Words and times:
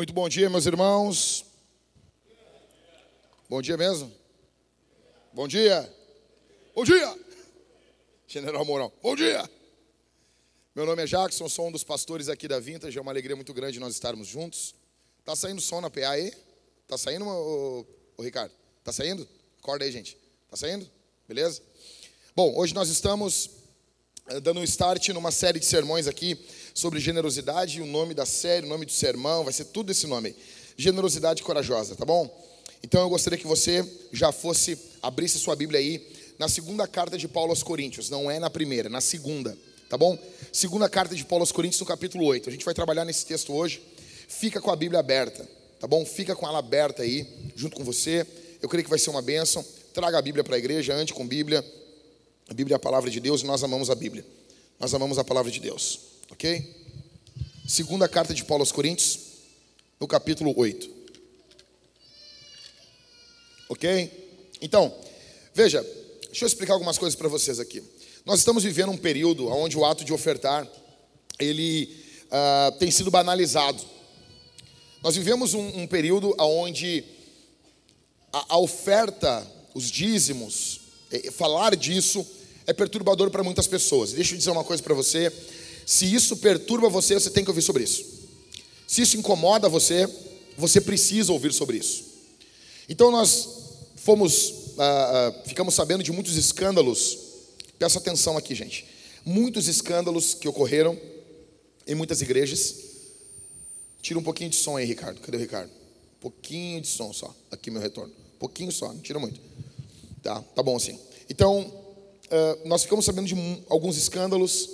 Muito 0.00 0.14
bom 0.14 0.30
dia, 0.30 0.48
meus 0.48 0.64
irmãos. 0.64 1.44
Bom 3.50 3.60
dia 3.60 3.76
mesmo? 3.76 4.10
Bom 5.30 5.46
dia. 5.46 5.94
Bom 6.74 6.84
dia. 6.84 7.18
General 8.26 8.64
Mourão. 8.64 8.90
Bom 9.02 9.14
dia. 9.14 9.46
Meu 10.74 10.86
nome 10.86 11.02
é 11.02 11.06
Jackson, 11.06 11.46
sou 11.50 11.68
um 11.68 11.70
dos 11.70 11.84
pastores 11.84 12.30
aqui 12.30 12.48
da 12.48 12.58
Vintage. 12.58 12.96
É 12.96 13.00
uma 13.02 13.12
alegria 13.12 13.36
muito 13.36 13.52
grande 13.52 13.78
nós 13.78 13.92
estarmos 13.92 14.26
juntos. 14.26 14.74
Tá 15.22 15.36
saindo 15.36 15.60
som 15.60 15.82
na 15.82 15.90
PA 15.90 16.08
aí? 16.12 16.32
Tá 16.88 16.96
saindo, 16.96 17.26
ô, 17.26 17.86
ô, 18.16 18.22
Ricardo? 18.22 18.54
Tá 18.82 18.92
saindo? 18.92 19.28
Acorda 19.58 19.84
aí, 19.84 19.92
gente. 19.92 20.16
Tá 20.48 20.56
saindo? 20.56 20.90
Beleza? 21.28 21.60
Bom, 22.34 22.56
hoje 22.56 22.72
nós 22.72 22.88
estamos 22.88 23.50
dando 24.42 24.60
um 24.60 24.64
start 24.64 25.08
numa 25.08 25.32
série 25.32 25.58
de 25.58 25.66
sermões 25.66 26.06
aqui 26.06 26.38
sobre 26.72 27.00
generosidade. 27.00 27.80
O 27.80 27.86
nome 27.86 28.14
da 28.14 28.24
série, 28.24 28.66
o 28.66 28.68
nome 28.68 28.86
do 28.86 28.92
sermão, 28.92 29.42
vai 29.42 29.52
ser 29.52 29.64
tudo 29.64 29.90
esse 29.90 30.06
nome. 30.06 30.36
Generosidade 30.76 31.42
corajosa, 31.42 31.96
tá 31.96 32.04
bom? 32.04 32.30
Então 32.82 33.02
eu 33.02 33.08
gostaria 33.08 33.38
que 33.38 33.46
você 33.46 33.84
já 34.12 34.30
fosse, 34.30 34.78
abrisse 35.02 35.38
sua 35.38 35.56
Bíblia 35.56 35.80
aí 35.80 36.06
na 36.38 36.48
segunda 36.48 36.86
carta 36.86 37.18
de 37.18 37.26
Paulo 37.26 37.50
aos 37.50 37.62
Coríntios. 37.62 38.08
Não 38.08 38.30
é 38.30 38.38
na 38.38 38.48
primeira, 38.48 38.88
na 38.88 39.00
segunda, 39.00 39.56
tá 39.88 39.98
bom? 39.98 40.18
Segunda 40.52 40.88
carta 40.88 41.14
de 41.14 41.24
Paulo 41.24 41.42
aos 41.42 41.52
Coríntios, 41.52 41.80
no 41.80 41.86
capítulo 41.86 42.24
8. 42.24 42.48
A 42.48 42.52
gente 42.52 42.64
vai 42.64 42.72
trabalhar 42.72 43.04
nesse 43.04 43.26
texto 43.26 43.52
hoje. 43.52 43.82
Fica 44.28 44.60
com 44.60 44.70
a 44.70 44.76
Bíblia 44.76 45.00
aberta, 45.00 45.46
tá 45.78 45.86
bom? 45.86 46.06
Fica 46.06 46.36
com 46.36 46.46
ela 46.46 46.60
aberta 46.60 47.02
aí, 47.02 47.26
junto 47.56 47.76
com 47.76 47.84
você. 47.84 48.26
Eu 48.62 48.68
creio 48.68 48.84
que 48.84 48.90
vai 48.90 48.98
ser 48.98 49.10
uma 49.10 49.20
bênção. 49.20 49.64
Traga 49.92 50.18
a 50.18 50.22
Bíblia 50.22 50.44
para 50.44 50.54
a 50.54 50.58
igreja, 50.58 50.94
ande 50.94 51.12
com 51.12 51.26
Bíblia. 51.26 51.64
A 52.50 52.52
Bíblia 52.52 52.74
é 52.74 52.78
a 52.78 52.80
palavra 52.80 53.08
de 53.08 53.20
Deus 53.20 53.42
e 53.42 53.46
nós 53.46 53.62
amamos 53.62 53.90
a 53.90 53.94
Bíblia. 53.94 54.26
Nós 54.80 54.92
amamos 54.92 55.18
a 55.18 55.24
palavra 55.24 55.52
de 55.52 55.60
Deus, 55.60 56.00
ok? 56.30 56.68
Segunda 57.64 58.08
carta 58.08 58.34
de 58.34 58.44
Paulo 58.44 58.62
aos 58.62 58.72
Coríntios, 58.72 59.20
no 60.00 60.08
capítulo 60.08 60.52
8. 60.58 60.90
Ok? 63.68 64.50
Então, 64.60 64.92
veja, 65.54 65.80
deixa 66.26 66.44
eu 66.44 66.48
explicar 66.48 66.72
algumas 66.72 66.98
coisas 66.98 67.14
para 67.14 67.28
vocês 67.28 67.60
aqui. 67.60 67.84
Nós 68.26 68.40
estamos 68.40 68.64
vivendo 68.64 68.90
um 68.90 68.98
período 68.98 69.46
onde 69.46 69.78
o 69.78 69.84
ato 69.84 70.04
de 70.04 70.12
ofertar, 70.12 70.68
ele 71.38 72.04
uh, 72.26 72.76
tem 72.80 72.90
sido 72.90 73.12
banalizado. 73.12 73.80
Nós 75.04 75.14
vivemos 75.14 75.54
um, 75.54 75.82
um 75.82 75.86
período 75.86 76.34
onde 76.36 77.04
a, 78.32 78.54
a 78.54 78.58
oferta, 78.58 79.46
os 79.72 79.88
dízimos, 79.88 80.80
eh, 81.12 81.30
falar 81.30 81.76
disso 81.76 82.26
é 82.70 82.72
perturbador 82.72 83.30
para 83.30 83.42
muitas 83.42 83.66
pessoas. 83.66 84.12
Deixa 84.12 84.32
eu 84.32 84.38
dizer 84.38 84.50
uma 84.50 84.62
coisa 84.62 84.80
para 84.80 84.94
você. 84.94 85.32
Se 85.84 86.12
isso 86.12 86.36
perturba 86.36 86.88
você, 86.88 87.14
você 87.14 87.28
tem 87.28 87.42
que 87.42 87.50
ouvir 87.50 87.62
sobre 87.62 87.82
isso. 87.82 88.04
Se 88.86 89.02
isso 89.02 89.16
incomoda 89.16 89.68
você, 89.68 90.08
você 90.56 90.80
precisa 90.80 91.32
ouvir 91.32 91.52
sobre 91.52 91.78
isso. 91.78 92.04
Então 92.88 93.10
nós 93.10 93.48
fomos, 93.96 94.54
ah, 94.78 95.32
ah, 95.34 95.48
ficamos 95.48 95.74
sabendo 95.74 96.04
de 96.04 96.12
muitos 96.12 96.36
escândalos. 96.36 97.18
Presta 97.76 97.98
atenção 97.98 98.36
aqui, 98.36 98.54
gente. 98.54 98.86
Muitos 99.24 99.66
escândalos 99.66 100.34
que 100.34 100.46
ocorreram 100.46 100.96
em 101.88 101.94
muitas 101.96 102.22
igrejas. 102.22 102.76
Tira 104.00 104.20
um 104.20 104.22
pouquinho 104.22 104.50
de 104.50 104.56
som 104.56 104.76
aí, 104.76 104.84
Ricardo. 104.84 105.20
Cadê 105.20 105.36
o 105.36 105.40
Ricardo? 105.40 105.70
Um 105.70 106.20
pouquinho 106.20 106.80
de 106.80 106.86
som 106.86 107.12
só. 107.12 107.34
Aqui 107.50 107.68
meu 107.68 107.82
retorno. 107.82 108.12
Um 108.12 108.38
pouquinho 108.38 108.70
só, 108.70 108.92
não 108.92 109.00
tira 109.00 109.18
muito. 109.18 109.40
Tá, 110.22 110.40
tá 110.40 110.62
bom 110.62 110.76
assim. 110.76 110.96
Então, 111.28 111.79
ah, 112.30 112.58
nós 112.64 112.82
ficamos 112.82 113.04
sabendo 113.04 113.26
de 113.26 113.34
alguns 113.68 113.96
escândalos 113.96 114.70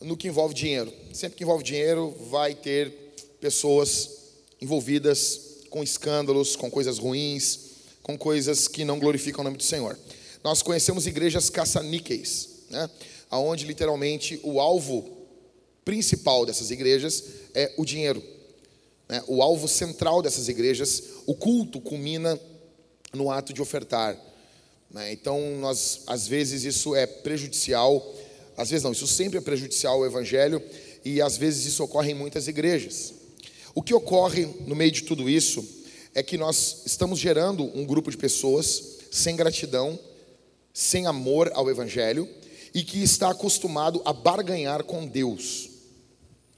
no 0.00 0.16
que 0.16 0.28
envolve 0.28 0.54
dinheiro. 0.54 0.92
Sempre 1.12 1.38
que 1.38 1.44
envolve 1.44 1.64
dinheiro, 1.64 2.14
vai 2.28 2.54
ter 2.54 2.90
pessoas 3.40 4.10
envolvidas 4.60 5.40
com 5.70 5.82
escândalos, 5.82 6.56
com 6.56 6.70
coisas 6.70 6.98
ruins, 6.98 7.58
com 8.02 8.18
coisas 8.18 8.68
que 8.68 8.84
não 8.84 8.98
glorificam 8.98 9.40
o 9.40 9.44
nome 9.44 9.56
do 9.56 9.62
Senhor. 9.62 9.98
Nós 10.42 10.62
conhecemos 10.62 11.06
igrejas 11.06 11.48
caça-níqueis, 11.48 12.48
né? 12.70 12.88
onde 13.30 13.64
literalmente 13.64 14.38
o 14.42 14.60
alvo 14.60 15.10
principal 15.84 16.44
dessas 16.44 16.70
igrejas 16.70 17.24
é 17.54 17.72
o 17.78 17.84
dinheiro. 17.84 18.22
Né? 19.08 19.22
O 19.26 19.42
alvo 19.42 19.66
central 19.66 20.20
dessas 20.22 20.48
igrejas, 20.48 21.02
o 21.26 21.34
culto 21.34 21.80
culmina 21.80 22.38
no 23.12 23.30
ato 23.30 23.52
de 23.52 23.62
ofertar 23.62 24.18
né? 24.94 25.12
Então, 25.12 25.56
nós, 25.58 26.02
às 26.06 26.28
vezes, 26.28 26.62
isso 26.62 26.94
é 26.94 27.04
prejudicial, 27.04 28.14
às 28.56 28.70
vezes 28.70 28.84
não, 28.84 28.92
isso 28.92 29.08
sempre 29.08 29.36
é 29.36 29.40
prejudicial 29.40 29.96
ao 29.96 30.06
Evangelho, 30.06 30.62
e 31.04 31.20
às 31.20 31.36
vezes 31.36 31.66
isso 31.66 31.82
ocorre 31.82 32.12
em 32.12 32.14
muitas 32.14 32.46
igrejas. 32.46 33.12
O 33.74 33.82
que 33.82 33.92
ocorre 33.92 34.46
no 34.60 34.76
meio 34.76 34.92
de 34.92 35.02
tudo 35.02 35.28
isso 35.28 35.66
é 36.14 36.22
que 36.22 36.38
nós 36.38 36.82
estamos 36.86 37.18
gerando 37.18 37.64
um 37.76 37.84
grupo 37.84 38.08
de 38.08 38.16
pessoas 38.16 39.00
sem 39.10 39.34
gratidão, 39.34 39.98
sem 40.72 41.06
amor 41.06 41.50
ao 41.54 41.68
Evangelho, 41.68 42.28
e 42.72 42.84
que 42.84 43.02
está 43.02 43.30
acostumado 43.30 44.00
a 44.04 44.12
barganhar 44.12 44.84
com 44.84 45.04
Deus. 45.06 45.70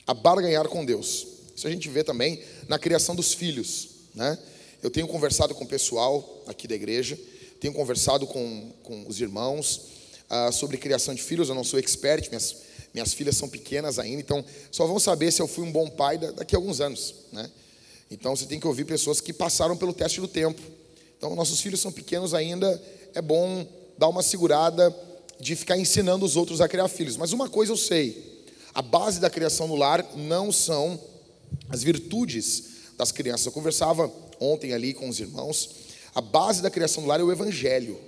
A 0.06 0.12
barganhar 0.12 0.68
com 0.68 0.84
Deus. 0.84 1.26
Isso 1.56 1.66
a 1.66 1.70
gente 1.70 1.88
vê 1.88 2.04
também 2.04 2.42
na 2.68 2.78
criação 2.78 3.14
dos 3.14 3.32
filhos. 3.32 3.88
Né? 4.14 4.38
Eu 4.82 4.90
tenho 4.90 5.08
conversado 5.08 5.54
com 5.54 5.64
o 5.64 5.66
pessoal 5.66 6.44
aqui 6.46 6.68
da 6.68 6.74
igreja 6.74 7.18
tenho 7.60 7.72
conversado 7.74 8.26
com, 8.26 8.72
com 8.82 9.06
os 9.08 9.20
irmãos 9.20 9.80
uh, 10.30 10.52
sobre 10.52 10.76
criação 10.76 11.14
de 11.14 11.22
filhos. 11.22 11.48
Eu 11.48 11.54
não 11.54 11.64
sou 11.64 11.78
expert, 11.78 12.28
minhas, 12.28 12.56
minhas 12.92 13.12
filhas 13.14 13.36
são 13.36 13.48
pequenas 13.48 13.98
ainda, 13.98 14.20
então 14.20 14.44
só 14.70 14.86
vão 14.86 14.98
saber 14.98 15.32
se 15.32 15.40
eu 15.40 15.48
fui 15.48 15.64
um 15.64 15.72
bom 15.72 15.88
pai 15.88 16.18
daqui 16.18 16.54
a 16.54 16.58
alguns 16.58 16.80
anos. 16.80 17.14
Né? 17.32 17.50
Então 18.10 18.34
você 18.36 18.46
tem 18.46 18.60
que 18.60 18.66
ouvir 18.66 18.84
pessoas 18.84 19.20
que 19.20 19.32
passaram 19.32 19.76
pelo 19.76 19.92
teste 19.92 20.20
do 20.20 20.28
tempo. 20.28 20.60
Então, 21.18 21.34
nossos 21.34 21.60
filhos 21.60 21.80
são 21.80 21.90
pequenos 21.90 22.34
ainda, 22.34 22.80
é 23.14 23.22
bom 23.22 23.66
dar 23.96 24.08
uma 24.08 24.22
segurada 24.22 24.94
de 25.40 25.56
ficar 25.56 25.78
ensinando 25.78 26.24
os 26.24 26.36
outros 26.36 26.60
a 26.60 26.68
criar 26.68 26.88
filhos. 26.88 27.16
Mas 27.16 27.32
uma 27.32 27.48
coisa 27.48 27.72
eu 27.72 27.76
sei: 27.76 28.44
a 28.74 28.82
base 28.82 29.18
da 29.18 29.30
criação 29.30 29.66
no 29.66 29.76
lar 29.76 30.06
não 30.14 30.52
são 30.52 31.00
as 31.68 31.82
virtudes 31.82 32.64
das 32.98 33.10
crianças. 33.12 33.46
Eu 33.46 33.52
conversava 33.52 34.12
ontem 34.38 34.74
ali 34.74 34.92
com 34.92 35.08
os 35.08 35.18
irmãos 35.18 35.85
a 36.16 36.22
base 36.22 36.62
da 36.62 36.70
criação 36.70 37.02
do 37.02 37.08
lar 37.10 37.20
é 37.20 37.22
o 37.22 37.30
evangelho. 37.30 38.00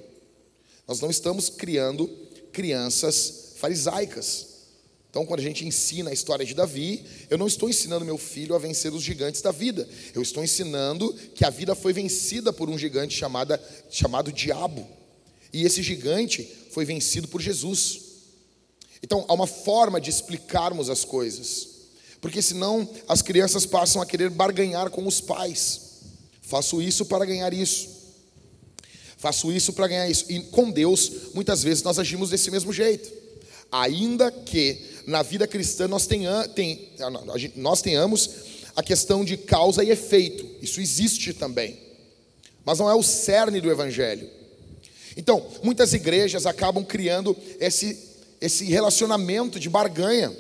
Nós 0.87 0.99
não 0.99 1.11
estamos 1.11 1.51
criando 1.51 2.09
crianças 2.51 3.53
farisaicas. 3.57 4.47
Então, 5.11 5.27
quando 5.27 5.41
a 5.41 5.43
gente 5.43 5.67
ensina 5.67 6.09
a 6.09 6.13
história 6.15 6.47
de 6.47 6.55
Davi, 6.55 7.05
eu 7.29 7.37
não 7.37 7.47
estou 7.47 7.69
ensinando 7.69 8.07
meu 8.07 8.17
filho 8.17 8.55
a 8.55 8.59
vencer 8.59 8.95
os 8.95 9.03
gigantes 9.03 9.43
da 9.43 9.51
vida. 9.51 9.87
Eu 10.15 10.23
estou 10.23 10.43
ensinando 10.43 11.13
que 11.35 11.45
a 11.45 11.51
vida 11.51 11.75
foi 11.75 11.93
vencida 11.93 12.51
por 12.51 12.71
um 12.71 12.79
gigante 12.79 13.15
chamada, 13.15 13.63
chamado 13.91 14.33
diabo. 14.33 14.89
E 15.53 15.67
esse 15.67 15.83
gigante 15.83 16.51
foi 16.71 16.87
vencido 16.87 17.29
por 17.29 17.43
Jesus. 17.43 18.01
Então, 19.03 19.27
há 19.29 19.35
uma 19.35 19.47
forma 19.47 20.01
de 20.01 20.09
explicarmos 20.09 20.89
as 20.89 21.05
coisas. 21.05 21.69
Porque 22.23 22.41
senão 22.41 22.89
as 23.07 23.21
crianças 23.21 23.67
passam 23.67 24.01
a 24.01 24.07
querer 24.07 24.31
barganhar 24.31 24.89
com 24.89 25.07
os 25.07 25.21
pais. 25.21 25.83
Faço 26.41 26.81
isso 26.81 27.05
para 27.05 27.27
ganhar 27.27 27.53
isso. 27.53 27.98
Faço 29.19 29.53
isso 29.53 29.73
para 29.73 29.89
ganhar 29.89 30.09
isso. 30.09 30.25
E 30.29 30.41
com 30.41 30.71
Deus, 30.71 31.11
muitas 31.35 31.63
vezes 31.63 31.83
nós 31.83 31.99
agimos 31.99 32.31
desse 32.31 32.51
mesmo 32.51 32.73
jeito. 32.73 33.13
Ainda 33.71 34.31
que 34.31 34.81
na 35.07 35.23
vida 35.23 35.47
cristã 35.47 35.89
nós, 35.89 36.07
tenha, 36.07 36.49
tem, 36.49 36.89
nós 37.57 37.83
tenhamos 37.83 38.31
a 38.77 38.83
questão 38.83 39.25
de 39.25 39.37
causa 39.37 39.83
e 39.83 39.91
efeito. 39.91 40.47
Isso 40.63 40.81
existe 40.81 41.35
também. 41.35 41.77
Mas 42.65 42.79
não 42.79 42.89
é 42.89 42.95
o 42.95 43.03
cerne 43.03 43.61
do 43.61 43.71
Evangelho. 43.71 44.31
Então, 45.17 45.45
muitas 45.65 45.93
igrejas 45.93 46.47
acabam 46.47 46.85
criando 46.85 47.37
esse, 47.59 47.99
esse 48.41 48.67
relacionamento 48.67 49.59
de 49.59 49.69
barganha, 49.69 50.33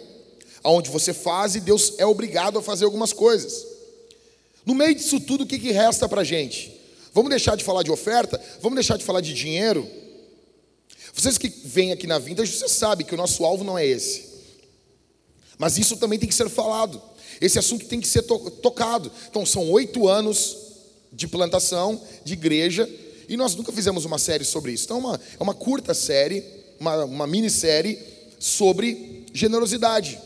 onde 0.62 0.88
você 0.88 1.12
faz 1.12 1.56
e 1.56 1.60
Deus 1.60 1.94
é 1.98 2.06
obrigado 2.06 2.60
a 2.60 2.62
fazer 2.62 2.84
algumas 2.84 3.12
coisas. 3.12 3.66
No 4.64 4.72
meio 4.74 4.94
disso 4.94 5.18
tudo, 5.18 5.42
o 5.42 5.46
que, 5.46 5.58
que 5.58 5.72
resta 5.72 6.08
para 6.08 6.20
a 6.20 6.24
gente? 6.24 6.77
Vamos 7.12 7.30
deixar 7.30 7.56
de 7.56 7.64
falar 7.64 7.82
de 7.82 7.90
oferta? 7.90 8.40
Vamos 8.60 8.76
deixar 8.76 8.96
de 8.96 9.04
falar 9.04 9.20
de 9.20 9.32
dinheiro? 9.32 9.88
Vocês 11.12 11.38
que 11.38 11.48
vêm 11.64 11.92
aqui 11.92 12.06
na 12.06 12.18
Vintage, 12.18 12.52
você 12.52 12.68
sabe 12.68 13.04
que 13.04 13.14
o 13.14 13.16
nosso 13.16 13.44
alvo 13.44 13.64
não 13.64 13.78
é 13.78 13.86
esse. 13.86 14.28
Mas 15.58 15.76
isso 15.76 15.96
também 15.96 16.18
tem 16.18 16.28
que 16.28 16.34
ser 16.34 16.48
falado. 16.48 17.02
Esse 17.40 17.58
assunto 17.58 17.86
tem 17.86 18.00
que 18.00 18.06
ser 18.06 18.22
to 18.22 18.38
tocado. 18.62 19.10
Então, 19.28 19.44
são 19.44 19.70
oito 19.72 20.08
anos 20.08 20.56
de 21.12 21.26
plantação, 21.26 22.00
de 22.24 22.34
igreja, 22.34 22.88
e 23.28 23.36
nós 23.36 23.54
nunca 23.54 23.72
fizemos 23.72 24.04
uma 24.04 24.18
série 24.18 24.44
sobre 24.44 24.72
isso. 24.72 24.84
Então, 24.84 24.98
é 24.98 25.00
uma, 25.00 25.20
é 25.40 25.42
uma 25.42 25.54
curta 25.54 25.94
série, 25.94 26.44
uma, 26.78 27.04
uma 27.04 27.26
minissérie 27.26 27.98
sobre 28.38 29.26
generosidade. 29.32 30.20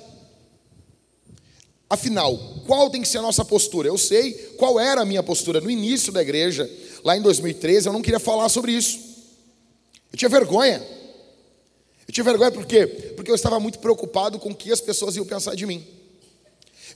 Afinal, 1.92 2.38
qual 2.66 2.88
tem 2.88 3.02
que 3.02 3.08
ser 3.08 3.18
a 3.18 3.22
nossa 3.22 3.44
postura? 3.44 3.86
Eu 3.86 3.98
sei 3.98 4.32
qual 4.56 4.80
era 4.80 5.02
a 5.02 5.04
minha 5.04 5.22
postura 5.22 5.60
no 5.60 5.70
início 5.70 6.10
da 6.10 6.22
igreja, 6.22 6.66
lá 7.04 7.18
em 7.18 7.20
2013, 7.20 7.86
eu 7.86 7.92
não 7.92 8.00
queria 8.00 8.18
falar 8.18 8.48
sobre 8.48 8.72
isso. 8.72 8.98
Eu 10.10 10.16
tinha 10.16 10.30
vergonha. 10.30 10.82
Eu 12.08 12.14
tinha 12.14 12.24
vergonha 12.24 12.50
por 12.50 12.64
quê? 12.64 12.86
Porque 13.14 13.30
eu 13.30 13.34
estava 13.34 13.60
muito 13.60 13.78
preocupado 13.78 14.38
com 14.38 14.48
o 14.48 14.54
que 14.54 14.72
as 14.72 14.80
pessoas 14.80 15.16
iam 15.16 15.26
pensar 15.26 15.54
de 15.54 15.66
mim. 15.66 15.86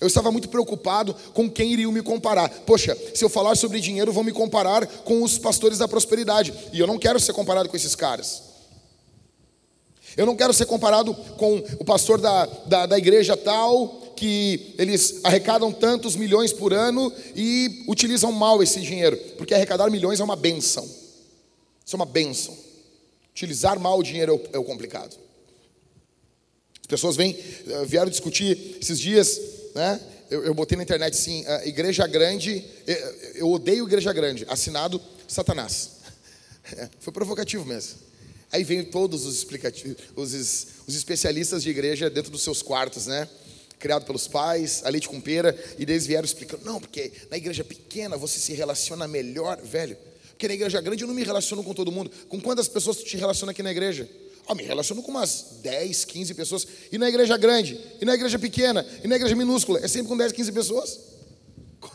Eu 0.00 0.06
estava 0.06 0.32
muito 0.32 0.48
preocupado 0.48 1.14
com 1.34 1.50
quem 1.50 1.74
iriam 1.74 1.92
me 1.92 2.00
comparar. 2.00 2.48
Poxa, 2.48 2.96
se 3.14 3.22
eu 3.22 3.28
falar 3.28 3.54
sobre 3.54 3.80
dinheiro, 3.80 4.10
vão 4.14 4.24
me 4.24 4.32
comparar 4.32 4.86
com 4.86 5.22
os 5.22 5.36
pastores 5.36 5.76
da 5.76 5.86
prosperidade. 5.86 6.54
E 6.72 6.80
eu 6.80 6.86
não 6.86 6.98
quero 6.98 7.20
ser 7.20 7.34
comparado 7.34 7.68
com 7.68 7.76
esses 7.76 7.94
caras. 7.94 8.44
Eu 10.16 10.24
não 10.24 10.34
quero 10.34 10.54
ser 10.54 10.64
comparado 10.64 11.14
com 11.36 11.62
o 11.78 11.84
pastor 11.84 12.18
da, 12.18 12.46
da, 12.64 12.86
da 12.86 12.96
igreja 12.96 13.36
tal, 13.36 14.05
que 14.16 14.74
eles 14.78 15.20
arrecadam 15.22 15.70
tantos 15.72 16.16
milhões 16.16 16.52
por 16.52 16.72
ano 16.72 17.12
e 17.34 17.84
utilizam 17.86 18.32
mal 18.32 18.62
esse 18.62 18.80
dinheiro. 18.80 19.16
Porque 19.36 19.54
arrecadar 19.54 19.90
milhões 19.90 20.18
é 20.18 20.24
uma 20.24 20.36
benção. 20.36 20.84
Isso 21.84 21.94
é 21.94 21.96
uma 21.96 22.06
benção. 22.06 22.56
Utilizar 23.30 23.78
mal 23.78 23.98
o 23.98 24.02
dinheiro 24.02 24.40
é 24.52 24.58
o, 24.58 24.62
é 24.62 24.64
complicado. 24.64 25.16
As 26.80 26.86
pessoas 26.86 27.16
vêm, 27.16 27.36
eh, 27.68 27.84
vieram 27.84 28.10
discutir 28.10 28.78
esses 28.80 28.98
dias 28.98 29.40
né? 29.76 30.00
Eu, 30.30 30.42
eu 30.42 30.54
botei 30.54 30.74
na 30.74 30.82
internet 30.82 31.12
assim, 31.12 31.44
igreja 31.64 32.04
grande, 32.06 32.64
eu 33.34 33.48
odeio 33.48 33.86
igreja 33.86 34.12
grande, 34.12 34.44
assinado 34.48 35.00
Satanás. 35.28 35.90
Foi 36.98 37.12
provocativo 37.12 37.64
mesmo. 37.64 37.98
Aí 38.50 38.64
vem 38.64 38.82
todos 38.82 39.26
os 39.26 39.36
explicativos, 39.36 39.98
os, 40.16 40.32
os 40.86 40.96
especialistas 40.96 41.62
de 41.62 41.68
igreja 41.68 42.08
dentro 42.08 42.32
dos 42.32 42.42
seus 42.42 42.62
quartos, 42.62 43.06
né? 43.06 43.28
Criado 43.78 44.06
pelos 44.06 44.26
pais, 44.26 44.82
a 44.84 44.88
leite 44.88 45.08
com 45.08 45.20
pera, 45.20 45.56
e 45.78 45.82
eles 45.82 46.06
vieram 46.06 46.24
explicando, 46.24 46.64
não, 46.64 46.80
porque 46.80 47.12
na 47.30 47.36
igreja 47.36 47.62
pequena 47.62 48.16
você 48.16 48.38
se 48.38 48.52
relaciona 48.54 49.06
melhor, 49.06 49.60
velho. 49.62 49.96
Porque 50.30 50.48
na 50.48 50.54
igreja 50.54 50.80
grande 50.80 51.02
eu 51.02 51.08
não 51.08 51.14
me 51.14 51.24
relaciono 51.24 51.64
com 51.64 51.72
todo 51.72 51.90
mundo. 51.90 52.10
Com 52.28 52.40
quantas 52.40 52.68
pessoas 52.68 52.98
tu 52.98 53.04
te 53.04 53.16
relaciona 53.16 53.52
aqui 53.52 53.62
na 53.62 53.70
igreja? 53.70 54.08
Ah, 54.46 54.54
me 54.54 54.62
relaciono 54.62 55.02
com 55.02 55.10
umas 55.10 55.56
10, 55.62 56.04
15 56.04 56.34
pessoas. 56.34 56.66
E 56.92 56.98
na 56.98 57.08
igreja 57.08 57.36
grande, 57.36 57.80
e 58.00 58.04
na 58.04 58.14
igreja 58.14 58.38
pequena, 58.38 58.86
e 59.02 59.08
na 59.08 59.16
igreja 59.16 59.34
minúscula. 59.34 59.80
É 59.82 59.88
sempre 59.88 60.08
com 60.08 60.16
10, 60.16 60.32
15 60.32 60.52
pessoas. 60.52 61.00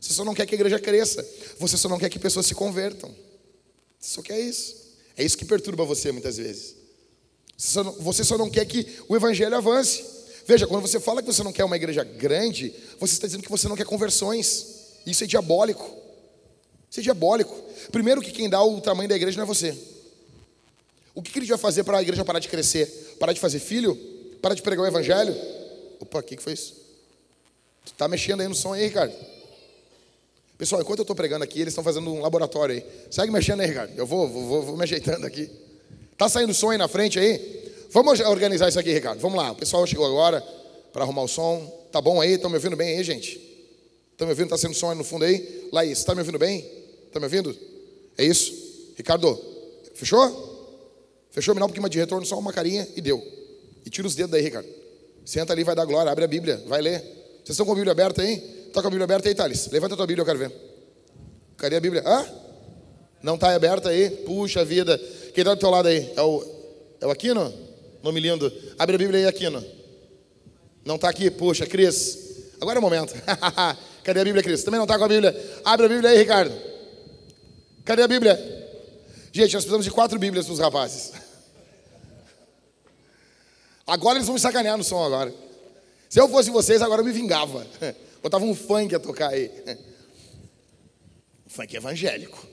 Você 0.00 0.12
só 0.12 0.24
não 0.24 0.34
quer 0.34 0.46
que 0.46 0.54
a 0.54 0.58
igreja 0.58 0.78
cresça. 0.78 1.26
Você 1.58 1.76
só 1.76 1.88
não 1.88 1.98
quer 1.98 2.08
que 2.08 2.18
pessoas 2.18 2.46
se 2.46 2.54
convertam. 2.54 3.12
Você 3.98 4.14
só 4.14 4.22
quer 4.22 4.38
isso. 4.38 4.76
É 5.16 5.24
isso 5.24 5.36
que 5.36 5.44
perturba 5.44 5.84
você 5.84 6.12
muitas 6.12 6.36
vezes. 6.36 6.76
Você 7.56 7.72
só, 7.72 7.82
não, 7.82 7.92
você 7.92 8.22
só 8.22 8.36
não 8.36 8.50
quer 8.50 8.66
que 8.66 8.86
o 9.08 9.16
evangelho 9.16 9.56
avance. 9.56 10.04
Veja, 10.46 10.66
quando 10.66 10.82
você 10.82 11.00
fala 11.00 11.20
que 11.20 11.26
você 11.26 11.42
não 11.42 11.52
quer 11.52 11.64
uma 11.64 11.74
igreja 11.74 12.04
grande, 12.04 12.72
você 13.00 13.14
está 13.14 13.26
dizendo 13.26 13.42
que 13.42 13.50
você 13.50 13.68
não 13.68 13.76
quer 13.76 13.84
conversões. 13.84 15.00
Isso 15.04 15.24
é 15.24 15.26
diabólico. 15.26 15.84
Isso 16.88 17.00
é 17.00 17.02
diabólico. 17.02 17.52
Primeiro 17.90 18.22
que 18.22 18.30
quem 18.30 18.48
dá 18.48 18.62
o 18.62 18.80
tamanho 18.80 19.08
da 19.08 19.16
igreja 19.16 19.36
não 19.36 19.44
é 19.44 19.46
você. 19.46 19.76
O 21.14 21.20
que, 21.20 21.32
que 21.32 21.38
ele 21.40 21.46
vai 21.46 21.58
fazer 21.58 21.82
para 21.82 21.98
a 21.98 22.02
igreja 22.02 22.24
parar 22.24 22.38
de 22.38 22.48
crescer? 22.48 23.16
Parar 23.18 23.32
de 23.32 23.40
fazer 23.40 23.58
filho? 23.58 23.96
Parar 24.40 24.54
de 24.54 24.62
pregar 24.62 24.84
o 24.84 24.86
evangelho? 24.86 25.34
Opa, 25.98 26.20
o 26.20 26.22
que, 26.22 26.36
que 26.36 26.42
foi 26.42 26.52
isso? 26.52 26.74
Tu 27.84 27.92
tá 27.94 28.06
mexendo 28.06 28.40
aí 28.40 28.48
no 28.48 28.54
som 28.54 28.72
aí, 28.72 28.84
Ricardo? 28.84 29.14
Pessoal, 30.56 30.80
enquanto 30.80 31.00
eu 31.00 31.02
estou 31.02 31.16
pregando 31.16 31.42
aqui, 31.42 31.60
eles 31.60 31.72
estão 31.72 31.82
fazendo 31.82 32.08
um 32.12 32.20
laboratório 32.20 32.76
aí. 32.76 32.84
Segue 33.10 33.32
mexendo 33.32 33.60
aí, 33.60 33.66
Ricardo. 33.66 33.92
Eu 33.96 34.06
vou, 34.06 34.28
vou, 34.28 34.62
vou 34.62 34.76
me 34.76 34.84
ajeitando 34.84 35.26
aqui. 35.26 35.50
Tá 36.16 36.28
saindo 36.28 36.54
som 36.54 36.70
aí 36.70 36.78
na 36.78 36.86
frente 36.86 37.18
aí? 37.18 37.65
Vamos 37.90 38.20
organizar 38.20 38.68
isso 38.68 38.78
aqui, 38.78 38.92
Ricardo. 38.92 39.20
Vamos 39.20 39.38
lá. 39.38 39.52
O 39.52 39.54
pessoal 39.54 39.86
chegou 39.86 40.06
agora 40.06 40.40
para 40.92 41.04
arrumar 41.04 41.22
o 41.22 41.28
som. 41.28 41.66
Tá 41.92 42.00
bom 42.00 42.20
aí? 42.20 42.32
Estão 42.32 42.50
me 42.50 42.56
ouvindo 42.56 42.76
bem 42.76 42.96
aí, 42.96 43.04
gente? 43.04 43.40
Estão 44.12 44.26
me 44.26 44.32
ouvindo? 44.32 44.46
Está 44.46 44.58
sendo 44.58 44.74
som 44.74 44.90
aí 44.90 44.96
no 44.96 45.04
fundo 45.04 45.24
aí? 45.24 45.68
Laís, 45.72 45.98
está 45.98 46.14
me 46.14 46.20
ouvindo 46.20 46.38
bem? 46.38 46.66
Está 47.06 47.20
me 47.20 47.26
ouvindo? 47.26 47.56
É 48.16 48.24
isso? 48.24 48.52
Ricardo, 48.96 49.38
fechou? 49.94 50.18
Fechou? 51.30 51.54
Me 51.54 51.60
dá 51.60 51.66
um 51.66 51.68
pouquinho 51.68 51.88
de 51.88 51.98
retorno, 51.98 52.24
só 52.24 52.38
uma 52.38 52.52
carinha 52.52 52.88
e 52.96 53.00
deu. 53.00 53.22
E 53.84 53.90
tira 53.90 54.06
os 54.06 54.14
dedos 54.14 54.30
daí, 54.30 54.42
Ricardo. 54.42 54.68
Senta 55.24 55.52
ali, 55.52 55.64
vai 55.64 55.74
dar 55.74 55.84
glória, 55.84 56.10
abre 56.10 56.24
a 56.24 56.28
Bíblia, 56.28 56.62
vai 56.66 56.80
ler. 56.80 57.00
Vocês 57.44 57.50
estão 57.50 57.66
com 57.66 57.72
a 57.72 57.74
Bíblia 57.74 57.92
aberta 57.92 58.22
aí? 58.22 58.34
Está 58.68 58.80
com 58.80 58.88
a 58.88 58.90
Bíblia 58.90 59.04
aberta 59.04 59.28
aí, 59.28 59.34
Thales? 59.34 59.68
Levanta 59.70 59.94
a 59.94 59.96
tua 59.96 60.06
Bíblia, 60.06 60.22
eu 60.22 60.26
quero 60.26 60.38
ver. 60.38 60.52
Cadê 61.56 61.76
a 61.76 61.80
Bíblia? 61.80 62.02
Hã? 62.06 62.26
Não 63.22 63.34
está 63.34 63.54
aberta 63.54 63.90
aí? 63.90 64.10
Puxa 64.10 64.64
vida. 64.64 64.98
Quem 65.34 65.42
está 65.42 65.54
do 65.54 65.60
teu 65.60 65.70
lado 65.70 65.88
aí? 65.88 66.12
É 66.16 66.22
o, 66.22 66.44
é 67.00 67.06
o 67.06 67.10
Aquino? 67.10 67.52
Nome 68.06 68.20
lindo. 68.20 68.52
Abre 68.78 68.94
a 68.94 68.98
Bíblia 68.98 69.18
aí, 69.18 69.26
Aquino. 69.26 69.64
Não 70.84 70.94
está 70.94 71.08
aqui? 71.08 71.28
Puxa, 71.28 71.66
Cris. 71.66 72.54
Agora 72.60 72.78
é 72.78 72.80
o 72.80 72.82
momento. 72.82 73.12
Cadê 74.04 74.20
a 74.20 74.24
Bíblia, 74.24 74.44
Cris? 74.44 74.62
Também 74.62 74.78
não 74.78 74.84
está 74.84 74.96
com 74.96 75.02
a 75.02 75.08
Bíblia? 75.08 75.60
Abre 75.64 75.86
a 75.86 75.88
Bíblia 75.88 76.10
aí, 76.10 76.18
Ricardo. 76.18 76.54
Cadê 77.84 78.02
a 78.02 78.06
Bíblia? 78.06 78.36
Gente, 79.32 79.54
nós 79.54 79.64
precisamos 79.64 79.84
de 79.84 79.90
quatro 79.90 80.20
Bíblias 80.20 80.46
para 80.46 80.52
os 80.52 80.60
rapazes. 80.60 81.14
Agora 83.84 84.18
eles 84.18 84.26
vão 84.28 84.34
me 84.34 84.40
sacanear 84.40 84.78
no 84.78 84.84
som 84.84 85.02
agora. 85.02 85.34
Se 86.08 86.20
eu 86.20 86.28
fosse 86.28 86.48
vocês, 86.48 86.82
agora 86.82 87.00
eu 87.00 87.04
me 87.04 87.12
vingava. 87.12 87.66
Botava 88.22 88.44
um 88.44 88.54
funk 88.54 88.94
a 88.94 89.00
tocar 89.00 89.30
aí. 89.30 89.50
Funk 91.48 91.74
evangélico. 91.74 92.46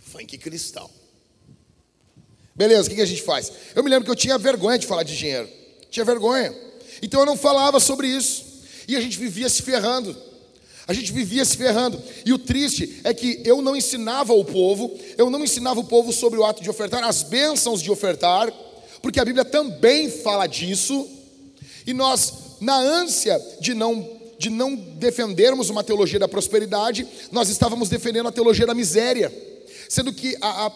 Funk 0.00 0.36
cristão. 0.38 0.90
Beleza, 2.54 2.90
o 2.90 2.94
que 2.94 3.00
a 3.00 3.06
gente 3.06 3.22
faz? 3.22 3.50
Eu 3.74 3.82
me 3.82 3.90
lembro 3.90 4.04
que 4.04 4.10
eu 4.10 4.16
tinha 4.16 4.36
vergonha 4.38 4.78
de 4.78 4.86
falar 4.86 5.02
de 5.02 5.16
dinheiro. 5.16 5.48
Tinha 5.90 6.04
vergonha. 6.04 6.54
Então 7.02 7.20
eu 7.20 7.26
não 7.26 7.36
falava 7.36 7.80
sobre 7.80 8.06
isso. 8.06 8.44
E 8.86 8.96
a 8.96 9.00
gente 9.00 9.18
vivia 9.18 9.48
se 9.48 9.62
ferrando. 9.62 10.16
A 10.86 10.92
gente 10.92 11.12
vivia 11.12 11.44
se 11.44 11.56
ferrando. 11.56 12.02
E 12.26 12.32
o 12.32 12.38
triste 12.38 13.00
é 13.04 13.14
que 13.14 13.40
eu 13.44 13.62
não 13.62 13.76
ensinava 13.76 14.32
o 14.32 14.44
povo, 14.44 14.98
eu 15.16 15.30
não 15.30 15.42
ensinava 15.42 15.80
o 15.80 15.84
povo 15.84 16.12
sobre 16.12 16.38
o 16.38 16.44
ato 16.44 16.62
de 16.62 16.68
ofertar, 16.68 17.04
as 17.04 17.22
bênçãos 17.22 17.80
de 17.80 17.90
ofertar 17.90 18.52
porque 19.02 19.18
a 19.18 19.24
Bíblia 19.24 19.44
também 19.44 20.08
fala 20.08 20.46
disso, 20.46 21.08
e 21.84 21.92
nós, 21.92 22.32
na 22.60 22.76
ânsia 22.76 23.38
de 23.60 23.74
não 23.74 24.22
de 24.38 24.50
não 24.50 24.74
defendermos 24.74 25.70
uma 25.70 25.84
teologia 25.84 26.18
da 26.18 26.26
prosperidade, 26.26 27.06
nós 27.30 27.48
estávamos 27.48 27.88
defendendo 27.88 28.26
a 28.26 28.32
teologia 28.32 28.66
da 28.66 28.74
miséria, 28.74 29.32
sendo 29.88 30.12
que 30.12 30.36
a, 30.40 30.66
a, 30.66 30.72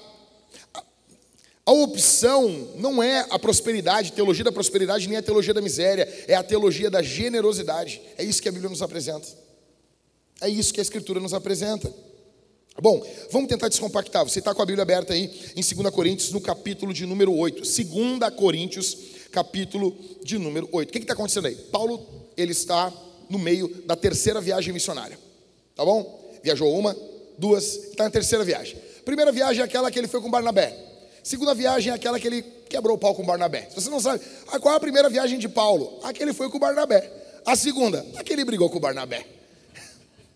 a 1.66 1.72
opção 1.72 2.48
não 2.76 3.02
é 3.02 3.26
a 3.28 3.40
prosperidade, 3.40 4.12
teologia 4.12 4.44
da 4.44 4.52
prosperidade, 4.52 5.08
nem 5.08 5.18
a 5.18 5.22
teologia 5.22 5.52
da 5.52 5.60
miséria, 5.60 6.08
é 6.28 6.34
a 6.36 6.42
teologia 6.42 6.88
da 6.88 7.02
generosidade. 7.02 8.00
É 8.16 8.22
isso 8.22 8.40
que 8.40 8.48
a 8.48 8.52
Bíblia 8.52 8.70
nos 8.70 8.82
apresenta. 8.82 9.26
É 10.40 10.48
isso 10.48 10.72
que 10.72 10.78
a 10.78 10.82
Escritura 10.82 11.18
nos 11.18 11.34
apresenta. 11.34 11.92
Bom, 12.80 13.04
vamos 13.32 13.48
tentar 13.48 13.68
descompactar. 13.68 14.22
Você 14.22 14.38
está 14.38 14.54
com 14.54 14.62
a 14.62 14.66
Bíblia 14.66 14.82
aberta 14.82 15.12
aí 15.12 15.24
em 15.56 15.60
2 15.60 15.92
Coríntios, 15.92 16.30
no 16.30 16.40
capítulo 16.40 16.94
de 16.94 17.04
número 17.04 17.34
8. 17.34 17.62
2 17.62 18.34
Coríntios, 18.36 18.96
capítulo 19.32 19.98
de 20.22 20.38
número 20.38 20.68
8. 20.70 20.88
O 20.88 20.92
que 20.92 20.98
está 20.98 21.14
acontecendo 21.14 21.48
aí? 21.48 21.56
Paulo, 21.56 22.06
ele 22.36 22.52
está 22.52 22.92
no 23.28 23.40
meio 23.40 23.66
da 23.86 23.96
terceira 23.96 24.40
viagem 24.40 24.72
missionária. 24.72 25.18
Tá 25.74 25.84
bom? 25.84 26.30
Viajou 26.44 26.72
uma, 26.78 26.96
duas, 27.36 27.88
está 27.90 28.04
na 28.04 28.10
terceira 28.10 28.44
viagem. 28.44 28.78
Primeira 29.04 29.32
viagem 29.32 29.62
é 29.62 29.64
aquela 29.64 29.90
que 29.90 29.98
ele 29.98 30.06
foi 30.06 30.20
com 30.20 30.30
Barnabé. 30.30 30.94
Segunda 31.26 31.56
viagem 31.56 31.90
é 31.90 31.96
aquela 31.96 32.20
que 32.20 32.26
ele 32.28 32.40
quebrou 32.68 32.94
o 32.94 32.98
pau 33.00 33.12
com 33.12 33.26
Barnabé. 33.26 33.68
Se 33.68 33.74
você 33.74 33.90
não 33.90 33.98
sabe, 33.98 34.24
ah, 34.46 34.60
qual 34.60 34.74
é 34.74 34.76
a 34.76 34.80
primeira 34.80 35.10
viagem 35.10 35.40
de 35.40 35.48
Paulo? 35.48 35.98
A 36.04 36.12
que 36.12 36.22
ele 36.22 36.32
foi 36.32 36.48
com 36.48 36.56
Barnabé. 36.56 37.10
A 37.44 37.56
segunda, 37.56 38.06
a 38.14 38.22
que 38.22 38.32
ele 38.32 38.44
brigou 38.44 38.70
com 38.70 38.78
Barnabé. 38.78 39.26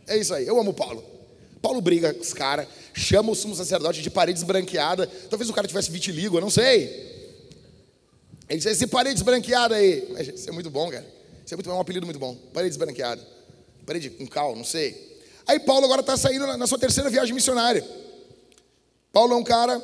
É 0.08 0.18
isso 0.18 0.34
aí, 0.34 0.44
eu 0.44 0.58
amo 0.58 0.74
Paulo. 0.74 1.04
Paulo 1.62 1.80
briga 1.80 2.12
com 2.12 2.20
os 2.20 2.34
caras, 2.34 2.66
chama 2.92 3.30
o 3.30 3.36
sumo 3.36 3.54
sacerdote 3.54 4.02
de 4.02 4.10
paredes 4.10 4.42
branqueadas. 4.42 5.08
Talvez 5.30 5.48
o 5.48 5.52
cara 5.52 5.68
tivesse 5.68 5.92
vitiligo, 5.92 6.38
eu 6.38 6.40
não 6.40 6.50
sei. 6.50 7.38
Ele 8.48 8.58
diz, 8.58 8.66
esse 8.66 8.88
paredes 8.88 9.22
branqueada 9.22 9.76
aí. 9.76 10.08
Mas 10.10 10.26
isso 10.26 10.48
é 10.48 10.52
muito 10.52 10.70
bom, 10.70 10.90
cara. 10.90 11.06
Isso 11.46 11.54
é, 11.54 11.56
muito, 11.56 11.70
é 11.70 11.72
um 11.72 11.78
apelido 11.78 12.04
muito 12.04 12.18
bom. 12.18 12.34
Paredes 12.52 12.76
branqueada. 12.76 13.24
Parede 13.86 14.10
com 14.10 14.26
cal, 14.26 14.56
não 14.56 14.64
sei. 14.64 15.20
Aí 15.46 15.60
Paulo 15.60 15.84
agora 15.84 16.00
está 16.00 16.16
saindo 16.16 16.48
na 16.56 16.66
sua 16.66 16.80
terceira 16.80 17.08
viagem 17.08 17.32
missionária. 17.32 17.88
Paulo 19.12 19.34
é 19.34 19.36
um 19.36 19.44
cara 19.44 19.80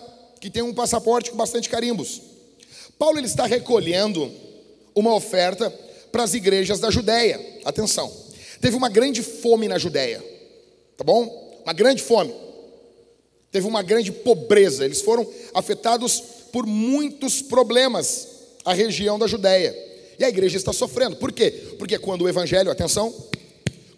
que 0.46 0.50
tem 0.50 0.62
um 0.62 0.72
passaporte 0.72 1.32
com 1.32 1.36
bastante 1.36 1.68
carimbos. 1.68 2.22
Paulo 2.96 3.18
ele 3.18 3.26
está 3.26 3.46
recolhendo 3.46 4.32
uma 4.94 5.12
oferta 5.12 5.68
para 6.12 6.22
as 6.22 6.34
igrejas 6.34 6.78
da 6.78 6.88
Judéia. 6.88 7.40
Atenção. 7.64 8.12
Teve 8.60 8.76
uma 8.76 8.88
grande 8.88 9.24
fome 9.24 9.66
na 9.66 9.76
Judéia. 9.76 10.24
Tá 10.96 11.02
bom? 11.02 11.44
uma 11.64 11.72
grande 11.72 12.00
fome, 12.00 12.32
teve 13.50 13.66
uma 13.66 13.82
grande 13.82 14.12
pobreza, 14.12 14.84
eles 14.84 15.00
foram 15.00 15.26
afetados 15.52 16.22
por 16.52 16.64
muitos 16.64 17.42
problemas, 17.42 18.28
a 18.64 18.72
região 18.72 19.18
da 19.18 19.26
Judéia. 19.26 19.76
E 20.16 20.24
a 20.24 20.28
igreja 20.28 20.56
está 20.56 20.72
sofrendo. 20.72 21.16
Por 21.16 21.32
quê? 21.32 21.50
Porque 21.76 21.98
quando 21.98 22.22
o 22.22 22.28
evangelho, 22.28 22.70
atenção, 22.70 23.12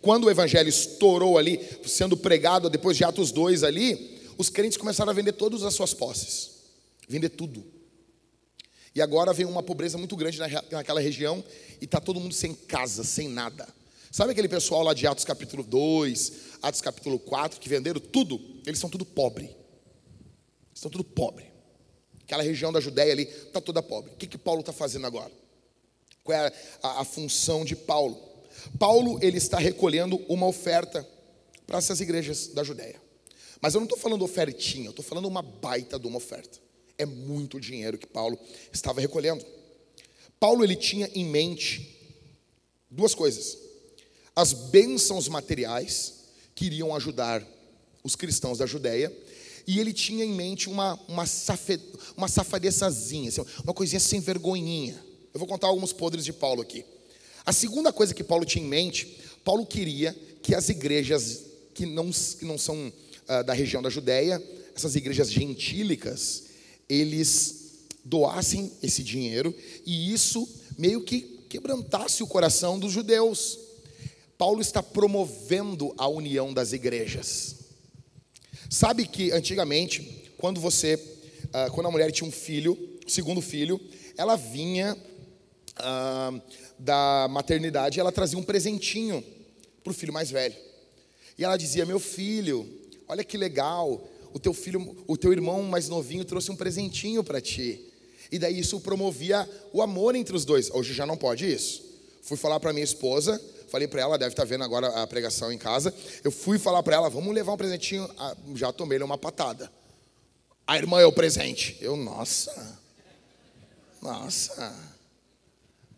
quando 0.00 0.24
o 0.24 0.30
evangelho 0.30 0.70
estourou 0.70 1.36
ali, 1.36 1.60
sendo 1.84 2.16
pregado 2.16 2.70
depois 2.70 2.96
de 2.96 3.04
Atos 3.04 3.30
2 3.32 3.62
ali, 3.64 4.17
os 4.38 4.48
crentes 4.48 4.78
começaram 4.78 5.10
a 5.10 5.12
vender 5.12 5.32
todas 5.32 5.64
as 5.64 5.74
suas 5.74 5.92
posses, 5.92 6.50
vender 7.08 7.30
tudo. 7.30 7.66
E 8.94 9.02
agora 9.02 9.32
vem 9.32 9.44
uma 9.44 9.62
pobreza 9.62 9.98
muito 9.98 10.16
grande 10.16 10.38
naquela 10.38 11.00
região 11.00 11.44
e 11.80 11.84
está 11.84 12.00
todo 12.00 12.20
mundo 12.20 12.32
sem 12.32 12.54
casa, 12.54 13.02
sem 13.02 13.28
nada. 13.28 13.68
Sabe 14.10 14.30
aquele 14.30 14.48
pessoal 14.48 14.82
lá 14.84 14.94
de 14.94 15.06
Atos 15.06 15.24
capítulo 15.24 15.62
2, 15.62 16.32
Atos 16.62 16.80
capítulo 16.80 17.18
4, 17.18 17.60
que 17.60 17.68
venderam 17.68 18.00
tudo? 18.00 18.40
Eles 18.64 18.78
são 18.78 18.88
tudo 18.88 19.04
pobre. 19.04 19.54
Estão 20.72 20.90
tudo 20.90 21.04
pobre. 21.04 21.46
Aquela 22.22 22.42
região 22.42 22.72
da 22.72 22.80
Judéia 22.80 23.12
ali 23.12 23.24
está 23.24 23.60
toda 23.60 23.82
pobre. 23.82 24.12
O 24.12 24.16
que, 24.16 24.26
que 24.26 24.38
Paulo 24.38 24.60
está 24.60 24.72
fazendo 24.72 25.06
agora? 25.06 25.32
Qual 26.22 26.38
é 26.38 26.46
a, 26.82 26.88
a, 26.88 27.00
a 27.00 27.04
função 27.04 27.64
de 27.64 27.74
Paulo? 27.74 28.16
Paulo 28.78 29.18
ele 29.20 29.38
está 29.38 29.58
recolhendo 29.58 30.16
uma 30.28 30.46
oferta 30.46 31.06
para 31.66 31.78
essas 31.78 32.00
igrejas 32.00 32.48
da 32.48 32.62
Judéia. 32.62 33.07
Mas 33.60 33.74
eu 33.74 33.80
não 33.80 33.86
estou 33.86 33.98
falando 33.98 34.24
ofertinha, 34.24 34.86
eu 34.86 34.90
estou 34.90 35.04
falando 35.04 35.26
uma 35.26 35.42
baita 35.42 35.98
de 35.98 36.06
uma 36.06 36.18
oferta. 36.18 36.58
É 36.96 37.04
muito 37.04 37.60
dinheiro 37.60 37.98
que 37.98 38.06
Paulo 38.06 38.38
estava 38.72 39.00
recolhendo. 39.00 39.44
Paulo 40.38 40.62
ele 40.62 40.76
tinha 40.76 41.10
em 41.14 41.24
mente 41.24 41.96
duas 42.90 43.14
coisas: 43.14 43.58
as 44.34 44.52
bênçãos 44.52 45.28
materiais 45.28 46.14
que 46.54 46.66
iriam 46.66 46.94
ajudar 46.94 47.46
os 48.02 48.16
cristãos 48.16 48.58
da 48.58 48.66
Judéia, 48.66 49.12
e 49.66 49.78
ele 49.78 49.92
tinha 49.92 50.24
em 50.24 50.32
mente 50.32 50.68
uma, 50.68 50.98
uma, 51.06 51.26
safe, 51.26 51.78
uma 52.16 52.26
safadeçazinha, 52.26 53.28
assim, 53.28 53.44
uma 53.62 53.74
coisinha 53.74 54.00
sem 54.00 54.20
vergonhinha. 54.20 54.98
Eu 55.32 55.38
vou 55.38 55.48
contar 55.48 55.66
alguns 55.66 55.92
podres 55.92 56.24
de 56.24 56.32
Paulo 56.32 56.62
aqui. 56.62 56.84
A 57.44 57.52
segunda 57.52 57.92
coisa 57.92 58.14
que 58.14 58.24
Paulo 58.24 58.44
tinha 58.44 58.64
em 58.64 58.68
mente, 58.68 59.18
Paulo 59.44 59.66
queria 59.66 60.12
que 60.42 60.54
as 60.54 60.68
igrejas 60.68 61.44
que 61.74 61.86
não, 61.86 62.10
que 62.10 62.44
não 62.44 62.58
são 62.58 62.92
uh, 63.28 63.44
da 63.44 63.52
região 63.52 63.82
da 63.82 63.90
Judéia, 63.90 64.42
essas 64.74 64.96
igrejas 64.96 65.30
gentílicas, 65.30 66.44
eles 66.88 67.86
doassem 68.04 68.72
esse 68.82 69.02
dinheiro 69.02 69.54
e 69.84 70.12
isso 70.12 70.48
meio 70.78 71.02
que 71.02 71.20
quebrantasse 71.48 72.22
o 72.22 72.26
coração 72.26 72.78
dos 72.78 72.92
judeus. 72.92 73.58
Paulo 74.36 74.60
está 74.60 74.82
promovendo 74.82 75.92
a 75.98 76.06
união 76.06 76.54
das 76.54 76.72
igrejas. 76.72 77.56
Sabe 78.70 79.06
que 79.06 79.32
antigamente, 79.32 80.30
quando 80.38 80.60
você, 80.60 80.94
uh, 80.94 81.72
quando 81.72 81.86
a 81.86 81.90
mulher 81.90 82.12
tinha 82.12 82.28
um 82.28 82.32
filho, 82.32 82.78
segundo 83.06 83.40
filho, 83.40 83.80
ela 84.16 84.36
vinha 84.36 84.96
uh, 85.80 86.42
da 86.78 87.26
maternidade, 87.30 87.98
ela 87.98 88.12
trazia 88.12 88.38
um 88.38 88.42
presentinho 88.42 89.24
para 89.82 89.90
o 89.90 89.94
filho 89.94 90.12
mais 90.12 90.30
velho. 90.30 90.54
E 91.36 91.44
ela 91.44 91.56
dizia: 91.56 91.86
Meu 91.86 91.98
filho, 91.98 92.68
olha 93.08 93.24
que 93.24 93.36
legal, 93.36 94.06
o 94.32 94.38
teu 94.38 94.52
filho, 94.52 94.96
o 95.06 95.16
teu 95.16 95.32
irmão 95.32 95.62
mais 95.62 95.88
novinho 95.88 96.24
trouxe 96.24 96.50
um 96.50 96.56
presentinho 96.56 97.24
para 97.24 97.40
ti. 97.40 97.84
E 98.30 98.38
daí 98.38 98.58
isso 98.58 98.78
promovia 98.80 99.48
o 99.72 99.80
amor 99.80 100.14
entre 100.14 100.36
os 100.36 100.44
dois. 100.44 100.70
Hoje 100.70 100.92
já 100.92 101.06
não 101.06 101.16
pode 101.16 101.50
isso. 101.50 101.82
Fui 102.22 102.36
falar 102.36 102.60
para 102.60 102.72
minha 102.72 102.84
esposa, 102.84 103.40
falei 103.68 103.88
para 103.88 104.02
ela, 104.02 104.18
deve 104.18 104.32
estar 104.32 104.42
tá 104.42 104.48
vendo 104.48 104.64
agora 104.64 104.88
a 105.02 105.06
pregação 105.06 105.50
em 105.50 105.56
casa. 105.56 105.94
Eu 106.22 106.30
fui 106.30 106.58
falar 106.58 106.82
para 106.82 106.96
ela, 106.96 107.08
vamos 107.08 107.34
levar 107.34 107.52
um 107.52 107.56
presentinho. 107.56 108.08
Ah, 108.18 108.36
já 108.54 108.70
tomei 108.70 108.98
uma 108.98 109.16
patada. 109.16 109.72
A 110.66 110.76
irmã 110.76 111.00
é 111.00 111.06
o 111.06 111.12
presente. 111.12 111.78
Eu, 111.80 111.96
nossa, 111.96 112.78
nossa. 114.02 114.74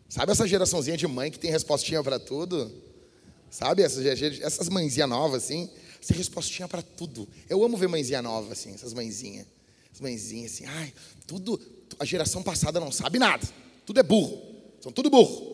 Sabe 0.07 0.31
essa 0.31 0.47
geraçãozinha 0.47 0.95
de 0.95 1.07
mãe 1.07 1.29
que 1.29 1.39
tem 1.39 1.51
respostinha 1.51 2.01
para 2.01 2.17
tudo? 2.17 2.71
Sabe, 3.49 3.83
essas, 3.83 4.05
essas 4.41 4.69
mãezinhas 4.69 5.09
novas, 5.09 5.43
assim, 5.43 5.69
você 6.01 6.13
respostinha 6.13 6.67
para 6.67 6.81
tudo. 6.81 7.27
Eu 7.47 7.63
amo 7.63 7.77
ver 7.77 7.87
mãezinha 7.87 8.21
nova, 8.21 8.53
assim, 8.53 8.73
essas 8.73 8.93
mãezinhas. 8.93 9.45
As 9.93 9.99
mãezinhas, 9.99 10.53
assim, 10.53 10.65
ai, 10.65 10.93
tudo, 11.27 11.59
a 11.99 12.05
geração 12.05 12.41
passada 12.41 12.79
não 12.79 12.91
sabe 12.91 13.19
nada. 13.19 13.47
Tudo 13.85 13.99
é 13.99 14.03
burro. 14.03 14.41
São 14.81 14.91
tudo 14.91 15.09
burro. 15.09 15.51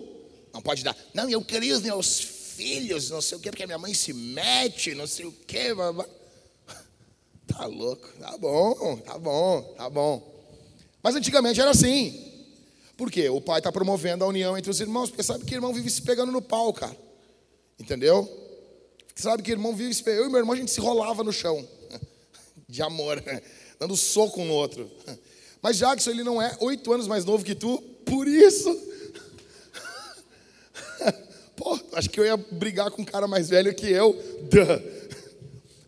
Não 0.54 0.62
pode 0.62 0.84
dar. 0.84 0.96
Não, 1.14 1.30
eu 1.30 1.44
queria 1.44 1.76
os 1.76 1.82
meus 1.82 2.20
filhos, 2.20 3.10
não 3.10 3.22
sei 3.22 3.38
o 3.38 3.42
que, 3.42 3.50
porque 3.50 3.64
a 3.64 3.68
minha 3.68 3.78
mãe 3.78 3.94
se 3.94 4.14
mete, 4.14 4.96
não 4.96 5.06
sei 5.06 5.26
o 5.26 5.32
que. 5.32 5.70
Tá 7.48 7.66
louco. 7.66 8.08
Tá 8.20 8.38
bom, 8.38 8.98
tá 8.98 9.18
bom, 9.18 9.62
tá 9.78 9.90
bom. 9.90 10.38
Mas 11.02 11.16
antigamente 11.16 11.62
era 11.62 11.72
assim. 11.72 12.28
Por 12.98 13.10
quê? 13.10 13.30
O 13.30 13.40
pai 13.40 13.60
está 13.60 13.72
promovendo 13.72 14.26
a 14.26 14.28
união 14.28 14.58
entre 14.58 14.70
os 14.70 14.82
irmãos, 14.82 15.10
porque 15.10 15.24
sabe 15.24 15.46
que 15.46 15.56
irmão 15.56 15.74
vive 15.74 15.90
se 15.90 16.02
pegando 16.02 16.32
no 16.32 16.42
pau, 16.42 16.74
cara. 16.74 16.96
Entendeu? 17.80 18.47
Sabe 19.18 19.42
que 19.42 19.52
irmão 19.52 19.76
vive. 19.76 20.00
Eu 20.06 20.26
e 20.26 20.30
meu 20.30 20.38
irmão 20.38 20.54
a 20.54 20.58
gente 20.58 20.72
se 20.72 20.80
rolava 20.80 21.24
no 21.24 21.34
chão. 21.34 21.68
De 22.70 22.84
amor, 22.84 23.24
dando 23.80 23.98
soco 23.98 24.42
um 24.42 24.46
no 24.46 24.54
outro. 24.54 24.90
Mas 25.62 25.78
Jackson, 25.78 26.12
ele 26.12 26.24
não 26.24 26.42
é 26.42 26.56
oito 26.60 26.94
anos 26.94 27.08
mais 27.08 27.26
novo 27.26 27.44
que 27.44 27.56
tu, 27.56 27.82
por 28.06 28.28
isso. 28.28 28.70
Pô, 31.58 31.80
acho 31.94 32.10
que 32.10 32.20
eu 32.20 32.26
ia 32.26 32.38
brigar 32.38 32.92
com 32.92 33.02
um 33.02 33.06
cara 33.06 33.28
mais 33.28 33.50
velho 33.50 33.74
que 33.74 33.90
eu. 33.90 34.14
Duh. 34.44 34.98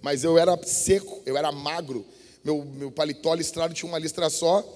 Mas 0.02 0.24
eu 0.24 0.36
era 0.38 0.58
seco, 0.64 1.22
eu 1.26 1.38
era 1.38 1.52
magro. 1.52 2.06
Meu, 2.44 2.66
meu 2.66 2.92
paletó 2.92 3.36
listrado 3.36 3.74
tinha 3.74 3.88
uma 3.88 4.00
listra 4.00 4.30
só. 4.30 4.68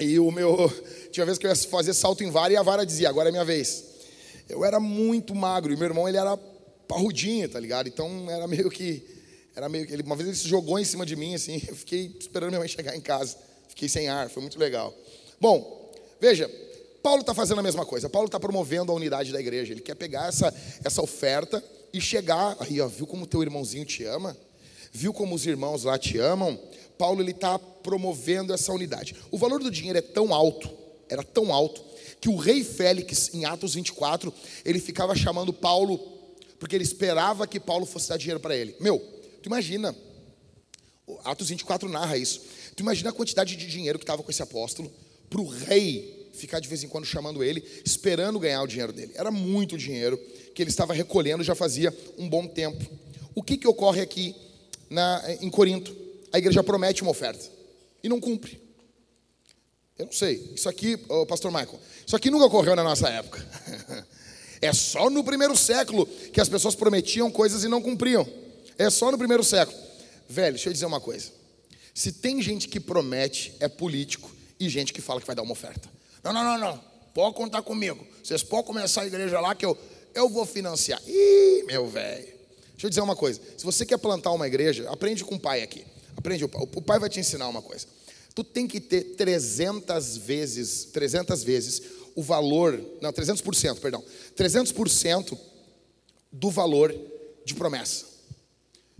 E 0.00 0.18
o 0.18 0.30
meu. 0.32 0.68
Tinha 1.12 1.24
vez 1.24 1.38
que 1.38 1.46
eu 1.46 1.50
ia 1.50 1.56
fazer 1.56 1.94
salto 1.94 2.24
em 2.24 2.30
vara 2.30 2.52
e 2.52 2.56
a 2.56 2.62
vara 2.62 2.84
dizia: 2.84 3.08
agora 3.08 3.28
é 3.28 3.32
minha 3.32 3.44
vez 3.44 3.94
eu 4.48 4.64
era 4.64 4.78
muito 4.78 5.34
magro 5.34 5.72
e 5.72 5.76
meu 5.76 5.86
irmão 5.86 6.08
ele 6.08 6.16
era 6.16 6.36
parrudinho, 6.86 7.48
tá 7.48 7.58
ligado? 7.60 7.88
Então 7.88 8.30
era 8.30 8.46
meio 8.46 8.70
que 8.70 9.02
era 9.54 9.68
meio 9.68 9.86
que 9.86 9.92
ele, 9.92 10.02
uma 10.02 10.16
vez 10.16 10.28
ele 10.28 10.36
se 10.36 10.48
jogou 10.48 10.78
em 10.78 10.84
cima 10.84 11.06
de 11.06 11.14
mim 11.14 11.34
assim, 11.34 11.62
eu 11.68 11.76
fiquei 11.76 12.14
esperando 12.18 12.50
minha 12.50 12.58
mãe 12.58 12.68
chegar 12.68 12.96
em 12.96 13.00
casa, 13.00 13.36
fiquei 13.68 13.88
sem 13.88 14.08
ar, 14.08 14.28
foi 14.28 14.42
muito 14.42 14.58
legal. 14.58 14.92
Bom, 15.40 15.92
veja, 16.20 16.50
Paulo 17.02 17.20
está 17.20 17.34
fazendo 17.34 17.58
a 17.60 17.62
mesma 17.62 17.84
coisa. 17.84 18.08
Paulo 18.08 18.26
está 18.26 18.40
promovendo 18.40 18.90
a 18.90 18.94
unidade 18.94 19.32
da 19.32 19.38
igreja. 19.38 19.72
Ele 19.72 19.80
quer 19.80 19.94
pegar 19.94 20.28
essa 20.28 20.52
essa 20.84 21.02
oferta 21.02 21.62
e 21.92 22.00
chegar 22.00 22.56
aí, 22.60 22.80
ó, 22.80 22.88
viu 22.88 23.06
como 23.06 23.26
teu 23.26 23.42
irmãozinho 23.42 23.84
te 23.84 24.04
ama? 24.04 24.36
Viu 24.90 25.12
como 25.12 25.34
os 25.34 25.46
irmãos 25.46 25.84
lá 25.84 25.98
te 25.98 26.18
amam? 26.18 26.58
Paulo 26.96 27.20
ele 27.20 27.32
está 27.32 27.58
promovendo 27.58 28.52
essa 28.52 28.72
unidade. 28.72 29.14
O 29.30 29.36
valor 29.36 29.62
do 29.62 29.70
dinheiro 29.70 29.98
é 29.98 30.02
tão 30.02 30.32
alto, 30.32 30.70
era 31.08 31.22
tão 31.22 31.52
alto 31.52 31.84
que 32.20 32.28
o 32.30 32.36
rei 32.36 32.64
Félix, 32.64 33.34
em 33.34 33.44
Atos 33.44 33.74
24, 33.74 34.32
ele 34.64 34.78
ficava 34.78 35.14
chamando 35.14 35.52
Paulo, 35.52 35.98
porque 36.58 36.76
ele 36.76 36.84
esperava 36.84 37.46
que 37.46 37.60
Paulo 37.60 37.86
fosse 37.86 38.08
dar 38.08 38.16
dinheiro 38.16 38.40
para 38.40 38.56
ele. 38.56 38.74
Meu, 38.80 38.98
tu 39.42 39.46
imagina, 39.46 39.94
Atos 41.24 41.48
24 41.48 41.88
narra 41.88 42.16
isso. 42.16 42.40
Tu 42.76 42.82
imagina 42.82 43.10
a 43.10 43.12
quantidade 43.12 43.56
de 43.56 43.66
dinheiro 43.66 43.98
que 43.98 44.04
estava 44.04 44.22
com 44.22 44.30
esse 44.30 44.42
apóstolo, 44.42 44.92
para 45.28 45.40
o 45.40 45.46
rei 45.46 46.30
ficar 46.34 46.60
de 46.60 46.68
vez 46.68 46.82
em 46.82 46.88
quando 46.88 47.04
chamando 47.04 47.44
ele, 47.44 47.64
esperando 47.84 48.38
ganhar 48.38 48.62
o 48.62 48.66
dinheiro 48.66 48.92
dele. 48.92 49.12
Era 49.14 49.30
muito 49.30 49.78
dinheiro 49.78 50.18
que 50.54 50.62
ele 50.62 50.70
estava 50.70 50.92
recolhendo 50.92 51.44
já 51.44 51.54
fazia 51.54 51.96
um 52.18 52.28
bom 52.28 52.46
tempo. 52.46 52.84
O 53.34 53.42
que, 53.42 53.56
que 53.56 53.66
ocorre 53.66 54.00
aqui 54.00 54.34
na, 54.90 55.22
em 55.40 55.50
Corinto? 55.50 55.94
A 56.32 56.38
igreja 56.38 56.62
promete 56.62 57.02
uma 57.02 57.10
oferta 57.10 57.44
e 58.02 58.08
não 58.08 58.20
cumpre. 58.20 58.60
Eu 59.96 60.06
não 60.06 60.12
sei. 60.12 60.52
Isso 60.54 60.68
aqui, 60.68 60.98
oh, 61.08 61.24
pastor 61.24 61.52
Michael, 61.52 61.78
isso 62.04 62.16
aqui 62.16 62.30
nunca 62.30 62.46
ocorreu 62.46 62.74
na 62.74 62.82
nossa 62.82 63.08
época. 63.08 63.44
É 64.64 64.72
só 64.72 65.10
no 65.10 65.22
primeiro 65.22 65.54
século 65.54 66.06
que 66.32 66.40
as 66.40 66.48
pessoas 66.48 66.74
prometiam 66.74 67.30
coisas 67.30 67.64
e 67.64 67.68
não 67.68 67.82
cumpriam. 67.82 68.26
É 68.78 68.88
só 68.88 69.12
no 69.12 69.18
primeiro 69.18 69.44
século. 69.44 69.78
Velho, 70.26 70.54
deixa 70.54 70.70
eu 70.70 70.72
dizer 70.72 70.86
uma 70.86 71.02
coisa. 71.02 71.30
Se 71.92 72.10
tem 72.10 72.40
gente 72.40 72.66
que 72.66 72.80
promete, 72.80 73.54
é 73.60 73.68
político, 73.68 74.34
e 74.58 74.66
gente 74.70 74.94
que 74.94 75.02
fala 75.02 75.20
que 75.20 75.26
vai 75.26 75.36
dar 75.36 75.42
uma 75.42 75.52
oferta. 75.52 75.86
Não, 76.22 76.32
não, 76.32 76.42
não, 76.42 76.58
não. 76.58 76.80
Pode 77.12 77.36
contar 77.36 77.60
comigo. 77.60 78.06
Vocês 78.22 78.42
podem 78.42 78.64
começar 78.64 79.02
a 79.02 79.06
igreja 79.06 79.38
lá 79.38 79.54
que 79.54 79.66
eu, 79.66 79.76
eu 80.14 80.30
vou 80.30 80.46
financiar. 80.46 80.98
Ih, 81.06 81.64
meu 81.66 81.86
velho. 81.86 82.32
Deixa 82.72 82.86
eu 82.86 82.88
dizer 82.88 83.02
uma 83.02 83.14
coisa. 83.14 83.42
Se 83.58 83.66
você 83.66 83.84
quer 83.84 83.98
plantar 83.98 84.32
uma 84.32 84.46
igreja, 84.46 84.88
aprende 84.88 85.22
com 85.22 85.34
o 85.34 85.38
pai 85.38 85.60
aqui. 85.60 85.84
Aprende 86.16 86.42
o 86.42 86.48
pai. 86.48 86.62
O 86.74 86.80
pai 86.80 86.98
vai 86.98 87.10
te 87.10 87.20
ensinar 87.20 87.48
uma 87.48 87.60
coisa 87.60 87.86
tu 88.34 88.42
tem 88.42 88.66
que 88.66 88.80
ter 88.80 89.14
300 89.14 90.16
vezes, 90.16 90.86
300 90.86 91.44
vezes 91.44 91.82
o 92.14 92.22
valor, 92.22 92.80
não, 93.00 93.12
300%, 93.12 93.80
perdão, 93.80 94.02
300% 94.36 95.38
do 96.30 96.50
valor 96.50 96.94
de 97.44 97.54
promessa. 97.54 98.06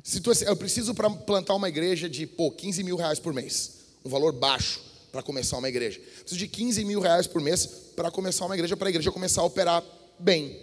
Se 0.02 0.20
tu, 0.20 0.30
eu 0.32 0.56
preciso 0.56 0.94
para 0.94 1.08
plantar 1.08 1.54
uma 1.54 1.68
igreja 1.68 2.08
de, 2.08 2.26
pô, 2.26 2.50
15 2.50 2.82
mil 2.82 2.96
reais 2.96 3.18
por 3.18 3.32
mês, 3.32 3.72
um 4.04 4.10
valor 4.10 4.32
baixo 4.32 4.80
para 5.10 5.22
começar 5.22 5.56
uma 5.56 5.68
igreja. 5.68 6.00
Preciso 6.00 6.36
de 6.36 6.48
15 6.48 6.84
mil 6.84 7.00
reais 7.00 7.26
por 7.26 7.40
mês 7.40 7.66
para 7.96 8.10
começar 8.10 8.44
uma 8.44 8.54
igreja, 8.54 8.76
para 8.76 8.88
a 8.88 8.90
igreja 8.90 9.10
começar 9.10 9.40
a 9.40 9.44
operar 9.44 9.82
bem. 10.18 10.60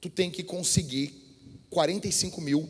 Tu 0.00 0.10
tem 0.10 0.30
que 0.30 0.42
conseguir 0.42 1.14
45 1.70 2.40
mil 2.40 2.68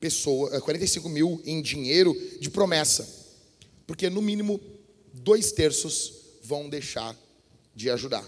pessoas, 0.00 0.62
45 0.62 1.08
mil 1.08 1.42
em 1.44 1.60
dinheiro 1.60 2.16
de 2.40 2.50
promessa 2.50 3.24
porque 3.86 4.08
no 4.08 4.22
mínimo 4.22 4.60
dois 5.12 5.52
terços 5.52 6.12
vão 6.42 6.68
deixar 6.68 7.16
de 7.74 7.90
ajudar. 7.90 8.24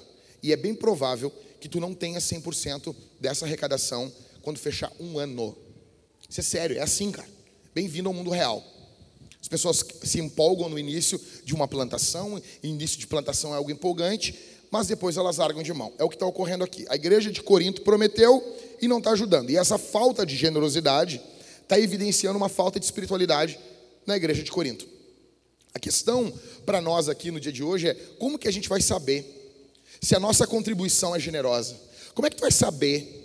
E 0.46 0.52
é 0.52 0.56
bem 0.56 0.76
provável 0.76 1.32
que 1.58 1.68
tu 1.68 1.80
não 1.80 1.92
tenha 1.92 2.20
100% 2.20 2.94
dessa 3.18 3.44
arrecadação 3.44 4.12
quando 4.42 4.60
fechar 4.60 4.92
um 5.00 5.18
ano. 5.18 5.58
Isso 6.30 6.38
é 6.38 6.42
sério, 6.44 6.78
é 6.78 6.80
assim, 6.82 7.10
cara. 7.10 7.28
Bem-vindo 7.74 8.08
ao 8.08 8.14
mundo 8.14 8.30
real. 8.30 8.62
As 9.40 9.48
pessoas 9.48 9.84
se 10.04 10.20
empolgam 10.20 10.68
no 10.68 10.78
início 10.78 11.20
de 11.42 11.52
uma 11.52 11.66
plantação, 11.66 12.40
início 12.62 12.96
de 12.96 13.08
plantação 13.08 13.52
é 13.54 13.56
algo 13.56 13.72
empolgante, 13.72 14.38
mas 14.70 14.86
depois 14.86 15.16
elas 15.16 15.38
largam 15.38 15.64
de 15.64 15.72
mão. 15.72 15.92
É 15.98 16.04
o 16.04 16.08
que 16.08 16.14
está 16.14 16.26
ocorrendo 16.26 16.62
aqui. 16.62 16.86
A 16.88 16.94
igreja 16.94 17.32
de 17.32 17.42
Corinto 17.42 17.82
prometeu 17.82 18.40
e 18.80 18.86
não 18.86 18.98
está 18.98 19.10
ajudando. 19.10 19.50
E 19.50 19.56
essa 19.56 19.76
falta 19.76 20.24
de 20.24 20.36
generosidade 20.36 21.20
está 21.60 21.76
evidenciando 21.76 22.36
uma 22.36 22.48
falta 22.48 22.78
de 22.78 22.84
espiritualidade 22.84 23.58
na 24.06 24.16
igreja 24.16 24.44
de 24.44 24.52
Corinto. 24.52 24.86
A 25.74 25.80
questão 25.80 26.32
para 26.64 26.80
nós 26.80 27.08
aqui 27.08 27.32
no 27.32 27.40
dia 27.40 27.50
de 27.50 27.64
hoje 27.64 27.88
é 27.88 27.94
como 28.16 28.38
que 28.38 28.46
a 28.46 28.52
gente 28.52 28.68
vai 28.68 28.80
saber 28.80 29.36
se 30.00 30.14
a 30.14 30.20
nossa 30.20 30.46
contribuição 30.46 31.14
é 31.14 31.20
generosa? 31.20 31.76
Como 32.14 32.26
é 32.26 32.30
que 32.30 32.36
tu 32.36 32.40
vai 32.40 32.52
saber 32.52 33.24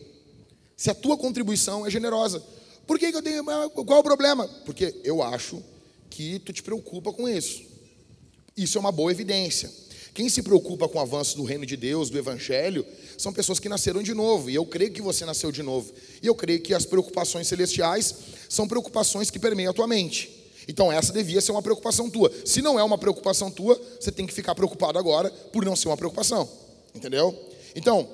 se 0.75 0.89
a 0.89 0.95
tua 0.95 1.17
contribuição 1.17 1.85
é 1.85 1.89
generosa? 1.89 2.43
Por 2.85 2.99
que, 2.99 3.11
que 3.11 3.17
eu 3.17 3.21
tenho. 3.21 3.43
Qual 3.43 3.97
é 3.97 3.99
o 3.99 4.03
problema? 4.03 4.47
Porque 4.65 4.93
eu 5.03 5.23
acho 5.23 5.63
que 6.09 6.39
tu 6.39 6.51
te 6.51 6.61
preocupa 6.61 7.13
com 7.13 7.27
isso. 7.27 7.63
Isso 8.55 8.77
é 8.77 8.81
uma 8.81 8.91
boa 8.91 9.11
evidência. 9.11 9.71
Quem 10.13 10.27
se 10.27 10.43
preocupa 10.43 10.89
com 10.89 10.97
o 10.97 11.01
avanço 11.01 11.37
do 11.37 11.43
reino 11.43 11.65
de 11.65 11.77
Deus, 11.77 12.09
do 12.09 12.17
evangelho, 12.17 12.85
são 13.17 13.31
pessoas 13.31 13.59
que 13.59 13.69
nasceram 13.69 14.03
de 14.03 14.13
novo. 14.13 14.49
E 14.49 14.55
eu 14.55 14.65
creio 14.65 14.91
que 14.91 15.01
você 15.01 15.23
nasceu 15.23 15.51
de 15.51 15.63
novo. 15.63 15.93
E 16.21 16.27
eu 16.27 16.35
creio 16.35 16.61
que 16.61 16.73
as 16.73 16.85
preocupações 16.85 17.47
celestiais 17.47 18.13
são 18.49 18.67
preocupações 18.67 19.29
que 19.29 19.39
permeiam 19.39 19.71
a 19.71 19.73
tua 19.73 19.87
mente. 19.87 20.40
Então 20.67 20.91
essa 20.91 21.11
devia 21.11 21.41
ser 21.41 21.51
uma 21.51 21.61
preocupação 21.61 22.09
tua. 22.09 22.31
Se 22.45 22.61
não 22.61 22.79
é 22.79 22.83
uma 22.83 22.97
preocupação 22.97 23.49
tua, 23.49 23.79
você 23.99 24.11
tem 24.11 24.27
que 24.27 24.33
ficar 24.33 24.55
preocupado 24.55 24.97
agora 24.97 25.29
por 25.29 25.65
não 25.65 25.75
ser 25.75 25.87
uma 25.87 25.97
preocupação. 25.97 26.49
Entendeu? 26.93 27.37
Então, 27.75 28.07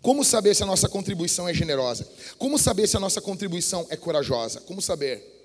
como 0.00 0.24
saber 0.24 0.54
se 0.54 0.62
a 0.62 0.66
nossa 0.66 0.88
contribuição 0.88 1.48
é 1.48 1.54
generosa? 1.54 2.08
Como 2.38 2.58
saber 2.58 2.86
se 2.86 2.96
a 2.96 3.00
nossa 3.00 3.20
contribuição 3.20 3.86
é 3.90 3.96
corajosa? 3.96 4.60
Como 4.60 4.80
saber? 4.80 5.36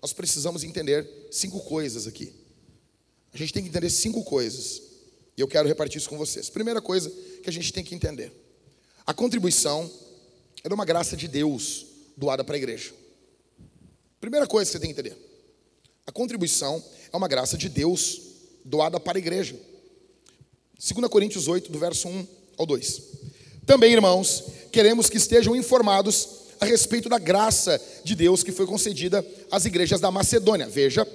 Nós 0.00 0.12
precisamos 0.12 0.64
entender 0.64 1.08
cinco 1.30 1.60
coisas 1.60 2.06
aqui. 2.06 2.32
A 3.32 3.38
gente 3.38 3.52
tem 3.52 3.62
que 3.62 3.68
entender 3.68 3.90
cinco 3.90 4.24
coisas. 4.24 4.82
E 5.36 5.40
eu 5.40 5.48
quero 5.48 5.68
repartir 5.68 5.98
isso 5.98 6.08
com 6.08 6.18
vocês. 6.18 6.50
Primeira 6.50 6.82
coisa 6.82 7.10
que 7.42 7.48
a 7.48 7.52
gente 7.52 7.72
tem 7.72 7.84
que 7.84 7.94
entender: 7.94 8.32
a 9.06 9.14
contribuição 9.14 9.90
é 10.64 10.72
uma 10.72 10.84
graça 10.84 11.16
de 11.16 11.28
Deus 11.28 11.86
doada 12.16 12.44
para 12.44 12.56
a 12.56 12.58
igreja. 12.58 12.92
Primeira 14.20 14.46
coisa 14.46 14.68
que 14.68 14.72
você 14.72 14.80
tem 14.80 14.92
que 14.92 15.00
entender: 15.00 15.16
a 16.06 16.12
contribuição 16.12 16.82
é 17.12 17.16
uma 17.16 17.28
graça 17.28 17.56
de 17.56 17.68
Deus 17.68 18.20
doada 18.64 18.98
para 18.98 19.18
a 19.18 19.20
igreja. 19.20 19.56
2 20.78 21.08
Coríntios 21.08 21.46
8, 21.46 21.70
do 21.70 21.78
verso 21.78 22.08
1 22.08 22.26
ao 22.58 22.66
2. 22.66 23.02
Também, 23.64 23.92
irmãos, 23.92 24.44
queremos 24.72 25.08
que 25.08 25.16
estejam 25.16 25.54
informados 25.54 26.28
a 26.60 26.64
respeito 26.64 27.08
da 27.08 27.18
graça 27.18 27.80
de 28.04 28.14
Deus 28.14 28.42
que 28.42 28.52
foi 28.52 28.66
concedida 28.66 29.24
às 29.50 29.64
igrejas 29.64 30.00
da 30.00 30.10
Macedônia. 30.10 30.68
Veja, 30.68 31.06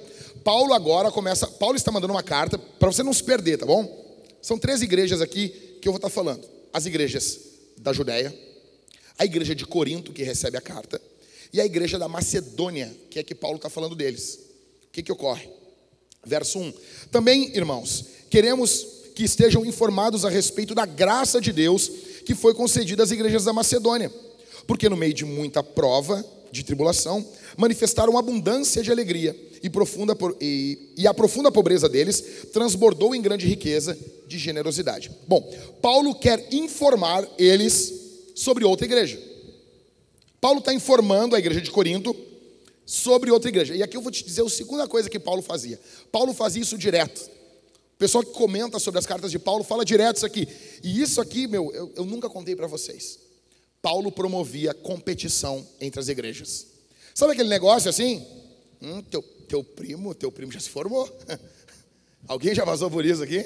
Paulo 0.42 0.72
agora 0.72 1.10
começa. 1.10 1.46
Paulo 1.46 1.76
está 1.76 1.90
mandando 1.90 2.12
uma 2.12 2.22
carta 2.22 2.58
para 2.58 2.90
você 2.90 3.02
não 3.02 3.12
se 3.12 3.22
perder, 3.22 3.58
tá 3.58 3.66
bom? 3.66 4.06
São 4.40 4.58
três 4.58 4.80
igrejas 4.80 5.20
aqui 5.20 5.48
que 5.80 5.88
eu 5.88 5.92
vou 5.92 5.98
estar 5.98 6.10
falando: 6.10 6.46
as 6.72 6.86
igrejas 6.86 7.38
da 7.78 7.92
Judéia, 7.92 8.34
a 9.18 9.24
igreja 9.24 9.54
de 9.54 9.66
Corinto, 9.66 10.12
que 10.12 10.22
recebe 10.22 10.56
a 10.56 10.60
carta, 10.60 11.00
e 11.52 11.60
a 11.60 11.66
igreja 11.66 11.98
da 11.98 12.08
Macedônia, 12.08 12.94
que 13.10 13.18
é 13.18 13.22
que 13.22 13.34
Paulo 13.34 13.56
está 13.56 13.68
falando 13.68 13.94
deles. 13.94 14.47
Que, 14.98 15.02
que 15.04 15.12
ocorre? 15.12 15.48
Verso 16.26 16.58
1: 16.58 16.72
Também, 17.12 17.56
irmãos, 17.56 18.04
queremos 18.28 18.84
que 19.14 19.22
estejam 19.22 19.64
informados 19.64 20.24
a 20.24 20.28
respeito 20.28 20.74
da 20.74 20.84
graça 20.84 21.40
de 21.40 21.52
Deus 21.52 21.88
que 22.24 22.34
foi 22.34 22.52
concedida 22.52 23.04
às 23.04 23.12
igrejas 23.12 23.44
da 23.44 23.52
Macedônia, 23.52 24.12
porque 24.66 24.88
no 24.88 24.96
meio 24.96 25.14
de 25.14 25.24
muita 25.24 25.62
prova, 25.62 26.24
de 26.50 26.64
tribulação, 26.64 27.24
manifestaram 27.56 28.18
abundância 28.18 28.82
de 28.82 28.90
alegria 28.90 29.36
e, 29.62 29.70
profunda, 29.70 30.16
e, 30.40 30.92
e 30.96 31.06
a 31.06 31.14
profunda 31.14 31.52
pobreza 31.52 31.88
deles 31.88 32.48
transbordou 32.52 33.14
em 33.14 33.22
grande 33.22 33.46
riqueza 33.46 33.96
de 34.26 34.36
generosidade. 34.36 35.12
Bom, 35.28 35.48
Paulo 35.80 36.12
quer 36.12 36.44
informar 36.52 37.24
eles 37.38 37.94
sobre 38.34 38.64
outra 38.64 38.84
igreja. 38.84 39.16
Paulo 40.40 40.58
está 40.58 40.74
informando 40.74 41.36
a 41.36 41.38
igreja 41.38 41.60
de 41.60 41.70
Corinto 41.70 42.16
sobre 42.88 43.30
outra 43.30 43.50
igreja. 43.50 43.76
E 43.76 43.82
aqui 43.82 43.98
eu 43.98 44.00
vou 44.00 44.10
te 44.10 44.24
dizer 44.24 44.42
a 44.42 44.48
segunda 44.48 44.88
coisa 44.88 45.10
que 45.10 45.18
Paulo 45.18 45.42
fazia. 45.42 45.78
Paulo 46.10 46.32
fazia 46.32 46.62
isso 46.62 46.78
direto. 46.78 47.30
O 47.94 47.98
pessoal 47.98 48.24
que 48.24 48.32
comenta 48.32 48.78
sobre 48.78 48.98
as 48.98 49.04
cartas 49.04 49.30
de 49.30 49.38
Paulo 49.38 49.62
fala 49.62 49.84
direto 49.84 50.16
isso 50.16 50.24
aqui. 50.24 50.48
E 50.82 51.02
isso 51.02 51.20
aqui, 51.20 51.46
meu, 51.46 51.70
eu, 51.74 51.92
eu 51.96 52.06
nunca 52.06 52.30
contei 52.30 52.56
para 52.56 52.66
vocês. 52.66 53.18
Paulo 53.82 54.10
promovia 54.10 54.72
competição 54.72 55.66
entre 55.78 56.00
as 56.00 56.08
igrejas. 56.08 56.66
Sabe 57.14 57.34
aquele 57.34 57.50
negócio 57.50 57.90
assim? 57.90 58.26
Hum, 58.80 59.02
teu, 59.02 59.20
teu 59.46 59.62
primo, 59.62 60.14
teu 60.14 60.32
primo 60.32 60.50
já 60.50 60.60
se 60.60 60.70
formou. 60.70 61.06
Alguém 62.26 62.54
já 62.54 62.64
passou 62.64 62.90
por 62.90 63.04
isso 63.04 63.22
aqui? 63.22 63.44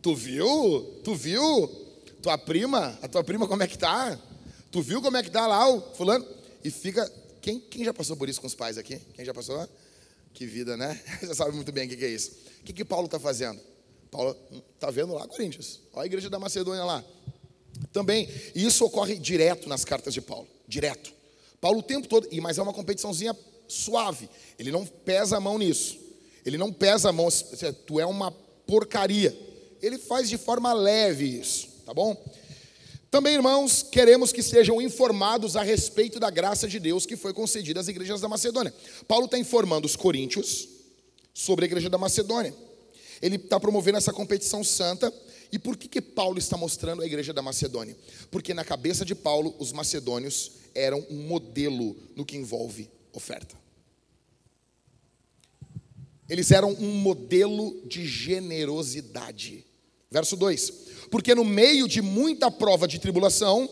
Tu 0.00 0.14
viu? 0.14 1.00
Tu 1.04 1.14
viu? 1.14 1.68
Tua 2.22 2.38
prima, 2.38 2.98
a 3.02 3.08
tua 3.08 3.22
prima 3.22 3.46
como 3.46 3.62
é 3.62 3.66
que 3.66 3.76
tá? 3.76 4.18
Tu 4.70 4.80
viu 4.80 5.02
como 5.02 5.18
é 5.18 5.22
que 5.22 5.30
tá 5.30 5.46
lá 5.46 5.68
o 5.68 5.82
fulano? 5.94 6.26
E 6.64 6.70
fica. 6.70 7.12
Quem, 7.44 7.60
quem 7.60 7.84
já 7.84 7.92
passou 7.92 8.16
por 8.16 8.26
isso 8.26 8.40
com 8.40 8.46
os 8.46 8.54
pais 8.54 8.78
aqui? 8.78 8.98
Quem 9.12 9.22
já 9.22 9.34
passou? 9.34 9.68
Que 10.32 10.46
vida, 10.46 10.78
né? 10.78 10.98
Você 11.20 11.34
sabe 11.34 11.54
muito 11.54 11.70
bem 11.70 11.86
o 11.86 11.94
que, 11.94 12.02
é 12.02 12.08
isso. 12.08 12.30
O 12.60 12.64
que, 12.64 12.72
que 12.72 12.86
Paulo 12.86 13.04
está 13.04 13.20
fazendo? 13.20 13.60
Paulo 14.10 14.34
está 14.74 14.90
vendo 14.90 15.12
lá 15.12 15.28
Coríntios. 15.28 15.82
Olha 15.92 16.04
a 16.04 16.06
igreja 16.06 16.30
da 16.30 16.38
Macedônia 16.38 16.82
lá. 16.84 17.04
Também, 17.92 18.26
e 18.54 18.64
isso 18.64 18.82
ocorre 18.82 19.18
direto 19.18 19.68
nas 19.68 19.84
cartas 19.84 20.14
de 20.14 20.22
Paulo. 20.22 20.48
Direto. 20.66 21.12
Paulo 21.60 21.80
o 21.80 21.82
tempo 21.82 22.08
todo, 22.08 22.26
e 22.30 22.40
mas 22.40 22.56
é 22.56 22.62
uma 22.62 22.72
competiçãozinha 22.72 23.36
suave. 23.68 24.26
Ele 24.58 24.70
não 24.70 24.86
pesa 24.86 25.36
a 25.36 25.40
mão 25.40 25.58
nisso. 25.58 25.98
Ele 26.46 26.56
não 26.56 26.72
pesa 26.72 27.10
a 27.10 27.12
mão, 27.12 27.28
tu 27.86 28.00
é 28.00 28.06
uma 28.06 28.30
porcaria. 28.66 29.38
Ele 29.82 29.98
faz 29.98 30.30
de 30.30 30.38
forma 30.38 30.72
leve 30.72 31.40
isso, 31.40 31.68
tá 31.84 31.92
bom? 31.92 32.16
Também, 33.14 33.34
irmãos, 33.34 33.80
queremos 33.80 34.32
que 34.32 34.42
sejam 34.42 34.82
informados 34.82 35.54
a 35.54 35.62
respeito 35.62 36.18
da 36.18 36.30
graça 36.30 36.66
de 36.66 36.80
Deus 36.80 37.06
que 37.06 37.16
foi 37.16 37.32
concedida 37.32 37.78
às 37.78 37.86
igrejas 37.86 38.20
da 38.20 38.28
Macedônia. 38.28 38.74
Paulo 39.06 39.26
está 39.26 39.38
informando 39.38 39.86
os 39.86 39.94
coríntios 39.94 40.68
sobre 41.32 41.64
a 41.64 41.68
igreja 41.68 41.88
da 41.88 41.96
Macedônia. 41.96 42.52
Ele 43.22 43.36
está 43.36 43.60
promovendo 43.60 43.98
essa 43.98 44.12
competição 44.12 44.64
santa. 44.64 45.14
E 45.52 45.60
por 45.60 45.76
que, 45.76 45.86
que 45.86 46.00
Paulo 46.00 46.40
está 46.40 46.56
mostrando 46.56 47.02
a 47.02 47.06
igreja 47.06 47.32
da 47.32 47.40
Macedônia? 47.40 47.96
Porque 48.32 48.52
na 48.52 48.64
cabeça 48.64 49.04
de 49.04 49.14
Paulo, 49.14 49.54
os 49.60 49.70
macedônios 49.70 50.50
eram 50.74 51.06
um 51.08 51.22
modelo 51.28 51.96
no 52.16 52.24
que 52.24 52.36
envolve 52.36 52.90
oferta. 53.12 53.54
Eles 56.28 56.50
eram 56.50 56.72
um 56.72 56.90
modelo 56.96 57.80
de 57.86 58.04
generosidade. 58.04 59.64
Verso 60.14 60.36
2: 60.36 60.72
Porque 61.10 61.34
no 61.34 61.44
meio 61.44 61.88
de 61.88 62.00
muita 62.00 62.48
prova 62.48 62.86
de 62.86 63.00
tribulação, 63.00 63.68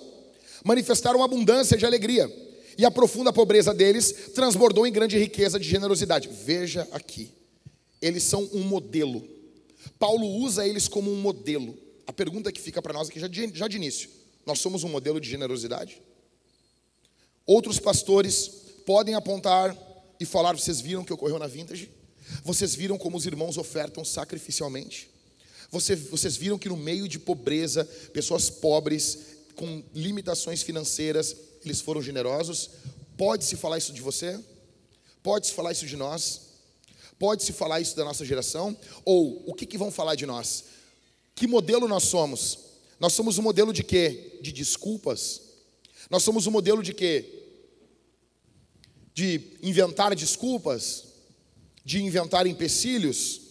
manifestaram 0.64 1.22
abundância 1.22 1.76
de 1.76 1.87
alegria, 1.87 2.28
e 2.76 2.85
a 2.85 2.90
profunda 2.90 3.33
pobreza 3.33 3.72
deles 3.72 4.33
transbordou 4.35 4.85
em 4.85 4.92
grande 4.92 5.16
riqueza 5.16 5.57
de 5.57 5.68
generosidade. 5.68 6.28
Veja 6.28 6.88
aqui, 6.90 7.31
eles 8.00 8.24
são 8.24 8.50
um 8.52 8.62
modelo. 8.64 9.22
Paulo 10.00 10.26
usa 10.26 10.66
eles 10.66 10.88
como 10.88 11.12
um 11.12 11.20
modelo. 11.20 11.78
A 12.09 12.12
pergunta 12.12 12.50
que 12.50 12.61
fica 12.61 12.83
para 12.83 12.92
nós 12.92 13.09
aqui 13.09 13.20
já 13.20 13.28
de, 13.28 13.52
já 13.55 13.68
de 13.68 13.76
início: 13.76 14.11
nós 14.44 14.59
somos 14.59 14.83
um 14.83 14.88
modelo 14.88 15.20
de 15.20 15.31
generosidade? 15.31 16.02
Outros 17.46 17.78
pastores 17.78 18.48
podem 18.85 19.14
apontar 19.14 19.76
e 20.18 20.24
falar: 20.24 20.57
vocês 20.57 20.81
viram 20.81 21.02
o 21.02 21.05
que 21.05 21.12
ocorreu 21.12 21.38
na 21.38 21.46
vintage? 21.46 21.88
Vocês 22.42 22.74
viram 22.74 22.98
como 22.98 23.16
os 23.16 23.26
irmãos 23.26 23.57
ofertam 23.57 24.05
sacrificialmente? 24.05 25.12
Vocês, 25.72 26.00
vocês 26.02 26.37
viram 26.37 26.56
que 26.56 26.68
no 26.68 26.76
meio 26.76 27.08
de 27.08 27.18
pobreza, 27.18 27.85
pessoas 28.12 28.48
pobres, 28.48 29.18
com 29.56 29.82
limitações 29.94 30.62
financeiras, 30.62 31.35
eles 31.64 31.80
foram 31.80 32.00
generosos? 32.00 32.70
Pode-se 33.16 33.56
falar 33.56 33.78
isso 33.78 33.92
de 33.92 34.00
você? 34.00 34.38
Pode-se 35.22 35.52
falar 35.52 35.72
isso 35.72 35.87
de 35.87 35.96
nós? 35.96 36.42
Pode-se 37.18 37.52
falar 37.52 37.80
isso 37.80 37.96
da 37.96 38.04
nossa 38.04 38.24
geração? 38.24 38.76
Ou 39.04 39.42
o 39.46 39.54
que, 39.54 39.66
que 39.66 39.78
vão 39.78 39.90
falar 39.90 40.14
de 40.14 40.26
nós? 40.26 40.64
Que 41.35 41.48
modelo 41.48 41.88
nós 41.88 42.04
somos? 42.04 42.58
Nós 43.00 43.14
somos 43.14 43.38
um 43.38 43.42
modelo 43.42 43.72
de 43.72 43.82
quê? 43.82 44.38
De 44.40 44.52
desculpas? 44.52 45.40
Nós 46.08 46.22
somos 46.22 46.46
um 46.46 46.50
modelo 46.52 46.82
de 46.82 46.92
quê? 46.94 47.48
De 49.12 49.56
inventar 49.62 50.14
desculpas? 50.14 51.12
de 51.85 52.02
inventar 52.02 52.46
empecilhos. 52.46 53.41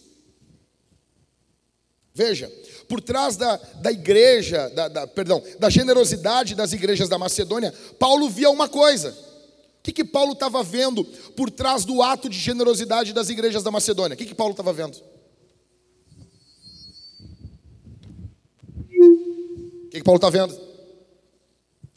Veja, 2.14 2.52
por 2.88 3.00
trás 3.00 3.36
da, 3.36 3.56
da 3.56 3.90
igreja, 3.90 4.68
da, 4.70 4.88
da, 4.88 5.06
perdão, 5.06 5.42
da 5.58 5.70
generosidade 5.70 6.54
das 6.54 6.72
igrejas 6.72 7.08
da 7.08 7.18
Macedônia, 7.18 7.72
Paulo 7.98 8.28
via 8.28 8.50
uma 8.50 8.68
coisa. 8.68 9.10
O 9.10 9.82
que, 9.82 9.92
que 9.92 10.04
Paulo 10.04 10.32
estava 10.32 10.62
vendo 10.62 11.04
por 11.36 11.50
trás 11.50 11.84
do 11.84 12.02
ato 12.02 12.28
de 12.28 12.38
generosidade 12.38 13.12
das 13.12 13.30
igrejas 13.30 13.62
da 13.62 13.70
Macedônia? 13.70 14.14
O 14.14 14.18
que, 14.18 14.26
que 14.26 14.34
Paulo 14.34 14.52
estava 14.52 14.72
vendo? 14.72 14.96
O 19.84 19.88
que, 19.90 19.98
que 19.98 20.04
Paulo 20.04 20.18
está 20.18 20.30
vendo? 20.30 20.58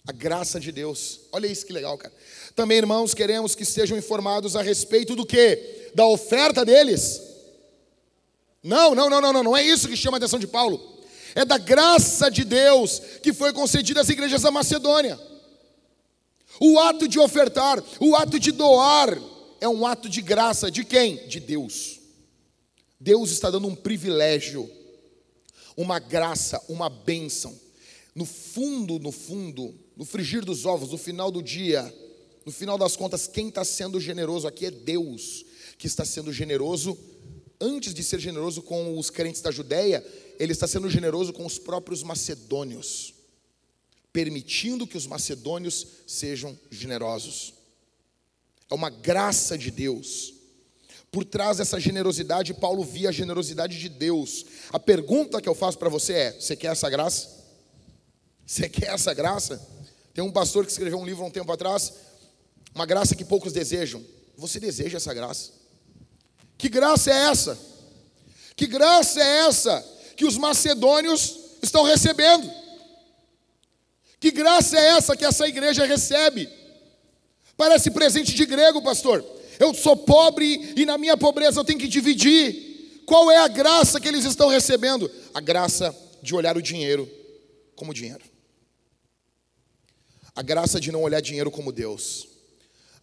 A 0.08 0.12
graça 0.12 0.60
de 0.60 0.71
Deus. 0.71 1.21
Olha 1.32 1.47
isso 1.47 1.65
que 1.65 1.73
legal, 1.73 1.97
cara. 1.97 2.13
Também, 2.56 2.78
irmãos, 2.78 3.13
queremos 3.13 3.54
que 3.54 3.65
sejam 3.65 3.97
informados 3.97 4.56
a 4.56 4.62
respeito 4.62 5.15
do 5.15 5.25
que? 5.25 5.75
da 5.95 6.06
oferta 6.06 6.65
deles. 6.65 7.21
Não, 8.65 8.95
não, 8.95 9.08
não, 9.12 9.21
não, 9.21 9.32
não, 9.32 9.43
não 9.43 9.56
é 9.56 9.63
isso 9.63 9.88
que 9.88 9.95
chama 9.95 10.15
a 10.15 10.19
atenção 10.19 10.39
de 10.39 10.47
Paulo. 10.47 10.82
É 11.36 11.45
da 11.45 11.56
graça 11.56 12.32
de 12.32 12.43
Deus 12.43 12.99
que 13.21 13.32
foi 13.32 13.54
concedida 13.54 14.01
às 14.01 14.10
igrejas 14.10 14.41
da 14.41 14.49
Macedônia. 14.49 15.19
O 16.60 16.80
ato 16.80 17.08
de 17.08 17.19
ofertar, 17.19 17.84
o 17.99 18.15
ato 18.15 18.39
de 18.39 18.51
doar, 18.51 19.21
é 19.62 19.69
um 19.69 19.86
ato 19.86 20.10
de 20.10 20.19
graça 20.19 20.71
de 20.71 20.84
quem? 20.84 21.28
De 21.28 21.39
Deus. 21.39 21.99
Deus 22.99 23.30
está 23.30 23.51
dando 23.51 23.67
um 23.67 23.75
privilégio, 23.75 24.67
uma 25.78 25.99
graça, 25.99 26.60
uma 26.67 26.89
bênção. 26.89 27.56
No 28.15 28.25
fundo, 28.25 28.97
no 28.97 29.12
fundo, 29.12 29.75
no 29.95 30.06
frigir 30.06 30.43
dos 30.43 30.65
ovos, 30.65 30.89
no 30.89 30.97
final 30.97 31.30
do 31.30 31.43
dia, 31.43 31.93
no 32.43 32.51
final 32.51 32.80
das 32.80 32.95
contas, 32.95 33.28
quem 33.28 33.49
está 33.49 33.63
sendo 33.63 33.99
generoso 33.99 34.47
aqui 34.47 34.65
é 34.65 34.71
Deus, 34.71 35.45
que 35.78 35.86
está 35.86 36.04
sendo 36.04 36.34
generoso, 36.34 36.97
antes 37.60 37.94
de 37.94 38.04
ser 38.04 38.20
generoso 38.20 38.62
com 38.62 38.98
os 38.98 39.10
crentes 39.10 39.41
da 39.41 39.52
Judéia, 39.52 40.06
ele 40.39 40.52
está 40.52 40.68
sendo 40.68 40.89
generoso 40.89 41.34
com 41.34 41.46
os 41.46 41.58
próprios 41.58 42.04
macedônios, 42.04 43.13
permitindo 44.12 44.88
que 44.88 44.98
os 44.98 45.08
macedônios 45.08 45.88
sejam 46.08 46.58
generosos. 46.70 47.54
É 48.70 48.74
uma 48.74 48.89
graça 48.89 49.58
de 49.58 49.72
Deus. 49.72 50.34
Por 51.12 51.24
trás 51.24 51.58
dessa 51.58 51.80
generosidade, 51.80 52.54
Paulo 52.54 52.84
via 52.84 53.10
a 53.10 53.12
generosidade 53.12 53.80
de 53.80 53.88
Deus. 53.88 54.46
A 54.70 54.80
pergunta 54.80 55.41
que 55.41 55.48
eu 55.48 55.56
faço 55.56 55.78
para 55.78 55.89
você 55.89 56.13
é: 56.13 56.32
você 56.34 56.56
quer 56.56 56.72
essa 56.72 56.89
graça? 56.89 57.46
Você 58.46 58.68
quer 58.68 58.94
essa 58.94 59.13
graça? 59.13 59.65
Tem 60.13 60.24
um 60.24 60.32
pastor 60.32 60.65
que 60.65 60.72
escreveu 60.72 60.98
um 60.98 61.06
livro 61.06 61.24
há 61.24 61.28
um 61.28 61.32
tempo 61.32 61.52
atrás, 61.52 61.94
uma 62.74 62.86
graça 62.86 63.15
que 63.15 63.26
poucos 63.26 63.54
desejam. 63.54 64.04
Você 64.38 64.60
deseja 64.60 64.98
essa 64.98 65.13
graça? 65.13 65.52
Que 66.58 66.70
graça 66.70 67.12
é 67.12 67.30
essa? 67.30 67.58
Que 68.56 68.68
graça 68.68 69.22
é 69.22 69.48
essa 69.48 69.86
que 70.15 70.26
os 70.26 70.38
macedônios 70.38 71.38
estão 71.62 71.84
recebendo? 71.84 72.50
Que 74.20 74.32
graça 74.32 74.78
é 74.78 74.86
essa 74.98 75.15
que 75.15 75.26
essa 75.26 75.48
igreja 75.48 75.86
recebe? 75.86 76.50
Parece 77.58 77.91
presente 77.91 78.34
de 78.34 78.46
grego, 78.46 78.82
pastor. 78.82 79.24
Eu 79.60 79.74
sou 79.74 79.96
pobre 79.96 80.74
e 80.76 80.86
na 80.86 80.98
minha 80.98 81.18
pobreza 81.18 81.60
eu 81.60 81.63
tenho 81.63 81.80
que 81.80 81.88
dividir. 81.88 83.04
Qual 83.06 83.30
é 83.30 83.38
a 83.38 83.48
graça 83.48 84.00
que 84.00 84.08
eles 84.08 84.26
estão 84.26 84.50
recebendo? 84.50 85.10
A 85.34 85.39
graça 85.39 85.96
de 86.22 86.34
olhar 86.34 86.58
o 86.58 86.62
dinheiro 86.62 87.10
como 87.76 87.94
dinheiro. 87.94 88.24
A 90.36 90.41
graça 90.41 90.80
de 90.80 90.91
não 90.91 91.04
olhar 91.04 91.22
dinheiro 91.22 91.52
como 91.52 91.72
Deus. 91.72 92.28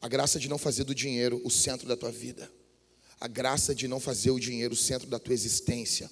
A 0.01 0.09
graça 0.09 0.38
de 0.38 0.49
não 0.49 0.59
fazer 0.59 0.85
do 0.85 0.95
dinheiro 0.95 1.41
o 1.45 1.51
centro 1.51 1.87
da 1.87 1.97
tua 1.97 2.11
vida. 2.11 2.51
A 3.22 3.28
graça 3.28 3.72
de 3.72 3.87
não 3.87 4.00
fazer 4.00 4.32
o 4.32 4.40
dinheiro 4.40 4.74
o 4.74 4.76
centro 4.76 5.08
da 5.08 5.16
tua 5.16 5.32
existência. 5.32 6.11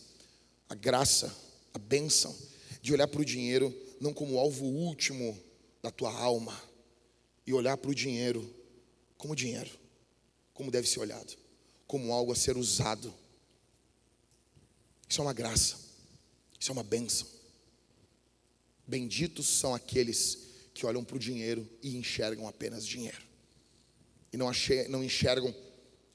A 0.69 0.77
graça, 0.77 1.37
a 1.75 1.79
bênção 1.79 2.33
de 2.81 2.93
olhar 2.93 3.09
para 3.09 3.21
o 3.21 3.25
dinheiro 3.25 3.77
não 4.01 4.15
como 4.15 4.39
alvo 4.39 4.65
último 4.65 5.37
da 5.83 5.91
tua 5.91 6.17
alma 6.17 6.57
e 7.45 7.53
olhar 7.53 7.77
para 7.77 7.91
o 7.91 7.95
dinheiro 7.97 8.49
como 9.19 9.35
dinheiro, 9.35 9.73
como 10.55 10.71
deve 10.71 10.89
ser 10.89 11.01
olhado, 11.01 11.37
como 11.85 12.13
algo 12.13 12.31
a 12.31 12.37
ser 12.37 12.57
usado. 12.57 13.13
Isso 15.09 15.21
é 15.21 15.25
uma 15.25 15.33
graça, 15.33 15.79
isso 16.61 16.71
é 16.71 16.73
uma 16.73 16.85
bênção. 16.85 17.27
Benditos 18.87 19.49
são 19.49 19.75
aqueles 19.75 20.47
que 20.73 20.87
olham 20.87 21.03
para 21.03 21.17
o 21.17 21.19
dinheiro 21.19 21.69
e 21.83 21.97
enxergam 21.97 22.47
apenas 22.47 22.87
dinheiro, 22.87 23.27
e 24.33 24.37
não, 24.37 24.49
não 24.89 25.03
enxergam 25.03 25.53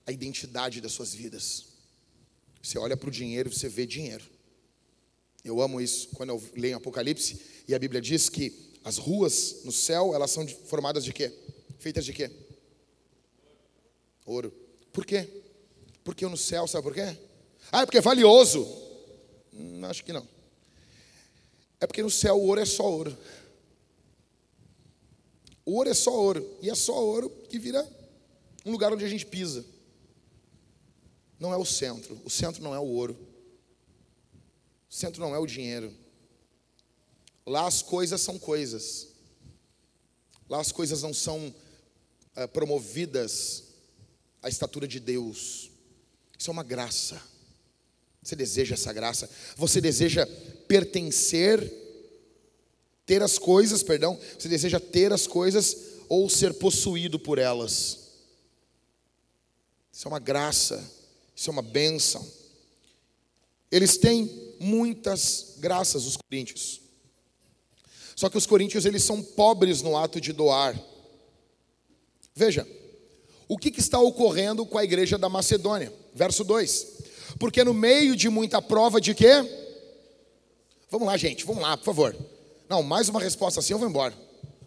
a 0.06 0.12
identidade 0.12 0.82
das 0.82 0.91
suas 0.91 1.13
vidas. 1.13 1.65
Você 2.62 2.78
olha 2.78 2.98
para 2.98 3.10
o 3.10 3.12
dinheiro 3.12 3.50
e 3.50 3.54
você 3.54 3.70
vê 3.70 3.86
dinheiro. 3.86 4.24
Eu 5.44 5.62
amo 5.62 5.80
isso 5.80 6.10
quando 6.15 6.30
eu 6.30 6.44
leio 6.56 6.78
Apocalipse 6.78 7.39
e 7.68 7.76
a 7.76 7.80
Bíblia 7.80 8.02
diz 8.02 8.30
que 8.30 8.74
as 8.84 8.98
ruas 8.98 9.63
no 9.63 9.72
céu, 9.72 10.13
elas 10.13 10.32
são 10.32 10.48
formadas 10.48 11.04
de 11.04 11.13
quê? 11.13 11.34
Feitas 11.80 12.06
de 12.06 12.13
quê? 12.13 12.32
Ouro. 14.26 14.52
Por 14.91 15.06
quê? 15.06 15.28
Porque 16.04 16.26
no 16.26 16.38
céu, 16.38 16.68
sabe 16.68 16.84
por 16.84 16.94
quê? 16.94 17.18
Ah, 17.72 17.82
é 17.82 17.86
porque 17.86 17.98
é 17.98 18.02
valioso. 18.02 18.63
Hum, 19.54 19.84
acho 19.86 20.04
que 20.04 20.13
não. 20.13 20.28
É 21.80 21.88
porque 21.88 22.02
no 22.02 22.10
céu 22.10 22.36
o 22.36 22.48
ouro 22.48 22.62
é 22.62 22.65
só 22.65 22.89
ouro. 22.89 23.15
O 25.65 25.74
ouro 25.74 25.89
é 25.89 25.94
só 25.94 26.12
ouro. 26.12 26.58
E 26.62 26.70
é 26.70 26.76
só 26.76 26.94
ouro 26.94 27.30
que 27.50 27.60
vira 27.60 27.88
um 28.65 28.72
lugar 28.72 28.94
onde 28.94 29.06
a 29.06 29.08
gente 29.08 29.26
pisa. 29.26 29.65
Não 31.39 31.54
é 31.54 31.58
o 31.58 31.65
centro. 31.65 32.19
O 32.24 32.30
centro 32.30 32.63
não 32.63 32.74
é 32.74 32.80
o 32.80 32.84
ouro. 32.84 33.17
O 34.89 34.93
centro 34.93 35.21
não 35.21 35.36
é 35.36 35.39
o 35.39 35.45
dinheiro. 35.45 35.93
Lá 37.45 37.67
as 37.67 37.82
coisas 37.82 38.21
são 38.21 38.39
coisas. 38.39 39.10
Lá 40.50 40.60
as 40.60 40.71
coisas 40.71 41.02
não 41.02 41.13
são 41.13 41.54
é, 42.36 42.48
promovidas 42.48 43.63
à 44.41 44.50
estatura 44.50 44.88
de 44.88 45.00
Deus. 45.00 45.69
Isso 46.38 46.50
é 46.50 46.54
uma 46.54 46.63
graça. 46.63 47.21
Você 48.21 48.36
deseja 48.36 48.74
essa 48.74 48.91
graça? 48.91 49.30
Você 49.56 49.80
deseja 49.80 50.26
pertencer, 50.67 51.62
ter 53.06 53.21
as 53.21 53.38
coisas, 53.38 53.84
perdão, 53.84 54.19
você 54.38 54.50
deseja 54.50 54.80
ter 54.80 55.13
as 55.13 55.28
coisas 55.28 55.78
ou 56.10 56.28
ser 56.30 56.54
possuído 56.56 57.19
por 57.19 57.38
elas? 57.38 58.06
Isso 59.91 60.08
é 60.08 60.10
uma 60.10 60.19
graça, 60.19 60.84
isso 61.36 61.50
é 61.50 61.54
uma 61.54 61.62
bênção. 61.62 62.26
Eles 63.71 63.98
têm 63.98 64.56
muitas 64.60 65.56
graças, 65.58 66.06
os 66.06 66.17
coríntios. 66.17 66.82
Só 68.15 68.30
que 68.30 68.38
os 68.38 68.45
coríntios 68.45 68.86
eles 68.86 69.04
são 69.04 69.21
pobres 69.21 69.82
no 69.82 69.98
ato 69.98 70.21
de 70.21 70.32
doar. 70.32 70.80
Veja, 72.34 72.65
o 73.48 73.58
que, 73.58 73.69
que 73.69 73.80
está 73.80 74.00
ocorrendo 74.00 74.65
com 74.65 74.78
a 74.78 74.84
igreja 74.84 75.17
da 75.17 75.28
Macedônia? 75.28 75.91
Verso 76.13 76.43
2. 76.43 76.88
Porque 77.38 77.63
no 77.63 77.74
meio 77.74 78.15
de 78.15 78.30
muita 78.30 78.62
prova 78.62 79.02
de 79.02 79.13
quê? 79.13 79.34
Vamos 80.89 81.08
lá, 81.08 81.17
gente, 81.17 81.45
vamos 81.45 81.62
lá, 81.62 81.76
por 81.76 81.86
favor. 81.86 82.15
Não, 82.69 82.82
mais 82.82 83.10
uma 83.10 83.19
resposta 83.19 83.60
assim, 83.60 83.74
eu 83.74 83.80
vou 83.80 83.89
embora. 83.89 84.13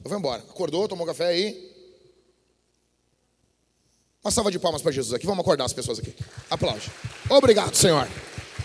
Eu 0.04 0.10
vou 0.10 0.18
embora. 0.18 0.42
Acordou, 0.42 0.86
tomou 0.86 1.06
café 1.06 1.28
aí. 1.28 1.67
Uma 4.24 4.30
salva 4.30 4.50
de 4.50 4.58
palmas 4.58 4.82
para 4.82 4.92
Jesus 4.92 5.14
aqui. 5.14 5.26
Vamos 5.26 5.40
acordar 5.40 5.64
as 5.64 5.72
pessoas 5.72 5.98
aqui. 5.98 6.14
Aplaude. 6.50 6.90
Obrigado, 7.30 7.74
Senhor. 7.74 8.08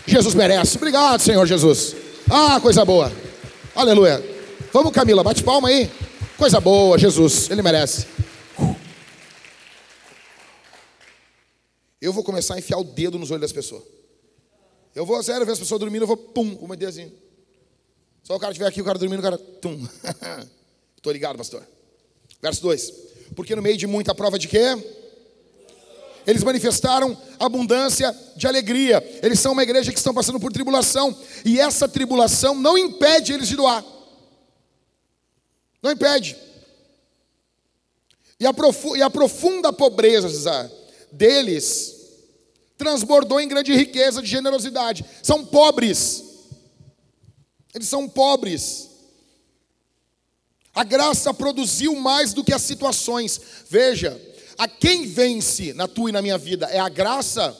Jesus 0.06 0.34
merece. 0.34 0.76
Obrigado, 0.76 1.20
Senhor 1.20 1.46
Jesus. 1.46 1.94
Ah, 2.30 2.60
coisa 2.60 2.84
boa. 2.84 3.12
Aleluia. 3.74 4.22
Vamos, 4.72 4.92
Camila, 4.92 5.22
bate 5.22 5.42
palma 5.42 5.68
aí. 5.68 5.90
Coisa 6.36 6.60
boa, 6.60 6.98
Jesus, 6.98 7.48
ele 7.48 7.62
merece. 7.62 8.06
Eu 12.00 12.12
vou 12.12 12.24
começar 12.24 12.54
a 12.54 12.58
enfiar 12.58 12.78
o 12.78 12.84
dedo 12.84 13.18
nos 13.18 13.30
olhos 13.30 13.42
das 13.42 13.52
pessoas. 13.52 13.82
Eu 14.94 15.06
vou, 15.06 15.22
sério, 15.22 15.46
ver 15.46 15.52
as 15.52 15.58
pessoas 15.58 15.80
dormindo, 15.80 16.02
eu 16.02 16.06
vou, 16.06 16.16
pum, 16.16 16.54
com 16.54 16.66
meu 16.66 16.88
assim. 16.88 17.10
Só 18.22 18.36
o 18.36 18.38
cara 18.38 18.52
estiver 18.52 18.66
aqui, 18.66 18.82
o 18.82 18.84
cara 18.84 18.98
dormindo, 18.98 19.20
o 19.20 19.22
cara, 19.22 19.38
tum. 19.38 19.86
Estou 20.96 21.12
ligado, 21.12 21.36
pastor. 21.36 21.62
Verso 22.42 22.60
2. 22.62 22.92
Porque 23.36 23.54
no 23.54 23.62
meio 23.62 23.76
de 23.76 23.86
muita 23.86 24.14
prova 24.14 24.38
de 24.38 24.48
quê? 24.48 25.03
Eles 26.26 26.42
manifestaram 26.42 27.16
abundância 27.38 28.14
de 28.36 28.46
alegria. 28.46 29.02
Eles 29.22 29.40
são 29.40 29.52
uma 29.52 29.62
igreja 29.62 29.92
que 29.92 29.98
estão 29.98 30.14
passando 30.14 30.40
por 30.40 30.52
tribulação. 30.52 31.16
E 31.44 31.60
essa 31.60 31.88
tribulação 31.88 32.54
não 32.54 32.78
impede 32.78 33.32
eles 33.32 33.48
de 33.48 33.56
doar. 33.56 33.84
Não 35.82 35.90
impede. 35.90 36.36
E 38.40 38.46
a, 38.46 38.54
e 38.96 39.02
a 39.02 39.10
profunda 39.10 39.72
pobreza 39.72 40.72
deles 41.12 41.94
transbordou 42.76 43.40
em 43.40 43.48
grande 43.48 43.74
riqueza 43.74 44.20
de 44.22 44.28
generosidade. 44.28 45.04
São 45.22 45.44
pobres. 45.44 46.24
Eles 47.74 47.88
são 47.88 48.08
pobres. 48.08 48.90
A 50.74 50.82
graça 50.82 51.32
produziu 51.32 51.94
mais 51.94 52.32
do 52.32 52.42
que 52.42 52.52
as 52.52 52.62
situações. 52.62 53.40
Veja, 53.68 54.20
a 54.58 54.68
quem 54.68 55.06
vence 55.06 55.72
na 55.72 55.88
tua 55.88 56.10
e 56.10 56.12
na 56.12 56.22
minha 56.22 56.38
vida? 56.38 56.66
É 56.66 56.78
a 56.78 56.88
graça 56.88 57.56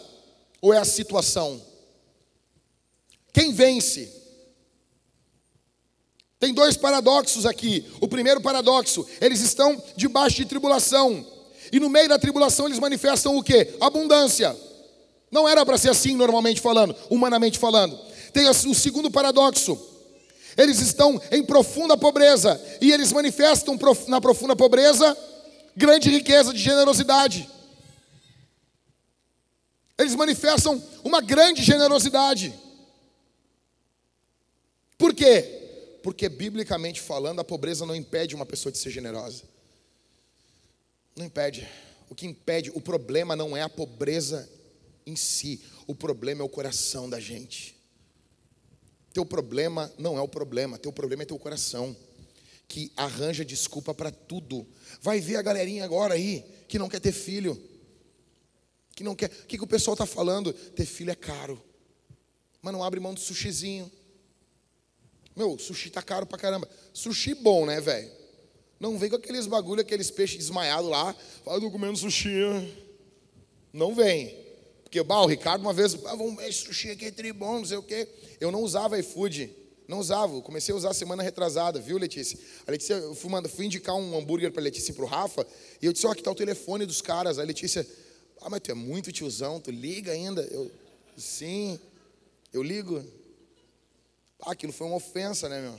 ou 0.60 0.72
é 0.72 0.78
a 0.78 0.84
situação? 0.84 1.60
Quem 3.32 3.52
vence? 3.52 4.12
Tem 6.38 6.52
dois 6.52 6.76
paradoxos 6.76 7.46
aqui. 7.46 7.84
O 8.00 8.08
primeiro 8.08 8.40
paradoxo, 8.40 9.06
eles 9.20 9.40
estão 9.40 9.82
debaixo 9.96 10.36
de 10.36 10.44
tribulação. 10.44 11.26
E 11.72 11.80
no 11.80 11.88
meio 11.88 12.08
da 12.08 12.18
tribulação 12.18 12.66
eles 12.66 12.78
manifestam 12.78 13.36
o 13.36 13.42
que? 13.42 13.74
Abundância. 13.80 14.54
Não 15.30 15.48
era 15.48 15.64
para 15.66 15.78
ser 15.78 15.90
assim 15.90 16.14
normalmente 16.14 16.60
falando, 16.60 16.94
humanamente 17.10 17.58
falando. 17.58 17.98
Tem 18.32 18.48
o 18.48 18.74
segundo 18.74 19.10
paradoxo. 19.10 19.76
Eles 20.56 20.80
estão 20.80 21.20
em 21.32 21.42
profunda 21.42 21.96
pobreza 21.96 22.60
e 22.80 22.92
eles 22.92 23.12
manifestam 23.12 23.76
na 24.06 24.20
profunda 24.20 24.54
pobreza 24.54 25.16
grande 25.76 26.10
riqueza 26.10 26.52
de 26.52 26.58
generosidade. 26.58 27.48
Eles 29.96 30.14
manifestam 30.14 30.82
uma 31.04 31.20
grande 31.20 31.62
generosidade. 31.62 32.52
Por 34.98 35.14
quê? 35.14 35.98
Porque, 36.02 36.28
biblicamente 36.28 37.00
falando, 37.00 37.40
a 37.40 37.44
pobreza 37.44 37.86
não 37.86 37.94
impede 37.94 38.34
uma 38.34 38.44
pessoa 38.44 38.72
de 38.72 38.78
ser 38.78 38.90
generosa. 38.90 39.44
Não 41.16 41.24
impede. 41.24 41.68
O 42.10 42.14
que 42.14 42.26
impede, 42.26 42.70
o 42.74 42.80
problema 42.80 43.34
não 43.34 43.56
é 43.56 43.62
a 43.62 43.68
pobreza 43.68 44.48
em 45.06 45.16
si, 45.16 45.62
o 45.86 45.94
problema 45.94 46.42
é 46.42 46.44
o 46.44 46.48
coração 46.48 47.08
da 47.08 47.20
gente. 47.20 47.76
Teu 49.12 49.24
problema 49.24 49.92
não 49.96 50.18
é 50.18 50.20
o 50.20 50.28
problema, 50.28 50.78
teu 50.78 50.92
problema 50.92 51.22
é 51.22 51.26
teu 51.26 51.38
coração, 51.38 51.96
que 52.68 52.92
arranja 52.96 53.44
desculpa 53.44 53.94
para 53.94 54.10
tudo. 54.10 54.66
Vai 55.00 55.20
ver 55.20 55.36
a 55.36 55.42
galerinha 55.42 55.84
agora 55.84 56.14
aí 56.14 56.44
que 56.68 56.78
não 56.78 56.88
quer 56.88 57.00
ter 57.00 57.12
filho. 57.12 57.60
Que 58.94 59.02
não 59.02 59.14
quer. 59.14 59.26
O 59.26 59.46
que, 59.46 59.58
que 59.58 59.64
o 59.64 59.66
pessoal 59.66 59.94
está 59.94 60.06
falando? 60.06 60.52
Ter 60.52 60.86
filho 60.86 61.10
é 61.10 61.14
caro. 61.14 61.62
Mas 62.62 62.72
não 62.72 62.82
abre 62.82 63.00
mão 63.00 63.12
do 63.12 63.20
sushizinho. 63.20 63.90
Meu, 65.36 65.58
sushi 65.58 65.90
tá 65.90 66.00
caro 66.00 66.26
pra 66.26 66.38
caramba. 66.38 66.68
Sushi 66.92 67.34
bom, 67.34 67.66
né, 67.66 67.80
velho? 67.80 68.10
Não 68.78 68.98
vem 68.98 69.10
com 69.10 69.16
aqueles 69.16 69.46
bagulho, 69.46 69.80
aqueles 69.80 70.10
peixes 70.10 70.38
desmaiados 70.38 70.88
lá. 70.88 71.14
Fala, 71.44 71.60
tô 71.60 71.70
comendo 71.70 71.96
sushi. 71.96 72.30
Não 73.72 73.94
vem. 73.94 74.36
Porque, 74.82 75.02
bah, 75.02 75.22
o 75.22 75.26
Ricardo 75.26 75.62
uma 75.62 75.72
vez, 75.72 75.94
ah, 76.06 76.14
vamos 76.14 76.36
ver 76.36 76.52
sushi 76.52 76.90
aqui, 76.90 77.06
é 77.06 77.10
tribom, 77.10 77.58
não 77.58 77.64
sei 77.64 77.76
o 77.76 77.82
quê. 77.82 78.08
Eu 78.40 78.52
não 78.52 78.62
usava 78.62 78.98
iFood. 78.98 79.50
Não 79.86 79.98
usava. 79.98 80.40
Comecei 80.40 80.72
a 80.72 80.76
usar 80.76 80.94
semana 80.94 81.22
retrasada, 81.22 81.80
viu, 81.80 81.98
Letícia? 81.98 82.38
A 82.66 82.70
Letícia, 82.70 82.94
eu 82.94 83.14
fui, 83.14 83.30
mandar, 83.30 83.48
fui 83.48 83.66
indicar 83.66 83.94
um 83.94 84.16
hambúrguer 84.16 84.50
para 84.50 84.62
Letícia 84.62 84.92
e 84.92 84.94
para 84.94 85.04
o 85.04 85.08
Rafa. 85.08 85.46
E 85.80 85.86
eu 85.86 85.92
disse, 85.92 86.06
ó, 86.06 86.08
oh, 86.08 86.12
aqui 86.12 86.20
está 86.20 86.30
o 86.30 86.34
telefone 86.34 86.86
dos 86.86 87.02
caras. 87.02 87.38
A 87.38 87.42
Letícia, 87.42 87.86
ah, 88.40 88.48
mas 88.48 88.60
tu 88.60 88.70
é 88.70 88.74
muito 88.74 89.12
tiozão, 89.12 89.60
tu 89.60 89.70
liga 89.70 90.12
ainda? 90.12 90.42
Eu, 90.42 90.70
sim, 91.16 91.78
eu 92.52 92.62
ligo. 92.62 93.04
Ah, 94.40 94.52
aquilo 94.52 94.72
foi 94.72 94.86
uma 94.86 94.96
ofensa, 94.96 95.48
né, 95.48 95.60
meu? 95.60 95.78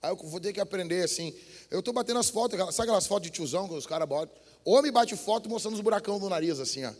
Aí 0.00 0.10
eu 0.10 0.16
vou 0.16 0.40
ter 0.40 0.52
que 0.52 0.60
aprender 0.60 1.02
assim. 1.02 1.34
Eu 1.70 1.82
tô 1.82 1.92
batendo 1.92 2.20
as 2.20 2.30
fotos, 2.30 2.58
sabe 2.74 2.88
aquelas 2.88 3.06
fotos 3.06 3.28
de 3.28 3.34
tiozão 3.34 3.66
que 3.68 3.74
os 3.74 3.86
caras 3.86 4.08
botam? 4.08 4.34
Homem 4.64 4.92
bate 4.92 5.16
foto 5.16 5.48
mostrando 5.48 5.74
os 5.74 5.80
buracão 5.80 6.18
do 6.18 6.28
nariz, 6.28 6.60
assim, 6.60 6.84
ó. 6.84 6.92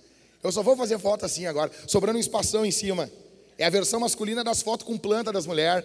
Eu 0.43 0.53
só 0.53 0.63
vou 0.63 0.77
fazer 0.77 0.99
foto 0.99 1.25
assim 1.27 1.47
agora, 1.47 1.71
sobrando 1.87 2.17
um 2.17 2.21
espação 2.21 2.65
em 2.65 2.71
cima. 2.71 3.11
É 3.57 3.65
a 3.65 3.71
versão 3.71 3.99
masculina 3.99 4.45
das 4.45 4.63
fotos 4.63 4.87
com 4.87 4.97
planta 4.97 5.33
das 5.33 5.47
mulheres. 5.47 5.85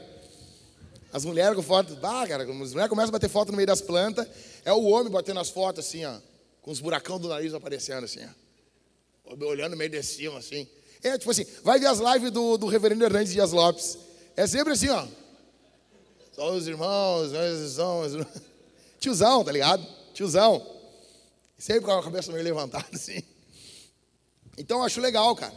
As 1.13 1.23
mulheres 1.23 1.55
com 1.55 1.61
foto. 1.61 1.95
Ah, 2.01 2.27
cara, 2.27 2.41
as 2.41 2.49
mulheres 2.49 2.89
começam 2.89 3.09
a 3.09 3.11
bater 3.11 3.29
foto 3.29 3.51
no 3.51 3.55
meio 3.55 3.67
das 3.67 3.81
plantas. 3.81 4.27
É 4.65 4.73
o 4.73 4.81
homem 4.85 5.11
batendo 5.11 5.39
as 5.39 5.47
fotos 5.47 5.85
assim, 5.85 6.03
ó. 6.03 6.17
Com 6.59 6.71
os 6.71 6.79
buracão 6.79 7.19
do 7.19 7.27
nariz 7.27 7.53
aparecendo 7.53 8.05
assim, 8.05 8.21
ó. 8.25 9.35
Olhando 9.45 9.77
meio 9.77 9.91
de 9.91 10.01
cima, 10.01 10.39
assim. 10.39 10.67
É, 11.03 11.15
tipo 11.15 11.29
assim, 11.29 11.45
vai 11.63 11.79
ver 11.79 11.85
as 11.85 11.99
lives 11.99 12.31
do, 12.31 12.57
do 12.57 12.65
reverendo 12.65 13.03
Hernandes 13.03 13.31
Dias 13.31 13.51
Lopes. 13.51 13.95
É 14.35 14.47
sempre 14.47 14.73
assim, 14.73 14.89
ó. 14.89 15.05
Só 16.31 16.51
os 16.51 16.67
irmãos, 16.67 17.31
meus 17.31 17.77
irmãos. 17.77 18.27
Tiozão, 18.99 19.43
tá 19.43 19.51
ligado? 19.51 19.85
Tiozão. 20.15 20.65
Sempre 21.59 21.81
com 21.81 21.91
a 21.91 22.01
cabeça 22.01 22.31
meio 22.31 22.43
levantada, 22.43 22.87
assim. 22.91 23.21
Então 24.57 24.79
eu 24.79 24.83
acho 24.83 24.99
legal, 24.99 25.35
cara. 25.35 25.53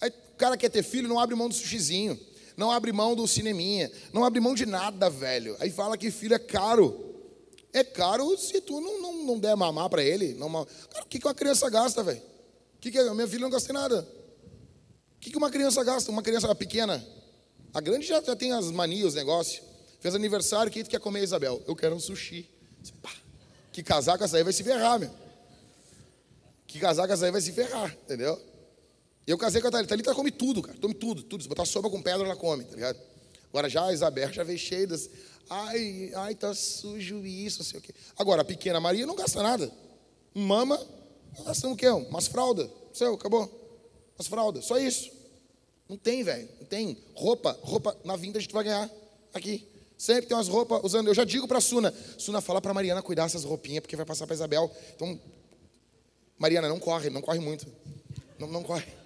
Aí 0.00 0.10
o 0.10 0.36
cara 0.36 0.56
quer 0.56 0.68
ter 0.68 0.84
filho, 0.84 1.08
não 1.08 1.18
abre 1.18 1.34
mão 1.34 1.48
do 1.48 1.54
sushizinho. 1.54 2.18
Não 2.62 2.70
abre 2.70 2.92
mão 2.92 3.16
do 3.16 3.26
cineminha. 3.26 3.90
Não 4.12 4.24
abre 4.24 4.38
mão 4.38 4.54
de 4.54 4.64
nada, 4.64 5.10
velho. 5.10 5.56
Aí 5.58 5.68
fala 5.68 5.98
que 5.98 6.12
filho 6.12 6.36
é 6.36 6.38
caro. 6.38 7.12
É 7.72 7.82
caro 7.82 8.38
se 8.38 8.60
tu 8.60 8.80
não, 8.80 9.02
não, 9.02 9.26
não 9.26 9.36
der 9.36 9.56
mamar 9.56 9.90
para 9.90 10.00
ele. 10.00 10.34
Não, 10.34 10.48
cara, 10.48 11.04
o 11.04 11.08
que, 11.08 11.18
que 11.18 11.26
uma 11.26 11.34
criança 11.34 11.68
gasta, 11.68 12.04
velho? 12.04 12.22
O 12.76 12.78
que, 12.78 12.92
que 12.92 12.98
é? 13.00 13.14
Minha 13.14 13.26
filha 13.26 13.40
não 13.40 13.50
gasta 13.50 13.72
nada. 13.72 14.06
O 15.16 15.18
que, 15.18 15.32
que 15.32 15.36
uma 15.36 15.50
criança 15.50 15.82
gasta? 15.82 16.08
Uma 16.12 16.22
criança 16.22 16.54
pequena. 16.54 17.04
A 17.74 17.80
grande 17.80 18.06
já, 18.06 18.22
já 18.22 18.36
tem 18.36 18.52
as 18.52 18.70
manias, 18.70 19.08
os 19.08 19.14
negócios. 19.14 19.60
Fez 19.98 20.14
aniversário, 20.14 20.70
o 20.70 20.72
que 20.72 20.84
tu 20.84 20.90
quer 20.90 21.00
comer, 21.00 21.24
Isabel? 21.24 21.60
Eu 21.66 21.74
quero 21.74 21.96
um 21.96 22.00
sushi. 22.00 22.48
Que 23.72 23.82
casar 23.82 24.16
com 24.16 24.22
essa 24.22 24.36
aí 24.36 24.44
vai 24.44 24.52
se 24.52 24.62
ferrar, 24.62 25.00
meu. 25.00 25.10
Que 26.68 26.78
casar 26.78 27.08
com 27.08 27.12
essa 27.12 27.24
aí 27.24 27.32
vai 27.32 27.40
se 27.40 27.50
ferrar, 27.50 27.92
entendeu? 28.04 28.40
Eu 29.26 29.38
casei 29.38 29.60
com 29.60 29.68
a 29.68 29.70
Thalita. 29.70 29.88
Thalita 29.88 30.14
come 30.14 30.30
tudo, 30.30 30.62
cara. 30.62 30.76
Come 30.78 30.94
tudo, 30.94 31.22
tudo. 31.22 31.42
Se 31.42 31.48
botar 31.48 31.64
sopa 31.64 31.88
com 31.88 32.02
pedra, 32.02 32.26
ela 32.26 32.36
come, 32.36 32.64
tá 32.64 32.74
ligado? 32.74 32.98
Agora 33.48 33.68
já 33.68 33.84
a 33.84 33.92
Isabel 33.92 34.32
já 34.32 34.42
veio 34.42 34.58
cheia 34.58 34.86
das. 34.86 35.08
Ai, 35.48 36.10
ai, 36.14 36.34
tá 36.34 36.54
sujo 36.54 37.24
isso, 37.26 37.58
não 37.58 37.66
sei 37.66 37.78
o 37.78 37.82
quê. 37.82 37.92
Agora, 38.16 38.42
a 38.42 38.44
pequena 38.44 38.80
Maria 38.80 39.06
não 39.06 39.14
gasta 39.14 39.42
nada. 39.42 39.70
Mama, 40.34 40.80
gastando 41.44 41.74
o 41.74 41.76
quê? 41.76 41.88
Umas 41.88 42.26
fraldas. 42.26 42.68
Seu, 42.92 43.14
acabou. 43.14 43.50
Umas 44.18 44.26
fraldas, 44.26 44.64
só 44.64 44.78
isso. 44.78 45.10
Não 45.88 45.96
tem, 45.96 46.22
velho. 46.22 46.48
Não 46.58 46.66
tem. 46.66 46.96
Roupa, 47.14 47.58
roupa 47.62 47.96
na 48.04 48.16
vinda 48.16 48.38
a 48.38 48.40
gente 48.40 48.54
vai 48.54 48.64
ganhar 48.64 48.90
aqui. 49.34 49.68
Sempre 49.98 50.26
tem 50.26 50.36
umas 50.36 50.48
roupas 50.48 50.80
usando. 50.82 51.08
Eu 51.08 51.14
já 51.14 51.24
digo 51.24 51.46
para 51.46 51.58
a 51.58 51.60
Suna. 51.60 51.94
Suna, 52.16 52.40
fala 52.40 52.60
para 52.60 52.72
Mariana 52.72 53.02
cuidar 53.02 53.24
dessas 53.24 53.44
roupinhas, 53.44 53.82
porque 53.82 53.94
vai 53.94 54.06
passar 54.06 54.26
para 54.26 54.34
Isabel. 54.34 54.70
Então, 54.96 55.20
Mariana, 56.38 56.68
não 56.68 56.80
corre, 56.80 57.10
não 57.10 57.20
corre 57.20 57.38
muito. 57.38 57.66
Não, 58.38 58.48
não 58.48 58.62
corre. 58.62 59.01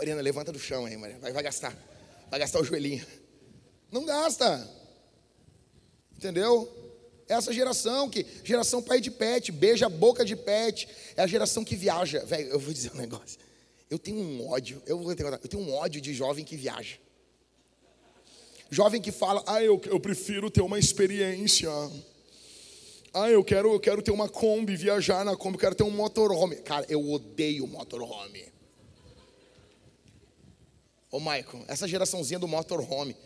Mariana, 0.00 0.22
levanta 0.22 0.50
do 0.50 0.58
chão 0.58 0.86
aí, 0.86 0.96
Mariana. 0.96 1.20
Vai, 1.20 1.30
vai 1.30 1.42
gastar. 1.42 1.76
Vai 2.30 2.40
gastar 2.40 2.58
o 2.58 2.64
joelhinho. 2.64 3.06
Não 3.92 4.06
gasta. 4.06 4.66
Entendeu? 6.16 6.72
É 7.28 7.34
essa 7.34 7.52
geração 7.52 8.08
que, 8.08 8.24
geração 8.42 8.82
pai 8.82 8.98
de 8.98 9.10
pet, 9.10 9.52
beija 9.52 9.84
a 9.84 9.88
boca 9.90 10.24
de 10.24 10.34
pet. 10.34 10.88
É 11.14 11.22
a 11.22 11.26
geração 11.26 11.62
que 11.62 11.76
viaja. 11.76 12.24
Velho, 12.24 12.48
eu 12.48 12.58
vou 12.58 12.72
dizer 12.72 12.90
um 12.94 12.96
negócio. 12.96 13.38
Eu 13.90 13.98
tenho 13.98 14.22
um 14.22 14.48
ódio, 14.48 14.82
eu 14.86 14.98
vou 14.98 15.14
ter, 15.14 15.26
eu 15.26 15.38
tenho 15.38 15.62
um 15.62 15.74
ódio 15.74 16.00
de 16.00 16.14
jovem 16.14 16.46
que 16.46 16.56
viaja. 16.56 16.96
Jovem 18.70 19.02
que 19.02 19.12
fala, 19.12 19.44
ah, 19.46 19.62
eu, 19.62 19.78
eu 19.84 20.00
prefiro 20.00 20.50
ter 20.50 20.62
uma 20.62 20.78
experiência. 20.78 21.68
Ah, 23.12 23.28
eu 23.28 23.44
quero, 23.44 23.74
eu 23.74 23.80
quero 23.80 24.00
ter 24.00 24.12
uma 24.12 24.30
Kombi, 24.30 24.76
viajar 24.76 25.26
na 25.26 25.36
Kombi, 25.36 25.56
eu 25.56 25.60
quero 25.60 25.74
ter 25.74 25.84
um 25.84 25.90
motorhome. 25.90 26.56
Cara, 26.56 26.86
eu 26.88 27.06
odeio 27.10 27.66
motorhome. 27.66 28.59
Ô, 31.10 31.18
Michael, 31.18 31.64
essa 31.66 31.88
geraçãozinha 31.88 32.38
do 32.38 32.46
motorhome. 32.46 33.16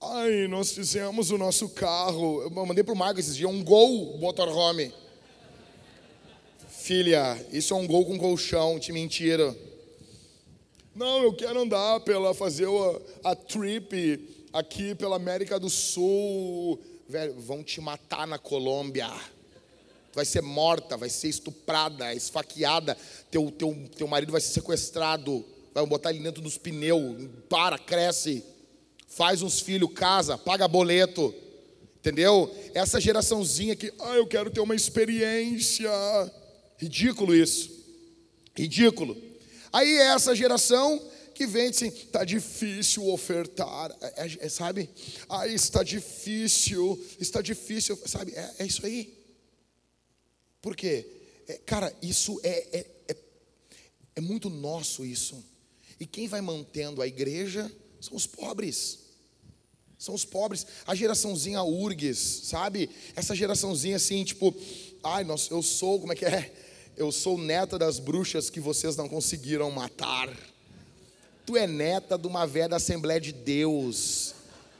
Ai, 0.00 0.48
nós 0.48 0.72
fizemos 0.72 1.30
o 1.30 1.36
nosso 1.36 1.68
carro. 1.68 2.42
Eu 2.42 2.50
mandei 2.50 2.82
pro 2.82 2.94
Michael 2.94 3.18
esses 3.18 3.36
dias 3.36 3.50
um 3.50 3.62
Gol 3.62 4.16
motorhome. 4.18 4.92
Filha, 6.68 7.38
isso 7.52 7.74
é 7.74 7.76
um 7.76 7.86
gol 7.86 8.04
com 8.04 8.18
colchão, 8.18 8.80
te 8.80 8.92
mentira. 8.92 9.56
Não, 10.96 11.22
eu 11.22 11.32
quero 11.32 11.60
andar 11.60 12.00
pela 12.00 12.34
fazer 12.34 12.66
a, 12.66 13.30
a 13.30 13.36
trip 13.36 14.48
aqui 14.52 14.92
pela 14.94 15.14
América 15.14 15.60
do 15.60 15.70
Sul. 15.70 16.80
Velho, 17.08 17.34
vão 17.38 17.62
te 17.62 17.80
matar 17.80 18.26
na 18.26 18.36
Colômbia. 18.36 19.08
Vai 20.12 20.24
ser 20.24 20.42
morta, 20.42 20.96
vai 20.96 21.08
ser 21.08 21.28
estuprada, 21.28 22.12
esfaqueada. 22.14 22.96
Teu, 23.30 23.50
teu, 23.52 23.88
teu 23.96 24.08
marido 24.08 24.32
vai 24.32 24.40
ser 24.40 24.54
sequestrado. 24.54 25.44
Vai 25.74 25.86
botar 25.86 26.10
ele 26.10 26.20
dentro 26.20 26.42
dos 26.42 26.58
pneus. 26.58 27.28
Para, 27.48 27.78
cresce. 27.78 28.44
Faz 29.06 29.42
uns 29.42 29.60
filhos, 29.60 29.92
casa, 29.94 30.38
paga 30.38 30.66
boleto. 30.66 31.34
Entendeu? 31.96 32.52
Essa 32.74 33.00
geraçãozinha 33.00 33.76
que, 33.76 33.92
ah, 34.00 34.16
eu 34.16 34.26
quero 34.26 34.50
ter 34.50 34.60
uma 34.60 34.74
experiência. 34.74 35.90
Ridículo 36.76 37.34
isso. 37.34 37.70
Ridículo. 38.56 39.16
Aí 39.72 39.88
é 39.88 40.06
essa 40.06 40.34
geração 40.34 41.00
que 41.34 41.46
vem 41.46 41.68
assim, 41.68 41.88
está 41.88 42.24
difícil 42.24 43.08
ofertar, 43.08 43.90
é, 44.00 44.26
é, 44.26 44.46
é, 44.46 44.48
sabe? 44.48 44.90
Ah, 45.28 45.46
está 45.46 45.82
difícil, 45.82 47.02
está 47.18 47.40
difícil, 47.40 47.96
sabe? 48.06 48.32
É, 48.32 48.54
é 48.58 48.66
isso 48.66 48.84
aí. 48.84 49.16
Por 50.60 50.76
quê? 50.76 51.06
É, 51.48 51.54
cara, 51.58 51.94
isso 52.02 52.40
é, 52.42 52.78
é, 53.08 53.16
é 54.16 54.20
muito 54.20 54.50
nosso 54.50 55.04
isso. 55.04 55.42
E 56.02 56.06
quem 56.06 56.26
vai 56.26 56.40
mantendo 56.40 57.00
a 57.00 57.06
igreja 57.06 57.70
são 58.00 58.16
os 58.16 58.26
pobres. 58.26 58.98
São 59.96 60.16
os 60.16 60.24
pobres. 60.24 60.66
A 60.84 60.96
geraçãozinha 60.96 61.62
URGS, 61.62 62.40
sabe? 62.42 62.90
Essa 63.14 63.36
geraçãozinha 63.36 63.94
assim, 63.94 64.24
tipo, 64.24 64.52
ai, 65.00 65.22
nossa, 65.22 65.54
eu 65.54 65.62
sou, 65.62 66.00
como 66.00 66.12
é 66.12 66.16
que 66.16 66.24
é? 66.24 66.52
Eu 66.96 67.12
sou 67.12 67.38
neta 67.38 67.78
das 67.78 68.00
bruxas 68.00 68.50
que 68.50 68.58
vocês 68.58 68.96
não 68.96 69.08
conseguiram 69.08 69.70
matar. 69.70 70.28
Tu 71.46 71.56
é 71.56 71.68
neta 71.68 72.18
de 72.18 72.26
uma 72.26 72.48
velha 72.48 72.70
da 72.70 72.76
Assembleia 72.78 73.20
de 73.20 73.30
Deus. 73.30 74.34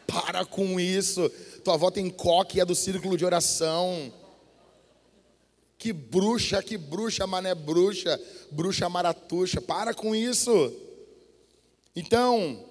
Para 0.08 0.44
com 0.44 0.80
isso. 0.80 1.28
Tua 1.62 1.74
avó 1.74 1.88
tem 1.88 2.10
coque 2.10 2.58
e 2.58 2.60
é 2.60 2.64
do 2.64 2.74
círculo 2.74 3.16
de 3.16 3.24
oração. 3.24 4.12
Que 5.78 5.92
bruxa, 5.92 6.60
que 6.64 6.76
bruxa, 6.76 7.28
mané 7.28 7.54
bruxa, 7.54 8.20
bruxa 8.50 8.88
maratuxa. 8.88 9.60
Para 9.60 9.94
com 9.94 10.16
isso. 10.16 10.81
Então, 11.94 12.64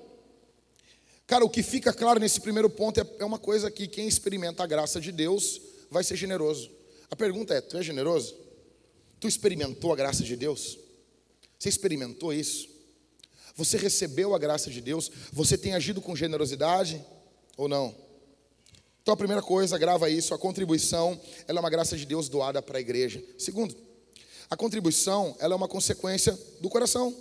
cara, 1.28 1.46
o 1.46 1.50
que 1.50 1.62
fica 1.62 1.94
claro 1.94 2.20
nesse 2.20 2.42
primeiro 2.42 2.70
ponto 2.70 3.00
é, 3.00 3.06
é 3.20 3.26
uma 3.26 3.40
coisa 3.40 3.70
que 3.70 3.88
quem 3.88 4.08
experimenta 4.08 4.64
a 4.64 4.68
graça 4.68 5.00
de 5.00 5.12
Deus 5.12 5.62
vai 5.90 6.04
ser 6.04 6.16
generoso. 6.16 6.72
A 7.10 7.16
pergunta 7.16 7.54
é: 7.54 7.62
tu 7.62 7.78
é 7.78 7.84
generoso? 7.84 8.36
Tu 9.20 9.28
experimentou 9.28 9.94
a 9.94 9.96
graça 9.96 10.24
de 10.24 10.36
Deus? 10.36 10.80
Você 11.60 11.70
experimentou 11.70 12.34
isso? 12.34 12.68
Você 13.56 13.78
recebeu 13.78 14.34
a 14.34 14.40
graça 14.40 14.72
de 14.72 14.82
Deus? 14.82 15.12
Você 15.32 15.58
tem 15.58 15.74
agido 15.74 16.02
com 16.02 16.16
generosidade 16.16 17.04
ou 17.56 17.68
não? 17.68 17.96
Então 19.02 19.14
a 19.14 19.18
primeira 19.18 19.42
coisa, 19.42 19.78
grava 19.78 20.10
isso, 20.10 20.34
a 20.34 20.40
contribuição, 20.40 21.20
ela 21.48 21.60
é 21.60 21.62
uma 21.62 21.70
graça 21.70 21.98
de 21.98 22.06
Deus 22.06 22.30
doada 22.30 22.62
para 22.62 22.78
a 22.78 22.82
igreja. 22.82 23.24
Segundo, 23.38 23.76
a 24.50 24.56
contribuição, 24.56 25.36
ela 25.40 25.54
é 25.54 25.58
uma 25.58 25.68
consequência 25.68 26.38
do 26.60 26.70
coração. 26.70 27.16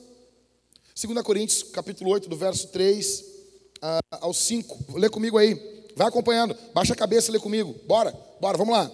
2 1.03 1.23
Coríntios, 1.23 1.63
capítulo 1.63 2.11
8, 2.11 2.29
do 2.29 2.37
verso 2.37 2.69
3 2.69 3.21
uh, 3.21 4.17
ao 4.21 4.35
5. 4.35 4.99
Lê 4.99 5.09
comigo 5.09 5.39
aí. 5.39 5.55
Vai 5.97 6.07
acompanhando. 6.07 6.55
Baixa 6.75 6.93
a 6.93 6.97
cabeça 6.97 7.31
e 7.31 7.33
lê 7.33 7.39
comigo. 7.39 7.75
Bora, 7.87 8.15
bora, 8.39 8.59
vamos 8.59 8.75
lá. 8.75 8.91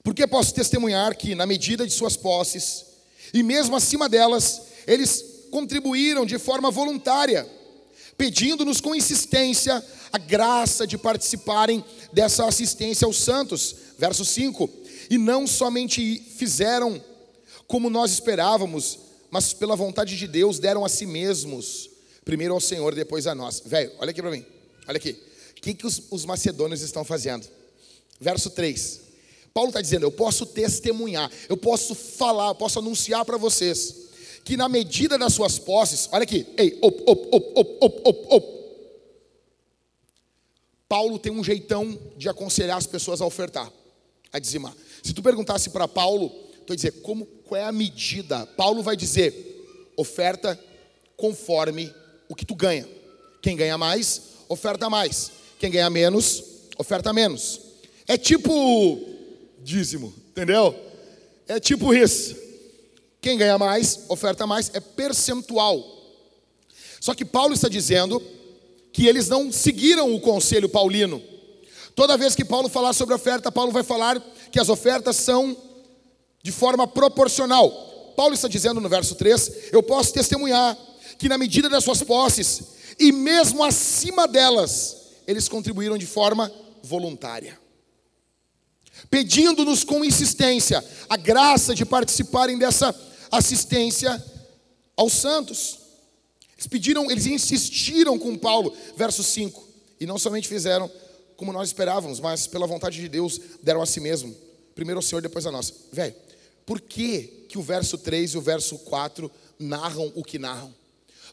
Porque 0.00 0.24
posso 0.28 0.54
testemunhar 0.54 1.16
que, 1.16 1.34
na 1.34 1.44
medida 1.44 1.84
de 1.84 1.92
suas 1.92 2.16
posses, 2.16 2.86
e 3.34 3.42
mesmo 3.42 3.74
acima 3.74 4.08
delas, 4.08 4.62
eles 4.86 5.24
contribuíram 5.50 6.24
de 6.24 6.38
forma 6.38 6.70
voluntária, 6.70 7.44
pedindo-nos 8.16 8.80
com 8.80 8.94
insistência 8.94 9.84
a 10.12 10.18
graça 10.18 10.86
de 10.86 10.96
participarem 10.96 11.84
dessa 12.12 12.46
assistência 12.46 13.06
aos 13.06 13.16
santos. 13.16 13.74
Verso 13.98 14.24
5: 14.24 14.70
E 15.10 15.18
não 15.18 15.48
somente 15.48 16.22
fizeram 16.36 17.02
como 17.66 17.90
nós 17.90 18.12
esperávamos, 18.12 19.07
mas 19.30 19.52
pela 19.52 19.76
vontade 19.76 20.16
de 20.16 20.26
Deus 20.26 20.58
deram 20.58 20.84
a 20.84 20.88
si 20.88 21.06
mesmos, 21.06 21.90
primeiro 22.24 22.54
ao 22.54 22.60
Senhor, 22.60 22.94
depois 22.94 23.26
a 23.26 23.34
nós. 23.34 23.62
Velho, 23.64 23.92
olha 23.98 24.10
aqui 24.10 24.22
para 24.22 24.30
mim, 24.30 24.44
olha 24.86 24.96
aqui. 24.96 25.12
O 25.56 25.60
que, 25.60 25.74
que 25.74 25.86
os, 25.86 26.02
os 26.10 26.24
macedônios 26.24 26.82
estão 26.82 27.04
fazendo? 27.04 27.46
Verso 28.20 28.50
3. 28.50 29.00
Paulo 29.52 29.70
está 29.70 29.80
dizendo: 29.80 30.04
Eu 30.04 30.12
posso 30.12 30.46
testemunhar, 30.46 31.30
eu 31.48 31.56
posso 31.56 31.94
falar, 31.94 32.48
eu 32.48 32.54
posso 32.54 32.78
anunciar 32.78 33.24
para 33.24 33.36
vocês 33.36 34.08
que 34.44 34.56
na 34.56 34.68
medida 34.68 35.18
das 35.18 35.34
suas 35.34 35.58
posses, 35.58 36.08
olha 36.10 36.22
aqui, 36.22 36.46
ei, 36.56 36.78
op, 36.80 37.02
op, 37.06 37.28
op, 37.34 37.52
op, 37.54 37.84
op, 37.84 38.08
op, 38.08 38.32
op. 38.32 38.58
Paulo 40.88 41.18
tem 41.18 41.30
um 41.30 41.44
jeitão 41.44 41.98
de 42.16 42.30
aconselhar 42.30 42.78
as 42.78 42.86
pessoas 42.86 43.20
a 43.20 43.26
ofertar, 43.26 43.70
a 44.32 44.38
dizimar. 44.38 44.74
Se 45.02 45.12
tu 45.12 45.22
perguntasse 45.22 45.68
para 45.68 45.86
Paulo, 45.86 46.32
ia 46.72 46.76
dizer, 46.76 46.92
como, 47.02 47.26
qual 47.26 47.60
é 47.60 47.64
a 47.64 47.72
medida? 47.72 48.46
Paulo 48.46 48.82
vai 48.82 48.96
dizer, 48.96 49.92
oferta 49.96 50.58
conforme 51.16 51.92
o 52.28 52.34
que 52.34 52.44
tu 52.44 52.54
ganha. 52.54 52.88
Quem 53.40 53.56
ganha 53.56 53.78
mais, 53.78 54.22
oferta 54.48 54.88
mais. 54.88 55.32
Quem 55.58 55.70
ganha 55.70 55.90
menos, 55.90 56.42
oferta 56.78 57.12
menos. 57.12 57.60
É 58.06 58.16
tipo 58.16 59.00
dízimo, 59.62 60.14
entendeu? 60.30 60.74
É 61.46 61.58
tipo 61.58 61.92
isso. 61.92 62.36
Quem 63.20 63.36
ganha 63.36 63.58
mais, 63.58 64.00
oferta 64.08 64.46
mais, 64.46 64.70
é 64.74 64.80
percentual. 64.80 65.84
Só 67.00 67.14
que 67.14 67.24
Paulo 67.24 67.54
está 67.54 67.68
dizendo 67.68 68.22
que 68.92 69.06
eles 69.06 69.28
não 69.28 69.50
seguiram 69.52 70.14
o 70.14 70.20
conselho 70.20 70.68
paulino. 70.68 71.22
Toda 71.94 72.16
vez 72.16 72.34
que 72.34 72.44
Paulo 72.44 72.68
falar 72.68 72.92
sobre 72.92 73.14
oferta, 73.14 73.50
Paulo 73.50 73.72
vai 73.72 73.82
falar 73.82 74.20
que 74.52 74.60
as 74.60 74.68
ofertas 74.68 75.16
são 75.16 75.56
de 76.42 76.52
forma 76.52 76.86
proporcional. 76.86 77.70
Paulo 78.16 78.34
está 78.34 78.48
dizendo 78.48 78.80
no 78.80 78.88
verso 78.88 79.14
3: 79.14 79.72
Eu 79.72 79.82
posso 79.82 80.12
testemunhar 80.12 80.76
que, 81.18 81.28
na 81.28 81.38
medida 81.38 81.68
das 81.68 81.84
suas 81.84 82.02
posses, 82.02 82.62
e 82.98 83.12
mesmo 83.12 83.62
acima 83.62 84.26
delas, 84.26 84.96
eles 85.26 85.48
contribuíram 85.48 85.96
de 85.96 86.06
forma 86.06 86.50
voluntária, 86.82 87.58
pedindo-nos 89.10 89.84
com 89.84 90.04
insistência 90.04 90.84
a 91.08 91.16
graça 91.16 91.74
de 91.74 91.84
participarem 91.84 92.58
dessa 92.58 92.94
assistência 93.30 94.22
aos 94.96 95.12
santos. 95.12 95.78
Eles 96.54 96.66
pediram, 96.66 97.08
eles 97.10 97.26
insistiram 97.26 98.18
com 98.18 98.36
Paulo, 98.36 98.74
verso 98.96 99.22
5, 99.22 99.68
e 100.00 100.06
não 100.06 100.18
somente 100.18 100.48
fizeram 100.48 100.90
como 101.36 101.52
nós 101.52 101.68
esperávamos, 101.68 102.18
mas 102.18 102.48
pela 102.48 102.66
vontade 102.66 103.00
de 103.00 103.08
Deus 103.08 103.40
deram 103.62 103.80
a 103.80 103.86
si 103.86 104.00
mesmo. 104.00 104.34
Primeiro 104.74 104.98
ao 104.98 105.02
Senhor, 105.02 105.22
depois 105.22 105.46
a 105.46 105.52
nós. 105.52 105.72
Velho, 105.92 106.14
por 106.68 106.82
que, 106.82 107.46
que 107.48 107.56
o 107.56 107.62
verso 107.62 107.96
3 107.96 108.32
e 108.32 108.36
o 108.36 108.42
verso 108.42 108.76
4 108.80 109.30
narram 109.58 110.12
o 110.14 110.22
que 110.22 110.38
narram? 110.38 110.74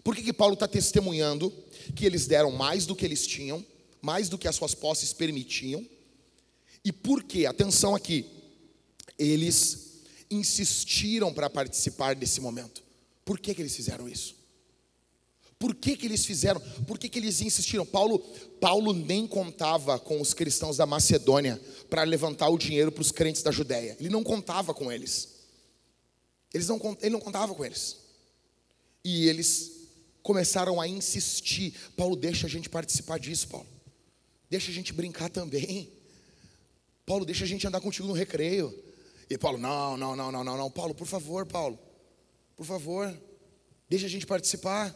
Por 0.02 0.15
que, 0.15 0.24
que 0.24 0.32
Paulo 0.32 0.54
está 0.54 0.65
testemunhando 0.65 1.52
que 1.93 2.06
eles 2.06 2.26
deram 2.26 2.52
mais 2.52 2.86
do 2.86 2.95
que 2.95 3.04
eles 3.04 3.28
tinham, 3.28 3.63
mais 4.02 4.30
do 4.30 4.38
que 4.38 4.48
as 4.48 4.56
suas 4.56 4.74
posses 4.74 5.12
permitiam? 5.12 5.86
E 6.86 6.91
por 6.93 7.21
que, 7.21 7.45
atenção 7.45 7.93
aqui, 7.93 8.26
eles 9.19 10.04
insistiram 10.32 11.34
para 11.34 11.50
participar 11.50 12.15
desse 12.15 12.39
momento. 12.39 12.82
Por 13.26 13.38
que, 13.38 13.54
que 13.54 13.62
eles 13.62 13.76
fizeram 13.76 14.08
isso? 14.08 14.38
Por 15.58 15.74
que, 15.74 15.96
que 15.96 16.06
eles 16.06 16.26
fizeram? 16.26 16.60
Por 16.86 17.00
que, 17.00 17.08
que 17.08 17.18
eles 17.18 17.41
insistiram? 17.41 17.86
Paulo, 17.86 18.20
Paulo 18.60 18.91
nem 18.94 19.26
contava 19.26 19.98
com 19.98 20.20
os 20.20 20.34
cristãos 20.34 20.78
da 20.78 20.86
Macedônia 20.86 21.62
para 21.89 22.04
levantar 22.04 22.50
o 22.50 22.58
dinheiro 22.58 22.91
para 22.91 23.02
os 23.02 23.12
crentes 23.12 23.41
da 23.41 23.52
Judéia. 23.52 23.96
Ele 24.00 24.10
não 24.10 24.24
contava 24.24 24.74
com 24.74 24.91
eles. 24.91 25.30
eles 26.54 26.68
não, 26.68 26.80
ele 27.02 27.12
não 27.12 27.22
contava 27.22 27.56
com 27.56 27.63
eles. 27.63 27.98
E 29.04 29.28
eles 29.28 29.72
começaram 30.22 30.82
a 30.82 30.88
insistir. 30.88 31.74
Paulo, 31.96 32.15
deixa 32.15 32.48
a 32.48 32.50
gente 32.50 32.70
participar 32.70 33.18
disso, 33.18 33.48
Paulo. 33.48 33.68
Deixa 34.50 34.72
a 34.72 34.74
gente 34.74 34.91
brincar 34.91 35.30
também. 35.30 35.89
Paulo, 37.06 37.26
deixa 37.26 37.46
a 37.46 37.48
gente 37.48 37.65
andar 37.65 37.80
contigo 37.80 38.08
no 38.08 38.13
recreio. 38.13 38.78
E 39.30 39.38
Paulo, 39.38 39.58
não, 39.58 39.96
não, 39.96 40.15
não, 40.15 40.32
não, 40.32 40.44
não, 40.44 40.58
não. 40.58 40.72
Paulo, 40.72 40.94
por 40.94 41.08
favor, 41.08 41.46
Paulo, 41.46 41.80
por 42.56 42.65
favor, 42.65 43.15
deixa 43.88 44.06
a 44.06 44.10
gente 44.10 44.26
participar. 44.28 44.94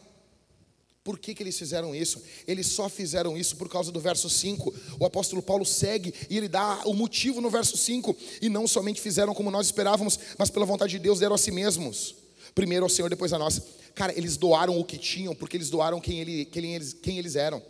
Por 1.02 1.18
que, 1.18 1.34
que 1.34 1.42
eles 1.42 1.58
fizeram 1.58 1.94
isso? 1.94 2.22
Eles 2.46 2.66
só 2.66 2.88
fizeram 2.88 3.36
isso 3.36 3.56
por 3.56 3.70
causa 3.70 3.90
do 3.90 3.98
verso 3.98 4.28
5. 4.28 4.74
O 4.98 5.06
apóstolo 5.06 5.40
Paulo 5.40 5.64
segue 5.64 6.12
e 6.28 6.36
ele 6.36 6.48
dá 6.48 6.82
o 6.84 6.92
motivo 6.92 7.40
no 7.40 7.48
verso 7.48 7.76
5. 7.76 8.14
E 8.42 8.50
não 8.50 8.68
somente 8.68 9.00
fizeram 9.00 9.34
como 9.34 9.50
nós 9.50 9.66
esperávamos, 9.66 10.18
mas 10.36 10.50
pela 10.50 10.66
vontade 10.66 10.92
de 10.92 10.98
Deus 10.98 11.20
deram 11.20 11.34
a 11.34 11.38
si 11.38 11.50
mesmos. 11.50 12.14
Primeiro 12.54 12.84
ao 12.84 12.90
Senhor, 12.90 13.08
depois 13.08 13.32
a 13.32 13.38
nós. 13.38 13.62
Cara, 13.94 14.16
eles 14.16 14.36
doaram 14.36 14.78
o 14.78 14.84
que 14.84 14.98
tinham, 14.98 15.34
porque 15.34 15.56
eles 15.56 15.70
doaram 15.70 16.00
quem, 16.00 16.20
ele, 16.20 16.44
quem, 16.44 16.74
eles, 16.74 16.92
quem 16.92 17.18
eles 17.18 17.34
eram. 17.34 17.62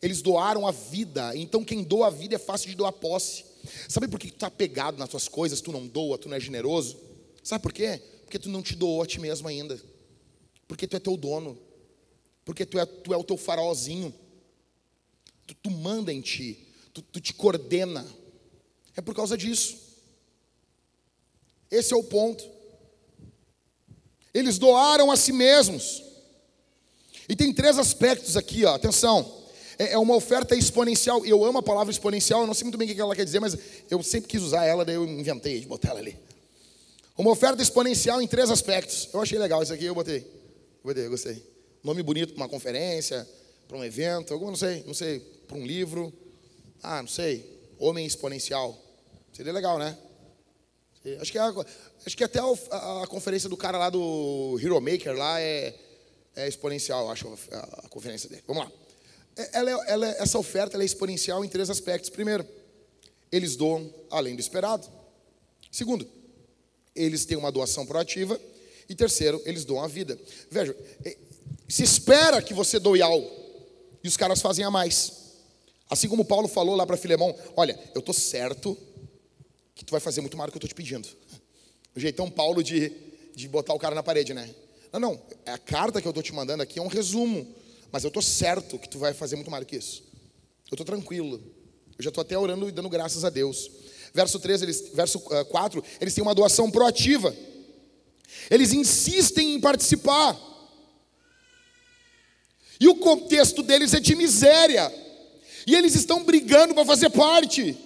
Eles 0.00 0.22
doaram 0.22 0.66
a 0.66 0.70
vida. 0.70 1.36
Então 1.36 1.62
quem 1.62 1.82
doa 1.82 2.06
a 2.06 2.10
vida 2.10 2.36
é 2.36 2.38
fácil 2.38 2.70
de 2.70 2.74
doar 2.74 2.92
posse. 2.92 3.44
Sabe 3.86 4.08
por 4.08 4.18
que 4.18 4.28
tu 4.28 4.34
está 4.34 4.50
pegado 4.50 4.96
nas 4.98 5.10
tuas 5.10 5.28
coisas, 5.28 5.60
tu 5.60 5.72
não 5.72 5.86
doa, 5.86 6.16
tu 6.16 6.26
não 6.28 6.36
é 6.36 6.40
generoso? 6.40 6.96
Sabe 7.42 7.62
por 7.62 7.72
quê? 7.72 8.00
Porque 8.24 8.38
tu 8.38 8.48
não 8.48 8.62
te 8.62 8.74
doou 8.74 9.02
a 9.02 9.06
ti 9.06 9.20
mesmo 9.20 9.46
ainda. 9.46 9.78
Porque 10.66 10.86
tu 10.86 10.96
é 10.96 10.98
teu 10.98 11.18
dono. 11.18 11.58
Porque 12.44 12.66
tu 12.66 12.78
é, 12.78 12.86
tu 12.86 13.12
é 13.12 13.16
o 13.16 13.24
teu 13.24 13.36
farolzinho. 13.36 14.14
Tu, 15.46 15.54
tu 15.54 15.70
manda 15.70 16.12
em 16.12 16.20
ti. 16.20 16.66
Tu, 16.92 17.02
tu 17.02 17.20
te 17.20 17.34
coordena. 17.34 18.06
É 18.96 19.00
por 19.00 19.14
causa 19.14 19.36
disso. 19.36 19.76
Esse 21.70 21.94
é 21.94 21.96
o 21.96 22.04
ponto. 22.04 22.44
Eles 24.34 24.58
doaram 24.58 25.10
a 25.10 25.16
si 25.16 25.32
mesmos. 25.32 26.02
E 27.28 27.36
tem 27.36 27.52
três 27.52 27.78
aspectos 27.78 28.36
aqui, 28.36 28.64
ó, 28.64 28.74
atenção 28.74 29.42
é, 29.82 29.92
é 29.92 29.98
uma 29.98 30.14
oferta 30.14 30.54
exponencial. 30.54 31.24
Eu 31.24 31.44
amo 31.44 31.58
a 31.58 31.62
palavra 31.62 31.90
exponencial, 31.90 32.42
eu 32.42 32.46
não 32.46 32.54
sei 32.54 32.64
muito 32.64 32.78
bem 32.78 32.90
o 32.90 32.94
que 32.94 33.00
ela 33.00 33.16
quer 33.16 33.24
dizer, 33.24 33.40
mas 33.40 33.56
eu 33.90 34.02
sempre 34.02 34.28
quis 34.28 34.42
usar 34.42 34.64
ela, 34.64 34.84
daí 34.84 34.94
eu 34.94 35.04
inventei 35.04 35.60
de 35.60 35.66
botar 35.66 35.90
ela 35.90 35.98
ali. 35.98 36.16
Uma 37.16 37.30
oferta 37.30 37.62
exponencial 37.62 38.22
em 38.22 38.26
três 38.26 38.50
aspectos. 38.50 39.08
Eu 39.12 39.20
achei 39.20 39.38
legal 39.38 39.62
isso 39.62 39.72
aqui, 39.72 39.84
eu 39.84 39.94
botei. 39.94 40.18
Eu 40.18 40.84
botei, 40.84 41.06
eu 41.06 41.10
gostei. 41.10 41.51
Nome 41.82 42.00
bonito 42.00 42.32
para 42.32 42.42
uma 42.44 42.48
conferência, 42.48 43.28
para 43.66 43.76
um 43.76 43.84
evento, 43.84 44.32
alguma, 44.32 44.52
não 44.52 44.58
sei, 44.58 44.84
não 44.86 44.94
sei, 44.94 45.18
para 45.48 45.56
um 45.56 45.66
livro. 45.66 46.12
Ah, 46.80 47.02
não 47.02 47.08
sei. 47.08 47.60
Homem 47.78 48.06
exponencial. 48.06 48.80
Seria 49.32 49.52
legal, 49.52 49.78
né? 49.78 49.98
Acho 51.20 51.32
que, 51.32 51.38
é 51.38 51.42
acho 52.06 52.16
que 52.16 52.22
até 52.22 52.38
a, 52.38 53.02
a, 53.02 53.06
conferência 53.08 53.48
do 53.48 53.56
cara 53.56 53.76
lá 53.76 53.90
do 53.90 54.56
Hero 54.62 54.80
Maker 54.80 55.16
lá 55.16 55.40
é, 55.40 55.74
é 56.36 56.46
exponencial, 56.46 57.10
acho, 57.10 57.26
a, 57.50 57.58
a 57.84 57.88
conferência 57.88 58.28
dele. 58.28 58.44
Vamos 58.46 58.62
lá. 58.62 58.72
É, 59.36 59.58
ela, 59.58 59.70
é, 59.70 59.92
ela, 59.92 60.06
essa 60.06 60.38
oferta 60.38 60.80
é 60.80 60.84
exponencial 60.84 61.44
em 61.44 61.48
três 61.48 61.68
aspectos. 61.68 62.10
Primeiro, 62.10 62.46
eles 63.32 63.56
doam 63.56 63.92
além 64.08 64.36
do 64.36 64.40
esperado. 64.40 64.86
Segundo, 65.72 66.08
eles 66.94 67.24
têm 67.24 67.36
uma 67.36 67.50
doação 67.50 67.84
proativa. 67.84 68.40
E 68.88 68.94
terceiro, 68.94 69.42
eles 69.44 69.64
doam 69.64 69.82
a 69.82 69.88
vida. 69.88 70.16
Veja, 70.50 70.76
se 71.72 71.82
espera 71.82 72.42
que 72.42 72.54
você 72.54 72.78
doe 72.78 73.00
algo, 73.02 73.30
e 74.02 74.08
os 74.08 74.16
caras 74.16 74.40
fazem 74.40 74.64
a 74.64 74.70
mais. 74.70 75.12
Assim 75.88 76.08
como 76.08 76.24
Paulo 76.24 76.48
falou 76.48 76.74
lá 76.74 76.86
para 76.86 76.96
Filemão: 76.96 77.34
Olha, 77.56 77.78
eu 77.94 78.00
estou 78.00 78.14
certo 78.14 78.76
que 79.74 79.84
tu 79.84 79.90
vai 79.90 80.00
fazer 80.00 80.20
muito 80.20 80.36
mais 80.36 80.48
do 80.48 80.52
que 80.52 80.56
eu 80.56 80.66
estou 80.66 80.68
te 80.68 80.74
pedindo. 80.74 81.08
O 81.94 82.00
jeitão 82.00 82.30
Paulo 82.30 82.62
de, 82.62 82.92
de 83.34 83.48
botar 83.48 83.74
o 83.74 83.78
cara 83.78 83.94
na 83.94 84.02
parede, 84.02 84.32
né? 84.34 84.48
Não, 84.92 85.00
não, 85.00 85.22
a 85.46 85.58
carta 85.58 86.00
que 86.00 86.06
eu 86.06 86.10
estou 86.10 86.22
te 86.22 86.32
mandando 86.32 86.62
aqui 86.62 86.78
é 86.78 86.82
um 86.82 86.88
resumo 86.88 87.46
mas 87.92 88.04
eu 88.04 88.08
estou 88.08 88.22
certo 88.22 88.78
que 88.78 88.88
tu 88.88 88.98
vai 88.98 89.12
fazer 89.12 89.36
muito 89.36 89.50
mais 89.50 89.62
do 89.62 89.66
que 89.66 89.76
isso. 89.76 90.02
Eu 90.70 90.74
estou 90.74 90.86
tranquilo. 90.86 91.38
Eu 91.98 92.02
já 92.02 92.08
estou 92.08 92.22
até 92.22 92.38
orando 92.38 92.66
e 92.66 92.72
dando 92.72 92.88
graças 92.88 93.22
a 93.22 93.28
Deus. 93.28 93.70
Verso 94.14 94.40
3, 94.40 94.62
eles, 94.62 94.88
verso 94.94 95.20
4, 95.20 95.78
eh, 95.78 95.96
eles 96.00 96.14
têm 96.14 96.22
uma 96.22 96.34
doação 96.34 96.70
proativa. 96.70 97.36
Eles 98.50 98.72
insistem 98.72 99.54
em 99.54 99.60
participar. 99.60 100.34
E 102.82 102.88
o 102.88 102.96
contexto 102.96 103.62
deles 103.62 103.94
é 103.94 104.00
de 104.00 104.16
miséria. 104.16 104.92
E 105.64 105.72
eles 105.72 105.94
estão 105.94 106.24
brigando 106.24 106.74
para 106.74 106.84
fazer 106.84 107.10
parte. 107.10 107.78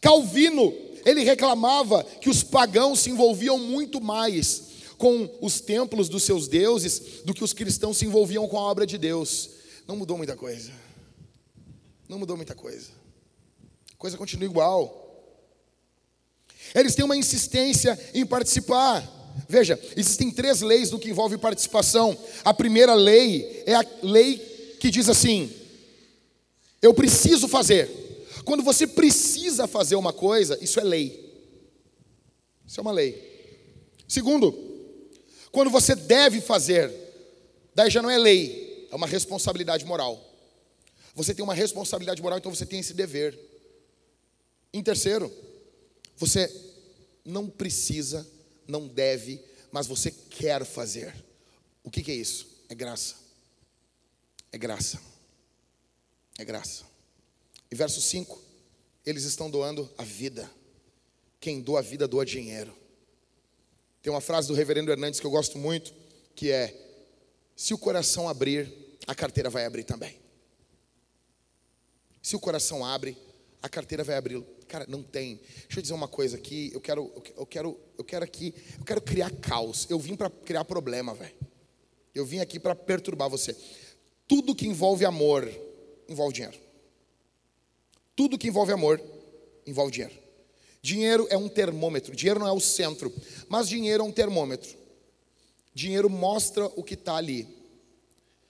Calvino, 0.00 0.72
ele 1.04 1.24
reclamava 1.24 2.04
que 2.04 2.30
os 2.30 2.40
pagãos 2.40 3.00
se 3.00 3.10
envolviam 3.10 3.58
muito 3.58 4.00
mais 4.00 4.62
com 4.96 5.28
os 5.40 5.60
templos 5.60 6.08
dos 6.08 6.22
seus 6.22 6.46
deuses 6.46 7.22
do 7.24 7.34
que 7.34 7.42
os 7.42 7.52
cristãos 7.52 7.98
se 7.98 8.04
envolviam 8.04 8.46
com 8.46 8.60
a 8.60 8.62
obra 8.62 8.86
de 8.86 8.96
Deus. 8.96 9.50
Não 9.88 9.96
mudou 9.96 10.16
muita 10.16 10.36
coisa. 10.36 10.70
Não 12.08 12.20
mudou 12.20 12.36
muita 12.36 12.54
coisa. 12.54 12.92
A 13.92 13.96
coisa 13.96 14.16
continua 14.16 14.44
igual. 14.44 15.34
Eles 16.72 16.94
têm 16.94 17.04
uma 17.04 17.16
insistência 17.16 17.98
em 18.14 18.24
participar. 18.24 19.19
Veja, 19.48 19.78
existem 19.96 20.30
três 20.30 20.60
leis 20.60 20.90
do 20.90 20.98
que 20.98 21.10
envolve 21.10 21.38
participação. 21.38 22.16
A 22.44 22.54
primeira 22.54 22.94
lei 22.94 23.62
é 23.66 23.74
a 23.74 23.84
lei 24.02 24.38
que 24.80 24.90
diz 24.90 25.08
assim: 25.08 25.52
eu 26.80 26.94
preciso 26.94 27.46
fazer. 27.48 27.88
Quando 28.44 28.62
você 28.62 28.86
precisa 28.86 29.66
fazer 29.66 29.96
uma 29.96 30.12
coisa, 30.12 30.58
isso 30.62 30.80
é 30.80 30.84
lei. 30.84 31.30
Isso 32.66 32.80
é 32.80 32.82
uma 32.82 32.92
lei. 32.92 33.30
Segundo, 34.08 34.52
quando 35.52 35.70
você 35.70 35.94
deve 35.94 36.40
fazer, 36.40 36.90
daí 37.74 37.90
já 37.90 38.00
não 38.00 38.10
é 38.10 38.16
lei, 38.16 38.88
é 38.90 38.96
uma 38.96 39.06
responsabilidade 39.06 39.84
moral. 39.84 40.24
Você 41.14 41.34
tem 41.34 41.42
uma 41.42 41.54
responsabilidade 41.54 42.22
moral, 42.22 42.38
então 42.38 42.54
você 42.54 42.64
tem 42.64 42.80
esse 42.80 42.94
dever. 42.94 43.38
Em 44.72 44.82
terceiro, 44.82 45.30
você 46.16 46.50
não 47.24 47.48
precisa, 47.48 48.26
não 48.70 48.88
deve, 48.88 49.42
mas 49.70 49.86
você 49.86 50.10
quer 50.10 50.64
fazer. 50.64 51.14
O 51.84 51.90
que, 51.90 52.02
que 52.02 52.10
é 52.10 52.14
isso? 52.14 52.46
É 52.68 52.74
graça. 52.74 53.16
É 54.52 54.58
graça. 54.58 55.00
É 56.38 56.44
graça. 56.44 56.84
E 57.70 57.74
verso 57.74 58.00
5, 58.00 58.40
eles 59.04 59.24
estão 59.24 59.50
doando 59.50 59.92
a 59.98 60.04
vida. 60.04 60.50
Quem 61.38 61.60
doa 61.60 61.80
a 61.80 61.82
vida, 61.82 62.08
doa 62.08 62.24
dinheiro. 62.24 62.74
Tem 64.02 64.12
uma 64.12 64.20
frase 64.20 64.48
do 64.48 64.54
reverendo 64.54 64.90
Hernandes 64.90 65.20
que 65.20 65.26
eu 65.26 65.30
gosto 65.30 65.58
muito, 65.58 65.92
que 66.34 66.50
é: 66.50 66.74
Se 67.54 67.74
o 67.74 67.78
coração 67.78 68.28
abrir, 68.28 68.72
a 69.06 69.14
carteira 69.14 69.50
vai 69.50 69.66
abrir 69.66 69.84
também. 69.84 70.18
Se 72.22 72.36
o 72.36 72.40
coração 72.40 72.84
abre, 72.84 73.16
a 73.62 73.68
carteira 73.68 74.04
vai 74.04 74.16
abrir. 74.16 74.44
Cara, 74.70 74.86
não 74.88 75.02
tem. 75.02 75.40
Deixa 75.62 75.80
eu 75.80 75.82
dizer 75.82 75.94
uma 75.94 76.06
coisa 76.06 76.36
aqui. 76.36 76.70
Eu 76.72 76.80
quero, 76.80 77.12
eu 77.36 77.44
quero, 77.44 77.80
eu 77.98 78.04
quero 78.04 78.24
aqui, 78.24 78.54
eu 78.78 78.84
quero 78.84 79.00
criar 79.00 79.28
caos. 79.32 79.84
Eu 79.90 79.98
vim 79.98 80.14
para 80.14 80.30
criar 80.30 80.64
problema, 80.64 81.12
velho. 81.12 81.34
Eu 82.14 82.24
vim 82.24 82.38
aqui 82.38 82.60
para 82.60 82.76
perturbar 82.76 83.28
você. 83.28 83.56
Tudo 84.28 84.54
que 84.54 84.68
envolve 84.68 85.04
amor 85.04 85.50
envolve 86.08 86.34
dinheiro. 86.34 86.56
Tudo 88.14 88.38
que 88.38 88.46
envolve 88.46 88.72
amor 88.72 89.02
envolve 89.66 89.90
dinheiro. 89.90 90.14
Dinheiro 90.80 91.26
é 91.30 91.36
um 91.36 91.48
termômetro. 91.48 92.14
Dinheiro 92.14 92.38
não 92.38 92.46
é 92.46 92.52
o 92.52 92.60
centro, 92.60 93.12
mas 93.48 93.68
dinheiro 93.68 94.04
é 94.04 94.06
um 94.06 94.12
termômetro. 94.12 94.70
Dinheiro 95.74 96.08
mostra 96.08 96.66
o 96.76 96.84
que 96.84 96.94
está 96.94 97.16
ali. 97.16 97.48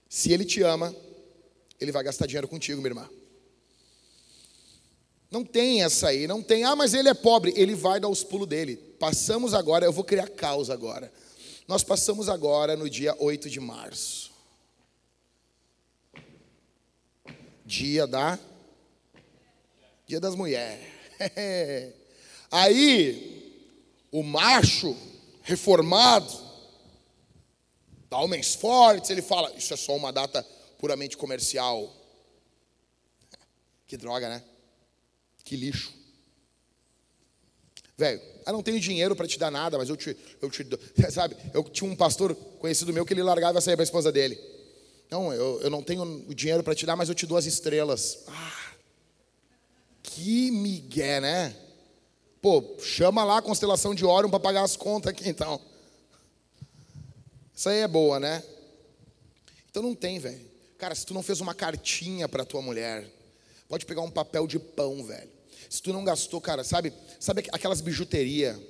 Se 0.07 0.31
ele 0.35 0.45
te 0.45 0.61
ama, 0.61 0.95
ele 1.81 1.91
vai 1.91 2.05
gastar 2.05 2.27
dinheiro 2.27 2.47
contigo, 2.47 2.83
minha 2.83 2.91
irmã. 2.91 3.20
Não 5.31 5.45
tem 5.45 5.83
essa 5.83 6.09
aí, 6.09 6.27
não 6.27 6.43
tem. 6.43 6.65
Ah, 6.65 6.75
mas 6.75 6.93
ele 6.93 7.09
é 7.09 7.15
pobre, 7.15 7.53
ele 7.57 7.75
vai 7.75 8.01
dar 8.01 8.09
os 8.09 8.25
pulos 8.25 8.49
dele. 8.49 8.77
Passamos 8.77 9.55
agora, 9.55 9.85
eu 9.85 9.93
vou 9.93 10.03
criar 10.03 10.29
causa 10.29 10.73
agora. 10.73 11.13
Nós 11.69 11.85
passamos 11.85 12.29
agora 12.29 12.77
no 12.77 12.91
dia 12.91 13.15
8 13.19 13.49
de 13.49 13.61
março. 13.61 14.33
Dia 17.65 18.07
da 18.07 18.39
Dia 20.05 20.19
das 20.19 20.35
Mulheres. 20.35 20.85
Aí, 22.51 23.71
o 24.11 24.25
macho 24.25 24.97
reformado, 25.43 26.51
da 28.09 28.19
Homens 28.19 28.57
Fortes, 28.57 29.11
ele 29.11 29.23
fala: 29.23 29.53
Isso 29.57 29.73
é 29.73 29.77
só 29.77 29.95
uma 29.95 30.13
data 30.13 30.45
puramente 30.79 31.17
comercial. 31.17 31.89
Que 33.87 33.97
droga, 33.97 34.29
né? 34.29 34.43
Que 35.51 35.57
lixo. 35.57 35.93
Velho, 37.99 38.23
eu 38.47 38.53
não 38.53 38.63
tenho 38.63 38.79
dinheiro 38.79 39.17
para 39.17 39.27
te 39.27 39.37
dar 39.37 39.51
nada, 39.51 39.77
mas 39.77 39.89
eu 39.89 39.97
te, 39.97 40.17
eu 40.41 40.49
te 40.49 40.63
dou. 40.63 40.79
Sabe, 41.11 41.37
eu 41.53 41.65
tinha 41.65 41.91
um 41.91 41.97
pastor 41.97 42.37
conhecido 42.61 42.93
meu 42.93 43.05
que 43.05 43.13
ele 43.13 43.25
largava 43.25 43.59
e 43.59 43.61
saía 43.61 43.77
para 43.77 43.83
a 43.83 43.85
esposa 43.85 44.13
dele. 44.13 44.39
Não, 45.11 45.33
eu, 45.33 45.61
eu 45.61 45.69
não 45.69 45.83
tenho 45.83 46.05
o 46.05 46.33
dinheiro 46.33 46.63
para 46.63 46.73
te 46.73 46.87
dar, 46.87 46.95
mas 46.95 47.09
eu 47.09 47.17
te 47.17 47.27
dou 47.27 47.37
as 47.37 47.47
estrelas. 47.47 48.21
Ah, 48.29 48.75
que 50.05 50.53
migué, 50.53 51.21
né? 51.21 51.57
Pô, 52.41 52.77
chama 52.79 53.25
lá 53.25 53.39
a 53.39 53.43
constelação 53.43 53.93
de 53.93 54.05
Órion 54.05 54.31
para 54.31 54.39
pagar 54.39 54.63
as 54.63 54.77
contas 54.77 55.11
aqui, 55.11 55.29
então. 55.29 55.61
Isso 57.53 57.69
aí 57.69 57.81
é 57.81 57.89
boa, 57.89 58.21
né? 58.21 58.41
Então 59.69 59.83
não 59.83 59.97
tem, 59.97 60.21
velho. 60.21 60.49
Cara, 60.79 60.95
se 60.95 61.05
tu 61.05 61.13
não 61.13 61.25
fez 61.25 61.41
uma 61.41 61.55
cartinha 61.57 62.29
para 62.29 62.45
tua 62.45 62.63
mulher, 62.63 63.05
pode 63.69 63.85
pegar 63.85 64.03
um 64.03 64.11
papel 64.13 64.47
de 64.47 64.61
pão, 64.61 65.05
velho. 65.05 65.40
Se 65.71 65.81
tu 65.81 65.93
não 65.93 66.05
gastou, 66.05 66.41
cara, 66.41 66.65
sabe? 66.65 66.93
Sabe 67.21 67.45
aquelas 67.53 67.81
bijuteria 67.81 68.61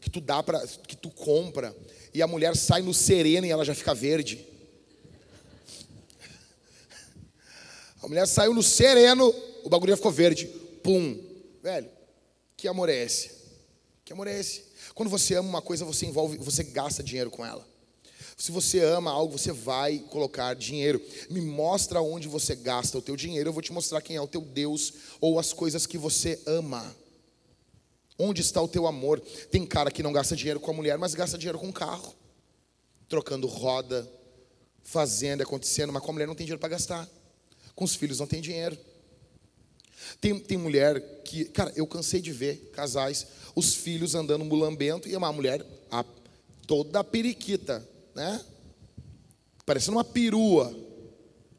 que 0.00 0.10
tu 0.10 0.20
dá 0.20 0.42
para 0.42 0.66
que 0.66 0.96
tu 0.96 1.08
compra 1.08 1.74
e 2.12 2.20
a 2.20 2.26
mulher 2.26 2.56
sai 2.56 2.82
no 2.82 2.92
sereno 2.92 3.46
e 3.46 3.50
ela 3.50 3.64
já 3.64 3.72
fica 3.72 3.94
verde. 3.94 4.44
A 8.02 8.08
mulher 8.08 8.26
saiu 8.26 8.52
no 8.52 8.64
sereno, 8.64 9.32
o 9.62 9.68
bagulho 9.68 9.90
já 9.90 9.96
ficou 9.96 10.10
verde. 10.10 10.46
Pum. 10.82 11.22
Velho, 11.62 11.88
que 12.56 12.66
amor 12.66 12.88
é 12.88 12.96
esse? 12.96 13.30
Que 14.04 14.12
amor 14.12 14.26
é 14.26 14.36
esse? 14.36 14.64
Quando 14.92 15.08
você 15.08 15.36
ama 15.36 15.48
uma 15.48 15.62
coisa, 15.62 15.84
você 15.84 16.06
envolve, 16.06 16.36
você 16.38 16.64
gasta 16.64 17.00
dinheiro 17.00 17.30
com 17.30 17.46
ela. 17.46 17.64
Se 18.40 18.50
você 18.50 18.80
ama 18.80 19.10
algo, 19.10 19.36
você 19.36 19.52
vai 19.52 19.98
colocar 19.98 20.54
dinheiro. 20.54 20.98
Me 21.28 21.42
mostra 21.42 22.00
onde 22.00 22.26
você 22.26 22.56
gasta 22.56 22.96
o 22.96 23.02
teu 23.02 23.14
dinheiro, 23.14 23.50
eu 23.50 23.52
vou 23.52 23.60
te 23.60 23.70
mostrar 23.70 24.00
quem 24.00 24.16
é 24.16 24.20
o 24.20 24.26
teu 24.26 24.40
Deus 24.40 24.94
ou 25.20 25.38
as 25.38 25.52
coisas 25.52 25.86
que 25.86 25.98
você 25.98 26.40
ama. 26.46 26.96
Onde 28.18 28.40
está 28.40 28.62
o 28.62 28.66
teu 28.66 28.86
amor? 28.86 29.20
Tem 29.50 29.66
cara 29.66 29.90
que 29.90 30.02
não 30.02 30.10
gasta 30.10 30.34
dinheiro 30.34 30.58
com 30.58 30.70
a 30.70 30.74
mulher, 30.74 30.96
mas 30.96 31.14
gasta 31.14 31.36
dinheiro 31.36 31.58
com 31.58 31.68
o 31.68 31.72
carro. 31.72 32.14
Trocando 33.10 33.46
roda, 33.46 34.10
fazendo, 34.82 35.42
acontecendo, 35.42 35.92
mas 35.92 36.02
com 36.02 36.10
a 36.10 36.14
mulher 36.14 36.26
não 36.26 36.34
tem 36.34 36.46
dinheiro 36.46 36.60
para 36.60 36.70
gastar. 36.70 37.06
Com 37.74 37.84
os 37.84 37.94
filhos 37.94 38.20
não 38.20 38.26
tem 38.26 38.40
dinheiro. 38.40 38.78
Tem, 40.18 40.38
tem 40.38 40.56
mulher 40.56 40.98
que, 41.24 41.44
cara, 41.44 41.74
eu 41.76 41.86
cansei 41.86 42.22
de 42.22 42.32
ver 42.32 42.70
casais, 42.72 43.26
os 43.54 43.74
filhos 43.74 44.14
andando 44.14 44.46
mulambento 44.46 45.06
e 45.06 45.14
uma 45.14 45.30
mulher 45.30 45.62
a, 45.90 46.02
toda 46.66 47.04
periquita 47.04 47.86
né? 48.20 48.44
Parecendo 49.64 49.96
uma 49.96 50.04
perua. 50.04 50.76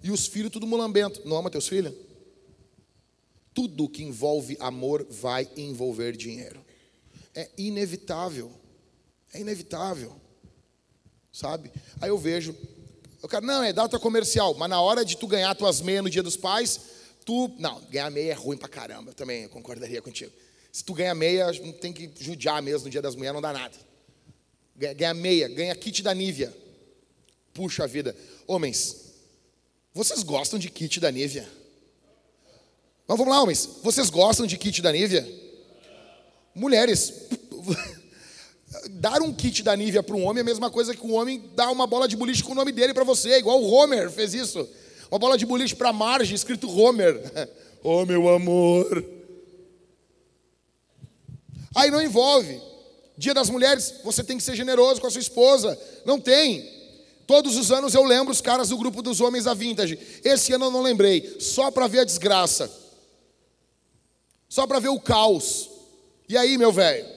E 0.04 0.12
os 0.12 0.28
filhos 0.28 0.52
tudo 0.52 0.68
mulambento. 0.68 1.22
Não 1.26 1.36
ama 1.36 1.50
teus 1.50 1.68
filhos? 1.68 1.94
Tudo 3.54 3.90
que 3.90 4.04
envolve 4.04 4.56
amor 4.60 5.06
vai 5.10 5.50
envolver 5.58 6.16
dinheiro. 6.16 6.64
É 7.34 7.50
inevitável. 7.58 8.52
É 9.34 9.40
inevitável. 9.40 10.16
Sabe? 11.34 11.72
Aí 12.00 12.10
eu 12.10 12.18
vejo, 12.18 12.56
o 13.22 13.28
cara, 13.28 13.46
não, 13.46 13.64
é 13.64 13.74
data 13.74 13.98
comercial, 13.98 14.54
mas 14.54 14.70
na 14.70 14.82
hora 14.82 15.04
de 15.04 15.18
tu 15.18 15.28
ganhar 15.28 15.56
tuas 15.56 15.82
meias 15.82 16.04
no 16.04 16.10
dia 16.10 16.22
dos 16.22 16.38
pais, 16.38 16.80
tu. 17.26 17.50
Não, 17.58 17.82
ganhar 17.90 18.10
meia 18.12 18.32
é 18.32 18.36
ruim 18.36 18.58
pra 18.58 18.68
caramba. 18.68 19.12
Eu 19.12 19.16
também 19.16 19.48
concordaria 19.48 20.02
contigo. 20.02 20.32
Se 20.72 20.84
tu 20.84 20.94
ganha 20.94 21.16
meia, 21.16 21.52
tem 21.80 21.92
que 21.92 22.12
judiar 22.20 22.62
mesmo 22.62 22.86
no 22.86 22.92
dia 22.92 23.02
das 23.02 23.16
mulheres, 23.16 23.34
não 23.34 23.42
dá 23.42 23.52
nada. 23.52 23.76
Ganha 24.76 25.14
meia, 25.14 25.48
ganha 25.48 25.76
kit 25.76 26.02
da 26.02 26.14
Nivea. 26.14 26.56
Puxa 27.54 27.88
vida. 27.88 28.16
Homens, 28.48 29.14
vocês 29.94 30.24
gostam 30.24 30.58
de 30.58 30.70
kit 30.70 31.00
da 31.00 31.12
Nivea? 31.12 31.48
Mas 33.08 33.18
vamos 33.18 33.34
lá, 33.34 33.42
homens. 33.42 33.70
Vocês 33.84 34.10
gostam 34.10 34.46
de 34.46 34.58
kit 34.58 34.82
da 34.82 34.92
Nivea? 34.92 35.28
Mulheres, 36.56 37.14
dar 38.92 39.22
um 39.22 39.34
kit 39.34 39.64
da 39.64 39.76
Nivea 39.76 40.02
para 40.02 40.16
um 40.16 40.26
homem 40.26 40.40
é 40.40 40.42
a 40.42 40.46
mesma 40.46 40.70
coisa 40.70 40.96
que 40.96 41.06
um 41.06 41.14
homem 41.14 41.44
dar 41.56 41.70
uma 41.72 41.86
bola 41.86 42.08
de 42.08 42.16
boliche 42.16 42.44
com 42.44 42.54
o 42.54 42.56
nome 42.56 42.72
dele 42.72 42.94
para 42.94 43.04
você, 43.04 43.38
igual 43.38 43.62
o 43.62 43.70
Homer 43.70 44.10
fez 44.10 44.34
isso. 44.34 44.68
Uma 45.10 45.20
bola 45.20 45.38
de 45.38 45.46
boliche 45.46 45.76
para 45.76 45.92
Marge, 45.92 46.34
escrito 46.34 46.70
Homer. 46.70 47.22
oh, 47.84 48.06
meu 48.06 48.30
amor. 48.30 49.06
Aí 51.76 51.92
não 51.92 52.02
envolve. 52.02 52.62
Dia 53.22 53.36
das 53.36 53.52
mulheres, 53.52 53.94
você 54.04 54.24
tem 54.24 54.36
que 54.36 54.42
ser 54.42 54.56
generoso 54.56 55.00
com 55.00 55.06
a 55.06 55.12
sua 55.12 55.22
esposa. 55.22 55.80
Não 56.04 56.20
tem. 56.20 56.68
Todos 57.28 57.56
os 57.56 57.72
anos 57.72 57.94
eu 57.94 58.04
lembro 58.04 58.32
os 58.32 58.42
caras 58.42 58.70
do 58.70 58.78
grupo 58.80 59.04
dos 59.04 59.22
homens 59.22 59.44
da 59.44 59.54
Vintage. 59.54 60.00
Esse 60.24 60.54
ano 60.54 60.66
eu 60.66 60.72
não 60.72 60.82
lembrei, 60.82 61.40
só 61.40 61.70
para 61.70 61.86
ver 61.88 62.00
a 62.00 62.04
desgraça. 62.04 62.72
Só 64.50 64.66
para 64.66 64.80
ver 64.80 64.88
o 64.88 65.00
caos. 65.00 65.70
E 66.28 66.36
aí, 66.36 66.58
meu 66.58 66.72
velho? 66.72 67.08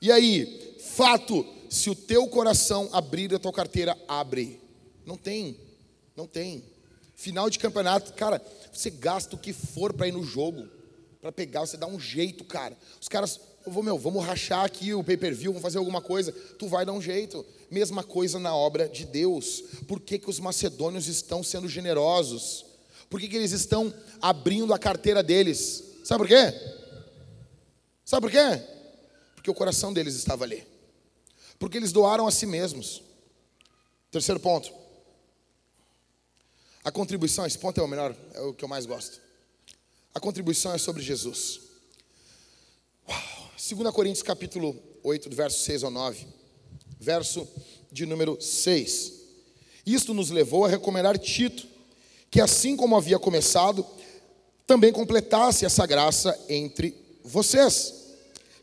E 0.00 0.10
aí, 0.10 0.78
fato, 0.96 1.46
se 1.68 1.90
o 1.90 1.94
teu 1.94 2.26
coração 2.26 2.88
abrir, 2.90 3.34
a 3.34 3.38
tua 3.38 3.52
carteira 3.52 3.94
abre. 4.08 4.58
Não 5.04 5.18
tem. 5.18 5.60
Não 6.16 6.26
tem. 6.26 6.64
Final 7.14 7.50
de 7.50 7.58
campeonato, 7.58 8.14
cara, 8.14 8.40
você 8.72 8.88
gasta 8.88 9.36
o 9.36 9.38
que 9.38 9.52
for 9.52 9.92
para 9.92 10.08
ir 10.08 10.12
no 10.12 10.24
jogo 10.24 10.66
para 11.20 11.30
pegar, 11.30 11.60
você 11.60 11.76
dá 11.76 11.86
um 11.86 12.00
jeito, 12.00 12.44
cara. 12.44 12.76
Os 13.00 13.08
caras, 13.08 13.38
eu 13.64 13.72
vou, 13.72 13.82
meu, 13.82 13.96
vamos 13.96 14.24
rachar 14.24 14.64
aqui 14.64 14.92
o 14.92 15.04
pay-per-view, 15.04 15.52
vamos 15.52 15.62
fazer 15.62 15.78
alguma 15.78 16.00
coisa. 16.00 16.32
Tu 16.32 16.66
vai 16.66 16.84
dar 16.84 16.92
um 16.92 17.00
jeito. 17.00 17.44
Mesma 17.70 18.02
coisa 18.02 18.38
na 18.38 18.54
obra 18.54 18.88
de 18.88 19.04
Deus. 19.04 19.62
Por 19.86 20.00
que, 20.00 20.18
que 20.18 20.28
os 20.28 20.40
macedônios 20.40 21.06
estão 21.06 21.42
sendo 21.42 21.68
generosos? 21.68 22.66
Por 23.08 23.20
que, 23.20 23.28
que 23.28 23.36
eles 23.36 23.52
estão 23.52 23.92
abrindo 24.20 24.74
a 24.74 24.78
carteira 24.78 25.22
deles? 25.22 25.84
Sabe 26.04 26.24
por 26.24 26.28
quê? 26.28 26.52
Sabe 28.04 28.26
por 28.26 28.30
quê? 28.30 28.62
Porque 29.34 29.50
o 29.50 29.54
coração 29.54 29.92
deles 29.92 30.16
estava 30.16 30.44
ali. 30.44 30.66
Porque 31.58 31.76
eles 31.76 31.92
doaram 31.92 32.26
a 32.26 32.30
si 32.30 32.46
mesmos. 32.46 33.02
Terceiro 34.10 34.40
ponto. 34.40 34.72
A 36.84 36.90
contribuição, 36.90 37.46
esse 37.46 37.58
ponto 37.58 37.80
é 37.80 37.84
o 37.84 37.88
melhor, 37.88 38.16
é 38.34 38.40
o 38.40 38.52
que 38.52 38.64
eu 38.64 38.68
mais 38.68 38.86
gosto. 38.86 39.20
A 40.12 40.18
contribuição 40.18 40.74
é 40.74 40.78
sobre 40.78 41.00
Jesus. 41.00 41.71
Uau. 43.62 43.84
2 43.84 43.94
Coríntios 43.94 44.22
capítulo 44.24 44.76
8, 45.04 45.28
do 45.28 45.36
verso 45.36 45.60
6 45.60 45.84
ao 45.84 45.90
9. 45.90 46.26
Verso 46.98 47.46
de 47.92 48.04
número 48.04 48.36
6. 48.40 49.12
Isto 49.86 50.12
nos 50.12 50.30
levou 50.30 50.64
a 50.64 50.68
recomendar 50.68 51.16
Tito, 51.16 51.66
que 52.28 52.40
assim 52.40 52.76
como 52.76 52.96
havia 52.96 53.20
começado, 53.20 53.86
também 54.66 54.92
completasse 54.92 55.64
essa 55.64 55.86
graça 55.86 56.36
entre 56.48 56.92
vocês. 57.22 57.94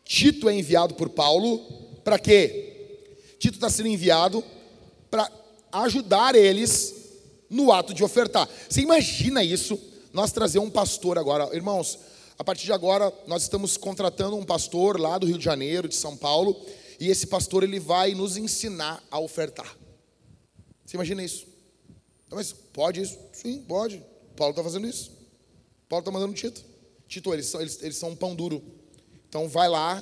Tito 0.04 0.50
é 0.50 0.54
enviado 0.54 0.95
por 0.95 1.10
Paulo 1.10 1.60
para 2.04 2.20
quê? 2.20 3.08
Tito 3.39 3.56
está 3.56 3.70
sendo 3.70 3.88
enviado 3.88 4.43
para 5.10 5.32
ajudar 5.72 6.36
eles 6.36 6.93
no 7.50 7.72
ato 7.72 7.93
de 7.93 8.04
ofertar. 8.04 8.50
Você 8.68 8.82
imagina 8.82 9.43
isso? 9.43 9.80
Nós 10.12 10.34
trazer 10.34 10.60
um 10.60 10.70
pastor 10.70 11.18
agora, 11.18 11.56
irmãos. 11.56 11.97
A 12.40 12.44
partir 12.44 12.64
de 12.64 12.72
agora, 12.72 13.14
nós 13.28 13.44
estamos 13.44 13.76
contratando 13.76 14.38
um 14.38 14.46
pastor 14.46 14.98
lá 14.98 15.18
do 15.18 15.28
Rio 15.28 15.38
de 15.38 15.44
Janeiro, 15.44 15.90
de 15.90 15.96
São 15.96 16.16
Paulo, 16.16 16.56
e 16.98 17.10
esse 17.10 17.28
pastor 17.28 17.64
ele 17.64 17.82
vai 17.82 18.16
nos 18.16 18.38
ensinar 18.38 19.04
a 19.12 19.20
ofertar. 19.20 19.78
Você 20.86 20.96
imagina 20.96 21.22
isso? 21.22 21.46
Mas 22.32 22.54
pode 22.54 23.02
isso? 23.02 23.20
Sim, 23.34 23.62
pode. 23.64 24.02
Paulo 24.38 24.52
está 24.52 24.64
fazendo 24.64 24.88
isso. 24.88 25.12
Paulo 25.90 26.00
está 26.00 26.12
mandando 26.12 26.34
Tito. 26.34 26.64
Tito, 27.10 27.34
eles 27.34 27.46
são, 27.48 27.60
eles, 27.60 27.84
eles 27.84 27.98
são 27.98 28.12
um 28.12 28.16
pão 28.16 28.34
duro. 28.34 28.64
Então 29.28 29.50
vai 29.50 29.68
lá 29.68 30.02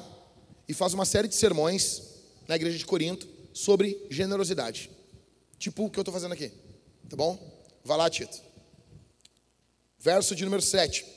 e 0.70 0.76
faz 0.76 0.94
uma 0.94 1.06
série 1.06 1.28
de 1.28 1.34
sermões 1.34 2.04
na 2.48 2.56
igreja 2.56 2.78
de 2.78 2.86
Corinto 2.86 3.28
sobre 3.52 4.06
generosidade. 4.12 4.92
Tipo 5.58 5.86
o 5.86 5.90
que 5.90 5.98
eu 5.98 6.04
estou 6.04 6.14
fazendo 6.14 6.34
aqui. 6.34 6.52
Tá 7.10 7.16
bom? 7.16 7.40
Vai 7.84 7.98
lá, 7.98 8.08
Tito. 8.12 8.40
Verso 9.98 10.36
de 10.36 10.46
número 10.46 10.62
7. 10.62 11.17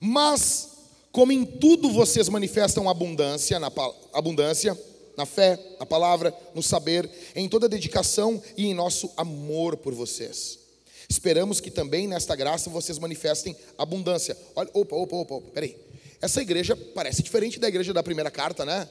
Mas, 0.00 0.68
como 1.10 1.32
em 1.32 1.44
tudo 1.44 1.90
vocês 1.90 2.28
manifestam 2.28 2.88
abundância, 2.88 3.58
na 3.58 3.70
abundância, 4.12 4.78
na 5.16 5.26
fé, 5.26 5.58
na 5.80 5.84
palavra, 5.84 6.32
no 6.54 6.62
saber, 6.62 7.10
em 7.34 7.48
toda 7.48 7.68
dedicação 7.68 8.40
e 8.56 8.66
em 8.66 8.74
nosso 8.74 9.10
amor 9.16 9.76
por 9.76 9.92
vocês. 9.92 10.60
Esperamos 11.08 11.60
que 11.60 11.70
também 11.70 12.06
nesta 12.06 12.36
graça 12.36 12.70
vocês 12.70 12.98
manifestem 12.98 13.56
abundância. 13.76 14.36
Olha, 14.54 14.70
opa, 14.72 14.94
opa, 14.94 15.16
opa, 15.16 15.34
opa 15.34 15.50
peraí. 15.52 15.76
Essa 16.20 16.42
igreja 16.42 16.76
parece 16.76 17.22
diferente 17.22 17.58
da 17.58 17.66
igreja 17.66 17.92
da 17.92 18.02
primeira 18.02 18.30
carta, 18.30 18.64
né? 18.64 18.88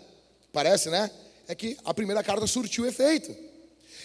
Parece, 0.52 0.90
né? 0.90 1.12
É 1.48 1.56
que 1.56 1.78
a 1.86 1.94
primeira 1.94 2.24
carta 2.24 2.48
surtiu 2.48 2.86
efeito. 2.86 3.34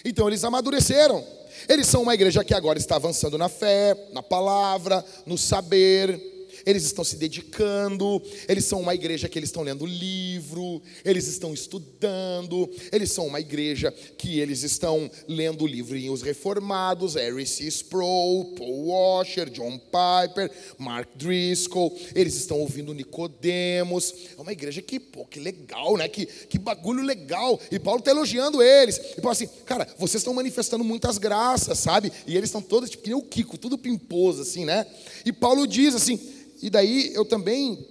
Então 0.04 0.28
eles 0.28 0.44
amadureceram. 0.44 1.24
Eles 1.68 1.86
são 1.86 2.02
uma 2.02 2.14
igreja 2.14 2.44
que 2.44 2.54
agora 2.54 2.78
está 2.78 2.96
avançando 2.96 3.38
na 3.38 3.48
fé, 3.48 3.96
na 4.12 4.22
palavra, 4.22 5.04
no 5.26 5.38
saber, 5.38 6.20
eles 6.64 6.84
estão 6.84 7.04
se 7.04 7.16
dedicando, 7.16 8.22
eles 8.48 8.64
são 8.64 8.80
uma 8.80 8.94
igreja 8.94 9.28
que 9.28 9.38
eles 9.38 9.48
estão 9.48 9.62
lendo 9.62 9.86
livro, 9.86 10.82
eles 11.04 11.26
estão 11.26 11.52
estudando, 11.52 12.68
eles 12.90 13.10
são 13.12 13.26
uma 13.26 13.40
igreja 13.40 13.92
que 14.16 14.40
eles 14.40 14.62
estão 14.62 15.10
lendo 15.28 15.66
livrinhos 15.66 16.22
reformados, 16.22 17.14
Harry 17.14 17.46
C. 17.46 17.64
Sproul, 17.66 18.54
Paul 18.54 18.86
Washer, 18.88 19.50
John 19.50 19.78
Piper, 19.78 20.50
Mark 20.78 21.08
Driscoll, 21.16 21.96
eles 22.14 22.34
estão 22.34 22.58
ouvindo 22.60 22.94
Nicodemos, 22.94 24.14
é 24.36 24.40
uma 24.40 24.52
igreja 24.52 24.82
que, 24.82 24.98
pô, 24.98 25.24
que 25.24 25.40
legal, 25.40 25.96
né, 25.96 26.08
que, 26.08 26.26
que 26.26 26.58
bagulho 26.58 27.02
legal, 27.02 27.60
e 27.70 27.78
Paulo 27.78 28.00
está 28.00 28.10
elogiando 28.10 28.62
eles, 28.62 28.96
e 28.96 29.20
Paulo 29.20 29.30
assim, 29.30 29.48
cara, 29.64 29.86
vocês 29.98 30.20
estão 30.20 30.34
manifestando 30.34 30.84
muitas 30.84 31.18
graças, 31.18 31.78
sabe, 31.78 32.12
e 32.26 32.36
eles 32.36 32.48
estão 32.48 32.62
todos, 32.62 32.90
tipo, 32.90 33.02
que 33.02 33.10
nem 33.10 33.18
o 33.18 33.22
Kiko, 33.22 33.58
tudo 33.58 33.78
pimposo, 33.78 34.42
assim, 34.42 34.64
né, 34.64 34.86
e 35.24 35.32
Paulo 35.32 35.66
diz 35.66 35.94
assim, 35.94 36.18
e 36.62 36.70
daí 36.70 37.12
eu 37.12 37.24
também, 37.24 37.84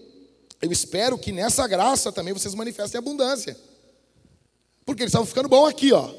eu 0.61 0.71
espero 0.71 1.17
que 1.17 1.33
nessa 1.33 1.67
graça 1.67 2.09
também 2.09 2.33
vocês 2.33 2.55
manifestem 2.55 2.97
abundância. 2.97 3.57
Porque 4.85 5.03
eles 5.03 5.09
estavam 5.09 5.27
ficando 5.27 5.49
bom 5.49 5.65
aqui, 5.65 5.91
ó. 5.91 6.09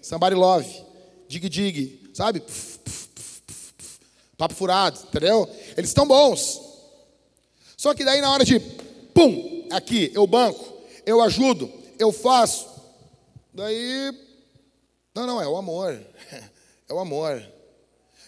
Somebody 0.00 0.34
love, 0.34 0.84
dig 1.28 1.46
dig, 1.50 2.10
sabe? 2.14 2.42
Papo 4.38 4.54
furado, 4.54 4.98
entendeu? 4.98 5.46
Eles 5.76 5.90
estão 5.90 6.08
bons. 6.08 6.58
Só 7.76 7.92
que 7.92 8.02
daí 8.02 8.22
na 8.22 8.30
hora 8.30 8.46
de, 8.46 8.58
pum, 9.12 9.68
aqui, 9.70 10.10
eu 10.14 10.26
banco, 10.26 10.74
eu 11.04 11.20
ajudo, 11.20 11.70
eu 11.98 12.10
faço. 12.10 12.66
Daí, 13.52 14.10
não, 15.14 15.26
não, 15.26 15.42
é 15.42 15.46
o 15.46 15.56
amor. 15.56 16.00
É 16.88 16.92
o 16.92 16.98
amor. 16.98 17.40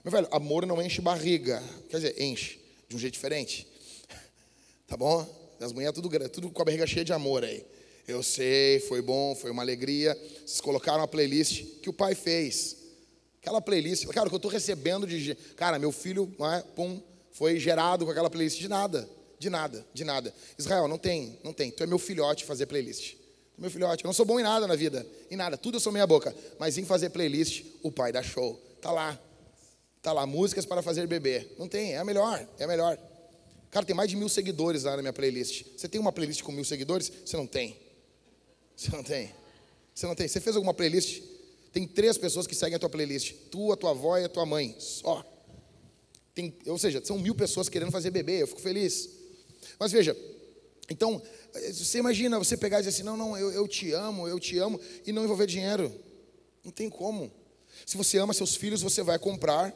Meu 0.04 0.12
velho, 0.12 0.28
amor 0.30 0.64
não 0.64 0.80
enche 0.80 1.00
barriga. 1.00 1.60
Quer 1.90 1.96
dizer, 1.96 2.22
enche 2.22 2.61
de 2.92 2.96
um 2.96 2.98
jeito 2.98 3.14
diferente. 3.14 3.66
Tá 4.86 4.96
bom? 4.96 5.26
As 5.58 5.72
mulheres 5.72 5.94
tudo, 5.94 6.10
tudo 6.28 6.50
com 6.50 6.60
a 6.60 6.64
barriga 6.66 6.86
cheia 6.86 7.02
de 7.02 7.14
amor 7.14 7.44
aí. 7.44 7.64
Eu 8.06 8.22
sei, 8.22 8.78
foi 8.80 9.00
bom, 9.00 9.34
foi 9.34 9.50
uma 9.50 9.62
alegria. 9.62 10.14
Vocês 10.44 10.60
colocaram 10.60 11.02
a 11.02 11.08
playlist 11.08 11.64
que 11.80 11.88
o 11.88 11.94
pai 11.94 12.14
fez. 12.14 12.76
Aquela 13.40 13.60
playlist, 13.62 14.06
cara, 14.08 14.28
que 14.28 14.34
eu 14.34 14.36
estou 14.36 14.50
recebendo 14.50 15.06
de. 15.06 15.34
Cara, 15.56 15.78
meu 15.78 15.92
filho, 15.92 16.30
é, 16.54 16.60
pum, 16.76 17.00
foi 17.30 17.58
gerado 17.58 18.04
com 18.04 18.10
aquela 18.10 18.28
playlist. 18.28 18.58
De 18.58 18.68
nada, 18.68 19.08
de 19.38 19.48
nada, 19.48 19.86
de 19.94 20.04
nada. 20.04 20.34
Israel, 20.58 20.86
não 20.86 20.98
tem, 20.98 21.38
não 21.42 21.54
tem. 21.54 21.70
Tu 21.70 21.84
é 21.84 21.86
meu 21.86 21.98
filhote 21.98 22.44
fazer 22.44 22.66
playlist. 22.66 23.14
Meu 23.56 23.70
filhote, 23.70 24.04
eu 24.04 24.08
não 24.08 24.12
sou 24.12 24.26
bom 24.26 24.38
em 24.38 24.42
nada 24.42 24.66
na 24.66 24.76
vida, 24.76 25.06
em 25.30 25.36
nada, 25.36 25.56
tudo 25.56 25.76
eu 25.76 25.80
sou 25.80 25.92
meia 25.92 26.06
boca. 26.06 26.34
Mas 26.58 26.76
em 26.76 26.84
fazer 26.84 27.10
playlist, 27.10 27.64
o 27.82 27.90
pai 27.90 28.12
dá 28.12 28.22
show. 28.22 28.60
Tá 28.80 28.90
lá, 28.90 29.18
Está 30.02 30.12
lá, 30.12 30.26
músicas 30.26 30.66
para 30.66 30.82
fazer 30.82 31.06
bebê. 31.06 31.46
Não 31.56 31.68
tem, 31.68 31.92
é 31.92 31.98
a 31.98 32.04
melhor, 32.04 32.44
é 32.58 32.64
a 32.64 32.66
melhor. 32.66 32.98
Cara, 33.70 33.86
tem 33.86 33.94
mais 33.94 34.10
de 34.10 34.16
mil 34.16 34.28
seguidores 34.28 34.82
lá 34.82 34.96
na 34.96 35.00
minha 35.00 35.12
playlist. 35.12 35.64
Você 35.76 35.86
tem 35.86 36.00
uma 36.00 36.10
playlist 36.10 36.42
com 36.42 36.50
mil 36.50 36.64
seguidores? 36.64 37.12
Você 37.24 37.36
não 37.36 37.46
tem. 37.46 37.76
Você 38.74 38.90
não 38.90 39.04
tem. 39.04 39.30
Você 39.94 40.06
não 40.08 40.16
tem. 40.16 40.26
Você 40.26 40.40
fez 40.40 40.56
alguma 40.56 40.74
playlist? 40.74 41.22
Tem 41.72 41.86
três 41.86 42.18
pessoas 42.18 42.48
que 42.48 42.54
seguem 42.56 42.74
a 42.74 42.80
tua 42.80 42.88
playlist. 42.88 43.32
Tu, 43.48 43.70
a 43.70 43.76
tua 43.76 43.90
avó 43.90 44.18
e 44.18 44.24
a 44.24 44.28
tua 44.28 44.44
mãe. 44.44 44.74
Só. 44.76 45.24
Tem, 46.34 46.52
ou 46.66 46.78
seja, 46.78 47.00
são 47.04 47.16
mil 47.16 47.36
pessoas 47.36 47.68
querendo 47.68 47.92
fazer 47.92 48.10
bebê. 48.10 48.42
Eu 48.42 48.48
fico 48.48 48.60
feliz. 48.60 49.08
Mas 49.78 49.92
veja, 49.92 50.16
então, 50.90 51.22
você 51.72 51.98
imagina 51.98 52.40
você 52.40 52.56
pegar 52.56 52.78
e 52.78 52.80
dizer 52.80 52.90
assim: 52.90 53.04
não, 53.04 53.16
não, 53.16 53.38
eu, 53.38 53.52
eu 53.52 53.68
te 53.68 53.92
amo, 53.92 54.26
eu 54.26 54.40
te 54.40 54.58
amo, 54.58 54.80
e 55.06 55.12
não 55.12 55.22
envolver 55.22 55.46
dinheiro. 55.46 55.94
Não 56.64 56.72
tem 56.72 56.90
como. 56.90 57.30
Se 57.86 57.96
você 57.96 58.18
ama 58.18 58.34
seus 58.34 58.56
filhos, 58.56 58.82
você 58.82 59.00
vai 59.04 59.16
comprar 59.16 59.72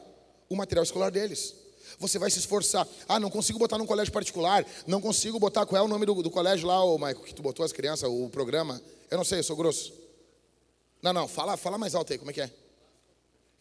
o 0.49 0.55
material 0.55 0.83
escolar 0.83 1.09
deles. 1.09 1.55
Você 1.99 2.19
vai 2.19 2.29
se 2.29 2.39
esforçar. 2.39 2.87
Ah, 3.07 3.19
não 3.19 3.29
consigo 3.29 3.57
botar 3.57 3.77
num 3.77 3.85
colégio 3.85 4.13
particular. 4.13 4.65
Não 4.85 5.01
consigo 5.01 5.39
botar. 5.39 5.65
Qual 5.65 5.81
é 5.81 5.83
o 5.83 5.87
nome 5.87 6.05
do, 6.05 6.21
do 6.21 6.29
colégio 6.29 6.67
lá, 6.67 6.83
ô 6.83 6.97
Maico, 6.97 7.23
que 7.23 7.33
tu 7.33 7.41
botou 7.41 7.65
as 7.65 7.71
crianças, 7.71 8.09
o 8.09 8.29
programa? 8.29 8.81
Eu 9.09 9.17
não 9.17 9.23
sei, 9.23 9.39
eu 9.39 9.43
sou 9.43 9.55
grosso. 9.55 9.93
Não, 11.01 11.13
não, 11.13 11.27
fala, 11.27 11.57
fala 11.57 11.77
mais 11.77 11.95
alto 11.95 12.11
aí, 12.11 12.19
como 12.19 12.31
é 12.31 12.33
que 12.33 12.41
é? 12.41 12.51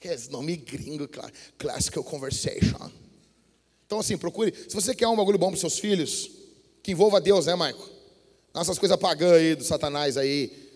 Que 0.00 0.08
é 0.08 0.18
nome 0.30 0.56
gringo, 0.56 1.08
Classical 1.56 2.04
Conversation. 2.04 2.90
Então, 3.86 4.00
assim, 4.00 4.18
procure. 4.18 4.52
Se 4.68 4.74
você 4.74 4.94
quer 4.94 5.08
um 5.08 5.16
bagulho 5.16 5.38
bom 5.38 5.50
para 5.50 5.60
seus 5.60 5.78
filhos, 5.78 6.30
que 6.82 6.92
envolva 6.92 7.20
Deus, 7.20 7.46
né, 7.46 7.54
Maico? 7.54 7.88
Nossas 8.52 8.78
coisas 8.78 8.98
pagãs 8.98 9.32
aí, 9.32 9.54
do 9.54 9.64
Satanás 9.64 10.16
aí 10.16 10.66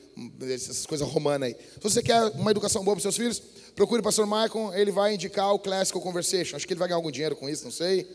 essas 0.42 0.86
coisas 0.86 1.06
romanas 1.08 1.48
aí. 1.48 1.54
Se 1.54 1.80
você 1.80 2.02
quer 2.02 2.22
uma 2.32 2.50
educação 2.50 2.84
boa 2.84 2.96
para 2.96 3.02
seus 3.02 3.16
filhos, 3.16 3.42
procure 3.80 4.00
o 4.00 4.04
pastor 4.04 4.26
Michael, 4.26 4.74
ele 4.74 4.90
vai 4.90 5.14
indicar 5.14 5.54
o 5.54 5.58
Classical 5.58 6.02
Conversation. 6.02 6.54
Acho 6.54 6.66
que 6.66 6.74
ele 6.74 6.78
vai 6.78 6.86
ganhar 6.86 6.98
algum 6.98 7.10
dinheiro 7.10 7.34
com 7.34 7.48
isso, 7.48 7.64
não 7.64 7.70
sei. 7.70 8.06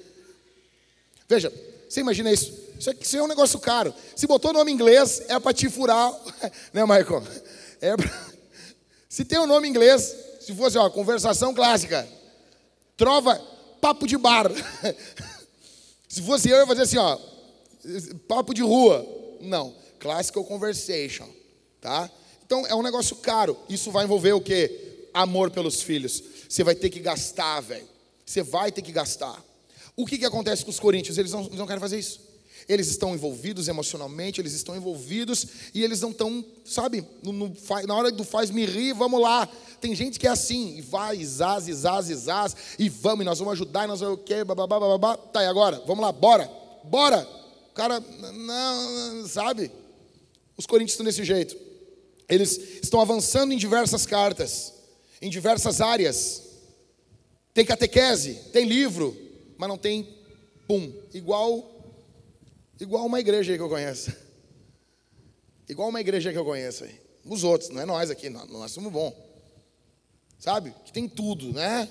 Veja, 1.27 1.51
você 1.89 2.01
imagina 2.01 2.31
isso? 2.31 2.53
Isso, 2.77 2.91
aqui, 2.91 3.03
isso 3.03 3.17
é 3.17 3.23
um 3.23 3.27
negócio 3.27 3.59
caro. 3.59 3.91
Se 4.15 4.27
botou 4.27 4.51
o 4.51 4.53
nome 4.53 4.71
inglês, 4.71 5.23
é 5.27 5.39
para 5.39 5.55
te 5.55 5.67
furar, 5.67 6.13
né, 6.71 6.83
Michael? 6.83 7.23
É 7.81 7.97
pra... 7.97 8.35
Se 9.09 9.25
tem 9.25 9.39
o 9.39 9.43
um 9.43 9.47
nome 9.47 9.67
inglês, 9.67 10.15
se 10.41 10.53
fosse 10.53 10.77
ó, 10.77 10.87
conversação 10.89 11.53
clássica, 11.53 12.07
trova, 12.97 13.35
papo 13.81 14.05
de 14.05 14.17
bar. 14.17 14.51
se 16.07 16.21
fosse 16.21 16.49
eu, 16.49 16.57
eu 16.57 16.61
ia 16.61 16.67
fazer 16.67 16.81
assim, 16.81 16.97
ó, 16.97 17.17
papo 18.27 18.53
de 18.53 18.61
rua. 18.61 19.07
Não, 19.39 19.73
classical 19.99 20.43
conversation 20.43 21.27
tá? 21.85 22.09
Então 22.43 22.65
é 22.65 22.73
um 22.73 22.81
negócio 22.81 23.15
caro. 23.17 23.55
Isso 23.69 23.91
vai 23.91 24.05
envolver 24.05 24.33
o 24.33 24.41
quê? 24.41 24.94
Amor 25.15 25.49
pelos 25.49 25.81
filhos. 25.81 26.21
Você 26.47 26.63
vai 26.63 26.75
ter 26.75 26.89
que 26.89 26.99
gastar, 26.99 27.61
velho. 27.61 27.87
Você 28.25 28.43
vai 28.43 28.71
ter 28.71 28.81
que 28.81 28.91
gastar. 28.91 29.41
O 29.95 30.05
que, 30.05 30.17
que 30.17 30.25
acontece 30.25 30.63
com 30.63 30.71
os 30.71 30.79
coríntios? 30.79 31.17
Eles 31.17 31.31
não, 31.31 31.45
eles 31.45 31.57
não 31.57 31.65
querem 31.65 31.79
fazer 31.79 31.97
isso. 31.97 32.19
Eles 32.67 32.87
estão 32.87 33.13
envolvidos 33.13 33.67
emocionalmente, 33.67 34.41
eles 34.41 34.53
estão 34.53 34.75
envolvidos 34.75 35.45
e 35.73 35.83
eles 35.83 36.01
não 36.01 36.09
estão, 36.09 36.43
sabe, 36.65 37.05
no, 37.21 37.31
no, 37.31 37.53
na 37.85 37.95
hora 37.95 38.11
do 38.11 38.23
faz-me 38.23 38.65
rir, 38.65 38.93
vamos 38.93 39.21
lá. 39.21 39.47
Tem 39.79 39.93
gente 39.95 40.19
que 40.19 40.25
é 40.27 40.31
assim, 40.31 40.77
e 40.77 40.81
vai, 40.81 41.23
zaz, 41.23 41.65
zaz, 41.65 42.09
e 42.09 42.15
zaz, 42.15 42.55
e 42.79 42.89
vamos, 42.89 43.21
e 43.21 43.25
nós 43.25 43.39
vamos 43.39 43.53
ajudar, 43.53 43.85
e 43.85 43.87
nós 43.87 43.99
vamos 43.99 44.15
o 44.15 44.23
quê, 44.23 44.43
bababá, 44.43 44.79
bababá. 44.79 45.15
Tá, 45.15 45.43
e 45.43 45.47
agora? 45.47 45.81
Vamos 45.85 46.03
lá, 46.03 46.11
bora, 46.11 46.49
bora. 46.83 47.27
O 47.69 47.73
cara, 47.73 47.99
não, 48.33 49.27
sabe? 49.27 49.71
Os 50.57 50.65
coríntios 50.65 50.93
estão 50.93 51.05
desse 51.05 51.23
jeito. 51.23 51.55
Eles 52.27 52.59
estão 52.81 52.99
avançando 52.99 53.53
em 53.53 53.57
diversas 53.57 54.05
cartas, 54.05 54.73
em 55.21 55.29
diversas 55.29 55.81
áreas. 55.81 56.43
Tem 57.53 57.65
catequese, 57.65 58.35
tem 58.51 58.65
livro, 58.65 59.15
mas 59.57 59.69
não 59.69 59.77
tem 59.77 60.07
pum, 60.67 60.91
igual 61.13 61.71
igual 62.79 63.05
uma 63.05 63.19
igreja 63.19 63.51
aí 63.51 63.57
que 63.57 63.63
eu 63.63 63.69
conheço. 63.69 64.11
Igual 65.67 65.89
uma 65.89 65.99
igreja 65.99 66.31
que 66.31 66.37
eu 66.37 66.45
conheço 66.45 66.83
aí. 66.83 66.99
Os 67.25 67.43
outros, 67.43 67.71
não 67.71 67.81
é 67.81 67.85
nós 67.85 68.11
aqui, 68.11 68.29
nós, 68.29 68.47
nós 68.49 68.71
somos 68.71 68.91
bons. 68.91 69.15
Sabe? 70.37 70.75
Que 70.85 70.93
tem 70.93 71.09
tudo, 71.09 71.51
né? 71.51 71.89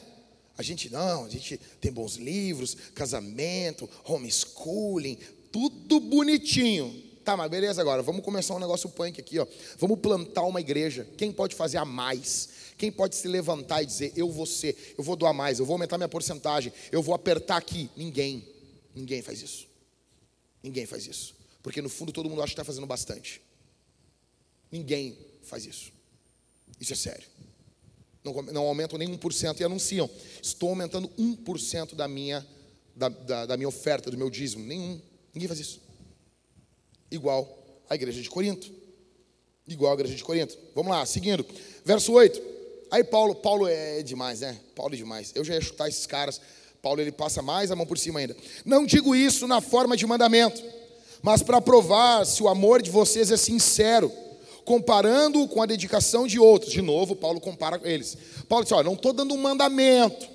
A 0.56 0.62
gente 0.62 0.88
não, 0.90 1.24
a 1.24 1.28
gente 1.28 1.58
tem 1.80 1.90
bons 1.90 2.14
livros, 2.14 2.76
casamento, 2.94 3.90
homeschooling, 4.04 5.18
tudo 5.50 5.98
bonitinho. 5.98 7.02
Tá, 7.24 7.36
mas 7.36 7.50
beleza 7.50 7.80
agora, 7.80 8.02
vamos 8.02 8.22
começar 8.22 8.54
um 8.54 8.60
negócio 8.60 8.88
punk 8.90 9.20
aqui, 9.20 9.38
ó. 9.38 9.46
Vamos 9.78 9.98
plantar 9.98 10.42
uma 10.42 10.60
igreja. 10.60 11.08
Quem 11.16 11.32
pode 11.32 11.56
fazer 11.56 11.78
a 11.78 11.84
mais? 11.84 12.50
Quem 12.76 12.90
pode 12.90 13.14
se 13.14 13.28
levantar 13.28 13.82
e 13.82 13.86
dizer, 13.86 14.12
eu 14.16 14.30
vou 14.30 14.46
ser, 14.46 14.94
eu 14.98 15.04
vou 15.04 15.14
doar 15.16 15.32
mais, 15.32 15.58
eu 15.58 15.66
vou 15.66 15.74
aumentar 15.74 15.96
minha 15.96 16.08
porcentagem, 16.08 16.72
eu 16.90 17.02
vou 17.02 17.14
apertar 17.14 17.56
aqui? 17.56 17.88
Ninguém. 17.96 18.46
Ninguém 18.94 19.22
faz 19.22 19.42
isso. 19.42 19.66
Ninguém 20.62 20.86
faz 20.86 21.06
isso. 21.06 21.34
Porque 21.62 21.80
no 21.80 21.88
fundo 21.88 22.12
todo 22.12 22.28
mundo 22.28 22.42
acha 22.42 22.48
que 22.48 22.54
está 22.54 22.64
fazendo 22.64 22.86
bastante. 22.86 23.40
Ninguém 24.70 25.16
faz 25.42 25.66
isso. 25.66 25.92
Isso 26.80 26.92
é 26.92 26.96
sério. 26.96 27.26
Não, 28.24 28.32
não 28.42 28.62
aumentam 28.64 28.98
nem 28.98 29.08
1% 29.16 29.60
e 29.60 29.64
anunciam. 29.64 30.10
Estou 30.42 30.70
aumentando 30.70 31.08
1% 31.18 31.94
da 31.94 32.08
minha, 32.08 32.44
da, 32.96 33.08
da, 33.08 33.46
da 33.46 33.56
minha 33.56 33.68
oferta, 33.68 34.10
do 34.10 34.18
meu 34.18 34.30
dízimo. 34.30 34.64
Nenhum. 34.64 35.00
Ninguém 35.32 35.48
faz 35.48 35.60
isso. 35.60 35.80
Igual 37.10 37.82
a 37.88 37.94
igreja 37.94 38.20
de 38.20 38.28
Corinto. 38.28 38.72
Igual 39.66 39.92
a 39.92 39.94
igreja 39.94 40.14
de 40.14 40.24
Corinto. 40.24 40.58
Vamos 40.74 40.90
lá, 40.90 41.04
seguindo. 41.06 41.46
Verso 41.84 42.12
8. 42.12 42.53
Aí 42.94 43.02
Paulo, 43.02 43.34
Paulo 43.34 43.66
é 43.66 44.04
demais, 44.04 44.38
né? 44.38 44.56
Paulo 44.72 44.94
é 44.94 44.96
demais. 44.96 45.32
Eu 45.34 45.42
já 45.42 45.54
ia 45.54 45.60
chutar 45.60 45.88
esses 45.88 46.06
caras. 46.06 46.40
Paulo 46.80 47.00
ele 47.00 47.10
passa 47.10 47.42
mais 47.42 47.72
a 47.72 47.74
mão 47.74 47.84
por 47.84 47.98
cima 47.98 48.20
ainda. 48.20 48.36
Não 48.64 48.86
digo 48.86 49.16
isso 49.16 49.48
na 49.48 49.60
forma 49.60 49.96
de 49.96 50.06
mandamento, 50.06 50.62
mas 51.20 51.42
para 51.42 51.60
provar 51.60 52.24
se 52.24 52.40
o 52.40 52.48
amor 52.48 52.80
de 52.80 52.92
vocês 52.92 53.32
é 53.32 53.36
sincero, 53.36 54.12
comparando 54.64 55.48
com 55.48 55.60
a 55.60 55.66
dedicação 55.66 56.24
de 56.24 56.38
outros. 56.38 56.70
De 56.70 56.80
novo, 56.80 57.16
Paulo 57.16 57.40
compara 57.40 57.80
com 57.80 57.86
eles. 57.88 58.16
Paulo 58.48 58.64
diz: 58.64 58.70
Olha, 58.70 58.84
não 58.84 58.94
estou 58.94 59.12
dando 59.12 59.34
um 59.34 59.38
mandamento, 59.38 60.28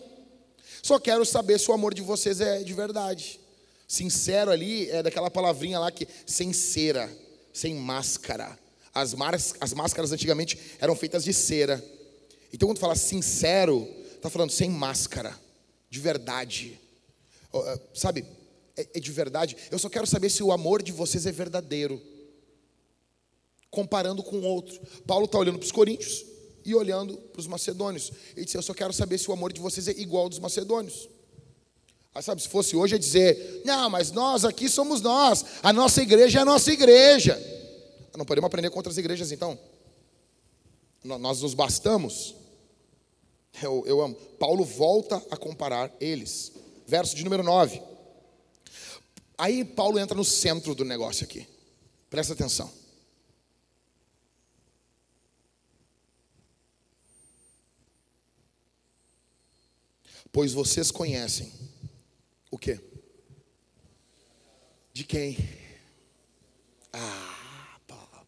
só 0.83 0.99
quero 0.99 1.25
saber 1.25 1.61
se 1.61 1.71
o 1.71 1.73
amor 1.73 1.93
de 1.93 2.01
vocês 2.01 2.41
é 2.41 2.61
de 2.61 2.73
verdade. 2.73 3.39
Sincero 3.87 4.51
ali 4.51 4.89
é 4.89 5.01
daquela 5.01 5.31
palavrinha 5.31 5.79
lá 5.79 5.89
que 5.91 6.05
sem 6.25 6.51
cera, 6.51 7.09
sem 7.53 7.73
máscara. 7.75 8.59
As, 8.93 9.15
as 9.61 9.73
máscaras 9.73 10.11
antigamente 10.11 10.59
eram 10.81 10.93
feitas 10.93 11.23
de 11.23 11.33
cera. 11.33 11.81
Então, 12.53 12.67
quando 12.67 12.79
fala 12.79 12.95
sincero, 12.95 13.87
está 14.15 14.29
falando 14.29 14.51
sem 14.51 14.69
máscara 14.69 15.37
de 15.89 15.99
verdade. 15.99 16.79
Eh, 17.53 17.79
sabe, 17.93 18.25
é, 18.77 18.87
é 18.93 18.99
de 18.99 19.11
verdade. 19.11 19.57
Eu 19.71 19.79
só 19.79 19.89
quero 19.89 20.05
saber 20.05 20.29
se 20.29 20.43
o 20.43 20.51
amor 20.51 20.81
de 20.81 20.91
vocês 20.91 21.25
é 21.25 21.31
verdadeiro. 21.31 22.01
Comparando 23.69 24.23
com 24.23 24.41
outro. 24.41 24.79
Paulo 25.05 25.25
está 25.25 25.37
olhando 25.37 25.59
para 25.59 25.65
os 25.65 25.71
coríntios 25.71 26.25
e 26.65 26.73
olhando 26.73 27.17
para 27.17 27.39
os 27.39 27.47
macedônios. 27.47 28.11
Ele 28.35 28.45
disse: 28.45 28.57
Eu 28.57 28.61
só 28.61 28.73
quero 28.73 28.93
saber 28.93 29.17
se 29.17 29.29
o 29.29 29.33
amor 29.33 29.53
de 29.53 29.59
vocês 29.59 29.87
é 29.87 29.91
igual 29.91 30.23
ao 30.23 30.29
dos 30.29 30.39
macedônios. 30.39 31.09
Aí, 32.13 32.23
sabe, 32.23 32.41
se 32.41 32.47
fosse 32.47 32.75
hoje 32.75 32.95
é 32.95 32.97
dizer: 32.97 33.61
Não, 33.65 33.89
mas 33.89 34.11
nós 34.11 34.43
aqui 34.43 34.67
somos 34.69 35.01
nós. 35.01 35.45
A 35.61 35.71
nossa 35.71 36.01
igreja 36.01 36.39
é 36.39 36.41
a 36.41 36.45
nossa 36.45 36.71
igreja. 36.71 37.39
Não 38.17 38.25
podemos 38.25 38.47
aprender 38.47 38.69
com 38.69 38.77
outras 38.77 38.97
igrejas 38.97 39.31
então. 39.31 39.57
Nós 41.03 41.41
nos 41.41 41.53
bastamos. 41.53 42.35
Eu, 43.61 43.83
eu 43.85 44.01
amo. 44.01 44.15
Paulo 44.15 44.63
volta 44.63 45.17
a 45.29 45.37
comparar 45.37 45.91
eles. 45.99 46.51
Verso 46.87 47.15
de 47.15 47.23
número 47.23 47.43
9. 47.43 47.81
Aí 49.37 49.63
Paulo 49.63 49.99
entra 49.99 50.15
no 50.15 50.23
centro 50.23 50.73
do 50.73 50.85
negócio 50.85 51.25
aqui. 51.25 51.47
Presta 52.09 52.33
atenção. 52.33 52.71
Pois 60.31 60.53
vocês 60.53 60.91
conhecem 60.91 61.51
o 62.51 62.57
quê? 62.57 62.79
De 64.93 65.03
quem? 65.03 65.37
Ah, 66.93 67.79
Paulo. 67.87 68.27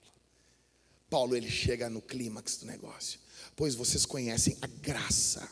Paulo 1.10 1.36
ele 1.36 1.50
chega 1.50 1.90
no 1.90 2.02
clímax 2.02 2.58
do 2.58 2.66
negócio 2.66 3.21
pois 3.56 3.76
vocês 3.76 4.06
conhecem 4.06 4.58
a 4.62 4.68
graça 4.68 5.48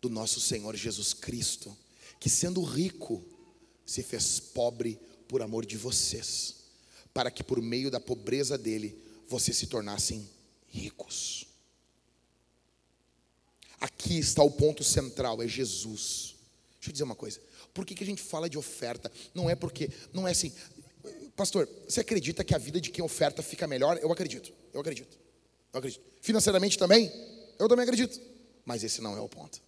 do 0.00 0.08
nosso 0.08 0.40
Senhor 0.40 0.76
Jesus 0.76 1.14
Cristo, 1.14 1.76
que 2.20 2.28
sendo 2.28 2.62
rico, 2.62 3.24
se 3.86 4.02
fez 4.02 4.40
pobre 4.40 4.98
por 5.28 5.42
amor 5.42 5.64
de 5.64 5.76
vocês, 5.76 6.56
para 7.12 7.30
que 7.30 7.42
por 7.42 7.60
meio 7.60 7.90
da 7.90 8.00
pobreza 8.00 8.56
dele 8.58 8.98
vocês 9.28 9.56
se 9.56 9.66
tornassem 9.66 10.28
ricos. 10.68 11.46
Aqui 13.80 14.18
está 14.18 14.42
o 14.42 14.50
ponto 14.50 14.82
central, 14.82 15.42
é 15.42 15.48
Jesus. 15.48 16.34
Deixa 16.76 16.88
eu 16.88 16.92
dizer 16.92 17.04
uma 17.04 17.14
coisa. 17.14 17.40
Por 17.72 17.84
que, 17.84 17.94
que 17.94 18.04
a 18.04 18.06
gente 18.06 18.22
fala 18.22 18.48
de 18.48 18.56
oferta? 18.56 19.10
Não 19.34 19.48
é 19.50 19.54
porque, 19.54 19.90
não 20.12 20.28
é 20.28 20.30
assim, 20.30 20.52
pastor, 21.36 21.68
você 21.88 22.00
acredita 22.00 22.44
que 22.44 22.54
a 22.54 22.58
vida 22.58 22.80
de 22.80 22.90
quem 22.90 23.04
oferta 23.04 23.42
fica 23.42 23.66
melhor? 23.66 23.98
Eu 24.00 24.12
acredito, 24.12 24.52
eu 24.72 24.80
acredito, 24.80 25.18
eu 25.74 25.78
acredito. 25.78 26.02
Financeiramente 26.20 26.78
também? 26.78 27.12
Eu 27.58 27.68
também 27.68 27.82
acredito. 27.82 28.20
Mas 28.64 28.82
esse 28.84 29.00
não 29.00 29.16
é 29.16 29.20
o 29.20 29.28
ponto. 29.28 29.60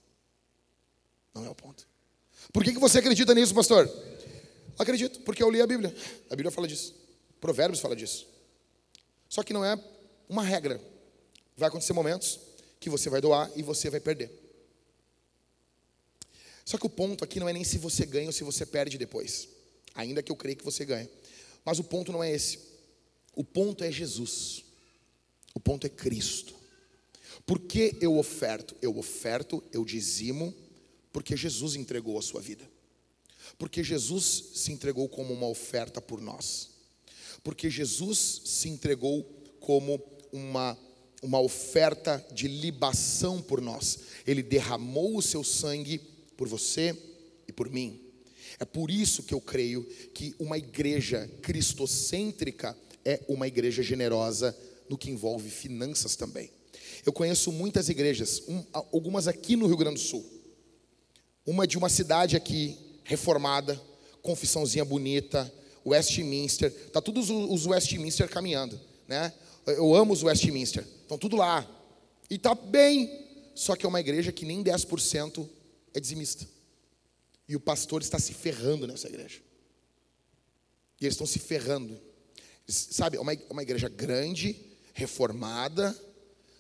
Não 1.35 1.45
é 1.45 1.51
o 1.51 1.55
ponto. 1.55 1.87
Por 2.53 2.65
que, 2.65 2.73
que 2.73 2.79
você 2.79 2.99
acredita 3.01 3.35
nisso, 3.35 3.55
pastor? 3.55 3.91
Acredito, 4.79 5.21
porque 5.21 5.43
eu 5.43 5.51
li 5.51 5.61
a 5.61 5.67
Bíblia. 5.67 5.95
A 6.31 6.37
Bíblia 6.37 6.51
fala 6.51 6.69
disso. 6.69 6.95
Provérbios 7.41 7.81
fala 7.81 7.97
disso. 7.97 8.27
Só 9.29 9.43
que 9.43 9.53
não 9.53 9.65
é 9.65 9.79
uma 10.29 10.43
regra. 10.43 10.81
Vai 11.57 11.69
acontecer 11.69 11.93
momentos 11.93 12.39
que 12.79 12.89
você 12.89 13.11
vai 13.11 13.21
doar 13.21 13.51
e 13.57 13.63
você 13.63 13.91
vai 13.91 14.01
perder. 14.01 14.31
Só 16.65 16.79
que 16.79 16.87
o 16.87 16.91
ponto 16.91 17.25
aqui 17.25 17.41
não 17.41 17.49
é 17.49 17.53
nem 17.53 17.65
se 17.65 17.79
você 17.79 18.07
ganha 18.07 18.29
ou 18.29 18.33
se 18.33 18.45
você 18.45 18.65
perde 18.65 18.97
depois. 18.97 19.49
Ainda 19.95 20.23
que 20.23 20.31
eu 20.31 20.37
creia 20.37 20.55
que 20.55 20.65
você 20.65 20.85
ganha. 20.85 21.11
Mas 21.65 21.79
o 21.81 21.85
ponto 21.85 22.13
não 22.13 22.23
é 22.23 22.33
esse. 22.33 22.61
O 23.35 23.43
ponto 23.43 23.83
é 23.83 23.91
Jesus. 23.91 24.66
O 25.57 25.61
ponto 25.61 25.87
é 25.87 25.89
Cristo. 25.89 26.55
Por 27.47 27.61
que 27.61 27.97
eu 27.99 28.19
oferto? 28.19 28.77
Eu 28.83 28.99
oferto, 28.99 29.65
eu 29.73 29.87
dizimo, 29.87 30.55
porque 31.11 31.35
Jesus 31.35 31.77
entregou 31.77 32.19
a 32.19 32.23
sua 32.23 32.43
vida. 32.43 32.71
Porque 33.57 33.83
Jesus 33.83 34.51
se 34.55 34.71
entregou 34.71 35.09
como 35.09 35.33
uma 35.33 35.49
oferta 35.49 35.99
por 35.99 36.21
nós. 36.21 36.69
Porque 37.43 37.71
Jesus 37.71 38.43
se 38.45 38.69
entregou 38.69 39.25
como 39.59 39.99
uma, 40.31 40.79
uma 41.23 41.41
oferta 41.41 42.23
de 42.35 42.49
libação 42.49 43.41
por 43.41 43.63
nós. 43.63 44.01
Ele 44.27 44.43
derramou 44.43 45.17
o 45.17 45.23
seu 45.23 45.43
sangue 45.43 46.03
por 46.37 46.47
você 46.47 46.95
e 47.49 47.53
por 47.53 47.71
mim. 47.71 47.99
É 48.61 48.67
por 48.67 48.91
isso 48.91 49.23
que 49.23 49.33
eu 49.33 49.41
creio 49.41 49.85
que 50.13 50.35
uma 50.39 50.59
igreja 50.59 51.27
cristocêntrica 51.41 52.77
é 53.03 53.23
uma 53.27 53.49
igreja 53.49 53.83
generosa 53.83 54.55
no 54.89 54.99
que 54.99 55.11
envolve 55.11 55.51
finanças 55.51 56.17
também. 56.17 56.51
Eu 57.05 57.13
conheço 57.13 57.53
muitas 57.53 57.89
igrejas, 57.89 58.43
um, 58.49 58.65
algumas 58.73 59.29
aqui 59.29 59.57
no 59.57 59.67
Rio 59.67 59.77
Grande 59.77 60.01
do 60.01 60.07
Sul. 60.07 60.25
Uma 61.47 61.67
de 61.67 61.79
uma 61.79 61.89
cidade 61.89 62.37
aqui, 62.37 62.77
reformada, 63.05 63.81
confissãozinha 64.23 64.85
bonita, 64.85 65.53
Westminster. 65.87 66.73
Tá 66.91 67.01
todos 67.01 67.31
os 67.31 67.67
Westminster 67.67 68.29
caminhando, 68.29 68.81
né? 69.07 69.33
Eu 69.67 69.95
amo 69.95 70.13
os 70.13 70.23
Westminster. 70.23 70.85
Estão 71.03 71.17
tudo 71.17 71.37
lá. 71.37 71.69
E 72.29 72.39
tá 72.39 72.55
bem. 72.55 73.25
Só 73.55 73.75
que 73.75 73.87
é 73.87 73.89
uma 73.89 74.01
igreja 74.01 74.33
que 74.33 74.45
nem 74.45 74.63
10% 74.63 75.49
é 75.95 76.01
dizimista. 76.01 76.47
E 77.49 77.55
o 77.55 77.61
pastor 77.61 78.03
está 78.03 78.19
se 78.19 78.35
ferrando 78.35 78.87
nessa 78.87 79.09
igreja. 79.09 79.41
E 81.01 81.05
eles 81.05 81.15
estão 81.15 81.27
se 81.27 81.39
ferrando. 81.39 81.99
Sabe, 82.67 83.17
é 83.17 83.21
uma, 83.21 83.33
uma 83.49 83.63
igreja 83.63 83.89
grande, 83.89 84.57
reformada, 84.97 85.95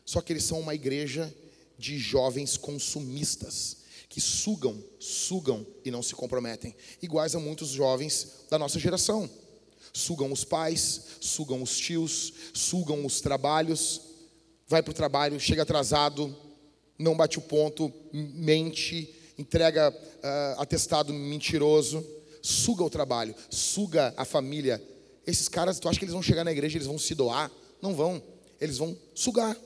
só 0.05 0.20
que 0.20 0.30
eles 0.30 0.45
são 0.45 0.61
uma 0.61 0.74
igreja 0.74 1.34
de 1.78 1.99
jovens 1.99 2.59
consumistas, 2.59 3.78
que 4.11 4.20
sugam, 4.20 4.82
sugam 5.01 5.66
e 5.84 5.91
não 5.91 6.03
se 6.03 6.14
comprometem, 6.14 6.76
iguais 7.03 7.34
a 7.34 7.41
muitos 7.41 7.70
jovens 7.70 8.45
da 8.51 8.59
nossa 8.59 8.78
geração. 8.78 9.28
Sugam 9.91 10.30
os 10.30 10.45
pais, 10.45 11.01
sugam 11.18 11.62
os 11.62 11.78
tios, 11.78 12.32
sugam 12.53 13.07
os 13.07 13.22
trabalhos, 13.22 14.03
vai 14.68 14.82
para 14.82 14.91
o 14.91 14.95
trabalho, 14.95 15.41
chega 15.41 15.62
atrasado, 15.62 16.37
não 16.99 17.16
bate 17.16 17.39
o 17.39 17.43
ponto, 17.43 17.91
mente, 18.12 19.14
entrega 19.39 19.91
uh, 19.91 20.61
atestado 20.61 21.11
mentiroso, 21.11 22.07
suga 22.43 22.84
o 22.84 22.91
trabalho, 22.91 23.34
suga 23.49 24.12
a 24.14 24.26
família. 24.26 24.82
Esses 25.26 25.49
caras, 25.49 25.80
tu 25.80 25.89
acha 25.89 25.99
que 25.99 26.05
eles 26.05 26.12
vão 26.12 26.22
chegar 26.22 26.45
na 26.45 26.53
igreja, 26.53 26.76
eles 26.76 26.87
vão 26.87 26.99
se 26.99 27.14
doar? 27.14 27.51
Não 27.81 27.95
vão, 27.95 28.22
eles 28.61 28.79
vão 28.79 28.97
sugar. 29.14 29.57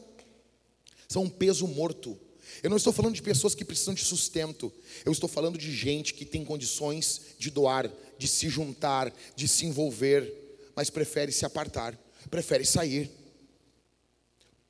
São 1.09 1.25
um 1.25 1.29
peso 1.29 1.67
morto. 1.67 2.19
Eu 2.63 2.71
não 2.71 2.77
estou 2.77 2.93
falando 2.93 3.15
de 3.15 3.23
pessoas 3.23 3.55
que 3.55 3.65
precisam 3.65 3.95
de 3.95 4.05
sustento. 4.05 4.73
Eu 5.05 5.13
estou 5.13 5.29
falando 5.29 5.57
de 5.59 5.75
gente 5.75 6.15
que 6.15 6.25
tem 6.25 6.45
condições 6.45 7.21
de 7.39 7.51
doar, 7.51 7.91
de 8.19 8.29
se 8.29 8.49
juntar, 8.49 9.13
de 9.35 9.49
se 9.49 9.67
envolver, 9.67 10.33
mas 10.75 10.91
prefere 10.91 11.33
se 11.33 11.45
apartar, 11.45 11.99
prefere 12.31 12.65
sair. 12.65 13.11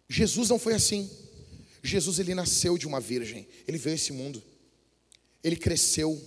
Jesus 0.09 0.49
não 0.49 0.59
foi 0.59 0.75
assim. 0.75 1.11
Jesus 1.83 2.19
ele 2.19 2.35
nasceu 2.35 2.77
de 2.77 2.87
uma 2.87 3.01
virgem. 3.01 3.47
Ele 3.67 3.79
veio 3.79 3.95
a 3.95 3.97
esse 3.97 4.13
mundo. 4.13 4.43
Ele 5.43 5.57
cresceu. 5.57 6.21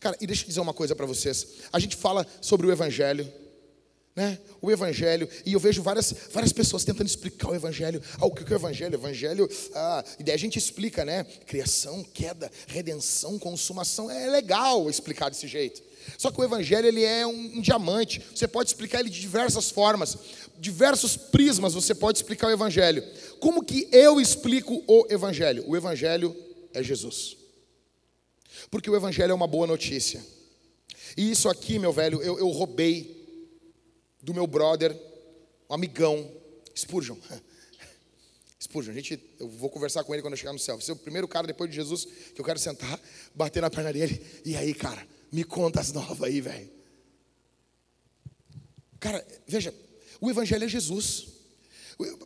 Cara, 0.00 0.16
e 0.20 0.26
deixa 0.26 0.42
eu 0.42 0.48
dizer 0.48 0.60
uma 0.60 0.74
coisa 0.74 0.94
para 0.94 1.06
vocês. 1.06 1.46
A 1.72 1.78
gente 1.78 1.96
fala 1.96 2.26
sobre 2.40 2.66
o 2.66 2.72
evangelho, 2.72 3.32
né? 4.16 4.38
O 4.62 4.70
evangelho, 4.70 5.28
e 5.44 5.52
eu 5.52 5.60
vejo 5.60 5.82
várias, 5.82 6.14
várias 6.32 6.50
pessoas 6.50 6.84
tentando 6.84 7.06
explicar 7.06 7.50
o 7.50 7.54
evangelho. 7.54 8.02
Ah, 8.18 8.24
o 8.24 8.30
que 8.30 8.50
é 8.50 8.56
o 8.56 8.58
evangelho? 8.58 8.94
Evangelho, 8.94 9.50
ah, 9.74 10.02
e 10.18 10.24
daí 10.24 10.34
a 10.34 10.38
gente 10.38 10.58
explica, 10.58 11.04
né? 11.04 11.24
Criação, 11.46 12.02
queda, 12.02 12.50
redenção, 12.66 13.38
consumação. 13.38 14.10
É 14.10 14.26
legal 14.30 14.88
explicar 14.88 15.28
desse 15.28 15.46
jeito. 15.46 15.82
Só 16.16 16.30
que 16.30 16.40
o 16.40 16.44
evangelho 16.44 16.86
ele 16.86 17.04
é 17.04 17.26
um, 17.26 17.58
um 17.58 17.60
diamante. 17.60 18.22
Você 18.34 18.48
pode 18.48 18.70
explicar 18.70 19.00
ele 19.00 19.10
de 19.10 19.20
diversas 19.20 19.70
formas, 19.70 20.16
diversos 20.58 21.14
prismas. 21.14 21.74
Você 21.74 21.94
pode 21.94 22.16
explicar 22.16 22.46
o 22.46 22.52
evangelho. 22.52 23.04
Como 23.38 23.62
que 23.62 23.86
eu 23.92 24.18
explico 24.18 24.82
o 24.86 25.06
evangelho? 25.10 25.62
O 25.68 25.76
evangelho 25.76 26.34
é 26.72 26.82
Jesus. 26.82 27.36
Porque 28.70 28.88
o 28.88 28.96
evangelho 28.96 29.32
é 29.32 29.34
uma 29.34 29.46
boa 29.46 29.66
notícia. 29.66 30.24
E 31.16 31.30
isso 31.30 31.50
aqui, 31.50 31.78
meu 31.78 31.92
velho, 31.92 32.22
eu, 32.22 32.38
eu 32.38 32.48
roubei 32.48 33.15
do 34.26 34.34
meu 34.34 34.44
brother, 34.44 34.92
um 35.70 35.74
amigão, 35.74 36.28
Spurgeon. 36.76 37.16
Spurgeon, 38.60 38.92
gente, 38.92 39.20
eu 39.38 39.48
vou 39.48 39.70
conversar 39.70 40.02
com 40.02 40.12
ele 40.12 40.20
quando 40.20 40.32
eu 40.32 40.36
chegar 40.36 40.52
no 40.52 40.58
céu. 40.58 40.80
Você 40.80 40.90
é 40.90 40.94
o 40.94 40.96
primeiro 40.96 41.28
cara 41.28 41.46
depois 41.46 41.70
de 41.70 41.76
Jesus 41.76 42.04
que 42.34 42.40
eu 42.40 42.44
quero 42.44 42.58
sentar, 42.58 43.00
bater 43.32 43.60
na 43.60 43.70
perna 43.70 43.92
dele. 43.92 44.20
E 44.44 44.56
aí, 44.56 44.74
cara, 44.74 45.06
me 45.30 45.44
conta 45.44 45.80
as 45.80 45.92
novas 45.92 46.24
aí, 46.24 46.40
velho. 46.40 46.68
Cara, 48.98 49.24
veja, 49.46 49.72
o 50.20 50.28
Evangelho 50.28 50.64
é 50.64 50.68
Jesus. 50.68 51.28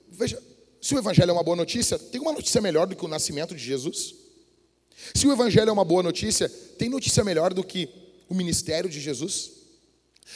Veja, 0.09 0.42
se 0.80 0.94
o 0.94 0.98
Evangelho 0.98 1.28
é 1.28 1.32
uma 1.34 1.44
boa 1.44 1.57
notícia, 1.57 1.98
tem 1.98 2.18
uma 2.18 2.32
notícia 2.32 2.62
melhor 2.62 2.86
do 2.86 2.96
que 2.96 3.05
o 3.05 3.09
nascimento 3.09 3.55
de 3.55 3.62
Jesus? 3.62 4.14
Se 5.14 5.26
o 5.26 5.32
Evangelho 5.32 5.68
é 5.68 5.72
uma 5.72 5.84
boa 5.84 6.03
notícia, 6.03 6.48
tem 6.48 6.88
notícia 6.88 7.22
melhor 7.22 7.53
do 7.53 7.62
que 7.62 7.90
o 8.26 8.34
ministério 8.34 8.88
de 8.88 8.98
Jesus? 8.98 9.59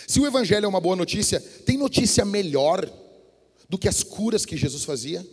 Se 0.07 0.21
o 0.21 0.27
Evangelho 0.27 0.67
é 0.67 0.69
uma 0.69 0.81
boa 0.81 0.97
notícia, 0.97 1.41
tem 1.41 1.77
notícia 1.77 2.25
melhor 2.25 2.91
do 3.69 3.79
que 3.79 3.89
as 3.89 4.03
curas 4.03 4.45
que 4.45 4.57
Jesus 4.57 4.85
fazia? 4.85 5.27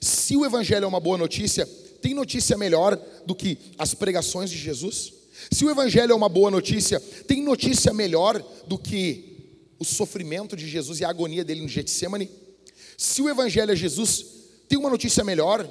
Se 0.00 0.36
o 0.36 0.44
Evangelho 0.44 0.84
é 0.84 0.88
uma 0.88 1.00
boa 1.00 1.16
notícia, 1.16 1.66
tem 2.02 2.14
notícia 2.14 2.56
melhor 2.56 3.00
do 3.24 3.34
que 3.34 3.58
as 3.78 3.94
pregações 3.94 4.50
de 4.50 4.58
Jesus? 4.58 5.12
Se 5.50 5.64
o 5.64 5.70
Evangelho 5.70 6.12
é 6.12 6.14
uma 6.14 6.28
boa 6.28 6.50
notícia, 6.50 7.00
tem 7.26 7.42
notícia 7.42 7.92
melhor 7.92 8.42
do 8.66 8.78
que 8.78 9.36
o 9.78 9.84
sofrimento 9.84 10.56
de 10.56 10.66
Jesus 10.68 11.00
e 11.00 11.04
a 11.04 11.10
agonia 11.10 11.44
dele 11.44 11.62
no 11.62 11.68
Getsemane? 11.68 12.30
Se 12.96 13.20
o 13.22 13.28
Evangelho 13.28 13.72
é 13.72 13.76
Jesus, 13.76 14.24
tem 14.68 14.78
uma 14.78 14.90
notícia 14.90 15.22
melhor 15.22 15.68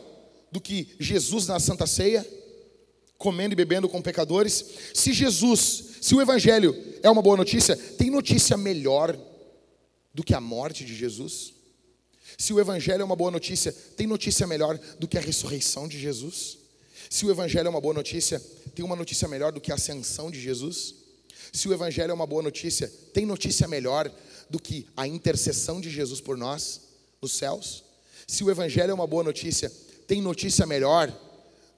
do 0.52 0.62
que 0.62 0.88
Jesus 1.00 1.48
na 1.48 1.60
Santa 1.60 1.88
Ceia, 1.88 2.26
comendo 3.18 3.54
e 3.54 3.56
bebendo 3.56 3.90
com 3.90 4.02
pecadores? 4.02 4.66
Se 4.94 5.12
Jesus 5.12 5.95
se 6.06 6.14
o 6.14 6.22
Evangelho 6.22 6.76
é 7.02 7.10
uma 7.10 7.20
boa 7.20 7.36
notícia, 7.36 7.76
tem 7.76 8.12
notícia 8.12 8.56
melhor 8.56 9.18
do 10.14 10.24
que 10.24 10.36
a 10.36 10.40
morte 10.40 10.86
de 10.86 10.96
Jesus? 10.96 11.52
Se 12.38 12.54
o 12.54 12.60
Evangelho 12.60 13.02
é 13.02 13.04
uma 13.04 13.16
boa 13.16 13.32
notícia, 13.32 13.72
tem 13.72 14.06
notícia 14.06 14.46
melhor 14.46 14.80
do 15.00 15.08
que 15.08 15.18
a 15.18 15.20
ressurreição 15.20 15.88
de 15.88 16.00
Jesus? 16.00 16.60
Se 17.10 17.26
o 17.26 17.32
Evangelho 17.32 17.66
é 17.66 17.70
uma 17.72 17.82
boa 17.82 17.96
notícia, 17.96 18.40
tem 18.76 18.86
uma 18.86 18.96
notícia 18.96 19.28
melhor 19.28 19.52
do 19.52 19.60
que 19.60 19.72
a 19.72 19.76
ascensão 19.76 20.30
de 20.30 20.40
Jesus? 20.40 20.94
Se 21.52 21.68
o 21.68 21.74
Evangelho 21.74 22.12
é 22.12 22.14
uma 22.14 22.28
boa 22.28 22.44
notícia, 22.44 22.88
tem 23.12 23.26
notícia 23.26 23.68
melhor 23.68 24.12
do 24.48 24.60
que 24.60 24.86
a 24.96 25.08
intercessão 25.08 25.82
de 25.82 25.90
Jesus 25.90 26.22
por 26.22 26.38
nós 26.38 26.82
nos 27.20 27.32
céus? 27.32 27.84
Se 28.28 28.44
o 28.44 28.52
Evangelho 28.52 28.92
é 28.92 28.94
uma 28.94 29.08
boa 29.08 29.24
notícia, 29.24 29.72
tem 30.06 30.22
notícia 30.22 30.68
melhor 30.68 31.12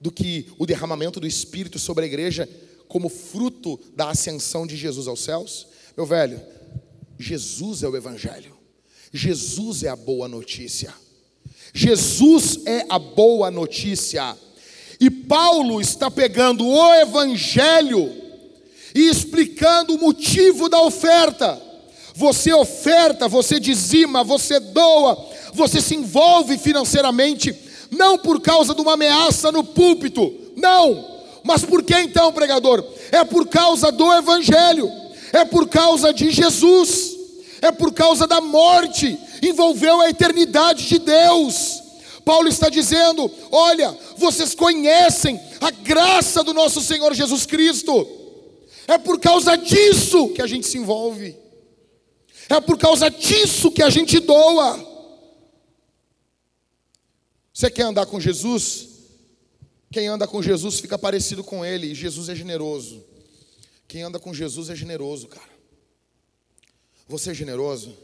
do 0.02 0.12
que 0.12 0.52
o 0.60 0.66
derramamento 0.66 1.18
do 1.18 1.28
Espírito 1.28 1.80
sobre 1.80 2.04
a 2.04 2.08
igreja 2.08 2.67
como 2.88 3.10
fruto 3.10 3.80
da 3.96 4.10
ascensão 4.10 4.66
de 4.66 4.76
Jesus 4.76 5.08
aos 5.08 5.20
céus? 5.20 5.68
Meu 5.96 6.06
velho, 6.06 6.40
Jesus 7.18 7.84
é 7.84 7.88
o 7.88 7.96
Evangelho, 7.96 8.56
Jesus 9.12 9.84
é 9.84 9.90
a 9.90 9.96
boa 9.96 10.28
notícia, 10.28 10.94
Jesus 11.74 12.60
é 12.66 12.86
a 12.90 13.00
boa 13.00 13.52
notícia, 13.52 14.38
e 15.00 15.10
Paulo 15.10 15.82
está 15.82 16.10
pegando 16.10 16.66
o 16.66 16.94
Evangelho 16.96 18.14
e 18.96 19.10
explicando 19.10 19.96
o 19.96 20.00
motivo 20.00 20.70
da 20.70 20.82
oferta. 20.82 21.62
Você 22.16 22.52
oferta, 22.52 23.28
você 23.28 23.60
dizima, 23.60 24.24
você 24.24 24.60
doa, 24.60 25.30
você 25.54 25.80
se 25.80 25.94
envolve 25.94 26.58
financeiramente, 26.58 27.56
não 27.92 28.18
por 28.18 28.42
causa 28.42 28.74
de 28.74 28.82
uma 28.82 28.94
ameaça 28.94 29.52
no 29.52 29.64
púlpito, 29.64 30.34
não 30.56 31.17
mas 31.48 31.64
por 31.64 31.82
que 31.82 31.98
então, 31.98 32.34
pregador? 32.34 32.84
É 33.10 33.24
por 33.24 33.48
causa 33.48 33.90
do 33.90 34.12
Evangelho, 34.12 34.92
é 35.32 35.46
por 35.46 35.70
causa 35.70 36.14
de 36.14 36.30
Jesus, 36.30 37.16
é 37.62 37.72
por 37.72 37.94
causa 37.94 38.28
da 38.28 38.42
morte, 38.42 39.18
envolveu 39.42 40.02
a 40.02 40.10
eternidade 40.10 40.90
de 40.90 41.00
Deus. 41.00 41.82
Paulo 42.26 42.50
está 42.50 42.68
dizendo: 42.68 43.32
olha, 43.50 43.98
vocês 44.18 44.54
conhecem 44.54 45.40
a 45.62 45.72
graça 45.72 46.44
do 46.44 46.54
nosso 46.54 46.82
Senhor 46.82 47.14
Jesus 47.14 47.46
Cristo, 47.46 48.06
é 48.86 48.98
por 48.98 49.18
causa 49.18 49.56
disso 49.58 50.28
que 50.34 50.42
a 50.42 50.48
gente 50.48 50.68
se 50.68 50.78
envolve, 50.78 51.34
é 52.50 52.60
por 52.60 52.78
causa 52.78 53.10
disso 53.10 53.72
que 53.72 53.82
a 53.82 53.90
gente 53.90 54.20
doa. 54.20 54.86
Você 57.54 57.72
quer 57.72 57.84
andar 57.84 58.06
com 58.06 58.20
Jesus? 58.20 58.97
Quem 59.92 60.08
anda 60.08 60.28
com 60.28 60.42
Jesus 60.42 60.80
fica 60.80 60.98
parecido 60.98 61.44
com 61.44 61.64
ele, 61.64 61.88
e 61.88 61.96
Jesus 61.96 62.30
é 62.30 62.36
generoso. 62.36 63.04
Quem 63.88 64.02
anda 64.02 64.20
com 64.20 64.34
Jesus 64.34 64.70
é 64.70 64.76
generoso, 64.76 65.28
cara. 65.28 65.58
Você 67.08 67.32
é 67.32 67.34
generoso? 67.34 67.96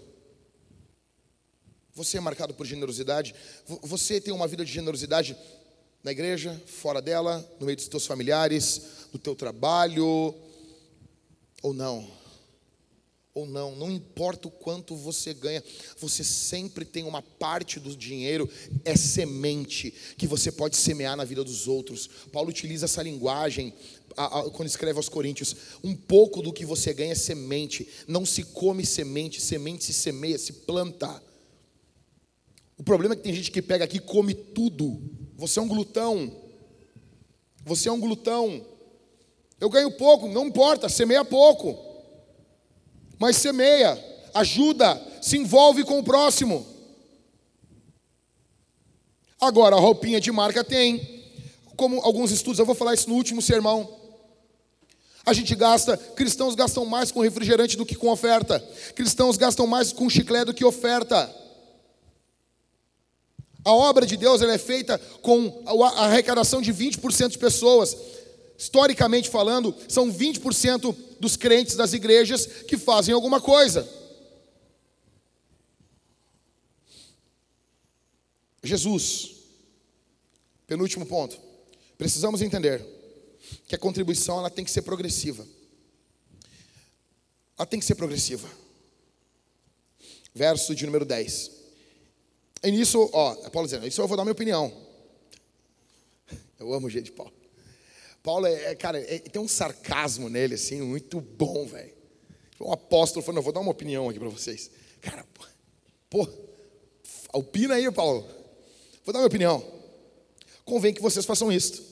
Você 1.93 2.17
é 2.17 2.21
marcado 2.21 2.53
por 2.53 2.65
generosidade? 2.65 3.35
Você 3.81 4.19
tem 4.21 4.33
uma 4.33 4.47
vida 4.47 4.63
de 4.63 4.71
generosidade 4.71 5.37
na 6.01 6.11
igreja, 6.11 6.59
fora 6.65 7.01
dela, 7.01 7.45
no 7.59 7.65
meio 7.65 7.75
dos 7.75 7.87
teus 7.87 8.05
familiares, 8.05 8.81
no 9.11 9.19
teu 9.19 9.35
trabalho, 9.35 10.33
ou 11.61 11.73
não? 11.73 12.22
Ou 13.35 13.47
não, 13.47 13.75
não 13.75 13.91
importa 13.91 14.47
o 14.47 14.51
quanto 14.51 14.95
você 14.95 15.33
ganha, 15.33 15.63
você 15.97 16.23
sempre 16.23 16.85
tem 16.85 17.03
uma 17.03 17.21
parte 17.21 17.79
do 17.79 17.95
dinheiro, 17.95 18.47
é 18.85 18.95
semente 18.95 19.91
que 20.17 20.27
você 20.27 20.51
pode 20.51 20.77
semear 20.77 21.17
na 21.17 21.23
vida 21.23 21.43
dos 21.43 21.67
outros. 21.67 22.07
Paulo 22.31 22.49
utiliza 22.49 22.85
essa 22.85 23.01
linguagem 23.01 23.73
quando 24.53 24.67
escreve 24.67 24.97
aos 24.97 25.09
Coríntios: 25.09 25.55
um 25.83 25.95
pouco 25.95 26.43
do 26.43 26.53
que 26.53 26.63
você 26.63 26.93
ganha 26.93 27.13
é 27.13 27.15
semente, 27.15 27.87
não 28.07 28.23
se 28.23 28.43
come 28.43 28.85
semente, 28.85 29.41
semente 29.41 29.83
se 29.83 29.93
semeia, 29.93 30.37
se 30.37 30.53
planta. 30.53 31.21
O 32.77 32.83
problema 32.83 33.15
é 33.15 33.17
que 33.17 33.23
tem 33.23 33.33
gente 33.33 33.51
que 33.51 33.61
pega 33.63 33.85
aqui 33.85 33.97
e 33.97 34.01
come 34.01 34.35
tudo. 34.35 35.01
Você 35.37 35.57
é 35.57 35.61
um 35.61 35.67
glutão. 35.67 36.39
Você 37.65 37.89
é 37.89 37.91
um 37.91 37.99
glutão. 37.99 38.63
Eu 39.59 39.69
ganho 39.69 39.89
pouco, 39.91 40.27
não 40.27 40.47
importa, 40.47 40.87
semeia 40.87 41.25
pouco 41.25 41.92
mas 43.19 43.37
semeia, 43.37 43.97
ajuda, 44.33 45.01
se 45.21 45.37
envolve 45.37 45.83
com 45.83 45.99
o 45.99 46.03
próximo. 46.03 46.65
Agora, 49.39 49.75
a 49.75 49.79
roupinha 49.79 50.19
de 50.19 50.31
marca 50.31 50.63
tem, 50.63 51.23
como 51.75 51.99
alguns 52.01 52.31
estudos, 52.31 52.59
eu 52.59 52.65
vou 52.65 52.75
falar 52.75 52.93
isso 52.93 53.09
no 53.09 53.15
último 53.15 53.41
sermão. 53.41 54.03
A 55.25 55.33
gente 55.33 55.55
gasta, 55.55 55.95
cristãos 55.95 56.55
gastam 56.55 56.85
mais 56.85 57.11
com 57.11 57.21
refrigerante 57.21 57.77
do 57.77 57.85
que 57.85 57.95
com 57.95 58.09
oferta. 58.09 58.59
Cristãos 58.93 59.37
gastam 59.37 59.65
mais 59.65 59.93
com 59.93 60.09
chiclete 60.09 60.45
do 60.45 60.53
que 60.53 60.65
oferta. 60.65 61.33
A 63.65 63.71
obra 63.71 64.05
de 64.05 64.17
Deus 64.17 64.41
ela 64.41 64.53
é 64.53 64.57
feita 64.57 64.99
com 65.21 65.63
a 65.65 66.05
arrecadação 66.05 66.61
de 66.61 66.73
20% 66.73 67.29
de 67.29 67.37
pessoas 67.37 67.95
historicamente 68.63 69.29
falando, 69.29 69.75
são 69.89 70.11
20% 70.11 70.95
dos 71.19 71.35
crentes 71.35 71.75
das 71.75 71.91
igrejas 71.91 72.45
que 72.45 72.77
fazem 72.77 73.13
alguma 73.13 73.41
coisa. 73.41 73.87
Jesus, 78.63 79.35
penúltimo 80.65 81.05
ponto, 81.05 81.37
precisamos 81.97 82.41
entender 82.41 82.85
que 83.67 83.75
a 83.75 83.77
contribuição 83.77 84.39
ela 84.39 84.49
tem 84.49 84.63
que 84.63 84.71
ser 84.71 84.83
progressiva. 84.83 85.45
Ela 87.57 87.65
tem 87.65 87.81
que 87.81 87.85
ser 87.85 87.95
progressiva. 87.95 88.49
Verso 90.33 90.73
de 90.73 90.85
número 90.85 91.03
10. 91.03 91.51
E 92.63 92.71
nisso, 92.71 93.09
ó, 93.11 93.33
é 93.43 93.49
Paulo 93.49 93.67
dizendo, 93.67 93.85
isso 93.85 94.01
eu 94.01 94.07
vou 94.07 94.15
dar 94.15 94.23
minha 94.23 94.31
opinião. 94.31 94.73
Eu 96.57 96.73
amo 96.73 96.87
o 96.87 96.89
jeito 96.89 97.05
de 97.05 97.11
Paulo. 97.11 97.42
Paulo 98.23 98.47
é, 98.47 98.71
é 98.71 98.75
cara, 98.75 98.99
é, 98.99 99.19
tem 99.19 99.41
um 99.41 99.47
sarcasmo 99.49 100.29
nele, 100.29 100.55
assim, 100.55 100.81
muito 100.81 101.19
bom, 101.19 101.67
velho. 101.67 101.91
Um 102.61 102.71
apóstolo 102.71 103.21
falando, 103.21 103.39
eu 103.39 103.43
vou 103.43 103.51
dar 103.51 103.59
uma 103.59 103.71
opinião 103.71 104.09
aqui 104.09 104.17
para 104.17 104.29
vocês. 104.29 104.71
Cara, 105.01 105.25
pô, 106.09 106.25
opina 107.33 107.75
aí, 107.75 107.91
Paulo. 107.91 108.25
Vou 109.03 109.11
dar 109.11 109.19
minha 109.19 109.27
opinião. 109.27 109.61
Convém 110.63 110.93
que 110.93 111.01
vocês 111.01 111.25
façam 111.25 111.51
isto. 111.51 111.83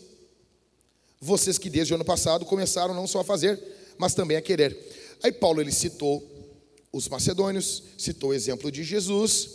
Vocês 1.20 1.58
que 1.58 1.70
desde 1.70 1.94
o 1.94 1.96
ano 1.96 2.06
passado 2.06 2.46
começaram 2.46 2.94
não 2.94 3.06
só 3.06 3.20
a 3.20 3.26
fazer, 3.26 3.62
mas 3.98 4.16
também 4.16 4.38
a 4.38 4.42
querer. 4.42 5.18
Aí 5.22 5.34
Paulo 5.34 5.60
ele 5.60 5.72
citou 5.72 6.26
os 6.94 7.10
macedônios, 7.10 7.84
citou 7.98 8.30
o 8.30 8.34
exemplo 8.34 8.72
de 8.72 8.84
Jesus, 8.84 9.50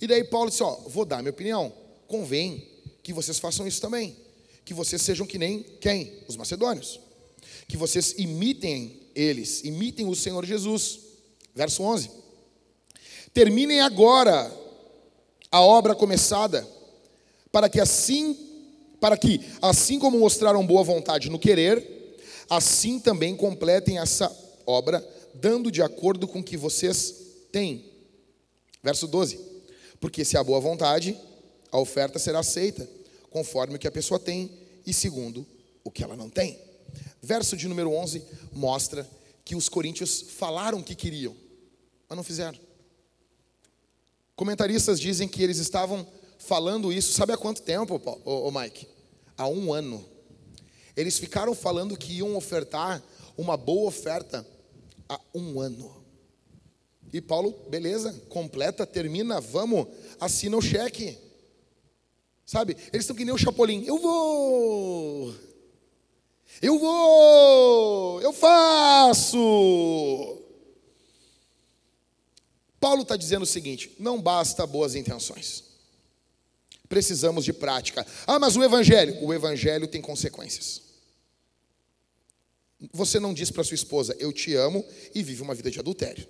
e 0.00 0.06
daí 0.06 0.22
Paulo 0.22 0.50
disse: 0.50 0.62
Ó, 0.62 0.76
vou 0.86 1.04
dar 1.04 1.18
minha 1.18 1.32
opinião. 1.32 1.72
Convém 2.06 2.68
que 3.02 3.12
vocês 3.12 3.40
façam 3.40 3.66
isso 3.66 3.80
também 3.80 4.21
que 4.64 4.74
vocês 4.74 5.02
sejam 5.02 5.26
que 5.26 5.38
nem 5.38 5.62
quem? 5.80 6.12
Os 6.28 6.36
macedônios. 6.36 7.00
Que 7.66 7.76
vocês 7.76 8.14
imitem 8.18 9.00
eles, 9.14 9.62
imitem 9.64 10.06
o 10.06 10.14
Senhor 10.14 10.44
Jesus. 10.44 11.00
Verso 11.54 11.82
11. 11.82 12.10
Terminem 13.34 13.80
agora 13.80 14.50
a 15.50 15.60
obra 15.60 15.94
começada, 15.94 16.66
para 17.50 17.68
que 17.68 17.80
assim, 17.80 18.36
para 19.00 19.16
que 19.16 19.40
assim 19.60 19.98
como 19.98 20.18
mostraram 20.18 20.66
boa 20.66 20.82
vontade 20.82 21.28
no 21.28 21.38
querer, 21.38 22.16
assim 22.48 22.98
também 22.98 23.36
completem 23.36 23.98
essa 23.98 24.34
obra, 24.66 25.06
dando 25.34 25.70
de 25.70 25.82
acordo 25.82 26.26
com 26.28 26.40
o 26.40 26.44
que 26.44 26.56
vocês 26.56 27.14
têm. 27.50 27.84
Verso 28.82 29.06
12. 29.06 29.38
Porque 30.00 30.24
se 30.24 30.36
há 30.36 30.44
boa 30.44 30.60
vontade, 30.60 31.16
a 31.70 31.78
oferta 31.78 32.18
será 32.18 32.40
aceita 32.40 32.88
conforme 33.32 33.76
o 33.76 33.78
que 33.78 33.88
a 33.88 33.92
pessoa 33.92 34.20
tem 34.20 34.50
e 34.86 34.92
segundo 34.92 35.46
o 35.82 35.90
que 35.90 36.04
ela 36.04 36.16
não 36.16 36.28
tem. 36.28 36.58
Verso 37.20 37.56
de 37.56 37.66
número 37.66 37.90
11 37.90 38.22
mostra 38.52 39.08
que 39.44 39.56
os 39.56 39.68
coríntios 39.68 40.22
falaram 40.36 40.78
o 40.78 40.84
que 40.84 40.94
queriam, 40.94 41.34
mas 42.08 42.16
não 42.16 42.22
fizeram. 42.22 42.58
Comentaristas 44.36 45.00
dizem 45.00 45.28
que 45.28 45.42
eles 45.42 45.58
estavam 45.58 46.06
falando 46.38 46.92
isso, 46.92 47.12
sabe 47.12 47.32
há 47.32 47.36
quanto 47.36 47.62
tempo, 47.62 48.00
ô, 48.24 48.50
Mike? 48.50 48.88
Há 49.36 49.46
um 49.48 49.72
ano. 49.72 50.04
Eles 50.96 51.18
ficaram 51.18 51.54
falando 51.54 51.96
que 51.96 52.14
iam 52.14 52.36
ofertar 52.36 53.02
uma 53.36 53.56
boa 53.56 53.88
oferta 53.88 54.46
há 55.08 55.20
um 55.34 55.60
ano. 55.60 56.02
E 57.12 57.20
Paulo, 57.20 57.52
beleza, 57.68 58.12
completa, 58.28 58.86
termina, 58.86 59.40
vamos, 59.40 59.86
assina 60.18 60.56
o 60.56 60.62
cheque. 60.62 61.18
Sabe? 62.52 62.76
Eles 62.92 63.04
estão 63.04 63.16
que 63.16 63.24
nem 63.24 63.34
o 63.34 63.38
Chapolin. 63.38 63.82
Eu 63.86 63.98
vou. 63.98 65.34
Eu 66.60 66.78
vou. 66.78 68.20
Eu 68.20 68.30
faço. 68.30 69.38
Paulo 72.78 73.04
está 73.04 73.16
dizendo 73.16 73.44
o 73.44 73.46
seguinte: 73.46 73.96
não 73.98 74.20
basta 74.20 74.66
boas 74.66 74.94
intenções. 74.94 75.64
Precisamos 76.90 77.42
de 77.42 77.54
prática. 77.54 78.06
Ah, 78.26 78.38
mas 78.38 78.54
o 78.54 78.62
Evangelho. 78.62 79.24
O 79.24 79.32
Evangelho 79.32 79.88
tem 79.88 80.02
consequências. 80.02 80.82
Você 82.92 83.18
não 83.18 83.32
diz 83.32 83.50
para 83.50 83.64
sua 83.64 83.76
esposa, 83.76 84.14
eu 84.18 84.30
te 84.30 84.54
amo, 84.54 84.84
e 85.14 85.22
vive 85.22 85.40
uma 85.40 85.54
vida 85.54 85.70
de 85.70 85.80
adultério. 85.80 86.28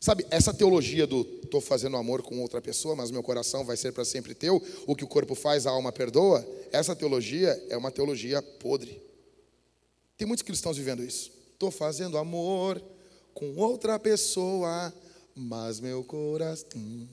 Sabe, 0.00 0.26
essa 0.30 0.54
teologia 0.54 1.06
do 1.06 1.20
estou 1.42 1.60
fazendo 1.60 1.96
amor 1.98 2.22
com 2.22 2.40
outra 2.40 2.58
pessoa, 2.58 2.96
mas 2.96 3.10
meu 3.10 3.22
coração 3.22 3.66
vai 3.66 3.76
ser 3.76 3.92
para 3.92 4.02
sempre 4.02 4.34
teu, 4.34 4.62
o 4.86 4.96
que 4.96 5.04
o 5.04 5.06
corpo 5.06 5.34
faz, 5.34 5.66
a 5.66 5.70
alma 5.70 5.92
perdoa, 5.92 6.46
essa 6.72 6.96
teologia 6.96 7.62
é 7.68 7.76
uma 7.76 7.90
teologia 7.90 8.40
podre. 8.40 9.02
Tem 10.16 10.26
muitos 10.26 10.42
cristãos 10.42 10.78
vivendo 10.78 11.04
isso. 11.04 11.30
Estou 11.52 11.70
fazendo 11.70 12.16
amor 12.16 12.82
com 13.34 13.54
outra 13.56 13.98
pessoa, 13.98 14.90
mas 15.36 15.80
meu 15.80 16.02
coração 16.02 17.06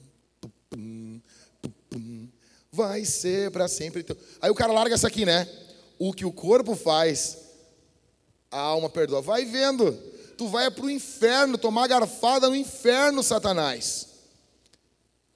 vai 2.72 3.04
ser 3.04 3.50
para 3.50 3.68
sempre 3.68 4.02
teu. 4.02 4.16
Aí 4.40 4.50
o 4.50 4.54
cara 4.54 4.72
larga 4.72 4.94
essa 4.94 5.08
aqui, 5.08 5.26
né? 5.26 5.46
O 5.98 6.10
que 6.12 6.24
o 6.24 6.32
corpo 6.32 6.74
faz, 6.74 7.36
a 8.50 8.58
alma 8.58 8.88
perdoa. 8.88 9.20
Vai 9.20 9.44
vendo 9.44 9.94
tu 10.38 10.46
vai 10.46 10.70
para 10.70 10.86
o 10.86 10.90
inferno, 10.90 11.58
tomar 11.58 11.88
garfada 11.88 12.48
no 12.48 12.54
inferno, 12.54 13.24
Satanás. 13.24 14.06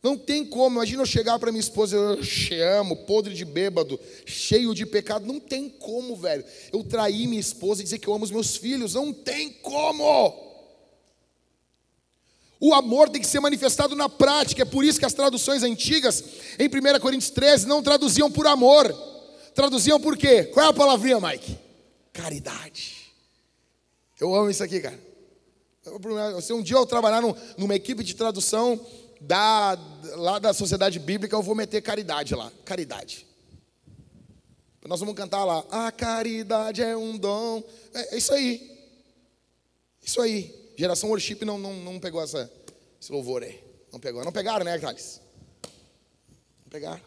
Não 0.00 0.16
tem 0.16 0.44
como, 0.44 0.76
imagina 0.76 1.03
eu 1.03 1.07
chegar 1.07 1.38
para 1.38 1.53
minha 1.53 1.61
esposa, 1.61 1.96
eu 1.96 2.20
te 2.22 2.55
amo, 2.61 2.96
podre 3.05 3.34
de 3.34 3.44
bêbado, 3.44 3.98
cheio 4.24 4.74
de 4.74 4.86
pecado. 4.86 5.26
Não 5.26 5.38
tem 5.38 5.68
como, 5.68 6.16
velho. 6.16 6.44
Eu 6.72 6.82
trair 6.84 7.26
minha 7.26 7.40
esposa 7.40 7.80
e 7.80 7.84
dizer 7.84 7.98
que 7.98 8.09
eu 8.09 8.14
amo 8.14 8.24
os 8.24 8.30
meus 8.30 8.57
filhos. 8.57 8.94
Não 8.94 9.12
tem 9.12 9.50
como. 9.50 10.53
O 12.61 12.72
amor 12.72 13.09
tem 13.09 13.20
que 13.20 13.26
ser 13.26 13.40
manifestado 13.40 13.94
na 13.96 14.09
prática. 14.09 14.62
É 14.62 14.64
por 14.64 14.84
isso 14.84 14.98
que 14.98 15.07
as 15.07 15.14
traduções 15.14 15.64
antigas, 15.64 16.22
em 16.59 16.68
1 16.68 17.00
Coríntios 17.00 17.30
13, 17.30 17.66
não 17.66 17.82
traduziam 17.82 18.30
por 18.30 18.46
amor. 18.46 18.92
Traduziam 19.55 20.00
por 20.00 20.16
quê? 20.16 20.44
Qual 20.44 20.66
é 20.66 20.68
a 20.68 20.72
palavrinha, 20.72 21.20
Mike? 21.20 21.59
Caridade. 22.12 23.01
Eu 24.23 24.33
amo 24.37 24.51
isso 24.51 24.62
aqui, 24.62 24.79
cara. 24.79 24.97
Se 26.41 26.53
um 26.53 26.62
dia 26.62 26.77
eu 26.77 26.87
trabalhar 26.87 27.20
numa 27.59 27.75
equipe 27.75 28.05
de 28.05 28.14
tradução 28.14 28.81
da, 29.20 29.77
lá 30.14 30.39
da 30.39 30.55
Sociedade 30.55 31.01
Bíblica, 31.01 31.35
eu 31.35 31.43
vou 31.43 31.57
meter 31.57 31.83
caridade 31.83 32.33
lá. 32.33 32.53
Caridade. 32.64 33.27
Nós 34.87 35.01
vamos 35.01 35.16
cantar 35.16 35.45
lá. 35.45 35.64
A 35.68 35.91
caridade 35.91 36.81
é 36.81 36.97
um 36.97 37.18
dom. 37.18 37.64
É, 37.93 38.14
é 38.14 38.18
isso 38.18 38.33
aí. 38.33 38.87
Isso 40.01 40.20
aí. 40.20 40.73
Geração 40.77 41.09
Worship 41.09 41.45
não, 41.45 41.59
não, 41.59 41.75
não 41.75 41.99
pegou 41.99 42.23
essa, 42.23 42.49
esse 43.01 43.11
louvor 43.11 43.43
aí. 43.43 43.61
Não 43.93 43.99
pegou. 43.99 44.25
Não 44.25 44.31
pegaram, 44.31 44.64
né, 44.64 44.79
Thales? 44.79 45.20
Não 46.64 46.70
pegaram. 46.70 47.03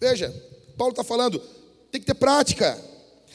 Veja, 0.00 0.34
Paulo 0.76 0.90
está 0.90 1.04
falando, 1.04 1.38
tem 1.92 2.00
que 2.00 2.08
ter 2.08 2.14
prática. 2.14 2.76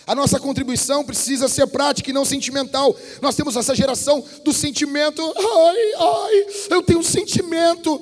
A 0.10 0.16
nossa 0.16 0.40
contribuição 0.40 1.06
precisa 1.06 1.48
ser 1.48 1.68
prática 1.68 2.10
e 2.10 2.14
não 2.14 2.26
sentimental. 2.26 2.98
Nós 3.22 3.36
temos 3.36 3.56
essa 3.56 3.76
geração 3.76 4.26
do 4.44 4.52
sentimento. 4.52 5.22
Ai, 5.22 5.94
ai, 6.00 6.46
eu 6.72 6.82
tenho 6.82 6.98
um 6.98 7.04
sentimento. 7.04 8.02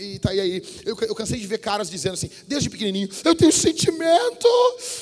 E 0.00 0.18
tá 0.18 0.30
aí. 0.30 0.64
Eu, 0.82 0.96
eu 1.02 1.14
cansei 1.14 1.38
de 1.38 1.46
ver 1.46 1.58
caras 1.58 1.90
dizendo 1.90 2.14
assim, 2.14 2.30
desde 2.48 2.70
pequenininho, 2.70 3.06
eu 3.22 3.34
tenho 3.34 3.50
um 3.50 3.52
sentimento, 3.52 4.48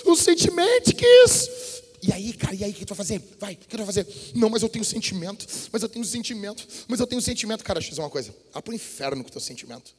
um 0.04 0.16
sentimento 0.16 0.92
quis. 0.92 1.82
E 2.02 2.12
aí, 2.12 2.32
cara, 2.32 2.52
e 2.56 2.64
aí, 2.64 2.72
o 2.72 2.74
que 2.74 2.84
tu 2.84 2.96
vai 2.96 3.06
fazer? 3.06 3.22
Vai, 3.38 3.52
o 3.52 3.56
que 3.56 3.68
tu 3.68 3.76
vai 3.76 3.86
fazer? 3.86 4.08
Não, 4.34 4.50
mas 4.50 4.64
eu 4.64 4.68
tenho 4.68 4.84
sentimento, 4.84 5.46
mas 5.70 5.84
eu 5.84 5.88
tenho 5.88 6.04
sentimento, 6.04 6.66
mas 6.88 6.98
eu 6.98 7.06
tenho 7.06 7.22
sentimento. 7.22 7.62
Cara, 7.62 7.78
deixa 7.78 7.90
eu 7.90 7.92
dizer 7.92 8.02
uma 8.02 8.10
coisa. 8.10 8.34
Vá 8.52 8.60
pro 8.60 8.74
inferno 8.74 9.22
com 9.22 9.30
teu 9.30 9.40
sentimento. 9.40 9.94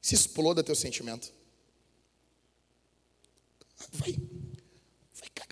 Se 0.00 0.14
exploda 0.14 0.62
teu 0.62 0.76
sentimento. 0.76 1.32
Vai, 3.94 4.16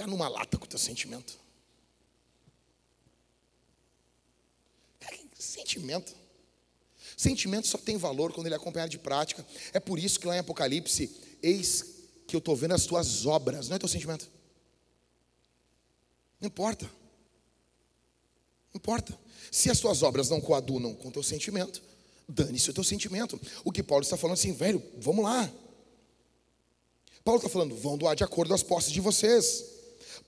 cagar 0.01 0.09
numa 0.09 0.29
lata 0.29 0.57
com 0.57 0.65
o 0.65 0.69
teu 0.69 0.79
sentimento. 0.79 1.39
sentimento. 5.39 6.15
Sentimento 7.17 7.67
só 7.67 7.79
tem 7.79 7.97
valor 7.97 8.31
quando 8.33 8.47
ele 8.47 8.55
é 8.55 8.59
acompanhado 8.59 8.91
de 8.91 8.99
prática. 8.99 9.47
É 9.73 9.81
por 9.81 9.99
isso 9.99 10.21
que 10.21 10.27
lá 10.27 10.37
em 10.37 10.41
Apocalipse, 10.41 11.11
eis 11.43 11.85
que 12.27 12.37
eu 12.37 12.39
estou 12.39 12.55
vendo 12.55 12.75
as 12.75 12.85
tuas 12.85 13.25
obras, 13.25 13.69
não 13.69 13.77
é 13.77 13.79
teu 13.79 13.89
sentimento. 13.89 14.29
Não 16.39 16.47
importa. 16.49 16.85
Não 16.85 18.77
importa. 18.77 19.19
Se 19.51 19.71
as 19.71 19.81
tuas 19.81 20.03
obras 20.03 20.29
não 20.29 20.43
coadunam 20.43 20.95
com 20.95 21.09
o 21.09 21.13
teu 21.13 21.23
sentimento, 21.23 21.83
dane-se 22.29 22.69
o 22.69 22.75
teu 22.75 22.85
sentimento. 22.85 23.41
O 23.65 23.73
que 23.73 23.83
Paulo 23.83 24.03
está 24.03 24.19
falando 24.19 24.35
assim, 24.35 24.53
velho, 24.53 24.83
vamos 24.99 25.25
lá. 25.25 25.51
Paulo 27.25 27.39
está 27.39 27.49
falando, 27.49 27.75
vão 27.77 27.97
doar 27.97 28.15
de 28.15 28.25
acordo 28.25 28.53
às 28.53 28.63
posses 28.63 28.93
de 28.93 29.01
vocês. 29.01 29.80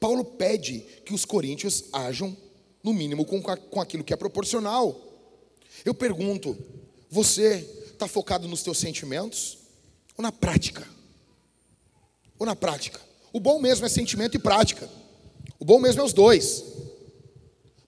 Paulo 0.02 0.24
pede 0.24 0.80
que 1.04 1.14
os 1.14 1.24
coríntios 1.24 1.84
ajam, 1.92 2.36
no 2.82 2.92
mínimo, 2.92 3.24
com, 3.24 3.40
com 3.40 3.80
aquilo 3.80 4.02
que 4.02 4.12
é 4.12 4.16
proporcional. 4.16 5.00
Eu 5.84 5.94
pergunto, 5.94 6.58
você 7.08 7.64
está 7.92 8.08
focado 8.08 8.48
nos 8.48 8.64
teus 8.64 8.78
sentimentos 8.78 9.58
ou 10.18 10.22
na 10.24 10.32
prática? 10.32 10.84
Ou 12.36 12.44
na 12.44 12.56
prática? 12.56 13.00
O 13.32 13.38
bom 13.38 13.60
mesmo 13.60 13.86
é 13.86 13.88
sentimento 13.88 14.34
e 14.34 14.40
prática. 14.40 14.90
O 15.60 15.64
bom 15.64 15.78
mesmo 15.78 16.02
é 16.02 16.04
os 16.04 16.12
dois. 16.12 16.64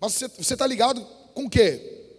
Mas 0.01 0.13
você 0.13 0.55
está 0.55 0.69
ligado 0.69 1.05
com 1.35 1.47
o 1.47 1.51
quê? 1.51 2.13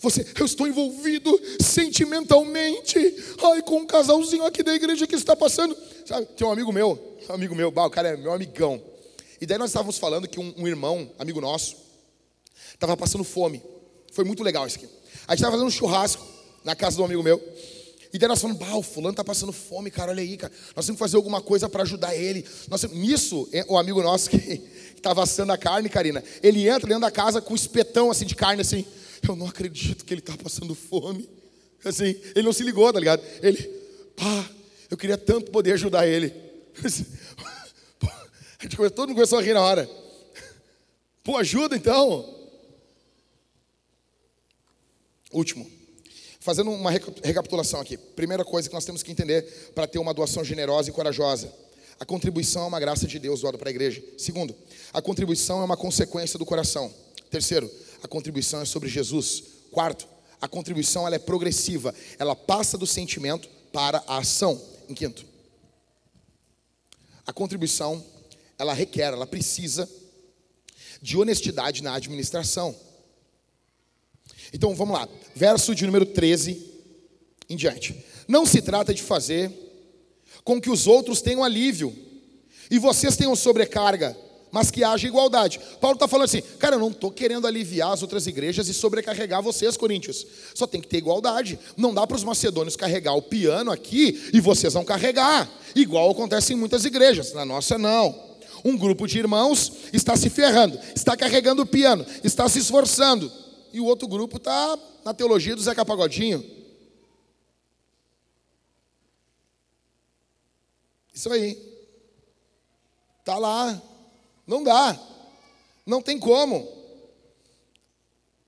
Você, 0.00 0.26
eu 0.36 0.46
estou 0.46 0.66
envolvido 0.66 1.40
sentimentalmente, 1.60 2.98
ai, 3.40 3.62
com 3.62 3.76
um 3.76 3.86
casalzinho 3.86 4.44
aqui 4.44 4.64
da 4.64 4.74
igreja 4.74 5.06
que 5.06 5.14
está 5.14 5.36
passando. 5.36 5.76
Sabe, 6.04 6.26
tem 6.36 6.44
um 6.44 6.50
amigo 6.50 6.72
meu, 6.72 7.16
um 7.30 7.32
amigo 7.32 7.54
meu, 7.54 7.68
o 7.68 7.90
cara 7.90 8.08
é 8.08 8.16
meu 8.16 8.32
amigão. 8.32 8.90
E 9.42 9.46
daí 9.46 9.58
nós 9.58 9.70
estávamos 9.70 9.98
falando 9.98 10.28
que 10.28 10.38
um, 10.38 10.54
um 10.56 10.68
irmão, 10.68 11.10
amigo 11.18 11.40
nosso, 11.40 11.74
estava 12.74 12.96
passando 12.96 13.24
fome. 13.24 13.60
Foi 14.12 14.24
muito 14.24 14.40
legal 14.40 14.64
isso 14.68 14.76
aqui. 14.76 14.86
A 15.26 15.32
gente 15.32 15.40
estava 15.40 15.54
fazendo 15.54 15.66
um 15.66 15.70
churrasco 15.70 16.24
na 16.62 16.76
casa 16.76 16.94
de 16.94 17.02
um 17.02 17.06
amigo 17.06 17.24
meu. 17.24 17.42
E 18.12 18.18
daí 18.18 18.28
nós 18.28 18.40
falamos, 18.40 18.60
bah, 18.60 18.76
o 18.76 18.84
fulano 18.84 19.16
tá 19.16 19.24
passando 19.24 19.52
fome, 19.52 19.90
cara, 19.90 20.12
olha 20.12 20.22
aí, 20.22 20.36
cara. 20.36 20.52
Nós 20.76 20.86
temos 20.86 20.96
que 20.96 21.04
fazer 21.04 21.16
alguma 21.16 21.40
coisa 21.40 21.68
para 21.68 21.82
ajudar 21.82 22.14
ele. 22.14 22.46
Nós, 22.68 22.84
nisso, 22.92 23.48
é, 23.52 23.66
o 23.68 23.76
amigo 23.76 24.00
nosso 24.00 24.30
que 24.30 24.36
estava 24.94 25.24
assando 25.24 25.50
a 25.50 25.58
carne, 25.58 25.88
Karina, 25.88 26.22
ele 26.40 26.68
entra 26.68 26.86
dentro 26.86 27.00
da 27.00 27.10
casa 27.10 27.40
com 27.40 27.52
um 27.52 27.56
espetão 27.56 28.12
assim 28.12 28.24
de 28.24 28.36
carne, 28.36 28.62
assim. 28.62 28.86
Eu 29.28 29.34
não 29.34 29.48
acredito 29.48 30.04
que 30.04 30.14
ele 30.14 30.20
está 30.20 30.36
passando 30.36 30.72
fome. 30.72 31.28
Assim, 31.84 32.14
ele 32.36 32.42
não 32.44 32.52
se 32.52 32.62
ligou, 32.62 32.92
tá 32.92 33.00
ligado? 33.00 33.20
Ele, 33.42 33.60
pá, 34.14 34.48
eu 34.88 34.96
queria 34.96 35.18
tanto 35.18 35.50
poder 35.50 35.72
ajudar 35.72 36.06
ele. 36.06 36.32
A 38.64 38.90
todo 38.90 39.08
mundo 39.08 39.16
começou 39.16 39.38
a 39.38 39.42
rir 39.42 39.54
na 39.54 39.60
hora. 39.60 39.90
Pô, 41.24 41.36
ajuda 41.36 41.76
então. 41.76 42.42
Último. 45.32 45.68
Fazendo 46.38 46.70
uma 46.70 46.90
recapitulação 46.90 47.80
aqui. 47.80 47.96
Primeira 47.96 48.44
coisa 48.44 48.68
que 48.68 48.74
nós 48.74 48.84
temos 48.84 49.02
que 49.02 49.10
entender 49.10 49.42
para 49.74 49.86
ter 49.86 49.98
uma 49.98 50.14
doação 50.14 50.44
generosa 50.44 50.90
e 50.90 50.92
corajosa. 50.92 51.52
A 51.98 52.04
contribuição 52.04 52.64
é 52.64 52.66
uma 52.66 52.80
graça 52.80 53.06
de 53.06 53.18
Deus 53.18 53.40
doada 53.40 53.58
para 53.58 53.68
a 53.68 53.70
igreja. 53.70 54.02
Segundo, 54.18 54.54
a 54.92 55.00
contribuição 55.00 55.60
é 55.60 55.64
uma 55.64 55.76
consequência 55.76 56.38
do 56.38 56.44
coração. 56.44 56.92
Terceiro, 57.30 57.70
a 58.02 58.08
contribuição 58.08 58.60
é 58.60 58.64
sobre 58.64 58.88
Jesus. 58.88 59.42
Quarto, 59.70 60.06
a 60.40 60.48
contribuição 60.48 61.06
ela 61.06 61.16
é 61.16 61.18
progressiva. 61.18 61.94
Ela 62.18 62.34
passa 62.34 62.76
do 62.76 62.86
sentimento 62.86 63.48
para 63.72 64.02
a 64.06 64.18
ação. 64.18 64.60
Em 64.88 64.94
quinto, 64.94 65.24
a 67.24 67.32
contribuição 67.32 68.04
ela 68.62 68.72
requer, 68.72 69.12
ela 69.12 69.26
precisa 69.26 69.88
de 71.00 71.18
honestidade 71.18 71.82
na 71.82 71.94
administração. 71.94 72.74
Então 74.52 74.74
vamos 74.74 74.96
lá, 74.96 75.08
verso 75.34 75.74
de 75.74 75.84
número 75.84 76.06
13 76.06 76.70
em 77.48 77.56
diante. 77.56 78.04
Não 78.28 78.46
se 78.46 78.62
trata 78.62 78.94
de 78.94 79.02
fazer 79.02 79.50
com 80.44 80.60
que 80.60 80.70
os 80.70 80.86
outros 80.86 81.20
tenham 81.20 81.42
alívio 81.42 81.94
e 82.70 82.78
vocês 82.78 83.16
tenham 83.16 83.34
sobrecarga, 83.34 84.16
mas 84.50 84.70
que 84.70 84.84
haja 84.84 85.08
igualdade. 85.08 85.58
Paulo 85.80 85.96
está 85.96 86.06
falando 86.06 86.26
assim, 86.26 86.42
cara, 86.58 86.76
eu 86.76 86.80
não 86.80 86.90
estou 86.90 87.10
querendo 87.10 87.46
aliviar 87.46 87.92
as 87.92 88.02
outras 88.02 88.26
igrejas 88.28 88.68
e 88.68 88.74
sobrecarregar 88.74 89.42
vocês, 89.42 89.76
coríntios. 89.76 90.24
Só 90.54 90.66
tem 90.66 90.80
que 90.80 90.86
ter 90.86 90.98
igualdade. 90.98 91.58
Não 91.76 91.92
dá 91.92 92.06
para 92.06 92.16
os 92.16 92.24
macedônios 92.24 92.76
carregar 92.76 93.14
o 93.14 93.22
piano 93.22 93.72
aqui 93.72 94.30
e 94.32 94.40
vocês 94.40 94.72
vão 94.72 94.84
carregar, 94.84 95.50
igual 95.74 96.10
acontece 96.10 96.52
em 96.52 96.56
muitas 96.56 96.84
igrejas. 96.84 97.32
Na 97.32 97.44
nossa, 97.44 97.76
não. 97.76 98.31
Um 98.64 98.76
grupo 98.76 99.06
de 99.06 99.18
irmãos 99.18 99.72
está 99.92 100.16
se 100.16 100.30
ferrando, 100.30 100.78
está 100.94 101.16
carregando 101.16 101.62
o 101.62 101.66
piano, 101.66 102.06
está 102.22 102.48
se 102.48 102.58
esforçando 102.58 103.30
e 103.72 103.80
o 103.80 103.84
outro 103.86 104.06
grupo 104.06 104.36
está 104.36 104.78
na 105.04 105.14
teologia 105.14 105.56
do 105.56 105.62
Zeca 105.62 105.84
Pagodinho. 105.84 106.44
Isso 111.12 111.32
aí. 111.32 111.56
Está 113.20 113.38
lá. 113.38 113.80
Não 114.46 114.62
dá. 114.62 114.98
Não 115.86 116.02
tem 116.02 116.18
como. 116.18 116.81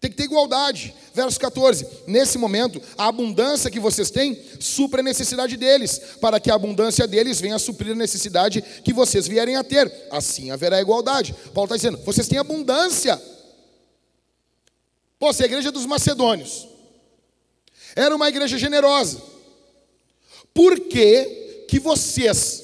Tem 0.04 0.10
que 0.10 0.18
ter 0.18 0.24
igualdade. 0.24 0.94
Verso 1.14 1.40
14. 1.40 1.86
Nesse 2.06 2.36
momento, 2.36 2.78
a 2.98 3.06
abundância 3.06 3.70
que 3.70 3.80
vocês 3.80 4.10
têm 4.10 4.38
supra 4.60 5.00
a 5.00 5.02
necessidade 5.02 5.56
deles, 5.56 5.98
para 6.20 6.38
que 6.38 6.50
a 6.50 6.54
abundância 6.54 7.06
deles 7.06 7.40
venha 7.40 7.56
a 7.56 7.58
suprir 7.58 7.92
a 7.92 7.94
necessidade 7.94 8.60
que 8.84 8.92
vocês 8.92 9.26
vierem 9.26 9.56
a 9.56 9.64
ter. 9.64 9.90
Assim 10.10 10.50
haverá 10.50 10.78
igualdade. 10.78 11.34
Paulo 11.54 11.64
está 11.64 11.76
dizendo: 11.76 12.04
vocês 12.04 12.28
têm 12.28 12.38
abundância. 12.38 13.18
Pô, 15.18 15.32
se 15.32 15.42
a 15.42 15.46
igreja 15.46 15.72
dos 15.72 15.86
macedônios 15.86 16.68
era 17.96 18.14
uma 18.14 18.28
igreja 18.28 18.58
generosa, 18.58 19.22
por 20.52 20.80
que, 20.80 21.64
que 21.66 21.80
vocês, 21.80 22.62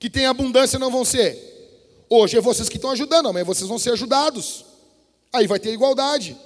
que 0.00 0.10
têm 0.10 0.26
abundância, 0.26 0.80
não 0.80 0.90
vão 0.90 1.04
ser? 1.04 2.02
Hoje 2.10 2.36
é 2.36 2.40
vocês 2.40 2.68
que 2.68 2.74
estão 2.74 2.90
ajudando, 2.90 3.28
amanhã 3.28 3.44
vocês 3.44 3.68
vão 3.68 3.78
ser 3.78 3.92
ajudados. 3.92 4.66
Aí 5.32 5.46
vai 5.46 5.58
ter 5.58 5.72
igualdade. 5.72 6.36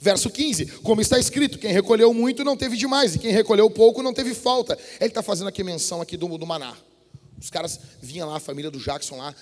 Verso 0.00 0.28
15: 0.30 0.66
Como 0.82 1.00
está 1.00 1.18
escrito, 1.18 1.58
quem 1.58 1.72
recolheu 1.72 2.12
muito 2.12 2.42
não 2.42 2.56
teve 2.56 2.76
demais, 2.76 3.14
e 3.14 3.18
quem 3.18 3.30
recolheu 3.30 3.70
pouco 3.70 4.02
não 4.02 4.12
teve 4.12 4.34
falta. 4.34 4.76
Ele 5.00 5.08
está 5.08 5.22
fazendo 5.22 5.48
aqui 5.48 5.62
menção 5.62 6.00
aqui 6.00 6.16
do, 6.16 6.36
do 6.36 6.46
maná. 6.46 6.76
Os 7.40 7.50
caras 7.50 7.78
vinham 8.00 8.28
lá, 8.28 8.36
a 8.36 8.40
família 8.40 8.70
do 8.70 8.78
Jackson 8.78 9.16
lá, 9.16 9.34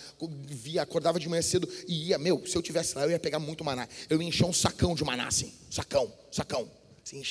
via, 0.47 0.81
acordava 0.83 1.21
de 1.21 1.29
manhã 1.29 1.43
cedo 1.43 1.69
e 1.87 2.09
ia, 2.09 2.19
meu, 2.19 2.47
se 2.47 2.57
eu 2.57 2.63
tivesse 2.63 2.97
lá, 2.97 3.05
eu 3.05 3.11
ia 3.11 3.19
pegar 3.19 3.39
muito 3.39 3.63
maná. 3.63 3.87
Eu 4.09 4.21
ia 4.23 4.29
encher 4.29 4.45
um 4.45 4.53
sacão 4.53 4.95
de 4.95 5.05
maná, 5.05 5.27
assim, 5.29 5.53
sacão, 5.71 6.11
sacão. 6.33 6.71
Assim, 7.05 7.23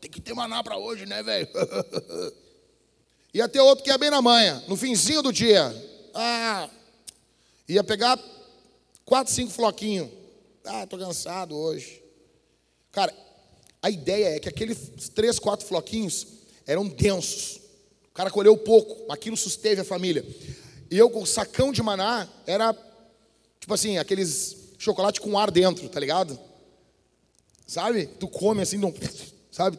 tem 0.00 0.10
que 0.10 0.20
ter 0.20 0.34
maná 0.34 0.62
para 0.62 0.76
hoje, 0.76 1.06
né, 1.06 1.22
velho? 1.22 1.48
ia 3.34 3.48
ter 3.48 3.60
outro 3.60 3.84
que 3.84 3.90
ia 3.90 3.98
bem 3.98 4.10
na 4.10 4.22
manhã, 4.22 4.62
no 4.68 4.76
finzinho 4.76 5.22
do 5.22 5.32
dia. 5.32 5.74
Ah, 6.14 6.68
ia 7.68 7.82
pegar 7.82 8.16
quatro, 9.08 9.32
cinco 9.32 9.50
floquinhos. 9.50 10.10
Ah, 10.64 10.86
tô 10.86 10.98
cansado 10.98 11.56
hoje. 11.56 12.02
Cara, 12.92 13.14
a 13.82 13.90
ideia 13.90 14.36
é 14.36 14.38
que 14.38 14.48
aqueles 14.48 15.08
três, 15.14 15.38
quatro 15.38 15.66
floquinhos 15.66 16.26
eram 16.66 16.86
densos 16.86 17.58
cara 18.18 18.32
colheu 18.32 18.56
pouco, 18.56 19.12
aquilo 19.12 19.36
susteve 19.36 19.80
a 19.80 19.84
família. 19.84 20.26
E 20.90 20.98
eu 20.98 21.08
com 21.08 21.24
sacão 21.24 21.70
de 21.70 21.80
maná 21.80 22.28
era 22.44 22.74
tipo 23.60 23.72
assim, 23.72 23.96
aqueles 23.96 24.56
chocolate 24.76 25.20
com 25.20 25.38
ar 25.38 25.52
dentro, 25.52 25.88
tá 25.88 26.00
ligado? 26.00 26.36
Sabe? 27.64 28.06
Tu 28.06 28.26
come 28.26 28.60
assim, 28.60 28.76
não, 28.76 28.92
sabe? 29.52 29.78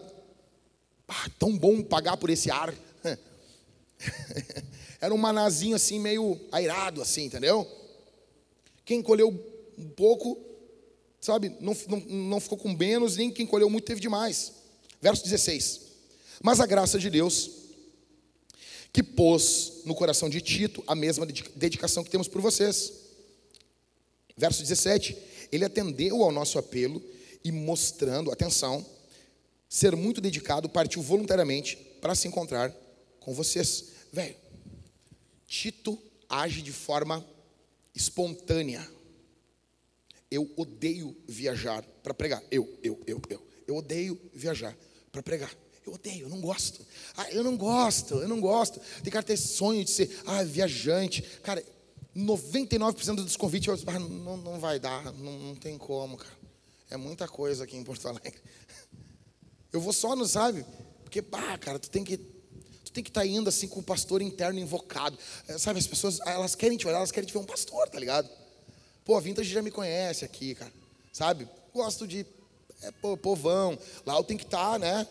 Ah, 1.06 1.28
tão 1.38 1.58
bom 1.58 1.84
pagar 1.84 2.16
por 2.16 2.30
esse 2.30 2.50
ar. 2.50 2.74
era 5.02 5.14
um 5.14 5.18
manazinho 5.18 5.76
assim 5.76 6.00
meio 6.00 6.40
airado 6.50 7.02
assim, 7.02 7.26
entendeu? 7.26 7.68
Quem 8.90 9.04
colheu 9.04 9.30
um 9.78 9.88
pouco, 9.88 10.36
sabe, 11.22 11.56
não, 11.60 11.78
não, 11.88 12.00
não 12.00 12.40
ficou 12.40 12.58
com 12.58 12.74
menos, 12.74 13.18
nem 13.18 13.30
quem 13.30 13.46
colheu 13.46 13.70
muito 13.70 13.86
teve 13.86 14.02
demais. 14.02 14.52
Verso 15.00 15.24
16. 15.24 15.82
Mas 16.42 16.60
a 16.60 16.66
graça 16.66 16.98
de 16.98 17.08
Deus 17.08 17.52
que 18.92 19.04
pôs 19.04 19.84
no 19.86 19.94
coração 19.94 20.28
de 20.28 20.42
Tito 20.42 20.84
a 20.88 20.96
mesma 20.96 21.28
dedicação 21.56 22.04
que 22.04 22.10
temos 22.10 22.28
por 22.28 22.42
vocês. 22.42 22.92
Verso 24.36 24.60
17: 24.64 25.16
Ele 25.52 25.66
atendeu 25.66 26.24
ao 26.24 26.32
nosso 26.32 26.58
apelo 26.58 27.00
e 27.44 27.52
mostrando, 27.52 28.32
atenção, 28.32 28.84
ser 29.70 29.96
muito 29.96 30.20
dedicado, 30.20 30.68
partiu 30.68 31.04
voluntariamente 31.04 31.76
para 32.02 32.16
se 32.16 32.28
encontrar 32.28 32.76
com 33.20 33.36
vocês. 33.36 33.90
Velho, 34.12 34.36
Tito 35.46 35.96
age 36.28 36.64
de 36.64 36.72
forma 36.72 37.24
espontânea. 38.00 38.88
Eu 40.32 40.50
odeio 40.56 41.16
viajar 41.28 41.84
para 42.04 42.14
pregar. 42.14 42.42
Eu, 42.50 42.68
eu, 42.82 43.00
eu, 43.06 43.22
eu. 43.30 43.48
Eu 43.68 43.76
odeio 43.76 44.20
viajar 44.34 44.76
para 45.12 45.22
pregar. 45.22 45.52
Eu 45.86 45.94
odeio, 45.94 46.26
eu 46.26 46.30
não 46.30 46.40
gosto. 46.40 46.86
Ah, 47.18 47.30
eu 47.32 47.44
não 47.44 47.58
gosto, 47.58 48.16
eu 48.16 48.28
não 48.28 48.40
gosto. 48.40 48.80
Tem 49.04 49.12
cara 49.12 49.24
que 49.24 49.28
ter 49.28 49.38
sonho 49.38 49.84
de 49.84 49.92
ser 49.92 50.22
ah, 50.26 50.44
viajante. 50.44 51.22
Cara, 51.44 51.64
99% 52.16 53.16
dos 53.16 53.36
convites 53.36 53.68
eu, 53.68 53.78
ah, 53.88 54.00
não, 54.00 54.38
não 54.38 54.60
vai 54.60 54.80
dar, 54.80 55.12
não, 55.14 55.40
não 55.40 55.56
tem 55.56 55.78
como, 55.78 56.18
cara. 56.18 56.40
É 56.90 56.98
muita 56.98 57.28
coisa 57.28 57.64
aqui 57.64 57.76
em 57.76 57.84
Porto 57.84 58.08
Alegre. 58.08 58.42
Eu 59.72 59.82
vou 59.82 59.94
só, 59.94 60.16
não 60.16 60.28
sabe? 60.28 60.66
Porque, 61.04 61.22
pá, 61.22 61.58
cara, 61.58 61.78
tu 61.78 61.90
tem 61.90 62.04
que 62.04 62.18
tu 62.90 62.94
tem 62.94 63.04
que 63.04 63.12
estar 63.12 63.22
tá 63.22 63.28
indo 63.28 63.48
assim 63.48 63.68
com 63.68 63.80
o 63.80 63.84
pastor 63.84 64.22
interno 64.22 64.60
invocado. 64.60 65.18
É, 65.48 65.58
sabe, 65.58 65.80
as 65.80 65.88
pessoas, 65.88 66.20
elas 66.26 66.56
querem 66.56 66.78
te 66.78 66.88
olhar, 66.88 66.98
elas 66.98 67.12
querem 67.12 67.28
te 67.28 67.34
ver 67.34 67.40
um 67.40 67.46
pastor, 67.46 67.88
tá 67.88 68.00
ligado? 68.00 68.28
Pô, 69.06 69.16
a 69.16 69.22
Vintage 69.22 69.50
já 69.50 69.62
me 69.62 69.72
conhece 69.72 70.26
aqui, 70.26 70.56
cara. 70.56 70.74
Sabe? 71.14 71.48
Gosto 71.74 72.08
de 72.08 72.26
é, 72.82 72.92
pô, 72.92 73.16
povão. 73.16 73.78
Lá 74.06 74.18
eu 74.18 74.24
tenho 74.24 74.40
que 74.40 74.46
estar, 74.46 74.74
tá, 74.74 74.80
né? 74.80 75.08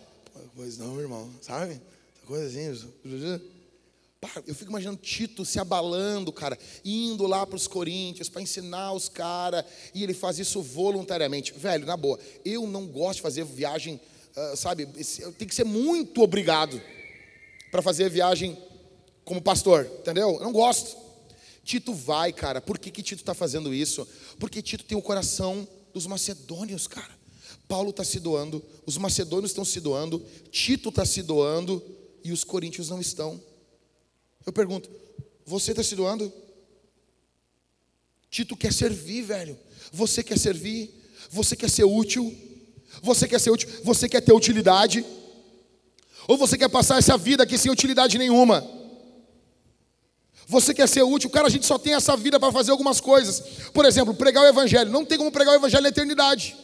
Pois 0.57 0.77
não, 0.77 1.01
irmão, 1.01 1.31
sabe? 1.41 1.81
Coisa 2.27 2.47
assim. 2.47 3.41
eu 4.47 4.55
fico 4.55 4.71
imaginando 4.71 4.99
Tito 4.99 5.45
se 5.45 5.61
abalando, 5.61 6.33
cara, 6.33 6.59
indo 6.85 7.27
lá 7.27 7.47
para 7.47 7.57
os 7.57 7.69
Coríntios 7.69 8.29
para 8.29 8.43
ensinar 8.43 8.93
os 8.93 9.09
caras, 9.09 9.65
e 9.95 10.03
ele 10.03 10.15
faz 10.15 10.39
isso 10.39 10.61
voluntariamente. 10.61 11.53
Velho, 11.53 11.87
na 11.87 11.97
boa, 11.97 12.19
eu 12.45 12.67
não 12.67 12.87
gosto 12.87 13.17
de 13.17 13.23
fazer 13.23 13.45
viagem, 13.45 14.01
uh, 14.37 14.57
sabe? 14.57 14.87
Tem 15.39 15.47
que 15.47 15.55
ser 15.55 15.65
muito 15.65 16.23
obrigado 16.23 16.81
para 17.71 17.83
fazer 17.83 18.09
viagem 18.11 18.57
como 19.25 19.43
pastor, 19.43 19.91
entendeu? 20.01 20.37
Eu 20.37 20.41
não 20.41 20.53
gosto. 20.53 20.97
Tito 21.65 21.93
vai, 21.93 22.33
cara. 22.33 22.61
Por 22.61 22.79
que, 22.79 22.91
que 22.91 23.03
Tito 23.03 23.23
está 23.23 23.35
fazendo 23.35 23.75
isso? 23.75 24.09
Porque 24.39 24.63
Tito 24.63 24.85
tem 24.85 24.97
o 24.97 25.03
coração 25.03 25.69
dos 25.93 26.07
macedônios, 26.07 26.87
cara. 26.87 27.19
Paulo 27.69 27.91
está 27.91 28.03
se 28.03 28.19
doando, 28.19 28.65
os 28.87 28.97
macedônios 28.97 29.51
estão 29.51 29.65
se 29.65 29.79
doando, 29.79 30.25
Tito 30.51 30.89
está 30.89 31.05
se 31.05 31.23
doando 31.23 31.83
e 32.25 32.33
os 32.33 32.43
coríntios 32.43 32.89
não 32.89 32.99
estão. 32.99 33.39
Eu 34.47 34.53
pergunto, 34.53 34.91
você 35.45 35.73
está 35.73 35.83
se 35.83 35.95
doando? 35.95 36.33
Tito 38.31 38.57
quer 38.57 38.73
servir, 38.73 39.23
velho. 39.23 39.59
Você 39.93 40.23
quer 40.23 40.39
servir? 40.39 40.91
Você 41.31 41.55
quer 41.55 41.69
ser 41.69 41.85
útil? 41.85 42.35
Você 43.03 43.29
quer 43.29 43.39
ser 43.39 43.51
útil? 43.51 43.69
Você 43.85 44.09
quer 44.09 44.23
ter 44.23 44.33
utilidade? 44.33 45.05
Ou 46.29 46.37
você 46.37 46.59
quer 46.59 46.69
passar 46.69 46.99
essa 46.99 47.17
vida 47.17 47.43
aqui 47.43 47.57
sem 47.57 47.73
utilidade 47.73 48.19
nenhuma? 48.19 48.63
Você 50.47 50.75
quer 50.75 50.87
ser 50.87 51.03
útil? 51.03 51.31
Cara, 51.31 51.47
a 51.47 51.51
gente 51.51 51.65
só 51.65 51.79
tem 51.79 51.95
essa 51.95 52.15
vida 52.19 52.39
para 52.39 52.53
fazer 52.53 52.71
algumas 52.71 53.01
coisas. 53.01 53.41
Por 53.73 53.87
exemplo, 53.87 54.13
pregar 54.13 54.45
o 54.45 54.47
evangelho. 54.47 54.91
Não 54.91 55.07
tem 55.07 55.17
como 55.17 55.33
pregar 55.33 55.55
o 55.55 55.57
evangelho 55.57 55.83
na 55.83 55.89
eternidade. 55.89 56.55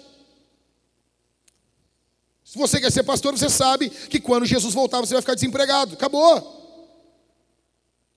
Se 2.45 2.59
você 2.59 2.79
quer 2.79 2.93
ser 2.93 3.03
pastor, 3.05 3.37
você 3.37 3.49
sabe 3.49 3.89
que 3.89 4.21
quando 4.21 4.45
Jesus 4.45 4.75
voltar, 4.75 5.01
você 5.01 5.15
vai 5.15 5.23
ficar 5.23 5.35
desempregado. 5.35 5.95
Acabou. 5.95 6.63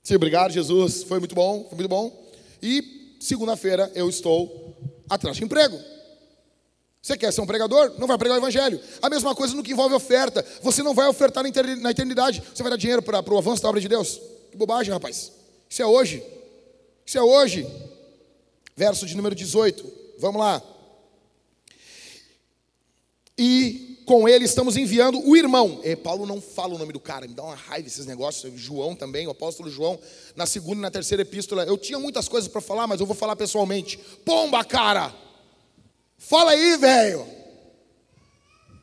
Sim, 0.04 0.16
obrigado, 0.16 0.52
Jesus. 0.52 1.04
Foi 1.04 1.20
muito 1.20 1.34
bom, 1.34 1.66
foi 1.70 1.78
muito 1.78 1.90
bom. 1.90 2.28
E 2.62 3.16
segunda-feira 3.22 3.90
eu 3.96 4.10
estou 4.10 4.78
atrás 5.10 5.38
de 5.38 5.46
emprego. 5.46 5.80
Você 7.08 7.16
quer 7.16 7.32
ser 7.32 7.40
um 7.40 7.46
pregador? 7.46 7.94
Não 7.98 8.06
vai 8.06 8.18
pregar 8.18 8.36
o 8.36 8.42
evangelho. 8.42 8.82
A 9.02 9.10
mesma 9.10 9.34
coisa 9.34 9.56
no 9.56 9.64
que 9.64 9.72
envolve 9.72 9.96
oferta. 9.96 10.46
Você 10.62 10.84
não 10.84 10.94
vai 10.94 11.08
ofertar 11.08 11.42
na 11.42 11.90
eternidade. 11.90 12.44
Você 12.54 12.62
vai 12.62 12.70
dar 12.70 12.76
dinheiro 12.76 13.02
para 13.02 13.34
o 13.34 13.38
avanço 13.38 13.64
da 13.64 13.70
obra 13.70 13.80
de 13.80 13.88
Deus. 13.88 14.20
Que 14.52 14.58
bobagem, 14.58 14.92
rapaz. 14.92 15.32
Isso 15.70 15.82
é 15.82 15.86
hoje. 15.86 16.22
Isso 17.06 17.18
é 17.18 17.24
hoje. 17.24 17.66
Verso 18.76 19.06
de 19.06 19.16
número 19.16 19.34
18. 19.34 19.90
Vamos 20.20 20.42
lá. 20.42 20.62
E 23.38 24.04
com 24.06 24.28
ele 24.28 24.44
estamos 24.44 24.76
enviando 24.76 25.26
o 25.26 25.38
irmão. 25.38 25.80
E 25.86 25.96
Paulo 25.96 26.26
não 26.26 26.42
fala 26.42 26.76
o 26.76 26.78
nome 26.78 26.92
do 26.92 27.00
cara, 27.00 27.26
me 27.26 27.34
dá 27.34 27.44
uma 27.44 27.56
raiva 27.56 27.88
esses 27.88 28.06
negócios. 28.06 28.52
João 28.60 28.94
também, 28.94 29.26
o 29.28 29.32
apóstolo 29.32 29.70
João, 29.70 29.98
na 30.36 30.46
segunda 30.46 30.80
e 30.80 30.82
na 30.82 30.92
terceira 30.92 31.22
epístola. 31.22 31.64
Eu 31.64 31.78
tinha 31.78 32.00
muitas 32.00 32.28
coisas 32.28 32.50
para 32.50 32.60
falar, 32.60 32.86
mas 32.86 33.00
eu 33.00 33.06
vou 33.06 33.16
falar 33.16 33.38
pessoalmente. 33.38 33.98
Pomba, 34.26 34.62
cara! 34.66 35.27
Fala 36.18 36.52
aí, 36.52 36.78
velho! 36.78 37.28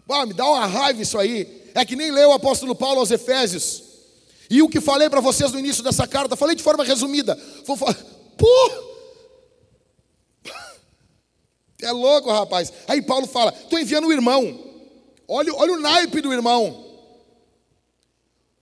Ah, 0.09 0.27
me 0.27 0.33
dá 0.33 0.47
uma 0.47 0.67
raiva 0.67 1.03
isso 1.03 1.19
aí. 1.19 1.71
É 1.75 1.85
que 1.85 1.97
nem 1.97 2.11
leu 2.11 2.31
o 2.31 2.35
apóstolo 2.35 2.75
Paulo 2.75 3.01
aos 3.01 3.11
Efésios. 3.11 3.83
E 4.49 4.63
o 4.63 4.69
que 4.69 4.81
falei 4.81 5.11
para 5.11 5.21
vocês 5.21 5.51
no 5.53 5.59
início 5.59 5.83
dessa 5.83 6.07
carta, 6.07 6.37
falei 6.37 6.55
de 6.55 6.63
forma 6.63 6.85
resumida. 6.85 7.39
Vou 7.65 7.77
falar, 7.77 7.97
pô! 8.37 8.95
É 11.83 11.91
louco, 11.91 12.31
rapaz. 12.31 12.73
Aí 12.87 13.03
Paulo 13.03 13.27
fala: 13.27 13.53
estou 13.53 13.79
enviando 13.79 14.07
o 14.07 14.13
irmão. 14.13 14.59
Olha, 15.27 15.53
olha 15.55 15.73
o 15.73 15.81
naipe 15.81 16.21
do 16.21 16.33
irmão. 16.33 16.85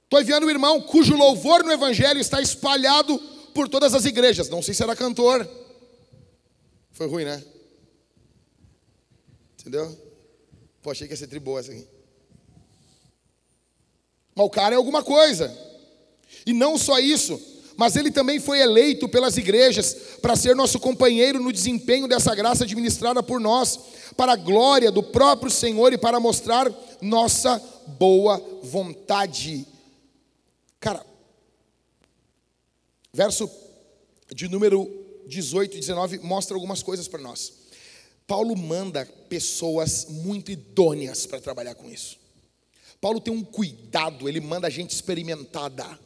Estou 0.04 0.20
enviando 0.20 0.44
o 0.44 0.50
irmão 0.50 0.80
cujo 0.80 1.16
louvor 1.16 1.62
no 1.64 1.72
Evangelho 1.72 2.20
está 2.20 2.40
espalhado 2.40 3.18
por 3.54 3.68
todas 3.68 3.94
as 3.94 4.04
igrejas. 4.04 4.48
Não 4.48 4.62
sei 4.62 4.74
se 4.74 4.82
era 4.82 4.96
cantor. 4.96 5.48
Foi 6.92 7.06
ruim, 7.06 7.24
né? 7.24 7.42
Entendeu? 9.62 9.96
Pô, 10.82 10.90
achei 10.90 11.06
que 11.06 11.12
ia 11.12 11.16
ser 11.16 11.28
triboa 11.28 11.60
essa 11.60 11.70
aqui. 11.70 11.86
Mas 14.34 14.46
o 14.46 14.50
cara 14.50 14.74
é 14.74 14.76
alguma 14.76 15.04
coisa. 15.04 15.56
E 16.44 16.52
não 16.52 16.76
só 16.76 16.98
isso, 16.98 17.40
mas 17.76 17.94
ele 17.94 18.10
também 18.10 18.40
foi 18.40 18.58
eleito 18.58 19.08
pelas 19.08 19.36
igrejas 19.36 19.94
para 20.20 20.34
ser 20.34 20.56
nosso 20.56 20.80
companheiro 20.80 21.40
no 21.40 21.52
desempenho 21.52 22.08
dessa 22.08 22.34
graça 22.34 22.64
administrada 22.64 23.22
por 23.22 23.40
nós, 23.40 23.78
para 24.16 24.32
a 24.32 24.36
glória 24.36 24.90
do 24.90 25.02
próprio 25.02 25.50
Senhor 25.50 25.92
e 25.92 25.98
para 25.98 26.18
mostrar 26.18 26.68
nossa 27.00 27.58
boa 27.86 28.42
vontade. 28.64 29.64
Cara, 30.80 31.06
verso 33.12 33.48
de 34.34 34.48
número 34.48 34.90
18 35.28 35.76
e 35.76 35.80
19 35.80 36.18
mostra 36.18 36.56
algumas 36.56 36.82
coisas 36.82 37.06
para 37.06 37.22
nós. 37.22 37.61
Paulo 38.26 38.56
manda 38.56 39.04
pessoas 39.28 40.06
muito 40.08 40.50
idôneas 40.50 41.26
para 41.26 41.40
trabalhar 41.40 41.74
com 41.74 41.90
isso. 41.90 42.18
Paulo 43.00 43.20
tem 43.20 43.34
um 43.34 43.42
cuidado, 43.42 44.28
ele 44.28 44.40
manda 44.40 44.70
gente 44.70 44.90
experimentada. 44.90 45.98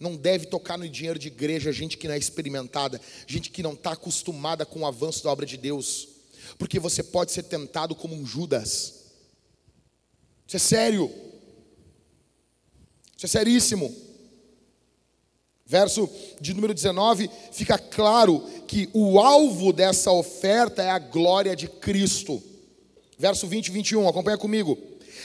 Não 0.00 0.16
deve 0.16 0.46
tocar 0.46 0.76
no 0.76 0.88
dinheiro 0.88 1.18
de 1.18 1.28
igreja 1.28 1.70
gente 1.70 1.96
que 1.96 2.08
não 2.08 2.14
é 2.14 2.18
experimentada, 2.18 3.00
gente 3.26 3.50
que 3.50 3.62
não 3.62 3.74
está 3.74 3.92
acostumada 3.92 4.66
com 4.66 4.80
o 4.80 4.86
avanço 4.86 5.22
da 5.22 5.30
obra 5.30 5.46
de 5.46 5.56
Deus, 5.56 6.08
porque 6.58 6.80
você 6.80 7.02
pode 7.02 7.30
ser 7.30 7.44
tentado 7.44 7.94
como 7.94 8.14
um 8.14 8.26
Judas. 8.26 9.04
Isso 10.46 10.56
é 10.56 10.58
sério, 10.58 11.10
isso 13.16 13.26
é 13.26 13.28
seríssimo. 13.28 13.94
Verso 15.72 16.06
de 16.38 16.52
número 16.52 16.74
19, 16.74 17.30
fica 17.50 17.78
claro 17.78 18.44
que 18.66 18.90
o 18.92 19.18
alvo 19.18 19.72
dessa 19.72 20.12
oferta 20.12 20.82
é 20.82 20.90
a 20.90 20.98
glória 20.98 21.56
de 21.56 21.66
Cristo. 21.66 22.42
Verso 23.18 23.46
20 23.46 23.68
e 23.68 23.70
21, 23.70 24.06
acompanha 24.06 24.36
comigo. 24.36 24.76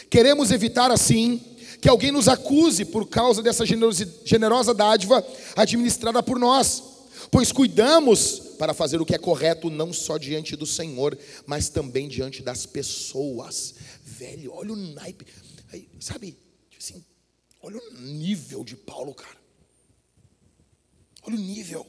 Queremos 0.10 0.50
evitar 0.50 0.90
assim 0.90 1.42
que 1.82 1.90
alguém 1.90 2.14
nos 2.14 2.30
acuse 2.30 2.86
por 2.86 3.10
causa 3.10 3.44
dessa 3.44 3.66
generosa 3.66 4.74
dádiva 4.74 5.22
administrada 5.54 6.24
por 6.24 6.40
nós, 6.40 6.82
pois 7.30 7.52
cuidamos 7.52 8.40
para 8.58 8.74
fazer 8.74 9.02
o 9.02 9.06
que 9.06 9.16
é 9.16 9.20
correto 9.20 9.70
não 9.70 9.92
só 9.92 10.18
diante 10.18 10.56
do 10.56 10.66
Senhor, 10.66 11.18
mas 11.46 11.68
também 11.68 12.08
diante 12.08 12.42
das 12.42 12.66
pessoas. 12.66 13.76
Velho, 14.02 14.54
olha 14.54 14.72
o 14.72 14.78
naipe, 14.78 15.28
aí, 15.74 15.90
sabe? 16.00 16.38
Tipo 16.70 16.82
assim, 16.82 17.04
olha 17.62 17.78
o 17.78 18.02
nível 18.02 18.64
de 18.64 18.78
Paulo, 18.78 19.14
cara. 19.14 19.36
Olha 21.28 21.36
o 21.36 21.40
nível. 21.40 21.86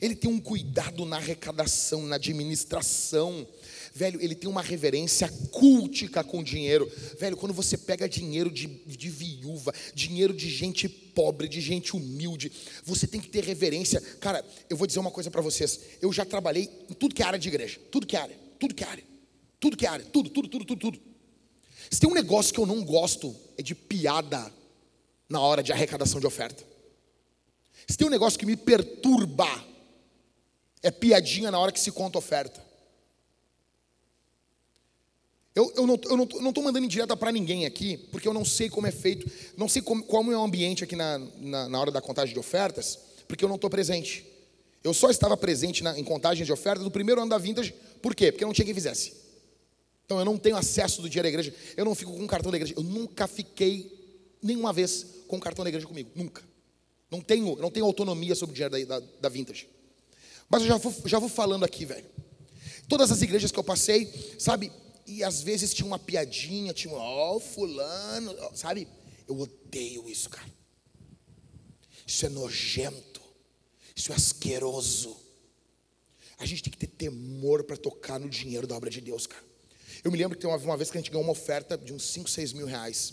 Ele 0.00 0.16
tem 0.16 0.30
um 0.30 0.40
cuidado 0.40 1.04
na 1.04 1.16
arrecadação, 1.16 2.06
na 2.06 2.16
administração. 2.16 3.46
Velho, 3.94 4.18
ele 4.22 4.34
tem 4.34 4.48
uma 4.48 4.62
reverência 4.62 5.28
cultica 5.50 6.24
com 6.24 6.42
dinheiro. 6.42 6.90
Velho, 7.20 7.36
quando 7.36 7.52
você 7.52 7.76
pega 7.76 8.08
dinheiro 8.08 8.50
de, 8.50 8.66
de 8.66 9.10
viúva, 9.10 9.74
dinheiro 9.94 10.32
de 10.32 10.48
gente 10.48 10.88
pobre, 10.88 11.46
de 11.46 11.60
gente 11.60 11.94
humilde, 11.94 12.50
você 12.82 13.06
tem 13.06 13.20
que 13.20 13.28
ter 13.28 13.44
reverência. 13.44 14.00
Cara, 14.18 14.42
eu 14.70 14.76
vou 14.76 14.86
dizer 14.86 14.98
uma 14.98 15.10
coisa 15.10 15.30
para 15.30 15.42
vocês. 15.42 15.78
Eu 16.00 16.10
já 16.10 16.24
trabalhei 16.24 16.70
em 16.88 16.94
tudo 16.94 17.14
que 17.14 17.22
é 17.22 17.26
área 17.26 17.38
de 17.38 17.48
igreja. 17.48 17.78
Tudo 17.90 18.06
que 18.06 18.16
é 18.16 18.20
área. 18.20 18.36
Tudo 18.58 18.74
que 18.74 18.82
é 18.82 18.86
área. 18.86 19.04
Tudo 19.60 19.76
que 19.76 19.84
é 19.84 19.88
área. 19.90 20.06
Tudo, 20.06 20.30
tudo, 20.30 20.48
tudo, 20.48 20.64
tudo, 20.64 20.80
tudo. 20.80 21.00
Se 21.90 22.00
tem 22.00 22.08
um 22.08 22.14
negócio 22.14 22.54
que 22.54 22.58
eu 22.58 22.66
não 22.66 22.82
gosto, 22.82 23.36
é 23.58 23.62
de 23.62 23.74
piada 23.74 24.50
na 25.28 25.40
hora 25.40 25.62
de 25.62 25.72
arrecadação 25.72 26.18
de 26.18 26.26
oferta. 26.26 26.71
Se 27.88 27.96
tem 27.96 28.06
um 28.06 28.10
negócio 28.10 28.38
que 28.38 28.46
me 28.46 28.56
perturba, 28.56 29.48
é 30.82 30.90
piadinha 30.90 31.50
na 31.50 31.58
hora 31.58 31.72
que 31.72 31.80
se 31.80 31.92
conta 31.92 32.18
oferta. 32.18 32.62
Eu, 35.54 35.70
eu 35.76 35.86
não 35.86 35.96
estou 35.96 36.16
não, 36.16 36.26
não 36.26 36.62
mandando 36.62 36.86
indireta 36.86 37.16
para 37.16 37.30
ninguém 37.30 37.66
aqui, 37.66 37.96
porque 38.10 38.26
eu 38.26 38.32
não 38.32 38.44
sei 38.44 38.70
como 38.70 38.86
é 38.86 38.90
feito, 38.90 39.30
não 39.56 39.68
sei 39.68 39.82
como, 39.82 40.02
como 40.02 40.32
é 40.32 40.36
o 40.36 40.42
ambiente 40.42 40.82
aqui 40.82 40.96
na, 40.96 41.18
na, 41.18 41.68
na 41.68 41.80
hora 41.80 41.90
da 41.90 42.00
contagem 42.00 42.32
de 42.32 42.40
ofertas, 42.40 42.98
porque 43.28 43.44
eu 43.44 43.48
não 43.48 43.56
estou 43.56 43.68
presente. 43.68 44.26
Eu 44.82 44.94
só 44.94 45.10
estava 45.10 45.36
presente 45.36 45.82
na, 45.82 45.98
em 45.98 46.04
contagem 46.04 46.44
de 46.44 46.52
ofertas 46.52 46.82
do 46.82 46.90
primeiro 46.90 47.20
ano 47.20 47.28
da 47.28 47.38
Vintage, 47.38 47.74
por 48.00 48.14
quê? 48.14 48.32
Porque 48.32 48.44
não 48.44 48.52
tinha 48.52 48.64
quem 48.64 48.74
fizesse. 48.74 49.12
Então 50.06 50.18
eu 50.18 50.24
não 50.24 50.38
tenho 50.38 50.56
acesso 50.56 51.02
do 51.02 51.08
dinheiro 51.08 51.26
da 51.26 51.28
igreja, 51.28 51.54
eu 51.76 51.84
não 51.84 51.94
fico 51.94 52.12
com 52.12 52.24
o 52.24 52.26
cartão 52.26 52.50
da 52.50 52.56
igreja. 52.56 52.74
Eu 52.76 52.82
nunca 52.82 53.26
fiquei 53.26 53.92
nenhuma 54.42 54.72
vez 54.72 55.06
com 55.28 55.36
o 55.36 55.40
cartão 55.40 55.64
da 55.64 55.68
igreja 55.68 55.86
comigo, 55.86 56.10
nunca. 56.14 56.42
Não 57.12 57.20
tenho, 57.20 57.56
não 57.56 57.70
tenho 57.70 57.84
autonomia 57.84 58.34
sobre 58.34 58.52
o 58.52 58.54
dinheiro 58.54 58.86
da, 58.86 58.98
da, 58.98 59.06
da 59.20 59.28
Vintage. 59.28 59.68
Mas 60.48 60.62
eu 60.62 60.68
já 60.68 60.78
vou, 60.78 60.94
já 61.04 61.18
vou 61.18 61.28
falando 61.28 61.62
aqui, 61.62 61.84
velho. 61.84 62.06
Todas 62.88 63.12
as 63.12 63.20
igrejas 63.20 63.52
que 63.52 63.58
eu 63.58 63.62
passei, 63.62 64.10
sabe, 64.38 64.72
e 65.06 65.22
às 65.22 65.42
vezes 65.42 65.74
tinha 65.74 65.86
uma 65.86 65.98
piadinha, 65.98 66.72
tinha, 66.72 66.94
ó, 66.94 67.36
oh, 67.36 67.38
fulano, 67.38 68.34
sabe? 68.54 68.88
Eu 69.28 69.38
odeio 69.38 70.08
isso, 70.08 70.30
cara. 70.30 70.50
Isso 72.06 72.24
é 72.24 72.30
nojento. 72.30 73.20
Isso 73.94 74.10
é 74.10 74.16
asqueroso. 74.16 75.14
A 76.38 76.46
gente 76.46 76.62
tem 76.62 76.70
que 76.70 76.78
ter 76.78 76.86
temor 76.86 77.62
para 77.64 77.76
tocar 77.76 78.18
no 78.18 78.28
dinheiro 78.30 78.66
da 78.66 78.74
obra 78.74 78.88
de 78.88 79.02
Deus, 79.02 79.26
cara. 79.26 79.44
Eu 80.02 80.10
me 80.10 80.16
lembro 80.16 80.34
que 80.34 80.40
tem 80.40 80.50
uma, 80.50 80.56
uma 80.56 80.78
vez 80.78 80.90
que 80.90 80.96
a 80.96 81.00
gente 81.00 81.10
ganhou 81.10 81.24
uma 81.24 81.32
oferta 81.32 81.76
de 81.76 81.92
uns 81.92 82.04
5, 82.04 82.30
6 82.30 82.54
mil 82.54 82.64
reais. 82.64 83.12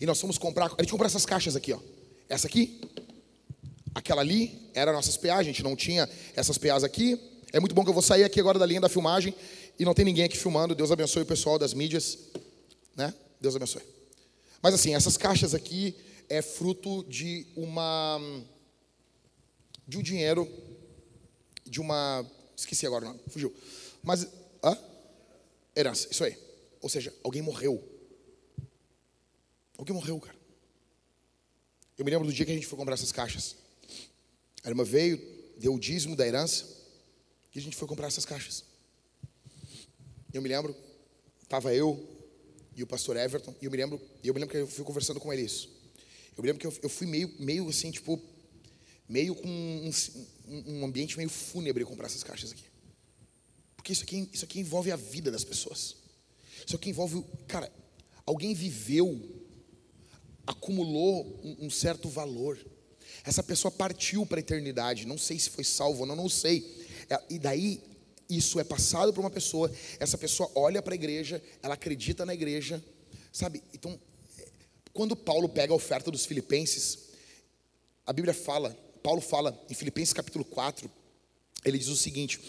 E 0.00 0.06
nós 0.06 0.20
fomos 0.20 0.36
comprar, 0.36 0.74
a 0.76 0.82
gente 0.82 0.90
comprou 0.90 1.06
essas 1.06 1.24
caixas 1.24 1.54
aqui, 1.54 1.72
ó. 1.72 1.78
Essa 2.30 2.46
aqui, 2.46 2.80
aquela 3.92 4.20
ali, 4.20 4.70
era 4.72 4.92
nossas 4.92 5.16
PA, 5.16 5.34
a 5.34 5.42
gente 5.42 5.64
não 5.64 5.74
tinha 5.74 6.08
essas 6.36 6.56
PAs 6.56 6.84
aqui. 6.84 7.20
É 7.52 7.58
muito 7.58 7.74
bom 7.74 7.82
que 7.82 7.90
eu 7.90 7.92
vou 7.92 8.04
sair 8.04 8.22
aqui 8.22 8.38
agora 8.38 8.56
da 8.56 8.64
linha 8.64 8.80
da 8.80 8.88
filmagem 8.88 9.34
e 9.76 9.84
não 9.84 9.92
tem 9.92 10.04
ninguém 10.04 10.26
aqui 10.26 10.38
filmando. 10.38 10.72
Deus 10.72 10.92
abençoe 10.92 11.22
o 11.22 11.26
pessoal 11.26 11.58
das 11.58 11.74
mídias, 11.74 12.18
né? 12.94 13.12
Deus 13.40 13.56
abençoe. 13.56 13.82
Mas 14.62 14.74
assim, 14.74 14.94
essas 14.94 15.16
caixas 15.16 15.56
aqui 15.56 15.96
é 16.28 16.40
fruto 16.40 17.04
de 17.08 17.48
uma 17.56 18.20
de 19.88 19.98
um 19.98 20.02
dinheiro 20.02 20.48
de 21.66 21.80
uma 21.80 22.24
esqueci 22.56 22.86
agora 22.86 23.06
o 23.06 23.08
nome, 23.08 23.20
fugiu. 23.26 23.52
Mas 24.04 24.24
hã? 24.62 24.78
Herança, 25.76 26.06
isso 26.08 26.22
aí. 26.22 26.38
Ou 26.80 26.88
seja, 26.88 27.12
alguém 27.24 27.42
morreu. 27.42 27.82
Alguém 29.76 29.96
morreu, 29.96 30.20
cara. 30.20 30.39
Eu 32.00 32.04
me 32.06 32.10
lembro 32.10 32.26
do 32.26 32.32
dia 32.32 32.46
que 32.46 32.52
a 32.52 32.54
gente 32.54 32.66
foi 32.66 32.78
comprar 32.78 32.94
essas 32.94 33.12
caixas. 33.12 33.56
A 34.64 34.70
irmã 34.70 34.84
veio, 34.84 35.20
deu 35.58 35.74
o 35.74 35.78
dízimo 35.78 36.16
da 36.16 36.26
herança, 36.26 36.64
e 37.54 37.58
a 37.58 37.60
gente 37.62 37.76
foi 37.76 37.86
comprar 37.86 38.06
essas 38.06 38.24
caixas. 38.24 38.64
Eu 40.32 40.40
me 40.40 40.48
lembro, 40.48 40.74
estava 41.42 41.74
eu 41.74 42.02
e 42.74 42.82
o 42.82 42.86
pastor 42.86 43.18
Everton, 43.18 43.54
e 43.60 43.66
eu 43.66 43.70
me 43.70 43.76
lembro, 43.76 44.00
eu 44.24 44.32
me 44.32 44.40
lembro 44.40 44.50
que 44.50 44.62
eu 44.62 44.66
fui 44.66 44.82
conversando 44.82 45.20
com 45.20 45.30
ele 45.30 45.42
isso. 45.42 45.68
Eu 46.38 46.42
me 46.42 46.46
lembro 46.48 46.58
que 46.58 46.66
eu, 46.66 46.74
eu 46.84 46.88
fui 46.88 47.06
meio, 47.06 47.34
meio 47.38 47.68
assim, 47.68 47.90
tipo, 47.90 48.18
meio 49.06 49.34
com 49.34 49.46
um, 49.46 49.90
um 50.48 50.86
ambiente 50.86 51.18
meio 51.18 51.28
fúnebre 51.28 51.84
comprar 51.84 52.06
essas 52.06 52.24
caixas 52.24 52.50
aqui. 52.50 52.64
Porque 53.76 53.92
isso 53.92 54.04
aqui, 54.04 54.26
isso 54.32 54.46
aqui 54.46 54.58
envolve 54.58 54.90
a 54.90 54.96
vida 54.96 55.30
das 55.30 55.44
pessoas. 55.44 55.96
Isso 56.66 56.76
aqui 56.76 56.88
envolve, 56.88 57.22
cara, 57.46 57.70
alguém 58.24 58.54
viveu, 58.54 59.20
acumulou 60.50 61.40
um, 61.44 61.66
um 61.66 61.70
certo 61.70 62.08
valor. 62.08 62.58
Essa 63.24 63.42
pessoa 63.42 63.70
partiu 63.70 64.26
para 64.26 64.38
a 64.38 64.40
eternidade. 64.40 65.06
Não 65.06 65.16
sei 65.16 65.38
se 65.38 65.50
foi 65.50 65.64
salvo 65.64 66.00
ou 66.00 66.06
não, 66.06 66.16
não 66.16 66.28
sei. 66.28 66.86
É, 67.08 67.20
e 67.30 67.38
daí 67.38 67.80
isso 68.28 68.58
é 68.58 68.64
passado 68.64 69.12
para 69.12 69.20
uma 69.20 69.30
pessoa. 69.30 69.70
Essa 69.98 70.18
pessoa 70.18 70.50
olha 70.54 70.82
para 70.82 70.92
a 70.92 70.96
igreja, 70.96 71.42
ela 71.62 71.74
acredita 71.74 72.26
na 72.26 72.34
igreja, 72.34 72.82
sabe? 73.32 73.62
Então, 73.72 73.98
quando 74.92 75.14
Paulo 75.14 75.48
pega 75.48 75.72
a 75.72 75.76
oferta 75.76 76.10
dos 76.10 76.26
filipenses, 76.26 77.10
a 78.04 78.12
Bíblia 78.12 78.34
fala, 78.34 78.76
Paulo 79.02 79.20
fala 79.20 79.58
em 79.70 79.74
Filipenses 79.74 80.12
capítulo 80.12 80.44
4, 80.44 80.90
ele 81.64 81.78
diz 81.78 81.88
o 81.88 81.96
seguinte: 81.96 82.40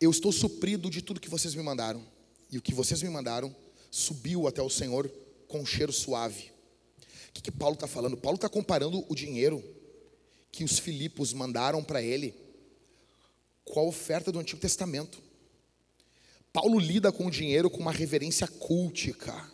Eu 0.00 0.10
estou 0.10 0.30
suprido 0.30 0.88
de 0.88 1.02
tudo 1.02 1.20
que 1.20 1.28
vocês 1.28 1.54
me 1.54 1.62
mandaram, 1.62 2.04
e 2.50 2.58
o 2.58 2.62
que 2.62 2.72
vocês 2.72 3.02
me 3.02 3.08
mandaram 3.08 3.54
subiu 3.90 4.46
até 4.46 4.62
o 4.62 4.70
Senhor 4.70 5.10
com 5.48 5.60
um 5.60 5.66
cheiro 5.66 5.92
suave. 5.92 6.53
Que, 7.34 7.42
que 7.42 7.50
Paulo 7.50 7.74
está 7.74 7.86
falando? 7.86 8.16
Paulo 8.16 8.36
está 8.36 8.48
comparando 8.48 9.04
o 9.08 9.14
dinheiro 9.14 9.62
que 10.50 10.64
os 10.64 10.78
Filipos 10.78 11.32
mandaram 11.32 11.82
para 11.82 12.00
ele 12.00 12.32
com 13.64 13.80
a 13.80 13.82
oferta 13.82 14.30
do 14.30 14.38
Antigo 14.38 14.60
Testamento. 14.60 15.20
Paulo 16.52 16.78
lida 16.78 17.10
com 17.10 17.26
o 17.26 17.30
dinheiro 17.30 17.68
com 17.68 17.80
uma 17.80 17.90
reverência 17.90 18.46
cultica. 18.46 19.50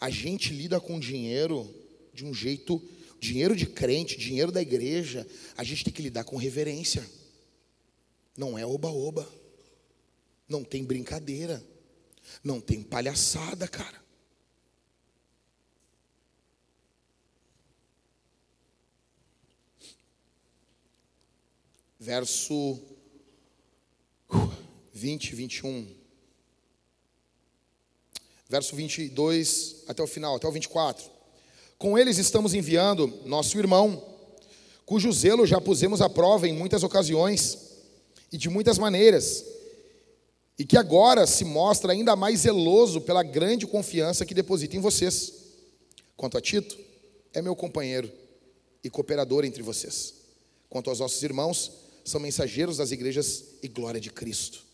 A 0.00 0.10
gente 0.10 0.52
lida 0.52 0.80
com 0.80 0.96
o 0.96 1.00
dinheiro 1.00 1.72
de 2.12 2.24
um 2.24 2.34
jeito, 2.34 2.82
dinheiro 3.20 3.54
de 3.54 3.66
crente, 3.66 4.18
dinheiro 4.18 4.50
da 4.50 4.60
igreja, 4.60 5.26
a 5.56 5.62
gente 5.62 5.84
tem 5.84 5.92
que 5.92 6.02
lidar 6.02 6.24
com 6.24 6.36
reverência. 6.36 7.08
Não 8.36 8.58
é 8.58 8.66
oba-oba. 8.66 9.30
Não 10.48 10.64
tem 10.64 10.82
brincadeira. 10.82 11.62
Não 12.42 12.60
tem 12.60 12.82
palhaçada, 12.82 13.68
cara. 13.68 14.02
Verso 22.02 22.80
20, 24.94 25.34
21. 25.34 25.86
Verso 28.48 28.74
22 28.74 29.84
até 29.86 30.02
o 30.02 30.06
final, 30.06 30.34
até 30.36 30.48
o 30.48 30.50
24. 30.50 31.04
Com 31.76 31.98
eles 31.98 32.16
estamos 32.16 32.54
enviando 32.54 33.06
nosso 33.26 33.58
irmão, 33.58 34.02
cujo 34.86 35.12
zelo 35.12 35.46
já 35.46 35.60
pusemos 35.60 36.00
à 36.00 36.08
prova 36.08 36.48
em 36.48 36.54
muitas 36.54 36.82
ocasiões 36.82 37.58
e 38.32 38.38
de 38.38 38.48
muitas 38.48 38.78
maneiras, 38.78 39.44
e 40.58 40.64
que 40.64 40.78
agora 40.78 41.26
se 41.26 41.44
mostra 41.44 41.92
ainda 41.92 42.16
mais 42.16 42.40
zeloso 42.40 43.02
pela 43.02 43.22
grande 43.22 43.66
confiança 43.66 44.24
que 44.24 44.32
deposita 44.32 44.74
em 44.74 44.80
vocês. 44.80 45.34
Quanto 46.16 46.38
a 46.38 46.40
Tito, 46.40 46.78
é 47.34 47.42
meu 47.42 47.54
companheiro 47.54 48.10
e 48.82 48.88
cooperador 48.88 49.44
entre 49.44 49.62
vocês. 49.62 50.14
Quanto 50.70 50.88
aos 50.88 51.00
nossos 51.00 51.22
irmãos, 51.22 51.89
são 52.10 52.20
mensageiros 52.20 52.76
das 52.76 52.90
igrejas 52.90 53.44
e 53.62 53.68
glória 53.68 54.00
de 54.00 54.10
Cristo. 54.10 54.64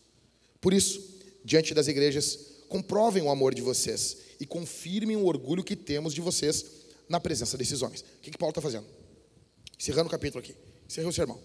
Por 0.59 0.73
isso, 0.73 1.01
diante 1.45 1.73
das 1.73 1.87
igrejas, 1.87 2.39
comprovem 2.67 3.23
o 3.23 3.29
amor 3.29 3.53
de 3.53 3.61
vocês 3.61 4.17
e 4.39 4.45
confirmem 4.45 5.15
o 5.15 5.25
orgulho 5.25 5.63
que 5.63 5.75
temos 5.75 6.13
de 6.13 6.21
vocês 6.21 6.65
na 7.07 7.19
presença 7.19 7.57
desses 7.57 7.81
homens. 7.81 8.01
O 8.01 8.21
que, 8.21 8.31
que 8.31 8.37
Paulo 8.37 8.51
está 8.51 8.61
fazendo? 8.61 8.85
Encerrando 9.79 10.07
o 10.07 10.11
capítulo 10.11 10.43
aqui. 10.43 10.55
Encerrei 10.87 11.09
o 11.09 11.13
sermão. 11.13 11.39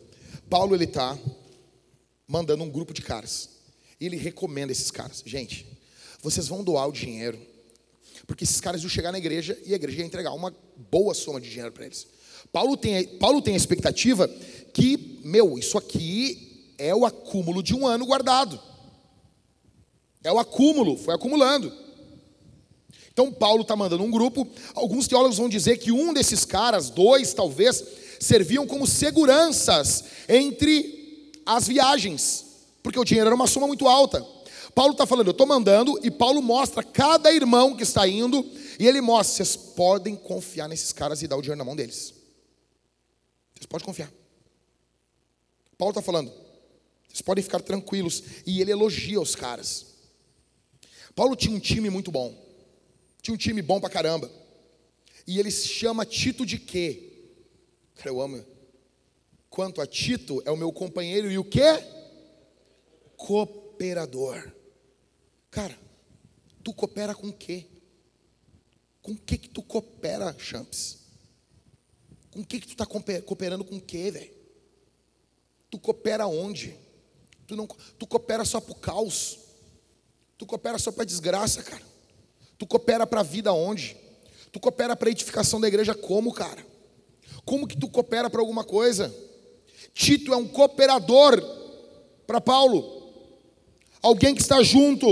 Paulo 0.48 0.74
ele 0.74 0.84
está 0.84 1.18
mandando 2.26 2.64
um 2.64 2.70
grupo 2.70 2.92
de 2.92 3.02
caras. 3.02 3.50
E 4.00 4.06
ele 4.06 4.16
recomenda 4.16 4.72
esses 4.72 4.90
caras. 4.90 5.22
Gente, 5.24 5.66
vocês 6.20 6.48
vão 6.48 6.64
doar 6.64 6.88
o 6.88 6.92
dinheiro. 6.92 7.38
Porque 8.26 8.44
esses 8.44 8.60
caras 8.60 8.80
vão 8.80 8.90
chegar 8.90 9.12
na 9.12 9.18
igreja 9.18 9.58
e 9.64 9.72
a 9.72 9.76
igreja 9.76 9.98
vai 9.98 10.06
entregar 10.06 10.32
uma 10.32 10.54
boa 10.90 11.12
soma 11.12 11.40
de 11.40 11.50
dinheiro 11.50 11.72
para 11.72 11.84
eles. 11.84 12.06
Paulo 12.52 12.76
tem, 12.76 13.04
Paulo 13.18 13.40
tem 13.40 13.54
a 13.54 13.56
expectativa 13.56 14.28
que, 14.72 15.20
meu, 15.24 15.58
isso 15.58 15.78
aqui 15.78 16.74
é 16.76 16.94
o 16.94 17.06
acúmulo 17.06 17.62
de 17.62 17.74
um 17.74 17.86
ano 17.86 18.04
guardado. 18.04 18.60
É 20.22 20.30
o 20.30 20.38
acúmulo, 20.38 20.96
foi 20.96 21.14
acumulando. 21.14 21.72
Então 23.12 23.32
Paulo 23.32 23.62
está 23.62 23.74
mandando 23.74 24.02
um 24.02 24.10
grupo. 24.10 24.46
Alguns 24.74 25.08
teólogos 25.08 25.38
vão 25.38 25.48
dizer 25.48 25.78
que 25.78 25.90
um 25.90 26.12
desses 26.12 26.44
caras, 26.44 26.90
dois 26.90 27.32
talvez, 27.32 27.82
serviam 28.20 28.66
como 28.66 28.86
seguranças 28.86 30.04
entre 30.28 31.32
as 31.44 31.66
viagens, 31.66 32.44
porque 32.82 32.98
o 32.98 33.04
dinheiro 33.04 33.28
era 33.28 33.34
uma 33.34 33.46
soma 33.46 33.66
muito 33.66 33.88
alta. 33.88 34.24
Paulo 34.74 34.92
está 34.92 35.06
falando, 35.06 35.26
eu 35.26 35.32
estou 35.32 35.46
mandando, 35.46 35.98
e 36.02 36.10
Paulo 36.10 36.40
mostra 36.40 36.82
cada 36.82 37.32
irmão 37.32 37.76
que 37.76 37.82
está 37.82 38.06
indo, 38.08 38.46
e 38.78 38.86
ele 38.86 39.00
mostra, 39.00 39.44
vocês 39.44 39.56
podem 39.56 40.16
confiar 40.16 40.68
nesses 40.68 40.92
caras 40.92 41.20
e 41.20 41.28
dar 41.28 41.36
o 41.36 41.42
dinheiro 41.42 41.58
na 41.58 41.64
mão 41.64 41.76
deles. 41.76 42.21
Vocês 43.62 43.68
podem 43.68 43.86
confiar. 43.86 44.12
Paulo 45.78 45.92
está 45.92 46.02
falando, 46.02 46.32
vocês 47.06 47.22
podem 47.22 47.44
ficar 47.44 47.60
tranquilos, 47.60 48.22
e 48.44 48.60
ele 48.60 48.72
elogia 48.72 49.20
os 49.20 49.36
caras. 49.36 49.86
Paulo 51.14 51.36
tinha 51.36 51.54
um 51.54 51.60
time 51.60 51.88
muito 51.88 52.10
bom. 52.10 52.36
Tinha 53.20 53.34
um 53.34 53.38
time 53.38 53.62
bom 53.62 53.80
pra 53.80 53.88
caramba. 53.88 54.28
E 55.26 55.38
ele 55.38 55.50
chama 55.50 56.04
Tito 56.04 56.44
de 56.44 56.58
quê? 56.58 57.28
Cara, 57.94 58.10
eu 58.10 58.20
amo. 58.20 58.44
Quanto 59.48 59.80
a 59.80 59.86
Tito, 59.86 60.42
é 60.44 60.50
o 60.50 60.56
meu 60.56 60.72
companheiro 60.72 61.30
e 61.30 61.38
o 61.38 61.44
quê? 61.44 61.84
Cooperador. 63.16 64.50
Cara, 65.52 65.78
tu 66.64 66.74
coopera 66.74 67.14
com 67.14 67.28
o 67.28 67.32
quê? 67.32 67.66
Com 69.00 69.12
o 69.12 69.16
que 69.16 69.38
que 69.38 69.48
tu 69.48 69.62
coopera, 69.62 70.34
Champs? 70.36 71.01
Com 72.32 72.40
o 72.40 72.44
que 72.44 72.58
que 72.58 72.66
tu 72.66 72.72
está 72.72 72.86
cooperando 72.86 73.64
com 73.64 73.76
o 73.76 73.80
quê, 73.80 74.10
velho? 74.10 74.32
Tu 75.70 75.78
coopera 75.78 76.26
onde? 76.26 76.74
Tu, 77.46 77.54
não, 77.54 77.66
tu 77.98 78.06
coopera 78.06 78.44
só 78.44 78.60
pro 78.60 78.74
caos. 78.74 79.38
Tu 80.38 80.46
coopera 80.46 80.78
só 80.78 80.90
para 80.90 81.04
desgraça, 81.04 81.62
cara. 81.62 81.82
Tu 82.58 82.66
coopera 82.66 83.06
para 83.06 83.20
a 83.20 83.24
vida 83.24 83.52
onde? 83.52 83.96
Tu 84.50 84.58
coopera 84.58 84.96
para 84.96 85.08
a 85.08 85.12
edificação 85.12 85.60
da 85.60 85.68
igreja 85.68 85.94
como, 85.94 86.32
cara? 86.32 86.66
Como 87.44 87.66
que 87.66 87.76
tu 87.76 87.88
coopera 87.88 88.30
para 88.30 88.40
alguma 88.40 88.64
coisa? 88.64 89.14
Tito 89.92 90.32
é 90.32 90.36
um 90.36 90.48
cooperador 90.48 91.42
para 92.26 92.40
Paulo. 92.40 93.12
Alguém 94.00 94.34
que 94.34 94.40
está 94.40 94.62
junto. 94.62 95.06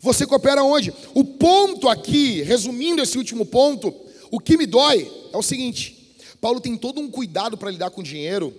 Você 0.00 0.26
coopera 0.26 0.62
onde? 0.62 0.94
O 1.14 1.24
ponto 1.24 1.88
aqui, 1.88 2.42
resumindo 2.42 3.02
esse 3.02 3.18
último 3.18 3.44
ponto, 3.44 3.92
o 4.30 4.38
que 4.38 4.56
me 4.56 4.66
dói 4.66 5.10
é 5.32 5.36
o 5.36 5.42
seguinte: 5.42 6.16
Paulo 6.40 6.60
tem 6.60 6.76
todo 6.76 7.00
um 7.00 7.10
cuidado 7.10 7.56
para 7.56 7.70
lidar 7.70 7.90
com 7.90 8.02
dinheiro, 8.02 8.54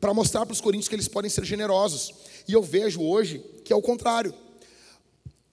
para 0.00 0.12
mostrar 0.12 0.44
para 0.44 0.52
os 0.52 0.60
coríntios 0.60 0.88
que 0.88 0.94
eles 0.94 1.08
podem 1.08 1.30
ser 1.30 1.44
generosos. 1.44 2.12
E 2.46 2.52
eu 2.52 2.62
vejo 2.62 3.02
hoje 3.02 3.38
que 3.64 3.72
é 3.72 3.76
o 3.76 3.82
contrário. 3.82 4.34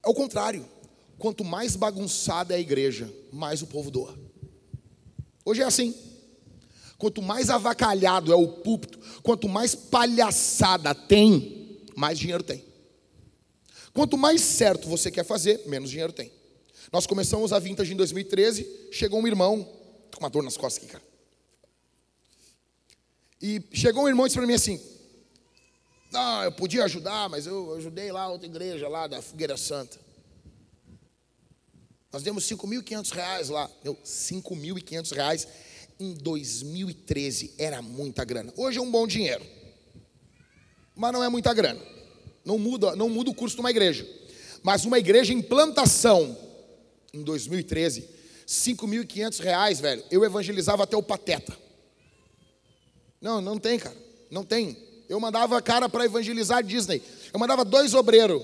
É 0.06 0.10
o 0.10 0.14
contrário. 0.14 0.66
Quanto 1.18 1.44
mais 1.44 1.76
bagunçada 1.76 2.54
é 2.54 2.58
a 2.58 2.60
igreja, 2.60 3.12
mais 3.32 3.62
o 3.62 3.68
povo 3.68 3.90
doa. 3.90 4.18
Hoje 5.46 5.62
é 5.62 5.66
assim. 5.66 5.96
Quanto 6.98 7.22
mais 7.22 7.50
avacalhado 7.50 8.32
é 8.32 8.36
o 8.36 8.48
púlpito, 8.48 9.00
quanto 9.22 9.50
mais 9.50 9.76
palhaçada 9.76 10.96
tem, 10.96 11.82
mais 11.96 12.18
dinheiro 12.18 12.44
tem. 12.44 12.64
Quanto 13.94 14.18
mais 14.18 14.42
certo 14.42 14.88
você 14.88 15.12
quer 15.12 15.26
fazer, 15.26 15.62
menos 15.66 15.90
dinheiro 15.90 16.14
tem. 16.14 16.32
Nós 16.94 17.08
começamos 17.08 17.52
a 17.52 17.58
vintage 17.58 17.92
em 17.92 17.96
2013, 17.96 18.90
chegou 18.92 19.20
um 19.20 19.28
irmão, 19.28 19.64
tô 20.12 20.20
com 20.20 20.24
uma 20.24 20.30
dor 20.30 20.44
nas 20.44 20.56
costas 20.56 20.84
aqui, 20.84 20.94
cara. 20.94 21.04
E 23.42 23.64
chegou 23.74 24.04
um 24.04 24.08
irmão 24.08 24.28
e 24.28 24.30
disse 24.30 24.38
para 24.38 24.46
mim 24.46 24.54
assim: 24.54 24.80
não, 26.12 26.44
eu 26.44 26.52
podia 26.52 26.84
ajudar, 26.84 27.28
mas 27.30 27.48
eu 27.48 27.74
ajudei 27.74 28.12
lá 28.12 28.30
outra 28.30 28.46
igreja 28.46 28.88
lá 28.88 29.08
da 29.08 29.24
Fogueira 29.24 29.58
Santa. 29.58 30.00
Nós 32.12 32.22
demos 32.22 32.44
5.500 32.44 33.12
reais 33.12 33.50
lá. 33.50 33.68
Meu, 33.84 33.96
5.500 33.96 35.16
reais 35.16 35.48
em 36.00 36.14
2013 36.14 37.56
era 37.58 37.82
muita 37.82 38.24
grana. 38.24 38.54
Hoje 38.56 38.78
é 38.78 38.82
um 38.84 38.92
bom 38.92 39.08
dinheiro. 39.08 39.44
Mas 40.96 41.12
não 41.12 41.24
é 41.24 41.30
muita 41.30 41.52
grana. 41.56 41.82
Não 42.46 42.60
muda, 42.60 42.96
não 42.96 43.10
muda 43.10 43.32
o 43.32 43.34
curso 43.34 43.56
de 43.56 43.62
uma 43.62 43.72
igreja. 43.72 44.08
Mas 44.62 44.86
uma 44.86 45.00
igreja 45.00 45.34
em 45.34 45.42
plantação, 45.42 46.38
em 47.14 47.22
2013, 47.22 48.10
5.500 48.48 49.40
reais, 49.40 49.80
velho, 49.80 50.04
eu 50.10 50.24
evangelizava 50.24 50.84
até 50.84 50.98
o 50.98 51.04
Pateta. 51.04 51.56
Não, 53.22 53.40
não 53.40 53.60
tem, 53.60 53.78
cara. 53.78 53.96
Não 54.32 54.44
tem. 54.44 54.76
Eu 55.08 55.20
mandava 55.20 55.62
cara 55.62 55.88
para 55.88 56.06
evangelizar 56.06 56.64
Disney. 56.64 57.02
Eu 57.32 57.40
mandava 57.40 57.64
dois 57.64 57.94
obreiros 57.94 58.42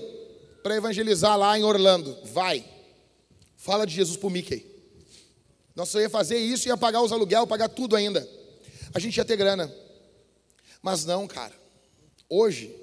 para 0.62 0.76
evangelizar 0.76 1.36
lá 1.36 1.58
em 1.58 1.64
Orlando. 1.64 2.16
Vai. 2.32 2.64
Fala 3.56 3.84
de 3.84 3.94
Jesus 3.94 4.16
pro 4.16 4.30
Mickey. 4.30 4.64
Nós 5.74 5.92
ia 5.94 6.08
fazer 6.08 6.38
isso, 6.38 6.68
ia 6.68 6.76
pagar 6.76 7.02
os 7.02 7.12
aluguel, 7.12 7.46
pagar 7.46 7.68
tudo 7.68 7.96
ainda. 7.96 8.26
A 8.94 8.98
gente 8.98 9.16
ia 9.16 9.24
ter 9.24 9.36
grana. 9.36 9.72
Mas 10.80 11.04
não, 11.04 11.26
cara. 11.26 11.54
Hoje, 12.28 12.74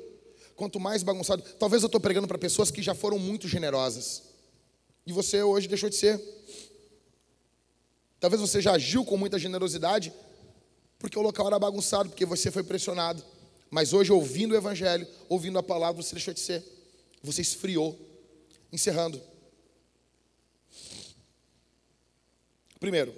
quanto 0.55 0.79
mais 0.79 1.01
bagunçado, 1.01 1.41
talvez 1.57 1.81
eu 1.81 1.87
estou 1.87 2.01
pregando 2.01 2.27
para 2.27 2.37
pessoas 2.37 2.69
que 2.69 2.81
já 2.81 2.93
foram 2.93 3.17
muito 3.17 3.47
generosas. 3.47 4.26
E 5.07 5.13
você 5.13 5.41
hoje 5.41 5.69
deixou 5.69 5.89
de 5.89 5.95
ser. 5.95 6.21
Talvez 8.19 8.41
você 8.41 8.61
já 8.61 8.73
agiu 8.73 9.05
com 9.05 9.15
muita 9.15 9.39
generosidade, 9.39 10.11
porque 10.99 11.17
o 11.17 11.21
local 11.21 11.47
era 11.47 11.57
bagunçado, 11.57 12.09
porque 12.09 12.25
você 12.25 12.51
foi 12.51 12.61
pressionado. 12.61 13.23
Mas 13.71 13.93
hoje, 13.93 14.11
ouvindo 14.11 14.51
o 14.51 14.57
Evangelho, 14.57 15.07
ouvindo 15.29 15.57
a 15.57 15.63
palavra, 15.63 16.03
você 16.03 16.13
deixou 16.13 16.33
de 16.33 16.41
ser. 16.41 16.61
Você 17.23 17.41
esfriou. 17.41 17.97
Encerrando. 18.69 19.21
Primeiro, 22.77 23.15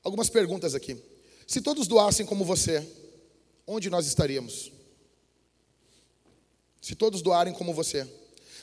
algumas 0.00 0.30
perguntas 0.30 0.76
aqui. 0.76 0.96
Se 1.44 1.60
todos 1.60 1.88
doassem 1.88 2.24
como 2.24 2.44
você, 2.44 2.88
onde 3.66 3.90
nós 3.90 4.06
estaríamos? 4.06 4.70
Se 6.80 6.94
todos 6.94 7.20
doarem 7.20 7.52
como 7.52 7.74
você, 7.74 8.08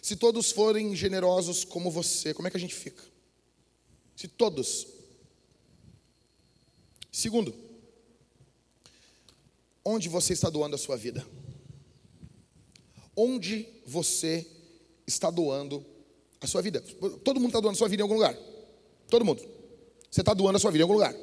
se 0.02 0.16
todos 0.16 0.52
forem 0.52 0.96
generosos 0.96 1.64
como 1.64 1.92
você, 1.92 2.34
como 2.34 2.48
é 2.48 2.52
que 2.52 2.58
a 2.58 2.60
gente 2.60 2.74
fica? 2.74 3.04
Se 4.16 4.28
todos. 4.28 4.88
Segundo, 7.12 7.54
onde 9.86 10.10
você 10.10 10.34
está 10.34 10.50
doando 10.50 10.76
a 10.76 10.80
sua 10.80 10.98
vida? 10.98 11.26
Onde 13.16 13.68
você 13.86 14.48
está 15.06 15.30
doando 15.30 15.86
a 16.40 16.48
sua 16.48 16.62
vida? 16.62 16.82
Todo 17.24 17.40
mundo 17.40 17.50
está 17.50 17.60
doando 17.60 17.76
a 17.76 17.78
sua 17.78 17.90
vida 17.90 18.02
em 18.02 18.04
algum 18.04 18.16
lugar. 18.16 18.36
Todo 19.08 19.24
mundo. 19.24 19.48
Você 20.10 20.22
está 20.22 20.34
doando 20.34 20.58
a 20.58 20.60
sua 20.60 20.72
vida 20.72 20.82
em 20.82 20.84
algum 20.84 20.96
lugar. 20.96 21.16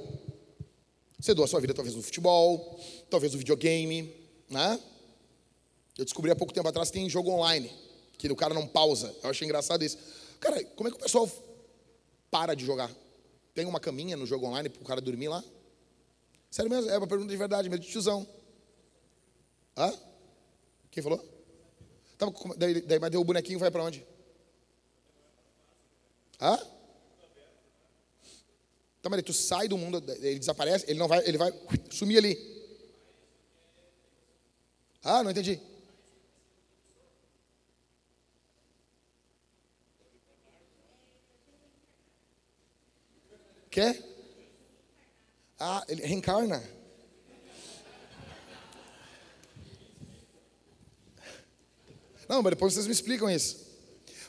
Você 1.18 1.34
doa 1.34 1.46
a 1.46 1.48
sua 1.48 1.60
vida 1.60 1.74
talvez 1.74 1.96
no 1.96 2.02
futebol, 2.02 2.78
talvez 3.10 3.32
no 3.32 3.38
videogame, 3.38 4.14
né? 4.48 4.78
Eu 5.96 6.04
descobri 6.04 6.30
há 6.30 6.36
pouco 6.36 6.52
tempo 6.52 6.68
atrás 6.68 6.90
que 6.90 6.98
tem 6.98 7.10
jogo 7.10 7.32
online, 7.32 7.68
que 8.18 8.30
o 8.30 8.36
cara 8.36 8.52
não 8.52 8.66
pausa. 8.66 9.14
Eu 9.22 9.30
achei 9.30 9.46
engraçado 9.46 9.84
isso. 9.84 9.96
Cara, 10.40 10.62
como 10.76 10.88
é 10.88 10.90
que 10.90 10.98
o 10.98 11.00
pessoal 11.00 11.30
para 12.30 12.54
de 12.54 12.66
jogar? 12.66 12.90
Tem 13.54 13.64
uma 13.64 13.80
caminha 13.80 14.16
no 14.16 14.26
jogo 14.26 14.46
online 14.46 14.68
para 14.68 14.82
o 14.82 14.84
cara 14.84 15.00
dormir 15.00 15.28
lá? 15.28 15.42
Sério 16.50 16.70
mesmo? 16.70 16.90
É 16.90 16.98
uma 16.98 17.06
pergunta 17.06 17.30
de 17.30 17.36
verdade, 17.36 17.68
mesmo 17.68 17.84
de 17.84 17.90
tiozão. 17.90 18.26
Hã? 19.76 19.96
Quem 20.90 21.02
falou? 21.02 21.24
Daí, 22.56 22.80
daí, 22.82 22.98
mas 22.98 23.10
deu 23.10 23.20
o 23.20 23.24
bonequinho 23.24 23.58
vai 23.58 23.70
para 23.70 23.84
onde? 23.84 24.04
Hã? 26.40 26.58
Então, 28.98 29.10
mas 29.10 29.22
tu 29.22 29.32
sai 29.32 29.68
do 29.68 29.78
mundo, 29.78 30.02
ele 30.20 30.38
desaparece, 30.38 30.84
ele 30.88 30.98
não 30.98 31.06
vai, 31.06 31.26
ele 31.26 31.38
vai 31.38 31.52
sumir 31.90 32.18
ali. 32.18 32.58
Ah, 35.02 35.22
não 35.22 35.30
entendi. 35.30 35.60
Quer? 43.70 44.02
Ah, 45.58 45.84
ele 45.88 46.02
reencarna. 46.02 46.62
Não, 52.28 52.42
mas 52.42 52.50
depois 52.50 52.74
vocês 52.74 52.86
me 52.86 52.92
explicam 52.92 53.30
isso. 53.30 53.66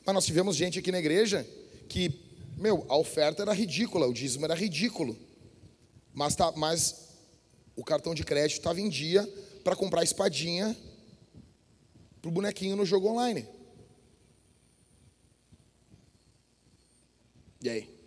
Mas 0.05 0.15
nós 0.15 0.25
tivemos 0.25 0.55
gente 0.55 0.79
aqui 0.79 0.91
na 0.91 0.99
igreja 0.99 1.45
que, 1.87 2.11
meu, 2.57 2.85
a 2.87 2.95
oferta 2.95 3.41
era 3.41 3.53
ridícula, 3.53 4.07
o 4.07 4.13
dízimo 4.13 4.45
era 4.45 4.55
ridículo. 4.55 5.17
Mas, 6.13 6.35
tá, 6.35 6.51
mas 6.55 7.09
o 7.75 7.83
cartão 7.83 8.15
de 8.15 8.23
crédito 8.23 8.57
estava 8.57 8.79
em 8.79 8.89
dia 8.89 9.27
para 9.63 9.75
comprar 9.75 10.03
espadinha 10.03 10.75
pro 12.21 12.31
bonequinho 12.31 12.75
no 12.75 12.85
jogo 12.85 13.09
online. 13.09 13.47
E 17.61 17.69
aí? 17.69 17.98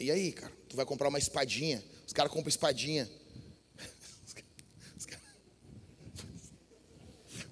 E 0.00 0.10
aí, 0.10 0.32
cara? 0.32 0.52
Tu 0.68 0.76
vai 0.76 0.86
comprar 0.86 1.08
uma 1.08 1.18
espadinha. 1.18 1.82
Os 2.06 2.12
caras 2.12 2.32
compram 2.32 2.48
espadinha. 2.48 3.10
Os 4.96 5.04
caras 5.04 5.28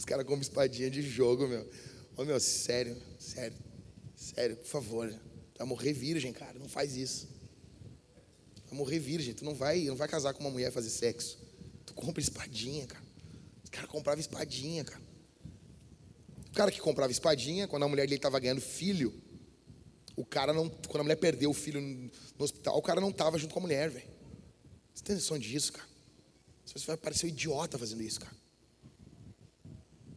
cara 0.07 0.25
compram 0.25 0.43
espadinha 0.43 0.89
de 0.89 1.03
jogo, 1.03 1.49
meu. 1.49 1.69
Ô, 2.17 2.25
meu, 2.25 2.39
sério, 2.39 2.97
sério, 3.19 3.57
sério, 4.15 4.57
por 4.57 4.67
favor. 4.67 5.11
Tu 5.11 5.59
vai 5.59 5.67
morrer 5.67 5.93
virgem, 5.93 6.33
cara. 6.33 6.59
Não 6.59 6.69
faz 6.69 6.97
isso. 6.97 7.29
Tu 8.55 8.71
vai 8.71 8.79
morrer 8.79 9.01
virgem. 9.01 9.35
Tu 9.35 9.45
não 9.45 9.55
vai, 9.55 9.83
não 9.83 9.97
vai 9.97 10.09
casar 10.09 10.33
com 10.33 10.41
uma 10.41 10.51
mulher 10.51 10.69
e 10.69 10.73
fazer 10.73 10.91
sexo. 10.91 11.39
Tu 11.85 11.93
compra 11.93 12.23
espadinha, 12.23 12.87
cara. 12.87 13.05
Os 13.65 13.71
caras 13.71 13.91
compravam 13.91 14.21
espadinha, 14.21 14.85
cara. 14.85 15.03
O 16.49 16.53
cara 16.53 16.71
que 16.71 16.81
comprava 16.81 17.13
espadinha, 17.13 17.69
quando 17.69 17.83
a 17.83 17.89
mulher 17.89 18.07
dele 18.07 18.17
estava 18.17 18.39
ganhando 18.39 18.61
filho, 18.61 19.13
o 20.17 20.25
cara 20.25 20.53
não. 20.53 20.69
Quando 20.69 21.01
a 21.01 21.03
mulher 21.05 21.17
perdeu 21.17 21.51
o 21.51 21.55
filho 21.55 21.81
no 21.81 22.45
hospital, 22.45 22.77
o 22.77 22.83
cara 22.83 23.01
não 23.01 23.11
estava 23.11 23.39
junto 23.39 23.53
com 23.53 23.61
a 23.61 23.63
mulher, 23.63 23.91
velho. 23.91 24.09
Você 24.95 25.05
tem 25.05 25.15
noção 25.15 25.39
disso, 25.39 25.75
cara? 25.75 25.87
Você 26.65 26.87
vai 26.87 26.97
parecer 26.97 27.27
um 27.27 27.29
idiota 27.29 27.79
fazendo 27.79 28.03
isso, 28.03 28.21
cara. 28.21 28.35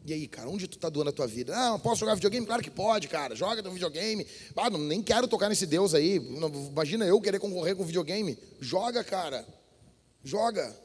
E 0.05 0.13
aí, 0.13 0.27
cara, 0.27 0.49
onde 0.49 0.67
tu 0.67 0.80
tá 0.80 0.89
doando 0.89 1.11
a 1.11 1.13
tua 1.13 1.27
vida? 1.27 1.53
Ah, 1.55 1.77
posso 1.77 1.99
jogar 1.99 2.15
videogame? 2.15 2.45
Claro 2.45 2.63
que 2.63 2.71
pode, 2.71 3.07
cara. 3.07 3.35
Joga 3.35 3.61
teu 3.61 3.71
videogame. 3.71 4.26
Ah, 4.55 4.69
não, 4.69 4.80
nem 4.80 5.03
quero 5.03 5.27
tocar 5.27 5.49
nesse 5.49 5.67
Deus 5.67 5.93
aí. 5.93 6.15
imagina 6.15 7.05
eu 7.05 7.21
querer 7.21 7.38
concorrer 7.38 7.76
com 7.76 7.85
videogame. 7.85 8.35
Joga, 8.59 9.03
cara. 9.03 9.45
Joga. 10.23 10.76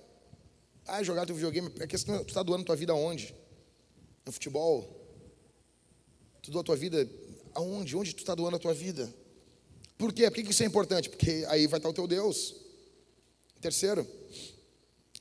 Ah, 0.86 1.03
jogar 1.03 1.24
teu 1.24 1.35
videogame. 1.35 1.73
É 1.81 1.86
questão, 1.86 2.23
tu 2.23 2.35
tá 2.35 2.43
doando 2.43 2.65
tua 2.65 2.77
vida 2.77 2.93
aonde? 2.93 3.35
No 4.27 4.32
futebol? 4.32 5.03
Tu 6.43 6.51
doa 6.51 6.61
a 6.61 6.65
tua 6.65 6.77
vida 6.77 7.09
aonde? 7.55 7.97
Onde 7.97 8.15
tu 8.15 8.19
está 8.19 8.35
doando 8.35 8.57
a 8.57 8.59
tua 8.59 8.75
vida? 8.75 9.13
Por 9.97 10.13
quê? 10.13 10.31
Por 10.31 10.43
que 10.43 10.51
isso 10.51 10.63
é 10.63 10.67
importante? 10.67 11.09
Porque 11.09 11.45
aí 11.49 11.67
vai 11.67 11.79
estar 11.79 11.89
o 11.89 11.93
teu 11.93 12.07
Deus. 12.07 12.55
Terceiro, 13.61 14.07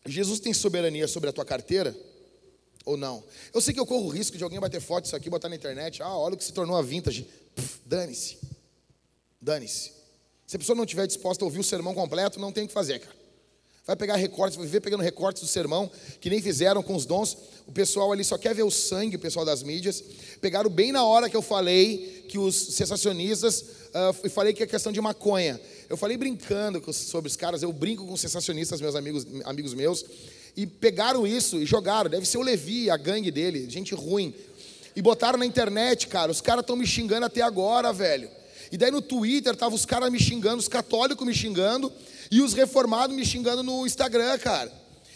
Jesus 0.06 0.40
tem 0.40 0.54
soberania 0.54 1.08
sobre 1.08 1.30
a 1.30 1.34
tua 1.34 1.46
carteira 1.46 1.96
ou 2.86 2.98
não? 2.98 3.24
Eu 3.54 3.62
sei 3.62 3.74
que 3.74 3.80
eu 3.80 3.86
corro 3.86 4.08
o 4.08 4.10
risco 4.10 4.38
de 4.38 4.44
alguém 4.44 4.60
bater 4.60 4.82
foto 4.82 5.04
disso 5.04 5.16
aqui, 5.16 5.30
botar 5.30 5.50
na 5.50 5.56
internet. 5.56 6.02
Ah, 6.02 6.18
olha 6.18 6.36
o 6.36 6.38
que 6.38 6.44
se 6.44 6.52
tornou 6.52 6.76
a 6.76 6.82
vintage. 6.82 7.28
Dane-se. 7.86 8.38
Dane-se. 9.40 9.94
Se 10.46 10.56
a 10.56 10.60
pessoa 10.60 10.76
não 10.76 10.84
estiver 10.84 11.08
disposta 11.08 11.44
a 11.44 11.46
ouvir 11.46 11.60
o 11.60 11.64
sermão 11.64 11.94
completo, 11.94 12.40
não 12.40 12.52
tem 12.52 12.66
o 12.66 12.68
que 12.68 12.74
fazer, 12.74 13.00
cara. 13.00 13.23
Vai 13.86 13.98
pegar 13.98 14.16
recortes, 14.16 14.56
vai 14.56 14.66
viver 14.66 14.80
pegando 14.80 15.04
recortes 15.04 15.44
do 15.44 15.48
sermão, 15.48 15.92
que 16.22 16.30
nem 16.30 16.42
fizeram 16.42 16.82
com 16.82 16.96
os 16.96 17.06
dons. 17.06 17.38
O 17.68 17.72
pessoal 17.72 18.14
ali 18.14 18.24
só 18.24 18.38
quer 18.38 18.56
ver 18.56 18.64
o 18.64 18.72
sangue, 18.72 19.18
o 19.18 19.20
pessoal 19.20 19.44
das 19.44 19.62
mídias. 19.62 20.02
Pegaram 20.40 20.70
bem 20.70 20.94
na 20.94 21.04
hora 21.04 21.30
que 21.30 21.36
eu 21.36 21.42
falei 21.42 22.26
que 22.30 22.40
os 22.40 22.56
sensacionistas, 22.56 23.62
uh, 23.62 24.16
eu 24.24 24.30
falei 24.30 24.54
que 24.54 24.64
é 24.64 24.68
questão 24.68 24.90
de 24.90 25.02
maconha. 25.02 25.60
Eu 25.90 25.98
falei 25.98 26.16
brincando 26.16 26.82
sobre 26.94 27.28
os 27.28 27.36
caras, 27.36 27.62
eu 27.62 27.74
brinco 27.74 28.08
com 28.08 28.14
os 28.14 28.22
sensacionistas, 28.22 28.80
meus 28.80 28.96
amigos, 28.96 29.28
amigos 29.44 29.74
meus. 29.74 30.06
E 30.56 30.66
pegaram 30.66 31.28
isso 31.28 31.58
e 31.58 31.66
jogaram. 31.66 32.10
Deve 32.10 32.26
ser 32.26 32.38
o 32.38 32.42
Levi, 32.42 32.90
a 32.90 32.96
gangue 32.96 33.32
dele, 33.32 33.70
gente 33.70 33.94
ruim. 33.94 34.34
E 34.96 35.02
botaram 35.02 35.38
na 35.38 35.46
internet, 35.46 36.08
cara. 36.08 36.32
Os 36.32 36.40
caras 36.40 36.62
estão 36.62 36.78
me 36.78 36.88
xingando 36.88 37.26
até 37.26 37.42
agora, 37.42 37.92
velho. 37.92 38.30
E 38.72 38.78
daí 38.78 38.92
no 38.92 39.02
Twitter 39.02 39.56
tava 39.58 39.76
os 39.76 39.86
caras 39.86 40.10
me 40.10 40.20
xingando, 40.20 40.58
os 40.58 40.70
católicos 40.70 41.28
me 41.28 41.34
xingando. 41.34 41.92
E 42.30 42.42
os 42.42 42.54
reformados 42.54 43.16
me 43.16 43.26
xingando 43.26 43.64
no 43.64 43.86
Instagram, 43.86 44.38
cara. 44.40 44.72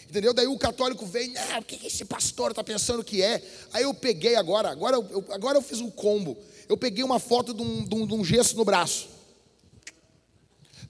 Entendeu? 0.08 0.32
Daí 0.32 0.46
o 0.46 0.56
católico 0.58 1.04
vem, 1.04 1.36
ah, 1.36 1.58
o 1.58 1.62
que 1.62 1.86
esse 1.86 2.04
pastor 2.04 2.50
está 2.50 2.64
pensando 2.64 3.04
que 3.04 3.22
é? 3.22 3.42
Aí 3.72 3.82
eu 3.82 3.92
peguei 3.92 4.36
agora, 4.36 4.70
agora 4.70 4.96
eu, 4.96 5.24
agora 5.30 5.58
eu 5.58 5.62
fiz 5.62 5.80
um 5.80 5.90
combo. 5.90 6.36
Eu 6.66 6.76
peguei 6.76 7.04
uma 7.04 7.18
foto 7.18 7.52
de 7.52 7.62
um, 7.62 7.84
de, 7.84 7.94
um, 7.94 8.06
de 8.06 8.14
um 8.14 8.24
gesso 8.24 8.56
no 8.56 8.64
braço. 8.64 9.08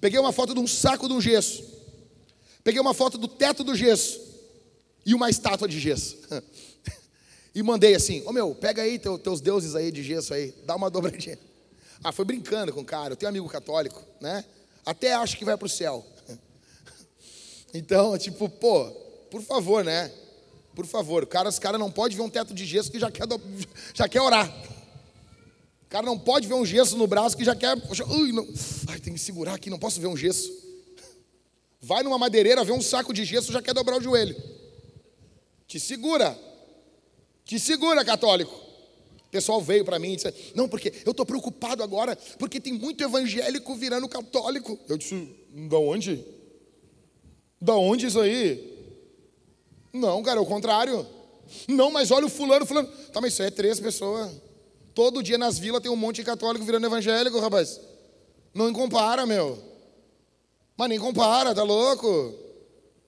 Peguei 0.00 0.20
uma 0.20 0.32
foto 0.32 0.54
de 0.54 0.60
um 0.60 0.66
saco 0.66 1.08
de 1.08 1.14
um 1.14 1.20
gesso. 1.20 1.64
Peguei 2.62 2.80
uma 2.80 2.94
foto 2.94 3.18
do 3.18 3.26
teto 3.26 3.64
do 3.64 3.74
gesso. 3.74 4.20
E 5.04 5.14
uma 5.14 5.28
estátua 5.28 5.66
de 5.66 5.80
gesso. 5.80 6.16
e 7.54 7.62
mandei 7.62 7.94
assim, 7.94 8.20
ô 8.22 8.28
oh, 8.28 8.32
meu, 8.32 8.54
pega 8.54 8.82
aí 8.82 8.98
teu, 8.98 9.18
teus 9.18 9.40
deuses 9.40 9.74
aí 9.74 9.90
de 9.90 10.02
gesso 10.02 10.32
aí, 10.32 10.54
dá 10.64 10.76
uma 10.76 10.88
dobradinha. 10.90 11.38
Ah, 12.04 12.12
foi 12.12 12.24
brincando 12.24 12.72
com 12.72 12.82
o 12.82 12.84
cara, 12.84 13.14
eu 13.14 13.16
tenho 13.16 13.28
um 13.28 13.34
amigo 13.34 13.48
católico, 13.48 14.04
né? 14.20 14.44
Até 14.88 15.12
acho 15.12 15.36
que 15.36 15.44
vai 15.44 15.54
para 15.54 15.66
o 15.66 15.68
céu. 15.68 16.04
Então, 17.74 18.16
tipo, 18.16 18.48
pô, 18.48 18.90
por 19.30 19.42
favor, 19.42 19.84
né? 19.84 20.10
Por 20.74 20.86
favor, 20.86 21.26
cara, 21.26 21.50
os 21.50 21.58
caras 21.58 21.78
não 21.78 21.90
podem 21.90 22.16
ver 22.16 22.22
um 22.22 22.30
teto 22.30 22.54
de 22.54 22.64
gesso 22.64 22.90
que 22.90 22.98
já 22.98 23.10
quer, 23.10 23.24
já 23.92 24.08
quer 24.08 24.22
orar. 24.22 24.48
O 25.82 25.88
cara 25.90 26.06
não 26.06 26.18
pode 26.18 26.48
ver 26.48 26.54
um 26.54 26.64
gesso 26.64 26.96
no 26.96 27.06
braço 27.06 27.36
que 27.36 27.44
já 27.44 27.54
quer. 27.54 27.76
Ui, 28.08 28.32
não. 28.32 28.48
Ai, 28.88 28.98
tem 28.98 29.12
que 29.12 29.18
segurar 29.18 29.52
aqui, 29.56 29.68
não 29.68 29.78
posso 29.78 30.00
ver 30.00 30.06
um 30.06 30.16
gesso. 30.16 30.50
Vai 31.82 32.02
numa 32.02 32.16
madeireira, 32.16 32.64
vê 32.64 32.72
um 32.72 32.80
saco 32.80 33.12
de 33.12 33.26
gesso, 33.26 33.52
já 33.52 33.60
quer 33.60 33.74
dobrar 33.74 33.98
o 33.98 34.02
joelho. 34.02 34.34
Te 35.66 35.78
segura. 35.78 36.38
Te 37.44 37.60
segura, 37.60 38.02
católico. 38.06 38.58
O 39.28 39.30
pessoal 39.30 39.60
veio 39.60 39.84
para 39.84 39.98
mim 39.98 40.14
e 40.14 40.16
disse: 40.16 40.52
Não, 40.54 40.66
porque 40.66 40.92
eu 41.04 41.10
estou 41.10 41.26
preocupado 41.26 41.82
agora, 41.82 42.16
porque 42.38 42.58
tem 42.58 42.72
muito 42.72 43.04
evangélico 43.04 43.74
virando 43.74 44.08
católico. 44.08 44.78
Eu 44.88 44.96
disse: 44.96 45.36
Da 45.68 45.78
onde? 45.78 46.24
Da 47.60 47.76
onde 47.76 48.06
isso 48.06 48.18
aí? 48.18 48.74
Não, 49.92 50.22
cara, 50.22 50.38
é 50.38 50.42
o 50.42 50.46
contrário. 50.46 51.06
Não, 51.66 51.90
mas 51.90 52.10
olha 52.10 52.24
o 52.24 52.30
fulano, 52.30 52.64
fulano. 52.64 52.88
Tá, 53.12 53.20
mas 53.20 53.34
isso 53.34 53.42
aí 53.42 53.48
é 53.48 53.50
três 53.50 53.78
pessoas. 53.78 54.30
Todo 54.94 55.22
dia 55.22 55.36
nas 55.36 55.58
vilas 55.58 55.82
tem 55.82 55.90
um 55.90 55.96
monte 55.96 56.16
de 56.16 56.24
católico 56.24 56.64
virando 56.64 56.86
evangélico, 56.86 57.38
rapaz. 57.38 57.78
Não 58.54 58.72
compara, 58.72 59.26
meu. 59.26 59.58
Mas 60.74 60.88
nem 60.88 60.98
compara, 60.98 61.54
tá 61.54 61.62
louco? 61.62 62.34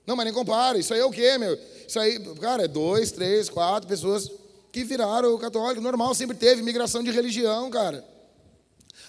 Não, 0.06 0.16
mas 0.16 0.26
nem 0.26 0.34
compara. 0.34 0.78
Isso 0.78 0.92
aí 0.92 1.00
é 1.00 1.04
o 1.04 1.10
quê, 1.10 1.38
meu? 1.38 1.58
Isso 1.88 1.98
aí, 1.98 2.18
cara, 2.36 2.64
é 2.64 2.68
dois, 2.68 3.10
três, 3.10 3.48
quatro 3.48 3.88
pessoas 3.88 4.30
que 4.72 4.84
viraram 4.84 5.36
católico. 5.38 5.80
Normal, 5.80 6.14
sempre 6.14 6.36
teve 6.36 6.62
migração 6.62 7.02
de 7.02 7.10
religião, 7.10 7.70
cara. 7.70 8.04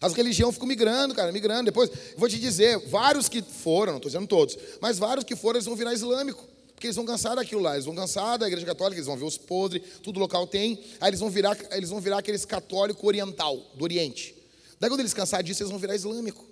As 0.02 0.14
religiões 0.14 0.56
ficam 0.56 0.68
migrando, 0.68 1.14
cara, 1.14 1.32
migrando. 1.32 1.66
Depois, 1.66 1.92
vou 2.18 2.28
te 2.28 2.40
dizer, 2.40 2.80
vários 2.88 3.30
que 3.30 3.42
foram, 3.42 3.94
não 3.94 3.98
estou 3.98 4.10
dizendo 4.10 4.28
todos, 4.28 4.58
mas 4.82 4.98
vários 4.98 5.24
que 5.24 5.36
foram, 5.36 5.58
eles 5.58 5.66
vão 5.66 5.76
virar 5.76 5.94
islâmico. 5.94 6.44
Porque 6.74 6.88
eles 6.88 6.96
vão 6.96 7.06
cansar 7.06 7.36
daquilo 7.36 7.62
lá, 7.62 7.74
eles 7.74 7.86
vão 7.86 7.94
cansar 7.94 8.40
da 8.40 8.48
igreja 8.48 8.66
católica, 8.66 8.98
eles 8.98 9.06
vão 9.06 9.16
ver 9.16 9.26
os 9.26 9.38
podres, 9.38 9.84
tudo 10.02 10.20
local 10.20 10.48
tem, 10.48 10.84
aí 11.00 11.12
eles 11.12 11.20
vão 11.20 11.30
virar, 11.30 11.56
eles 11.74 11.92
vão 11.92 12.02
virar 12.02 12.18
aqueles 12.18 12.44
católico 12.44 13.06
oriental, 13.06 13.56
do 13.76 13.84
Oriente. 13.84 14.36
Daí 14.80 14.90
quando 14.90 15.02
eles 15.02 15.14
cansarem 15.14 15.46
disso, 15.46 15.62
eles 15.62 15.70
vão 15.70 15.80
virar 15.80 15.94
islâmico. 15.94 16.44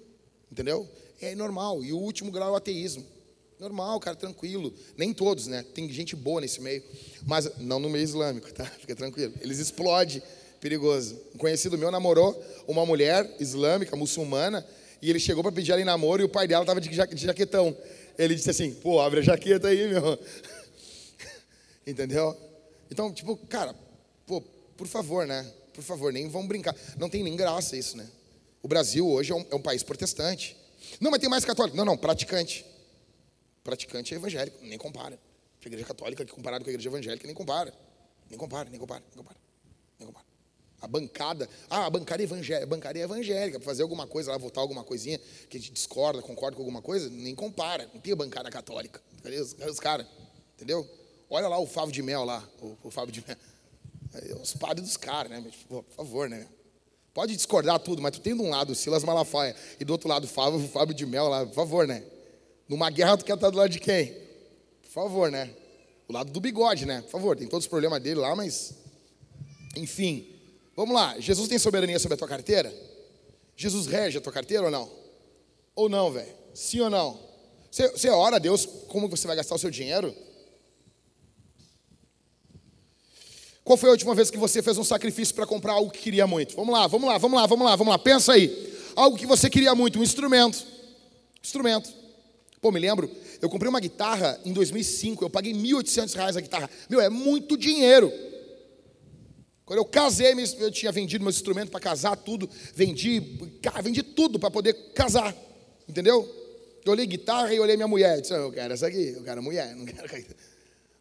Entendeu? 0.52 0.88
É 1.20 1.34
normal. 1.34 1.84
E 1.84 1.92
o 1.92 1.98
último 1.98 2.30
grau 2.30 2.50
é 2.50 2.52
o 2.52 2.56
ateísmo. 2.56 3.04
Normal, 3.60 4.00
cara, 4.00 4.16
tranquilo. 4.16 4.74
Nem 4.96 5.14
todos, 5.14 5.48
né? 5.48 5.66
Tem 5.74 5.92
gente 5.92 6.16
boa 6.16 6.40
nesse 6.40 6.62
meio. 6.62 6.82
Mas 7.24 7.58
não 7.58 7.78
no 7.78 7.90
meio 7.90 8.04
islâmico, 8.04 8.54
tá? 8.54 8.64
Fica 8.80 8.96
tranquilo. 8.96 9.34
Eles 9.42 9.60
explodem. 9.60 10.22
Perigoso. 10.62 11.20
Um 11.36 11.38
conhecido 11.38 11.78
meu 11.78 11.92
namorou 11.92 12.42
uma 12.68 12.86
mulher 12.86 13.30
islâmica, 13.40 13.96
muçulmana, 13.96 14.66
e 15.02 15.10
ele 15.10 15.20
chegou 15.20 15.42
para 15.42 15.52
pedir 15.52 15.72
ela 15.72 15.82
em 15.82 15.86
namoro 15.86 16.22
e 16.22 16.26
o 16.26 16.30
pai 16.30 16.48
dela 16.48 16.64
estava 16.64 16.80
de 16.82 16.94
jaquetão. 16.94 17.76
Ele 18.18 18.36
disse 18.36 18.50
assim: 18.50 18.74
pô, 18.74 19.00
abre 19.02 19.20
a 19.20 19.24
jaqueta 19.24 19.68
aí, 19.68 19.88
meu. 19.90 20.20
Entendeu? 21.88 22.36
Então, 22.92 23.12
tipo, 23.12 23.38
cara, 23.48 23.76
pô, 24.26 24.42
por 24.76 24.88
favor, 24.88 25.26
né? 25.26 25.50
Por 25.74 25.84
favor, 25.84 26.12
nem 26.12 26.30
vamos 26.30 26.48
brincar. 26.48 26.76
Não 26.98 27.10
tem 27.10 27.24
nem 27.24 27.36
graça 27.36 27.76
isso, 27.76 27.98
né? 27.98 28.08
O 28.62 28.68
Brasil 28.68 29.08
hoje 29.08 29.32
é 29.32 29.36
um, 29.36 29.46
é 29.52 29.56
um 29.56 29.62
país 29.62 29.84
protestante. 29.84 30.58
Não, 31.00 31.12
mas 31.12 31.20
tem 31.20 31.30
mais 31.30 31.46
católico. 31.46 31.76
Não, 31.78 31.86
não, 31.86 31.98
praticante. 31.98 32.66
Praticante 33.64 34.14
é 34.14 34.18
evangélico, 34.18 34.58
nem 34.62 34.78
compara. 34.78 35.20
A 35.64 35.68
igreja 35.68 35.86
católica 35.86 36.26
comparado 36.26 36.64
com 36.64 36.70
a 36.70 36.74
igreja 36.74 36.90
evangélica, 36.90 37.26
nem 37.26 37.36
compara. 37.36 37.74
Nem 38.30 38.38
compara, 38.38 38.70
nem 38.70 38.80
compara, 38.80 39.04
nem 39.10 39.18
compara. 39.18 39.40
Nem 39.98 40.08
compara. 40.08 40.26
A 40.82 40.88
bancada, 40.88 41.50
ah, 41.70 41.86
a 41.86 41.90
bancada 41.90 42.24
evangélica, 42.24 42.64
a 42.64 42.68
bancada 42.68 42.98
é 42.98 43.02
evangélica, 43.02 43.60
para 43.60 43.66
fazer 43.66 43.84
alguma 43.84 44.08
coisa 44.08 44.32
lá, 44.32 44.38
votar 44.38 44.62
alguma 44.62 44.84
coisinha 44.84 45.20
que 45.50 45.58
a 45.58 45.60
gente 45.60 45.74
discorda, 45.74 46.22
concorda 46.22 46.56
com 46.56 46.62
alguma 46.62 46.82
coisa, 46.82 47.10
nem 47.10 47.36
compara. 47.36 47.90
Não 47.94 48.00
tem 48.00 48.14
a 48.14 48.16
bancada 48.16 48.50
católica. 48.50 49.02
Os, 49.26 49.56
os 49.68 49.80
caras? 49.80 50.08
Entendeu? 50.56 50.88
Olha 51.30 51.48
lá 51.48 51.60
o 51.60 51.68
Fábio 51.68 51.92
de 51.92 52.02
Mel 52.02 52.24
lá, 52.24 52.48
o, 52.62 52.78
o 52.84 52.92
Fábio 52.92 53.12
de 53.12 53.24
Mel. 53.28 53.38
É, 54.14 54.34
os 54.36 54.54
padres 54.54 54.88
dos 54.88 54.98
caras, 54.98 55.32
né? 55.32 55.44
Por 55.68 55.84
favor, 55.96 56.30
né? 56.30 56.48
Pode 57.14 57.36
discordar 57.36 57.80
tudo, 57.80 58.02
mas 58.02 58.12
tu 58.12 58.22
tem 58.22 58.36
de 58.36 58.42
um 58.42 58.50
lado 58.50 58.72
o 58.72 58.76
Silas 58.76 59.04
Malafaia 59.04 59.56
e 59.80 59.84
do 59.84 59.92
outro 59.92 60.08
lado 60.08 60.24
o 60.24 60.28
Fábio, 60.28 60.60
o 60.60 60.68
Fábio 60.68 60.96
de 60.96 61.06
Mel 61.06 61.28
lá, 61.28 61.46
por 61.46 61.54
favor, 61.54 61.86
né? 61.86 62.04
Numa 62.70 62.92
guerra 62.92 63.18
tu 63.18 63.26
quer 63.26 63.34
estar 63.34 63.50
do 63.50 63.58
lado 63.58 63.72
de 63.72 63.80
quem? 63.80 64.14
Por 64.84 64.92
favor, 64.92 65.32
né? 65.32 65.50
O 66.08 66.14
lado 66.14 66.32
do 66.32 66.40
bigode, 66.40 66.86
né? 66.86 67.02
Por 67.02 67.10
favor, 67.10 67.36
tem 67.36 67.48
todos 67.48 67.66
os 67.66 67.70
problemas 67.70 68.00
dele 68.00 68.20
lá, 68.20 68.36
mas 68.36 68.76
enfim. 69.76 70.28
Vamos 70.76 70.96
lá, 70.96 71.20
Jesus 71.20 71.50
tem 71.50 71.58
soberania 71.58 71.98
sobre 71.98 72.14
a 72.14 72.18
tua 72.18 72.28
carteira? 72.28 72.72
Jesus 73.56 73.88
rege 73.88 74.20
a 74.20 74.22
tua 74.22 74.32
carteira 74.32 74.66
ou 74.66 74.72
não? 74.72 74.90
Ou 75.76 75.90
não, 75.90 76.12
velho? 76.12 76.32
Sim 76.54 76.82
ou 76.82 76.90
não? 76.90 77.20
Você, 77.72 77.90
você 77.90 78.10
ora 78.10 78.36
a 78.36 78.40
Deus 78.40 78.66
como 78.88 79.10
você 79.10 79.26
vai 79.26 79.36
gastar 79.36 79.56
o 79.56 79.60
seu 79.60 79.72
dinheiro? 79.72 80.16
Qual 83.64 83.78
foi 83.78 83.90
a 83.90 83.92
última 83.92 84.16
vez 84.16 84.32
que 84.32 84.38
você 84.38 84.62
fez 84.62 84.78
um 84.78 84.84
sacrifício 84.84 85.36
para 85.36 85.46
comprar 85.46 85.74
algo 85.74 85.92
que 85.92 86.00
queria 86.00 86.26
muito? 86.26 86.56
Vamos 86.56 86.74
lá, 86.74 86.88
vamos 86.88 87.08
lá, 87.10 87.18
vamos 87.18 87.40
lá, 87.40 87.46
vamos 87.46 87.66
lá, 87.66 87.76
vamos 87.76 87.92
lá. 87.92 88.00
Pensa 88.00 88.34
aí. 88.34 88.76
Algo 88.96 89.18
que 89.18 89.28
você 89.28 89.50
queria 89.50 89.76
muito, 89.76 90.00
um 90.00 90.04
instrumento. 90.04 90.66
Instrumento. 91.44 91.94
Pô, 92.62 92.72
me 92.72 92.80
lembro, 92.80 93.10
eu 93.42 93.50
comprei 93.50 93.70
uma 93.70 93.80
guitarra 93.80 94.40
em 94.44 94.52
2005, 94.52 95.24
eu 95.24 95.30
paguei 95.30 95.54
R$ 95.54 95.60
1.800 95.60 96.36
a 96.36 96.42
guitarra. 96.42 96.70
Meu, 96.90 97.00
é 97.00 97.10
muito 97.10 97.58
dinheiro. 97.58 98.12
Quando 99.66 99.80
eu 99.80 99.86
casei, 99.86 100.34
eu 100.60 100.72
tinha 100.72 100.92
vendido 100.92 101.24
meus 101.24 101.36
instrumentos 101.36 101.70
para 101.70 101.80
casar, 101.80 102.18
tudo. 102.18 102.50
Vendi, 102.74 103.38
vendi 103.84 104.04
tudo 104.04 104.40
para 104.40 104.50
poder 104.50 104.74
casar. 104.94 105.36
Entendeu? 105.88 106.28
Eu 106.84 106.92
olhei 106.92 107.06
guitarra 107.06 107.54
e 107.54 107.60
olhei 107.60 107.76
minha 107.76 107.88
mulher. 107.88 108.20
Disse, 108.20 108.34
eu 108.34 108.52
quero 108.52 108.74
essa 108.74 108.88
aqui, 108.88 109.14
eu 109.16 109.24
quero 109.24 109.42
mulher, 109.42 109.76
não 109.76 109.86
quero. 109.86 110.26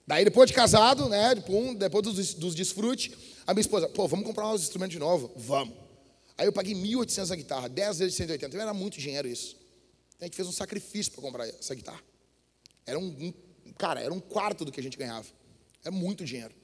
Daí, 0.06 0.24
depois 0.24 0.48
de 0.48 0.54
casado, 0.54 1.08
né, 1.08 1.34
depois 1.34 2.02
dos, 2.02 2.34
dos 2.34 2.54
desfrutes, 2.54 3.12
a 3.46 3.52
minha 3.52 3.60
esposa, 3.60 3.88
pô, 3.88 4.06
vamos 4.06 4.24
comprar 4.24 4.48
uns 4.52 4.62
instrumentos 4.62 4.92
de 4.92 4.98
novo? 4.98 5.30
Vamos. 5.36 5.74
Aí 6.36 6.46
eu 6.46 6.52
paguei 6.52 6.74
1.800 6.74 7.30
a 7.30 7.36
guitarra, 7.36 7.68
10 7.68 7.98
vezes 7.98 8.14
de 8.14 8.18
180. 8.18 8.46
Então 8.46 8.60
era 8.60 8.72
muito 8.72 8.98
dinheiro 8.98 9.26
isso. 9.26 9.57
A 10.20 10.24
gente 10.24 10.34
fez 10.34 10.48
um 10.48 10.52
sacrifício 10.52 11.12
para 11.12 11.22
comprar 11.22 11.48
essa 11.48 11.74
guitarra. 11.74 12.02
Era 12.84 12.98
um, 12.98 13.32
um, 13.66 13.72
cara, 13.72 14.00
era 14.00 14.12
um 14.12 14.20
quarto 14.20 14.64
do 14.64 14.72
que 14.72 14.80
a 14.80 14.82
gente 14.82 14.96
ganhava. 14.96 15.26
É 15.84 15.90
muito 15.90 16.24
dinheiro. 16.24 16.54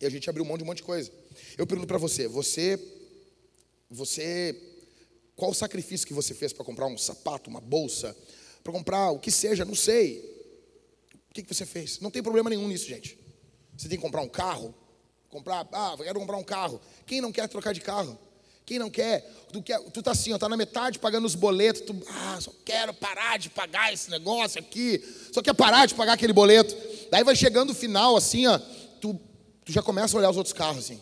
E 0.00 0.06
a 0.06 0.10
gente 0.10 0.28
abriu 0.28 0.44
mão 0.44 0.56
de 0.56 0.64
um 0.64 0.66
monte 0.66 0.78
de 0.78 0.82
coisa. 0.82 1.10
Eu 1.56 1.66
pergunto 1.66 1.88
para 1.88 1.98
você, 1.98 2.28
você, 2.28 2.78
você, 3.90 4.54
qual 5.34 5.50
o 5.50 5.54
sacrifício 5.54 6.06
que 6.06 6.12
você 6.12 6.34
fez 6.34 6.52
para 6.52 6.64
comprar 6.64 6.86
um 6.86 6.98
sapato, 6.98 7.48
uma 7.48 7.60
bolsa, 7.60 8.16
para 8.62 8.72
comprar 8.72 9.10
o 9.10 9.18
que 9.18 9.30
seja, 9.30 9.64
não 9.64 9.74
sei. 9.74 10.20
O 11.30 11.34
que, 11.34 11.42
que 11.42 11.54
você 11.54 11.64
fez? 11.64 12.00
Não 12.00 12.10
tem 12.10 12.22
problema 12.22 12.50
nenhum 12.50 12.68
nisso, 12.68 12.86
gente. 12.86 13.18
Você 13.76 13.88
tem 13.88 13.96
que 13.96 14.02
comprar 14.02 14.22
um 14.22 14.28
carro, 14.28 14.74
comprar, 15.28 15.66
ah, 15.72 15.96
quero 15.96 16.20
comprar 16.20 16.36
um 16.36 16.44
carro. 16.44 16.80
Quem 17.06 17.20
não 17.20 17.32
quer 17.32 17.48
trocar 17.48 17.72
de 17.72 17.80
carro? 17.80 18.18
Quem 18.68 18.78
não 18.78 18.90
quer? 18.90 19.26
Tu, 19.50 19.62
quer, 19.62 19.80
tu 19.80 20.02
tá 20.02 20.10
assim, 20.10 20.30
ó, 20.34 20.36
tá 20.36 20.46
na 20.46 20.54
metade 20.54 20.98
pagando 20.98 21.24
os 21.24 21.34
boletos, 21.34 21.80
tu, 21.80 21.96
ah, 22.06 22.38
só 22.38 22.52
quero 22.66 22.92
parar 22.92 23.38
de 23.38 23.48
pagar 23.48 23.94
esse 23.94 24.10
negócio 24.10 24.60
aqui, 24.60 25.02
só 25.32 25.40
quer 25.40 25.54
parar 25.54 25.86
de 25.86 25.94
pagar 25.94 26.12
aquele 26.12 26.34
boleto. 26.34 26.76
Daí 27.10 27.24
vai 27.24 27.34
chegando 27.34 27.70
o 27.70 27.74
final, 27.74 28.14
assim, 28.14 28.46
ó, 28.46 28.58
tu 29.00 29.18
tu 29.64 29.72
já 29.72 29.80
começa 29.80 30.14
a 30.14 30.18
olhar 30.18 30.28
os 30.28 30.36
outros 30.36 30.52
carros 30.52 30.84
assim. 30.84 31.00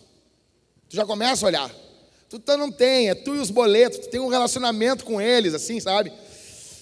Tu 0.89 0.95
já 0.95 1.05
começa 1.05 1.45
a 1.45 1.49
olhar. 1.49 1.75
Tu 2.31 2.39
tá, 2.39 2.57
não 2.57 2.71
tem, 2.71 3.11
é 3.11 3.17
tu 3.17 3.35
e 3.35 3.41
os 3.41 3.51
boletos, 3.51 3.99
tu 3.99 4.11
tem 4.11 4.21
um 4.21 4.29
relacionamento 4.29 5.05
com 5.05 5.21
eles, 5.21 5.53
assim, 5.53 5.81
sabe? 5.81 6.13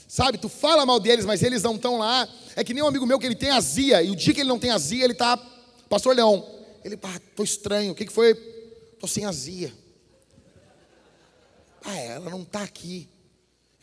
Sabe, 0.06 0.36
tu 0.36 0.50
fala 0.50 0.84
mal 0.84 1.00
deles, 1.00 1.24
mas 1.24 1.42
eles 1.42 1.62
não 1.62 1.76
estão 1.76 1.96
lá. 1.96 2.28
É 2.54 2.62
que 2.62 2.74
nem 2.74 2.82
um 2.82 2.88
amigo 2.88 3.06
meu 3.06 3.18
que 3.18 3.24
ele 3.24 3.34
tem 3.34 3.50
azia, 3.50 4.02
e 4.02 4.10
o 4.10 4.14
dia 4.14 4.34
que 4.34 4.40
ele 4.40 4.50
não 4.50 4.58
tem 4.58 4.70
azia, 4.70 5.02
ele 5.02 5.14
tá, 5.14 5.38
pastor 5.88 6.14
Leão, 6.14 6.46
ele, 6.84 6.94
pá, 6.94 7.18
tô 7.34 7.42
estranho, 7.42 7.92
o 7.92 7.94
que, 7.94 8.04
que 8.04 8.12
foi? 8.12 8.34
Tô 9.00 9.06
sem 9.06 9.24
azia. 9.24 9.72
Ah, 11.84 11.96
ela 11.96 12.30
não 12.30 12.44
tá 12.44 12.62
aqui. 12.62 13.08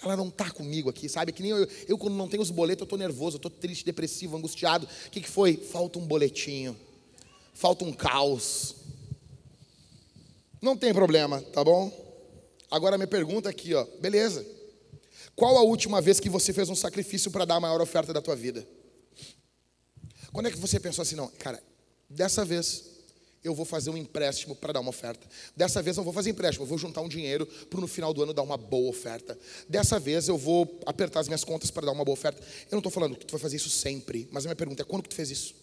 Ela 0.04 0.18
não 0.18 0.32
tá 0.32 0.50
comigo 0.50 0.90
aqui, 0.90 1.08
sabe? 1.08 1.32
Que 1.32 1.44
nem 1.44 1.52
eu, 1.52 1.68
eu 1.88 1.98
quando 1.98 2.16
não 2.16 2.28
tenho 2.28 2.42
os 2.42 2.50
boletos, 2.50 2.82
eu 2.82 2.88
tô 2.88 2.98
nervoso, 2.98 3.38
eu 3.38 3.42
tô 3.42 3.50
triste, 3.50 3.86
depressivo, 3.86 4.36
angustiado. 4.36 4.88
O 5.08 5.10
que, 5.12 5.22
que 5.22 5.30
foi? 5.30 5.56
Falta 5.56 6.00
um 6.00 6.08
boletinho 6.08 6.76
falta 7.54 7.86
um 7.86 7.94
caos. 7.94 8.76
Não 10.62 10.78
tem 10.78 10.94
problema, 10.94 11.42
tá 11.42 11.64
bom? 11.64 11.92
Agora 12.70 12.98
me 12.98 13.08
pergunta 13.08 13.50
aqui, 13.50 13.74
ó, 13.74 13.86
beleza? 14.00 14.46
Qual 15.36 15.58
a 15.58 15.62
última 15.62 16.02
vez 16.02 16.20
que 16.20 16.30
você 16.30 16.54
fez 16.54 16.70
um 16.70 16.76
sacrifício 16.76 17.32
para 17.32 17.46
dar 17.46 17.56
a 17.56 17.60
maior 17.60 17.82
oferta 17.82 18.14
da 18.14 18.22
tua 18.22 18.36
vida? 18.36 18.68
Quando 20.32 20.48
é 20.48 20.52
que 20.52 20.58
você 20.58 20.80
pensou 20.80 21.02
assim, 21.02 21.16
não, 21.16 21.28
cara, 21.28 21.62
dessa 22.10 22.46
vez 22.46 22.91
eu 23.44 23.56
vou 23.56 23.66
fazer 23.66 23.90
um 23.90 23.98
empréstimo 23.98 24.56
para 24.56 24.74
dar 24.74 24.80
uma 24.80 24.90
oferta. 24.90 25.28
Dessa 25.56 25.82
vez 25.82 25.98
eu 25.98 26.04
vou 26.04 26.14
fazer 26.14 26.30
empréstimo, 26.30 26.64
eu 26.64 26.68
vou 26.68 26.78
juntar 26.78 27.02
um 27.02 27.10
dinheiro 27.10 27.46
para 27.46 27.82
no 27.82 27.88
final 27.88 28.14
do 28.14 28.22
ano 28.22 28.34
dar 28.34 28.44
uma 28.44 28.58
boa 28.58 28.90
oferta. 28.90 29.38
Dessa 29.68 30.00
vez 30.00 30.28
eu 30.28 30.38
vou 30.38 30.80
apertar 30.86 31.22
as 31.22 31.28
minhas 31.28 31.44
contas 31.44 31.72
para 31.72 31.86
dar 31.86 31.92
uma 31.92 32.06
boa 32.06 32.14
oferta. 32.14 32.42
Eu 32.42 32.74
não 32.74 32.80
estou 32.80 32.92
falando 32.92 33.16
que 33.16 33.26
tu 33.26 33.32
vai 33.32 33.42
fazer 33.42 33.58
isso 33.58 33.70
sempre, 33.70 34.28
mas 34.32 34.46
a 34.46 34.50
minha 34.50 34.56
pergunta 34.56 34.84
é 34.84 34.86
quando 34.86 35.04
que 35.04 35.10
tu 35.10 35.16
fez 35.16 35.32
isso? 35.32 35.56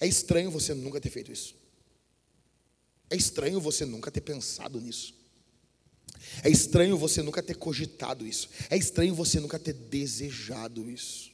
É 0.00 0.06
estranho 0.06 0.50
você 0.50 0.74
nunca 0.74 1.00
ter 1.00 1.10
feito 1.10 1.30
isso. 1.30 1.54
É 3.08 3.16
estranho 3.16 3.60
você 3.60 3.84
nunca 3.84 4.10
ter 4.10 4.20
pensado 4.20 4.80
nisso. 4.80 5.14
É 6.42 6.48
estranho 6.48 6.96
você 6.96 7.22
nunca 7.22 7.42
ter 7.42 7.54
cogitado 7.56 8.26
isso. 8.26 8.48
É 8.68 8.76
estranho 8.76 9.14
você 9.14 9.40
nunca 9.40 9.58
ter 9.58 9.72
desejado 9.72 10.90
isso. 10.90 11.30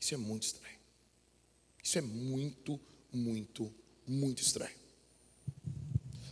Isso 0.00 0.14
é 0.14 0.16
muito 0.16 0.44
estranho. 0.44 0.78
Isso 1.82 1.98
é 1.98 2.00
muito, 2.00 2.80
muito, 3.12 3.72
muito 4.06 4.42
estranho. 4.42 4.79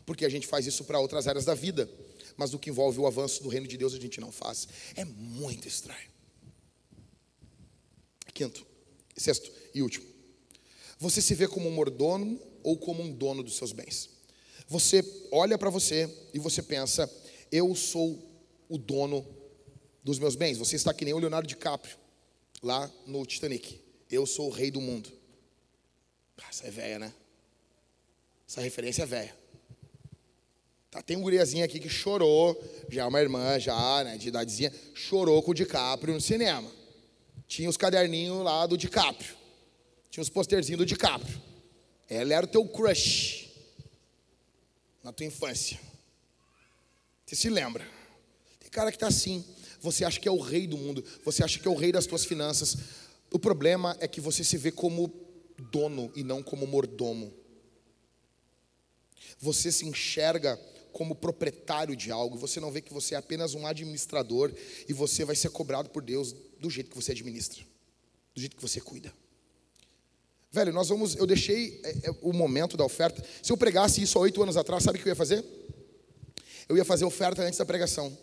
Porque 0.08 0.24
a 0.24 0.28
gente 0.30 0.46
faz 0.46 0.66
isso 0.66 0.84
para 0.84 0.98
outras 0.98 1.28
áreas 1.28 1.44
da 1.44 1.54
vida. 1.54 1.86
mas 2.34 2.50
do 2.50 2.58
que 2.58 2.70
envolve 2.70 2.98
o 2.98 3.06
avanço 3.06 3.42
do 3.42 3.50
reino 3.50 3.66
de 3.66 3.76
Deus 3.76 3.92
a 3.92 4.00
gente 4.00 4.22
não 4.22 4.32
faz. 4.32 4.66
É 4.96 5.04
muito 5.04 5.68
estranho. 5.68 6.08
Quinto, 8.32 8.66
sexto 9.14 9.52
e 9.74 9.82
último. 9.82 10.06
Você 10.98 11.20
se 11.20 11.34
vê 11.34 11.46
como 11.46 11.68
um 11.68 11.72
mordomo 11.72 12.40
ou 12.62 12.78
como 12.78 13.02
um 13.02 13.12
dono 13.12 13.42
dos 13.42 13.56
seus 13.58 13.72
bens? 13.72 14.08
Você 14.66 15.04
olha 15.30 15.58
para 15.58 15.68
você 15.68 16.08
e 16.32 16.38
você 16.38 16.62
pensa, 16.62 17.10
eu 17.52 17.74
sou 17.74 18.18
o 18.66 18.78
dono 18.78 19.26
dos 20.02 20.18
meus 20.18 20.36
bens. 20.36 20.56
Você 20.56 20.76
está 20.76 20.94
que 20.94 21.04
nem 21.04 21.12
o 21.12 21.18
Leonardo 21.18 21.46
DiCaprio, 21.46 21.98
lá 22.62 22.90
no 23.06 23.26
Titanic. 23.26 23.78
Eu 24.10 24.24
sou 24.24 24.46
o 24.46 24.52
rei 24.52 24.70
do 24.70 24.80
mundo. 24.80 25.12
Essa 26.48 26.68
é 26.68 26.70
velha, 26.70 26.98
né? 26.98 27.12
Essa 28.48 28.62
referência 28.62 29.02
é 29.02 29.06
velha. 29.06 29.47
Tá, 30.90 31.02
tem 31.02 31.16
um 31.16 31.20
guriazinho 31.20 31.64
aqui 31.64 31.78
que 31.78 31.88
chorou, 31.88 32.58
já 32.88 33.02
é 33.02 33.04
uma 33.04 33.20
irmã, 33.20 33.58
já, 33.58 34.04
né, 34.04 34.16
de 34.16 34.28
idadezinha, 34.28 34.72
chorou 34.94 35.42
com 35.42 35.50
o 35.50 35.54
DiCaprio 35.54 36.14
no 36.14 36.20
cinema. 36.20 36.70
Tinha 37.46 37.68
os 37.68 37.76
caderninhos 37.76 38.42
lá 38.42 38.66
do 38.66 38.76
DiCaprio. 38.76 39.36
Tinha 40.10 40.22
os 40.22 40.30
posterzinhos 40.30 40.78
do 40.78 40.86
DiCaprio. 40.86 41.40
Ela 42.08 42.34
era 42.34 42.46
o 42.46 42.48
teu 42.48 42.66
crush 42.66 43.50
na 45.02 45.12
tua 45.12 45.26
infância. 45.26 45.78
Você 47.24 47.36
se 47.36 47.50
lembra? 47.50 47.86
Tem 48.58 48.70
cara 48.70 48.90
que 48.90 48.96
está 48.96 49.08
assim. 49.08 49.44
Você 49.80 50.04
acha 50.04 50.18
que 50.18 50.28
é 50.28 50.30
o 50.30 50.40
rei 50.40 50.66
do 50.66 50.78
mundo. 50.78 51.04
Você 51.24 51.44
acha 51.44 51.58
que 51.58 51.68
é 51.68 51.70
o 51.70 51.74
rei 51.74 51.92
das 51.92 52.06
tuas 52.06 52.24
finanças. 52.24 52.76
O 53.30 53.38
problema 53.38 53.96
é 54.00 54.08
que 54.08 54.20
você 54.20 54.42
se 54.42 54.56
vê 54.56 54.72
como 54.72 55.12
dono 55.70 56.10
e 56.16 56.24
não 56.24 56.42
como 56.42 56.66
mordomo. 56.66 57.32
Você 59.38 59.70
se 59.70 59.86
enxerga 59.86 60.58
como 60.98 61.14
proprietário 61.14 61.94
de 61.94 62.10
algo, 62.10 62.36
você 62.36 62.58
não 62.58 62.72
vê 62.72 62.80
que 62.80 62.92
você 62.92 63.14
é 63.14 63.18
apenas 63.18 63.54
um 63.54 63.64
administrador 63.64 64.52
e 64.88 64.92
você 64.92 65.24
vai 65.24 65.36
ser 65.36 65.48
cobrado 65.50 65.90
por 65.90 66.02
Deus 66.02 66.34
do 66.58 66.68
jeito 66.68 66.90
que 66.90 66.96
você 66.96 67.12
administra, 67.12 67.64
do 68.34 68.40
jeito 68.40 68.56
que 68.56 68.60
você 68.60 68.80
cuida. 68.80 69.14
Velho, 70.50 70.72
nós 70.72 70.88
vamos. 70.88 71.14
Eu 71.14 71.24
deixei 71.24 71.80
é, 71.84 72.08
é, 72.08 72.10
o 72.20 72.32
momento 72.32 72.76
da 72.76 72.84
oferta. 72.84 73.24
Se 73.40 73.52
eu 73.52 73.56
pregasse 73.56 74.02
isso 74.02 74.18
há 74.18 74.22
oito 74.22 74.42
anos 74.42 74.56
atrás, 74.56 74.82
sabe 74.82 74.98
o 74.98 75.00
que 75.00 75.06
eu 75.06 75.12
ia 75.12 75.14
fazer? 75.14 75.44
Eu 76.68 76.76
ia 76.76 76.84
fazer 76.84 77.04
oferta 77.04 77.42
antes 77.42 77.56
da 77.60 77.64
pregação. 77.64 78.18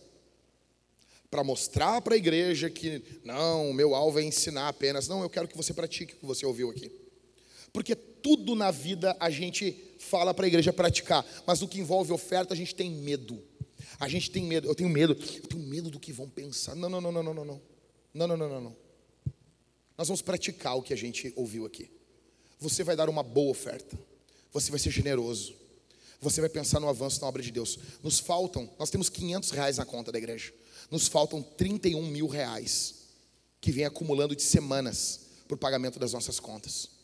Para 1.31 1.45
mostrar 1.45 2.01
para 2.01 2.15
a 2.15 2.17
igreja 2.17 2.69
que, 2.69 3.01
não, 3.23 3.69
o 3.69 3.73
meu 3.73 3.95
alvo 3.95 4.19
é 4.19 4.23
ensinar 4.23 4.67
apenas. 4.67 5.07
Não, 5.07 5.21
eu 5.21 5.29
quero 5.29 5.47
que 5.47 5.55
você 5.55 5.73
pratique 5.73 6.13
o 6.13 6.17
que 6.17 6.25
você 6.25 6.45
ouviu 6.45 6.69
aqui. 6.69 6.91
Porque 7.75 7.93
tudo 7.93 8.55
na 8.55 8.71
vida 8.71 9.17
a 9.19 9.29
gente 9.29 9.75
fala 9.99 10.33
para 10.33 10.45
a 10.45 10.47
igreja 10.47 10.71
praticar, 10.71 11.25
mas 11.45 11.61
o 11.61 11.67
que 11.67 11.77
envolve 11.77 12.13
oferta 12.13 12.53
a 12.53 12.57
gente 12.57 12.73
tem 12.73 12.89
medo. 12.89 13.43
A 13.99 14.07
gente 14.07 14.31
tem 14.31 14.45
medo, 14.45 14.65
eu 14.65 14.73
tenho 14.73 14.89
medo, 14.89 15.11
eu 15.11 15.41
tenho 15.41 15.61
medo 15.61 15.89
do 15.89 15.99
que 15.99 16.13
vão 16.13 16.29
pensar. 16.29 16.73
Não, 16.73 16.87
não, 16.87 17.01
não, 17.01 17.11
não, 17.11 17.21
não, 17.21 17.33
não, 17.33 17.45
não. 17.45 17.61
Não, 18.13 18.27
não, 18.27 18.37
não, 18.37 18.61
não. 18.61 18.75
Nós 19.97 20.07
vamos 20.07 20.21
praticar 20.21 20.77
o 20.77 20.81
que 20.81 20.93
a 20.93 20.95
gente 20.95 21.33
ouviu 21.35 21.65
aqui. 21.65 21.91
Você 22.61 22.81
vai 22.81 22.95
dar 22.95 23.09
uma 23.09 23.21
boa 23.21 23.51
oferta. 23.51 23.99
Você 24.53 24.71
vai 24.71 24.79
ser 24.79 24.91
generoso. 24.91 25.53
Você 26.21 26.39
vai 26.39 26.49
pensar 26.49 26.79
no 26.79 26.87
avanço 26.87 27.19
na 27.19 27.27
obra 27.27 27.43
de 27.43 27.51
Deus. 27.51 27.77
Nos 28.01 28.19
faltam, 28.19 28.69
nós 28.79 28.89
temos 28.89 29.09
500 29.09 29.51
reais 29.51 29.77
na 29.79 29.83
conta 29.83 30.13
da 30.13 30.17
igreja. 30.17 30.53
Nos 30.89 31.09
faltam 31.09 31.43
31 31.43 32.07
mil 32.07 32.27
reais 32.27 32.95
que 33.59 33.69
vem 33.69 33.83
acumulando 33.83 34.33
de 34.33 34.43
semanas 34.43 35.19
para 35.45 35.55
o 35.55 35.57
pagamento 35.57 35.99
das 35.99 36.13
nossas 36.13 36.39
contas. 36.39 36.94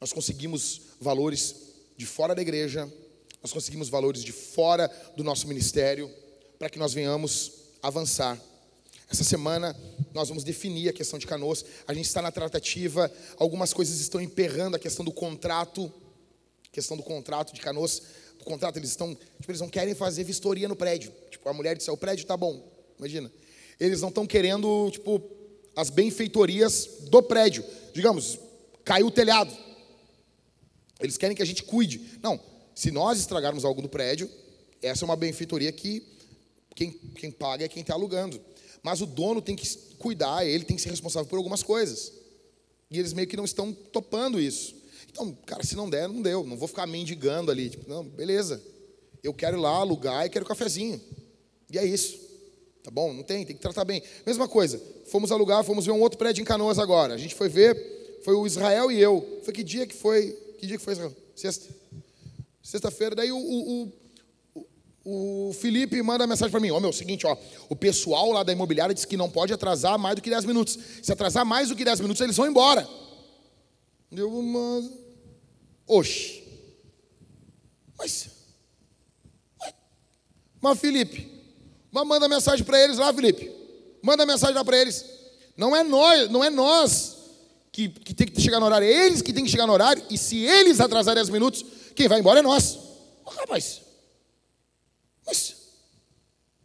Nós 0.00 0.12
conseguimos 0.12 0.82
valores 1.00 1.54
de 1.96 2.04
fora 2.04 2.34
da 2.34 2.42
igreja, 2.42 2.90
nós 3.42 3.52
conseguimos 3.52 3.88
valores 3.88 4.22
de 4.22 4.32
fora 4.32 4.90
do 5.16 5.24
nosso 5.24 5.48
ministério, 5.48 6.10
para 6.58 6.68
que 6.68 6.78
nós 6.78 6.92
venhamos 6.92 7.52
avançar. 7.82 8.40
Essa 9.08 9.24
semana 9.24 9.74
nós 10.12 10.28
vamos 10.28 10.44
definir 10.44 10.88
a 10.88 10.92
questão 10.92 11.18
de 11.18 11.26
canoas. 11.26 11.64
A 11.86 11.94
gente 11.94 12.06
está 12.06 12.20
na 12.20 12.32
tratativa, 12.32 13.10
algumas 13.38 13.72
coisas 13.72 14.00
estão 14.00 14.20
emperrando 14.20 14.76
a 14.76 14.78
questão 14.78 15.04
do 15.04 15.12
contrato, 15.12 15.92
questão 16.72 16.96
do 16.96 17.02
contrato 17.02 17.54
de 17.54 17.60
canoas. 17.60 18.02
O 18.40 18.44
contrato 18.44 18.78
eles 18.78 18.90
estão, 18.90 19.14
tipo, 19.14 19.50
eles 19.50 19.60
não 19.60 19.68
querem 19.68 19.94
fazer 19.94 20.24
vistoria 20.24 20.68
no 20.68 20.76
prédio. 20.76 21.12
Tipo, 21.30 21.48
a 21.48 21.52
mulher 21.52 21.76
disse: 21.76 21.90
"O 21.90 21.96
prédio 21.96 22.22
está 22.22 22.36
bom". 22.36 22.62
Imagina. 22.98 23.32
Eles 23.78 24.00
não 24.00 24.08
estão 24.08 24.26
querendo, 24.26 24.90
tipo, 24.90 25.22
as 25.74 25.88
benfeitorias 25.88 26.88
do 27.08 27.22
prédio. 27.22 27.64
Digamos, 27.94 28.38
caiu 28.84 29.06
o 29.06 29.10
telhado. 29.10 29.65
Eles 31.00 31.16
querem 31.16 31.36
que 31.36 31.42
a 31.42 31.46
gente 31.46 31.62
cuide. 31.62 32.18
Não, 32.22 32.40
se 32.74 32.90
nós 32.90 33.18
estragarmos 33.18 33.64
algo 33.64 33.82
no 33.82 33.88
prédio, 33.88 34.30
essa 34.82 35.04
é 35.04 35.06
uma 35.06 35.16
benfeitoria 35.16 35.72
que 35.72 36.02
quem, 36.74 36.92
quem 36.92 37.30
paga 37.30 37.64
é 37.64 37.68
quem 37.68 37.80
está 37.80 37.94
alugando. 37.94 38.40
Mas 38.82 39.00
o 39.00 39.06
dono 39.06 39.40
tem 39.42 39.56
que 39.56 39.66
cuidar, 39.98 40.46
ele 40.46 40.64
tem 40.64 40.76
que 40.76 40.82
ser 40.82 40.90
responsável 40.90 41.28
por 41.28 41.36
algumas 41.36 41.62
coisas. 41.62 42.12
E 42.90 42.98
eles 42.98 43.12
meio 43.12 43.26
que 43.26 43.36
não 43.36 43.44
estão 43.44 43.72
topando 43.72 44.40
isso. 44.40 44.74
Então, 45.10 45.36
cara, 45.46 45.64
se 45.64 45.74
não 45.74 45.88
der, 45.88 46.08
não 46.08 46.22
deu. 46.22 46.44
Não 46.44 46.56
vou 46.56 46.68
ficar 46.68 46.86
mendigando 46.86 47.50
ali. 47.50 47.70
Tipo, 47.70 47.88
não, 47.88 48.04
beleza. 48.04 48.62
Eu 49.22 49.34
quero 49.34 49.56
ir 49.56 49.60
lá 49.60 49.70
alugar 49.70 50.26
e 50.26 50.28
quero 50.28 50.44
cafezinho. 50.44 51.00
E 51.72 51.78
é 51.78 51.84
isso. 51.84 52.18
Tá 52.82 52.90
bom? 52.90 53.12
Não 53.12 53.24
tem, 53.24 53.44
tem 53.44 53.56
que 53.56 53.62
tratar 53.62 53.84
bem. 53.84 54.02
Mesma 54.24 54.46
coisa. 54.46 54.80
Fomos 55.06 55.32
alugar, 55.32 55.64
fomos 55.64 55.86
ver 55.86 55.92
um 55.92 56.00
outro 56.00 56.18
prédio 56.18 56.42
em 56.42 56.44
Canoas 56.44 56.78
agora. 56.78 57.14
A 57.14 57.18
gente 57.18 57.34
foi 57.34 57.48
ver, 57.48 58.20
foi 58.22 58.34
o 58.34 58.46
Israel 58.46 58.92
e 58.92 59.00
eu. 59.00 59.40
Foi 59.42 59.52
que 59.52 59.64
dia 59.64 59.86
que 59.86 59.94
foi? 59.94 60.38
Que 60.58 60.66
dia 60.66 60.78
que 60.78 60.84
foi, 60.84 60.94
Israel? 60.94 61.14
Sexta. 61.34 61.74
Sexta-feira. 62.62 63.14
Daí 63.14 63.30
o, 63.30 63.38
o, 63.38 63.92
o, 65.04 65.48
o 65.48 65.52
Felipe 65.54 66.00
manda 66.02 66.26
mensagem 66.26 66.50
para 66.50 66.60
mim: 66.60 66.70
Ó, 66.70 66.78
oh, 66.78 66.80
meu, 66.80 66.92
seguinte, 66.92 67.26
ó. 67.26 67.36
O 67.68 67.76
pessoal 67.76 68.32
lá 68.32 68.42
da 68.42 68.52
imobiliária 68.52 68.94
diz 68.94 69.04
que 69.04 69.16
não 69.16 69.30
pode 69.30 69.52
atrasar 69.52 69.98
mais 69.98 70.16
do 70.16 70.22
que 70.22 70.30
10 70.30 70.44
minutos. 70.44 70.78
Se 71.02 71.12
atrasar 71.12 71.44
mais 71.44 71.68
do 71.68 71.76
que 71.76 71.84
10 71.84 72.00
minutos, 72.00 72.20
eles 72.20 72.36
vão 72.36 72.46
embora. 72.46 72.88
Deu 74.10 74.32
uma. 74.32 74.90
Oxe. 75.86 76.42
Mas. 77.98 78.28
Mas, 80.60 80.80
Felipe, 80.80 81.30
mas 81.92 82.06
manda 82.06 82.28
mensagem 82.28 82.64
para 82.64 82.82
eles 82.82 82.98
lá, 82.98 83.12
Felipe. 83.12 83.52
Manda 84.02 84.26
mensagem 84.26 84.54
lá 84.54 84.64
para 84.64 84.76
eles. 84.76 85.04
Não 85.56 85.76
é 85.76 85.84
nós, 85.84 86.28
não 86.30 86.42
é 86.42 86.50
nós 86.50 87.15
que, 87.76 87.90
que 87.90 88.14
tem 88.14 88.26
que 88.26 88.40
chegar 88.40 88.58
no 88.58 88.64
horário, 88.64 88.88
é 88.88 89.06
eles 89.06 89.20
que 89.20 89.34
tem 89.34 89.44
que 89.44 89.50
chegar 89.50 89.66
no 89.66 89.72
horário, 89.74 90.02
e 90.08 90.16
se 90.16 90.42
eles 90.42 90.80
atrasarem 90.80 91.22
10 91.22 91.28
minutos, 91.28 91.62
quem 91.94 92.08
vai 92.08 92.20
embora 92.20 92.38
é 92.38 92.42
nós. 92.42 92.78
Oh, 93.22 93.28
rapaz, 93.28 93.82
mas 95.26 95.54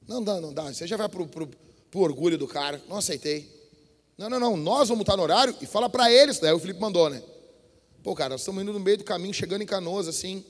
não 0.07 0.23
dá, 0.23 0.39
não 0.39 0.53
dá. 0.53 0.71
Você 0.71 0.87
já 0.87 0.95
vai 0.95 1.09
pro, 1.09 1.27
pro, 1.27 1.49
pro 1.89 1.99
orgulho 1.99 2.37
do 2.37 2.47
cara. 2.47 2.81
Não 2.87 2.97
aceitei. 2.97 3.49
Não, 4.17 4.29
não, 4.29 4.39
não. 4.39 4.55
Nós 4.55 4.87
vamos 4.87 5.01
estar 5.01 5.17
no 5.17 5.23
horário 5.23 5.53
e 5.59 5.65
fala 5.65 5.89
para 5.89 6.09
eles. 6.09 6.39
Daí 6.39 6.53
o 6.53 6.59
Felipe 6.59 6.79
mandou, 6.79 7.09
né? 7.09 7.21
Pô, 8.01 8.15
cara, 8.15 8.29
nós 8.29 8.41
estamos 8.41 8.63
indo 8.63 8.71
no 8.71 8.79
meio 8.79 8.99
do 8.99 9.03
caminho, 9.03 9.33
chegando 9.33 9.63
em 9.63 9.65
Canoas, 9.65 10.07
assim. 10.07 10.45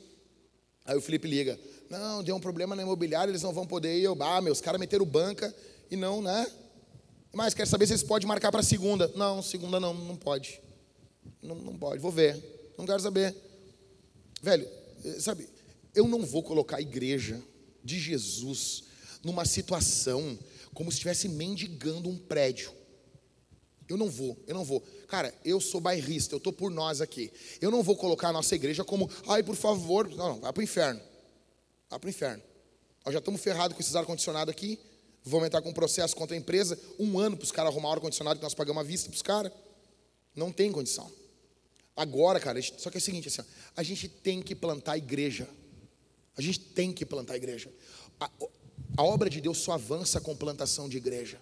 Aí 0.86 0.96
o 0.96 1.02
Felipe 1.02 1.28
liga. 1.28 1.60
Não, 1.90 2.24
deu 2.24 2.36
um 2.36 2.40
problema 2.40 2.76
na 2.76 2.84
imobiliária, 2.84 3.32
eles 3.32 3.42
não 3.42 3.52
vão 3.52 3.66
poder 3.66 3.98
ir. 3.98 4.04
Eu, 4.04 4.16
ah, 4.20 4.42
meus 4.42 4.62
caras 4.62 4.80
meteram 4.80 5.06
banca 5.06 5.56
e 5.90 5.96
não, 5.96 6.22
né? 6.22 6.46
Mas 7.34 7.54
quer 7.54 7.66
saber 7.66 7.88
se 7.88 7.94
eles 7.94 8.04
podem 8.04 8.28
marcar 8.28 8.52
para 8.52 8.62
segunda? 8.62 9.10
Não, 9.16 9.42
segunda 9.42 9.80
não, 9.80 9.94
não 9.94 10.16
pode. 10.16 10.62
Não, 11.42 11.56
não 11.56 11.78
pode, 11.78 12.02
vou 12.02 12.12
ver. 12.12 12.74
Não 12.78 12.86
quero 12.86 13.00
saber. 13.02 13.36
Velho, 14.42 14.68
eh, 15.06 15.20
sabe, 15.20 15.48
eu 15.96 16.08
não 16.08 16.26
vou 16.26 16.44
colocar 16.44 16.78
a 16.78 16.82
igreja 16.82 17.42
de 17.84 18.00
Jesus 18.00 18.84
numa 19.24 19.46
situação 19.46 20.38
como 20.74 20.92
se 20.92 20.98
estivesse 20.98 21.28
mendigando 21.30 22.10
um 22.10 22.18
prédio. 22.18 22.72
Eu 23.88 23.98
não 23.98 24.10
vou, 24.10 24.38
eu 24.48 24.56
não 24.56 24.64
vou. 24.64 24.82
Cara, 25.08 25.34
eu 25.44 25.60
sou 25.60 25.82
bairrista, 25.82 26.34
eu 26.34 26.38
estou 26.38 26.54
por 26.54 26.72
nós 26.72 27.02
aqui. 27.02 27.32
Eu 27.60 27.70
não 27.70 27.84
vou 27.84 27.96
colocar 27.96 28.30
a 28.30 28.34
nossa 28.34 28.56
igreja 28.56 28.84
como, 28.84 29.10
ai, 29.28 29.44
por 29.44 29.56
favor. 29.56 30.10
Não, 30.10 30.30
não, 30.30 30.40
vai 30.40 30.54
para 30.54 30.62
o 30.62 30.64
inferno. 30.64 31.02
Vai 31.90 32.00
para 32.00 32.08
o 32.08 32.10
inferno. 32.10 32.44
Nós 33.06 33.14
já 33.14 33.20
estamos 33.20 33.42
ferrados 33.42 33.76
com 33.76 33.82
esses 33.82 33.96
ar-condicionado 33.96 34.50
aqui. 34.50 34.80
Vamos 35.24 35.48
entrar 35.48 35.62
com 35.62 35.70
um 35.70 35.74
processo 35.74 36.16
contra 36.16 36.36
a 36.36 36.40
empresa, 36.40 36.80
um 36.98 37.20
ano 37.20 37.38
para 37.38 37.44
os 37.44 37.52
caras 37.52 37.72
arrumar 37.72 37.90
o 37.90 37.92
ar-condicionado 37.94 38.40
que 38.40 38.44
nós 38.44 38.54
pagamos 38.54 38.82
à 38.82 38.84
vista 38.84 39.08
para 39.10 39.16
os 39.16 39.22
caras. 39.22 39.52
Não 40.36 40.52
tem 40.52 40.72
condição. 40.72 41.12
Agora, 41.96 42.40
cara, 42.40 42.60
só 42.62 42.90
que 42.90 42.98
é 42.98 43.00
o 43.00 43.02
seguinte, 43.02 43.28
assim, 43.28 43.42
a 43.76 43.84
gente 43.84 44.08
tem 44.08 44.42
que 44.42 44.56
plantar 44.56 44.94
a 44.94 44.98
igreja. 44.98 45.48
A 46.36 46.42
gente 46.42 46.60
tem 46.60 46.92
que 46.92 47.06
plantar 47.06 47.34
a 47.34 47.38
igreja. 47.38 47.72
A, 48.20 48.30
a 48.98 49.04
obra 49.04 49.30
de 49.30 49.40
Deus 49.40 49.60
só 49.60 49.74
avança 49.74 50.20
com 50.20 50.36
plantação 50.36 50.90
de 50.90 50.98
igreja. 50.98 51.40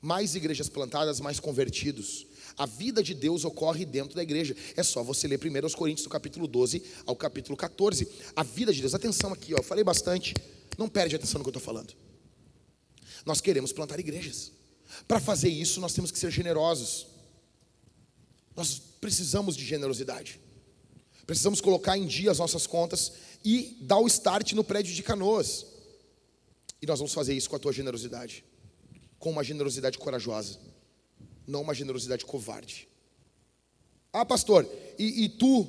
Mais 0.00 0.34
igrejas 0.34 0.68
plantadas, 0.68 1.20
mais 1.20 1.40
convertidos. 1.40 2.26
A 2.56 2.66
vida 2.66 3.02
de 3.02 3.14
Deus 3.14 3.44
ocorre 3.44 3.84
dentro 3.84 4.14
da 4.14 4.22
igreja. 4.22 4.54
É 4.76 4.82
só 4.82 5.02
você 5.02 5.26
ler 5.26 5.38
primeiro 5.38 5.66
aos 5.66 5.74
Coríntios, 5.74 6.04
do 6.04 6.10
capítulo 6.10 6.46
12 6.46 6.82
ao 7.06 7.16
capítulo 7.16 7.56
14. 7.56 8.06
A 8.36 8.42
vida 8.42 8.72
de 8.72 8.80
Deus. 8.80 8.94
Atenção 8.94 9.32
aqui, 9.32 9.54
ó, 9.54 9.58
eu 9.58 9.62
falei 9.62 9.82
bastante. 9.82 10.34
Não 10.76 10.88
perde 10.88 11.16
atenção 11.16 11.38
no 11.38 11.44
que 11.44 11.48
eu 11.48 11.58
estou 11.58 11.62
falando. 11.62 11.94
Nós 13.24 13.40
queremos 13.40 13.72
plantar 13.72 13.98
igrejas. 14.00 14.52
Para 15.06 15.20
fazer 15.20 15.48
isso, 15.48 15.80
nós 15.80 15.94
temos 15.94 16.10
que 16.10 16.18
ser 16.18 16.30
generosos. 16.30 17.06
Nós 18.54 18.80
precisamos 19.00 19.56
de 19.56 19.64
generosidade. 19.64 20.40
Precisamos 21.26 21.60
colocar 21.60 21.96
em 21.96 22.06
dia 22.06 22.30
as 22.30 22.38
nossas 22.38 22.66
contas 22.66 23.12
e 23.44 23.76
dar 23.80 23.98
o 23.98 24.06
start 24.06 24.52
no 24.52 24.64
prédio 24.64 24.94
de 24.94 25.02
canoas. 25.02 25.66
E 26.80 26.86
nós 26.86 26.98
vamos 26.98 27.14
fazer 27.14 27.34
isso 27.34 27.48
com 27.48 27.56
a 27.56 27.58
tua 27.58 27.72
generosidade. 27.72 28.44
Com 29.18 29.30
uma 29.30 29.44
generosidade 29.44 29.98
corajosa. 29.98 30.58
Não 31.46 31.62
uma 31.62 31.74
generosidade 31.74 32.24
covarde. 32.24 32.88
Ah, 34.12 34.26
pastor, 34.26 34.68
e, 34.98 35.24
e 35.24 35.28
tu? 35.28 35.66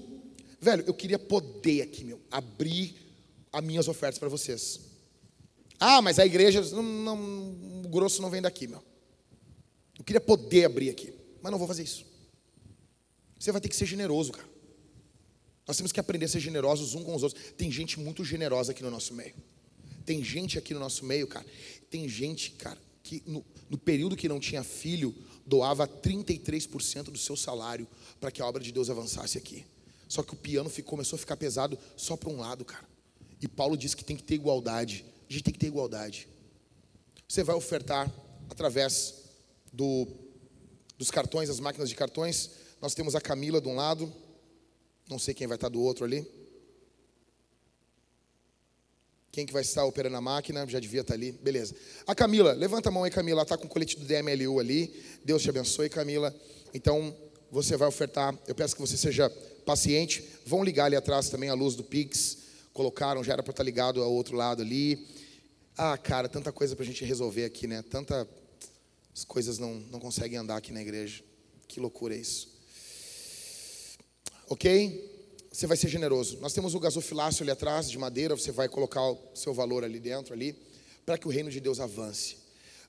Velho, 0.59 0.83
eu 0.85 0.93
queria 0.93 1.19
poder 1.19 1.81
aqui, 1.81 2.03
meu, 2.03 2.19
abrir 2.29 2.95
as 3.51 3.63
minhas 3.63 3.87
ofertas 3.87 4.19
para 4.19 4.27
vocês. 4.27 4.79
Ah, 5.85 6.01
mas 6.01 6.17
a 6.17 6.25
igreja, 6.25 6.61
não, 6.71 6.81
não, 6.81 7.83
o 7.83 7.89
grosso 7.89 8.21
não 8.21 8.29
vem 8.29 8.41
daqui, 8.41 8.67
meu. 8.67 8.81
Eu 9.99 10.03
queria 10.05 10.21
poder 10.21 10.63
abrir 10.63 10.89
aqui, 10.89 11.13
mas 11.41 11.51
não 11.51 11.59
vou 11.59 11.67
fazer 11.67 11.83
isso. 11.83 12.05
Você 13.37 13.51
vai 13.51 13.59
ter 13.59 13.67
que 13.67 13.75
ser 13.75 13.85
generoso, 13.85 14.31
cara. 14.31 14.47
Nós 15.67 15.75
temos 15.75 15.91
que 15.91 15.99
aprender 15.99 16.23
a 16.23 16.29
ser 16.29 16.39
generosos 16.39 16.95
uns 16.95 17.03
com 17.03 17.13
os 17.13 17.23
outros. 17.23 17.51
Tem 17.57 17.69
gente 17.69 17.99
muito 17.99 18.23
generosa 18.23 18.71
aqui 18.71 18.81
no 18.81 18.89
nosso 18.89 19.13
meio. 19.13 19.33
Tem 20.05 20.23
gente 20.23 20.57
aqui 20.57 20.73
no 20.73 20.79
nosso 20.79 21.03
meio, 21.03 21.27
cara. 21.27 21.45
Tem 21.89 22.07
gente, 22.07 22.51
cara, 22.51 22.77
que 23.03 23.21
no, 23.25 23.43
no 23.69 23.77
período 23.77 24.15
que 24.15 24.29
não 24.29 24.39
tinha 24.39 24.63
filho, 24.63 25.13
doava 25.45 25.85
33% 25.85 27.11
do 27.11 27.17
seu 27.17 27.35
salário 27.35 27.85
para 28.21 28.31
que 28.31 28.41
a 28.41 28.45
obra 28.45 28.63
de 28.63 28.71
Deus 28.71 28.89
avançasse 28.89 29.37
aqui. 29.37 29.65
Só 30.07 30.23
que 30.23 30.33
o 30.33 30.37
piano 30.37 30.69
ficou, 30.69 30.91
começou 30.91 31.17
a 31.17 31.19
ficar 31.19 31.35
pesado 31.35 31.77
só 31.97 32.15
para 32.15 32.29
um 32.29 32.37
lado, 32.37 32.63
cara. 32.63 32.87
E 33.41 33.49
Paulo 33.49 33.75
diz 33.75 33.93
que 33.93 34.05
tem 34.05 34.15
que 34.15 34.23
ter 34.23 34.35
igualdade. 34.35 35.03
A 35.33 35.35
gente 35.35 35.45
tem 35.45 35.53
que 35.53 35.59
ter 35.59 35.65
igualdade. 35.65 36.27
Você 37.27 37.43
vai 37.43 37.55
ofertar 37.55 38.07
através 38.51 39.15
do, 39.71 40.07
dos 40.95 41.09
cartões, 41.09 41.49
as 41.49 41.59
máquinas 41.59 41.89
de 41.89 41.95
cartões. 41.95 42.51
Nós 42.79 42.93
temos 42.93 43.15
a 43.15 43.19
Camila 43.19 43.59
de 43.59 43.67
um 43.67 43.75
lado, 43.75 44.13
não 45.09 45.17
sei 45.17 45.33
quem 45.33 45.47
vai 45.47 45.55
estar 45.55 45.69
do 45.69 45.81
outro 45.81 46.05
ali. 46.05 46.23
Quem 49.31 49.43
que 49.43 49.51
vai 49.51 49.63
estar 49.63 49.83
operando 49.85 50.17
a 50.17 50.21
máquina? 50.21 50.67
Já 50.67 50.79
devia 50.79 51.01
estar 51.01 51.15
ali. 51.15 51.31
Beleza. 51.31 51.73
A 52.05 52.13
Camila, 52.13 52.53
levanta 52.53 52.89
a 52.89 52.91
mão 52.91 53.03
aí, 53.03 53.09
Camila. 53.09 53.37
Ela 53.39 53.41
está 53.41 53.57
com 53.57 53.65
o 53.65 53.69
colete 53.69 53.97
do 53.97 54.05
DMLU 54.05 54.59
ali. 54.59 55.03
Deus 55.25 55.41
te 55.41 55.49
abençoe, 55.49 55.89
Camila. 55.89 56.31
Então, 56.75 57.11
você 57.49 57.75
vai 57.75 57.87
ofertar. 57.87 58.37
Eu 58.47 58.53
peço 58.53 58.75
que 58.75 58.81
você 58.81 58.95
seja 58.95 59.31
paciente. 59.65 60.23
Vão 60.45 60.63
ligar 60.63 60.85
ali 60.85 60.95
atrás 60.95 61.27
também 61.29 61.49
a 61.49 61.55
luz 61.55 61.73
do 61.73 61.83
Pix. 61.83 62.37
Colocaram, 62.71 63.23
já 63.23 63.33
era 63.33 63.41
para 63.41 63.49
estar 63.49 63.63
ligado 63.63 64.03
ao 64.03 64.13
outro 64.13 64.37
lado 64.37 64.61
ali. 64.61 65.22
Ah, 65.77 65.97
cara, 65.97 66.29
tanta 66.29 66.51
coisa 66.51 66.75
para 66.75 66.83
a 66.83 66.87
gente 66.87 67.03
resolver 67.03 67.45
aqui, 67.45 67.67
né? 67.67 67.81
Tanta. 67.81 68.27
As 69.15 69.23
coisas 69.23 69.59
não, 69.59 69.75
não 69.91 69.99
conseguem 69.99 70.37
andar 70.37 70.57
aqui 70.57 70.71
na 70.71 70.81
igreja. 70.81 71.23
Que 71.67 71.79
loucura 71.79 72.15
é 72.15 72.17
isso. 72.17 72.51
Ok? 74.49 75.11
você 75.53 75.67
vai 75.67 75.77
ser 75.77 75.87
generoso. 75.87 76.39
Nós 76.39 76.51
temos 76.51 76.73
o 76.73 76.79
gasofilácio 76.79 77.43
ali 77.43 77.51
atrás, 77.51 77.87
de 77.87 77.95
madeira, 77.95 78.35
você 78.35 78.51
vai 78.51 78.67
colocar 78.67 79.03
o 79.03 79.19
seu 79.35 79.53
valor 79.53 79.83
ali 79.83 79.99
dentro, 79.99 80.33
ali, 80.33 80.55
para 81.05 81.15
que 81.15 81.27
o 81.27 81.29
reino 81.29 81.51
de 81.51 81.59
Deus 81.59 81.79
avance. 81.79 82.37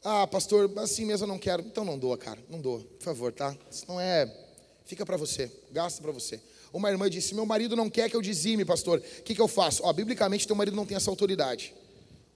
Ah, 0.02 0.26
pastor, 0.26 0.72
assim 0.78 1.04
mesmo 1.04 1.24
eu 1.24 1.28
não 1.28 1.38
quero. 1.38 1.62
Então 1.62 1.84
não 1.84 1.98
doa, 1.98 2.16
cara, 2.16 2.42
não 2.48 2.58
doa, 2.58 2.80
por 2.80 3.04
favor, 3.04 3.32
tá? 3.34 3.54
Isso 3.70 3.84
não 3.86 4.00
é. 4.00 4.34
Fica 4.86 5.04
para 5.04 5.18
você, 5.18 5.52
gasta 5.70 6.00
para 6.00 6.10
você. 6.10 6.40
Uma 6.72 6.90
irmã 6.90 7.08
disse: 7.08 7.34
Meu 7.34 7.44
marido 7.44 7.76
não 7.76 7.90
quer 7.90 8.08
que 8.08 8.16
eu 8.16 8.22
dizime, 8.22 8.64
pastor. 8.64 8.98
O 8.98 9.22
que, 9.22 9.34
que 9.34 9.40
eu 9.40 9.48
faço? 9.48 9.82
Ó, 9.84 9.92
biblicamente, 9.92 10.46
teu 10.46 10.56
marido 10.56 10.74
não 10.74 10.86
tem 10.86 10.96
essa 10.96 11.10
autoridade. 11.10 11.74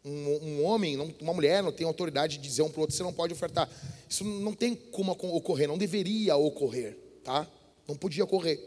Um, 0.09 0.49
um 0.49 0.65
homem, 0.65 0.97
uma 1.21 1.35
mulher 1.35 1.63
não 1.63 1.71
tem 1.71 1.87
autoridade 1.87 2.39
de 2.39 2.43
dizer 2.43 2.63
um 2.63 2.71
para 2.71 2.79
o 2.79 2.81
outro: 2.83 2.97
Você 2.97 3.03
não 3.03 3.13
pode 3.13 3.33
ofertar. 3.33 3.69
Isso 4.09 4.25
não 4.25 4.55
tem 4.55 4.75
como 4.75 5.13
ocorrer, 5.13 5.69
não 5.69 5.77
deveria 5.77 6.37
ocorrer, 6.37 6.97
tá? 7.23 7.47
Não 7.87 7.95
podia 7.95 8.25
ocorrer. 8.25 8.59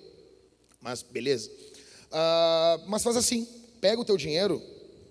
Mas 0.80 1.02
beleza. 1.02 1.50
Uh, 1.50 2.88
mas 2.88 3.04
faz 3.04 3.16
assim: 3.16 3.48
pega 3.80 4.02
o 4.02 4.06
teu 4.06 4.18
dinheiro, 4.18 4.62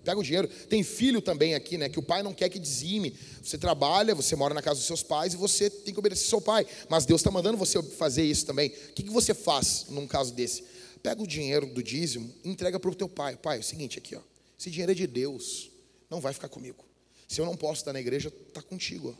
pega 0.03 0.19
o 0.19 0.23
dinheiro. 0.23 0.47
Tem 0.47 0.83
filho 0.83 1.21
também 1.21 1.55
aqui, 1.55 1.77
né? 1.77 1.89
Que 1.89 1.99
o 1.99 2.03
pai 2.03 2.23
não 2.23 2.33
quer 2.33 2.49
que 2.49 2.59
dizime. 2.59 3.15
Você 3.41 3.57
trabalha, 3.57 4.13
você 4.13 4.35
mora 4.35 4.53
na 4.53 4.61
casa 4.61 4.79
dos 4.79 4.87
seus 4.87 5.01
pais 5.01 5.33
e 5.33 5.37
você 5.37 5.69
tem 5.69 5.93
que 5.93 5.99
obedecer 5.99 6.27
seu 6.27 6.41
pai. 6.41 6.65
Mas 6.89 7.05
Deus 7.05 7.21
está 7.21 7.31
mandando 7.31 7.57
você 7.57 7.81
fazer 7.81 8.23
isso 8.23 8.45
também. 8.45 8.69
O 8.69 8.93
que, 8.93 9.03
que 9.03 9.09
você 9.09 9.33
faz 9.33 9.87
num 9.89 10.07
caso 10.07 10.33
desse? 10.33 10.63
Pega 11.01 11.21
o 11.21 11.27
dinheiro 11.27 11.65
do 11.65 11.81
dízimo 11.81 12.31
entrega 12.45 12.79
para 12.79 12.89
o 12.89 12.95
teu 12.95 13.09
pai. 13.09 13.35
Pai, 13.35 13.57
é 13.57 13.59
o 13.59 13.63
seguinte 13.63 13.97
aqui, 13.97 14.15
ó. 14.15 14.21
Esse 14.59 14.69
dinheiro 14.69 14.91
é 14.91 14.95
de 14.95 15.07
Deus. 15.07 15.70
Não 16.11 16.19
vai 16.19 16.33
ficar 16.33 16.49
comigo. 16.49 16.85
Se 17.25 17.39
eu 17.39 17.45
não 17.45 17.55
posso 17.55 17.79
estar 17.79 17.93
na 17.93 18.01
igreja, 18.01 18.27
está 18.49 18.61
contigo. 18.61 19.17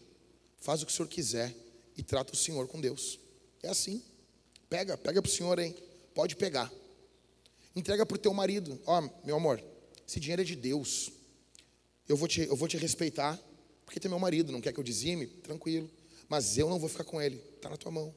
Faz 0.60 0.84
o 0.84 0.86
que 0.86 0.92
o 0.92 0.96
senhor 0.96 1.08
quiser 1.08 1.56
e 1.96 2.04
trata 2.04 2.34
o 2.34 2.36
senhor 2.36 2.68
com 2.68 2.82
Deus. 2.82 3.18
É 3.64 3.70
assim. 3.70 4.04
Pega, 4.70 4.98
pega 4.98 5.22
para 5.22 5.30
o 5.30 5.32
senhor, 5.32 5.58
hein? 5.58 5.74
Pode 6.14 6.36
pegar. 6.36 6.70
Entrega 7.74 8.06
para 8.06 8.16
o 8.16 8.18
teu 8.18 8.34
marido. 8.34 8.78
Ó, 8.86 9.00
oh, 9.00 9.26
meu 9.26 9.38
amor, 9.38 9.64
esse 10.06 10.20
dinheiro 10.20 10.42
é 10.42 10.46
de 10.46 10.58
Deus. 10.58 11.14
Eu 12.10 12.18
vou, 12.18 12.28
te, 12.28 12.42
eu 12.42 12.58
vou 12.58 12.68
te 12.68 12.76
respeitar, 12.76 13.40
porque 13.86 13.98
tem 13.98 14.10
meu 14.10 14.20
marido, 14.20 14.52
não 14.52 14.60
quer 14.60 14.74
que 14.74 14.80
eu 14.80 14.84
dizime? 14.84 15.28
Tranquilo. 15.28 15.90
Mas 16.28 16.58
eu 16.58 16.70
não 16.70 16.78
vou 16.78 16.90
ficar 16.90 17.06
com 17.06 17.22
ele. 17.22 17.42
Está 17.56 17.70
na 17.70 17.78
tua 17.78 17.92
mão. 17.92 18.14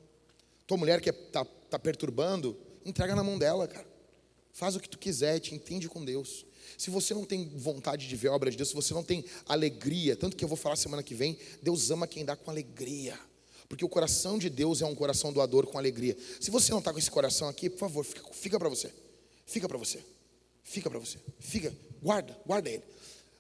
Tua 0.67 0.77
mulher 0.77 1.01
que 1.01 1.11
está 1.11 1.45
tá 1.45 1.79
perturbando, 1.79 2.59
entrega 2.85 3.15
na 3.15 3.23
mão 3.23 3.39
dela, 3.39 3.69
cara. 3.69 3.87
Faz 4.53 4.75
o 4.75 4.81
que 4.81 4.89
tu 4.89 4.99
quiser, 4.99 5.39
te 5.39 5.55
entende 5.55 5.89
com 5.89 6.05
Deus. 6.05 6.45
Se 6.77 6.91
você 6.91 7.15
não 7.15 7.25
tem 7.25 7.49
vontade 7.49 8.09
de 8.09 8.17
ver 8.17 8.29
a 8.29 8.33
obra 8.33 8.51
de 8.51 8.57
Deus, 8.57 8.71
se 8.71 8.75
você 8.75 8.93
não 8.95 9.03
tem 9.03 9.25
alegria, 9.47 10.17
tanto 10.17 10.37
que 10.37 10.45
eu 10.45 10.49
vou 10.49 10.57
falar 10.57 10.77
semana 10.77 11.03
que 11.03 11.15
vem, 11.15 11.39
Deus 11.63 11.91
ama 11.91 12.07
quem 12.07 12.25
dá 12.25 12.37
com 12.37 12.51
alegria. 12.51 13.19
Porque 13.69 13.85
o 13.85 13.89
coração 13.89 14.39
de 14.39 14.51
Deus 14.51 14.83
é 14.83 14.87
um 14.87 14.95
coração 14.95 15.33
doador 15.33 15.67
com 15.67 15.79
alegria. 15.79 16.17
Se 16.41 16.51
você 16.51 16.71
não 16.71 16.79
está 16.79 16.93
com 16.93 16.99
esse 16.99 17.11
coração 17.11 17.49
aqui, 17.49 17.71
por 17.71 17.79
favor, 17.79 18.05
fica, 18.05 18.23
fica 18.33 18.59
para 18.59 18.69
você. 18.69 18.93
Fica 19.47 19.69
para 19.69 19.79
você. 19.79 20.01
Fica 20.63 20.91
para 20.91 20.99
você. 20.99 21.19
Fica, 21.39 21.73
guarda, 22.03 22.39
guarda 22.47 22.71
ele. 22.71 22.83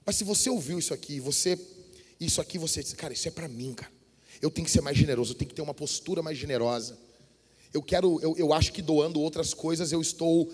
Mas 0.04 0.16
se 0.16 0.24
você 0.24 0.50
ouviu 0.50 0.78
isso 0.78 0.92
aqui, 0.92 1.20
você, 1.20 1.58
isso 2.20 2.40
aqui 2.40 2.58
você 2.58 2.82
diz, 2.82 2.92
cara, 2.92 3.12
isso 3.12 3.28
é 3.28 3.30
para 3.30 3.48
mim, 3.48 3.74
cara. 3.74 3.92
Eu 4.40 4.50
tenho 4.50 4.66
que 4.66 4.70
ser 4.70 4.82
mais 4.82 4.96
generoso, 4.96 5.32
eu 5.32 5.36
tenho 5.36 5.48
que 5.48 5.54
ter 5.54 5.62
uma 5.62 5.72
postura 5.72 6.22
mais 6.22 6.36
generosa. 6.36 6.98
Eu 7.74 7.82
quero, 7.82 8.20
eu, 8.22 8.36
eu 8.38 8.52
acho 8.52 8.72
que 8.72 8.80
doando 8.80 9.20
outras 9.20 9.52
coisas 9.52 9.90
eu 9.90 10.00
estou 10.00 10.48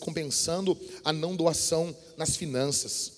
compensando 0.00 0.78
a 1.04 1.12
não 1.12 1.34
doação 1.34 1.94
nas 2.16 2.36
finanças. 2.36 3.14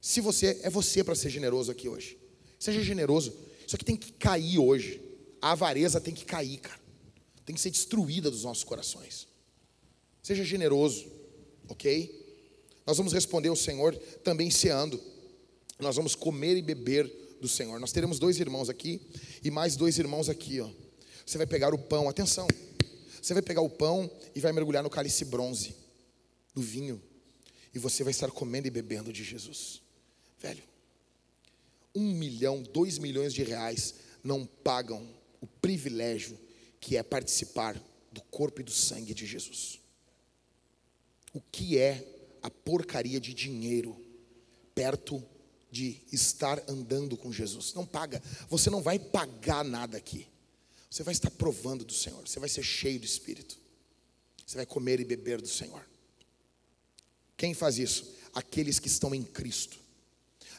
Se 0.00 0.20
você 0.20 0.60
é 0.62 0.70
você 0.70 1.02
para 1.02 1.16
ser 1.16 1.28
generoso 1.28 1.72
aqui 1.72 1.88
hoje, 1.88 2.16
seja 2.56 2.82
generoso. 2.84 3.34
Isso 3.66 3.74
aqui 3.74 3.84
tem 3.84 3.96
que 3.96 4.12
cair 4.12 4.60
hoje. 4.60 5.00
A 5.42 5.52
avareza 5.52 6.00
tem 6.00 6.14
que 6.14 6.24
cair, 6.24 6.58
cara. 6.58 6.80
Tem 7.44 7.54
que 7.54 7.60
ser 7.60 7.70
destruída 7.70 8.30
dos 8.30 8.44
nossos 8.44 8.62
corações. 8.62 9.26
Seja 10.22 10.44
generoso, 10.44 11.10
ok? 11.68 12.16
Nós 12.86 12.96
vamos 12.96 13.12
responder 13.12 13.48
ao 13.48 13.56
Senhor 13.56 13.96
também 14.22 14.50
ceando. 14.50 15.00
Nós 15.80 15.96
vamos 15.96 16.14
comer 16.14 16.56
e 16.56 16.62
beber 16.62 17.10
do 17.40 17.48
Senhor. 17.48 17.80
Nós 17.80 17.90
teremos 17.90 18.20
dois 18.20 18.38
irmãos 18.38 18.68
aqui 18.68 19.00
e 19.42 19.50
mais 19.50 19.74
dois 19.74 19.98
irmãos 19.98 20.28
aqui, 20.28 20.60
ó. 20.60 20.70
Você 21.30 21.38
vai 21.38 21.46
pegar 21.46 21.72
o 21.72 21.78
pão, 21.78 22.08
atenção. 22.08 22.48
Você 23.22 23.32
vai 23.32 23.40
pegar 23.40 23.60
o 23.60 23.70
pão 23.70 24.10
e 24.34 24.40
vai 24.40 24.50
mergulhar 24.50 24.82
no 24.82 24.90
cálice 24.90 25.24
bronze 25.24 25.76
do 26.52 26.60
vinho. 26.60 27.00
E 27.72 27.78
você 27.78 28.02
vai 28.02 28.10
estar 28.10 28.32
comendo 28.32 28.66
e 28.66 28.70
bebendo 28.70 29.12
de 29.12 29.22
Jesus. 29.22 29.80
Velho, 30.40 30.64
um 31.94 32.12
milhão, 32.14 32.60
dois 32.60 32.98
milhões 32.98 33.32
de 33.32 33.44
reais 33.44 33.94
não 34.24 34.44
pagam 34.44 35.08
o 35.40 35.46
privilégio 35.46 36.36
que 36.80 36.96
é 36.96 37.02
participar 37.04 37.80
do 38.10 38.22
corpo 38.22 38.60
e 38.60 38.64
do 38.64 38.72
sangue 38.72 39.14
de 39.14 39.24
Jesus. 39.24 39.78
O 41.32 41.40
que 41.40 41.78
é 41.78 42.04
a 42.42 42.50
porcaria 42.50 43.20
de 43.20 43.32
dinheiro 43.32 43.96
perto 44.74 45.24
de 45.70 46.00
estar 46.10 46.60
andando 46.68 47.16
com 47.16 47.32
Jesus? 47.32 47.72
Não 47.72 47.86
paga. 47.86 48.20
Você 48.48 48.68
não 48.68 48.82
vai 48.82 48.98
pagar 48.98 49.64
nada 49.64 49.96
aqui. 49.96 50.26
Você 50.90 51.02
vai 51.02 51.12
estar 51.12 51.30
provando 51.30 51.84
do 51.84 51.94
Senhor. 51.94 52.26
Você 52.26 52.40
vai 52.40 52.48
ser 52.48 52.62
cheio 52.62 52.98
do 52.98 53.06
Espírito. 53.06 53.56
Você 54.44 54.56
vai 54.56 54.66
comer 54.66 55.00
e 55.00 55.04
beber 55.04 55.40
do 55.40 55.48
Senhor. 55.48 55.88
Quem 57.36 57.54
faz 57.54 57.78
isso? 57.78 58.12
Aqueles 58.34 58.78
que 58.78 58.88
estão 58.88 59.14
em 59.14 59.22
Cristo 59.22 59.80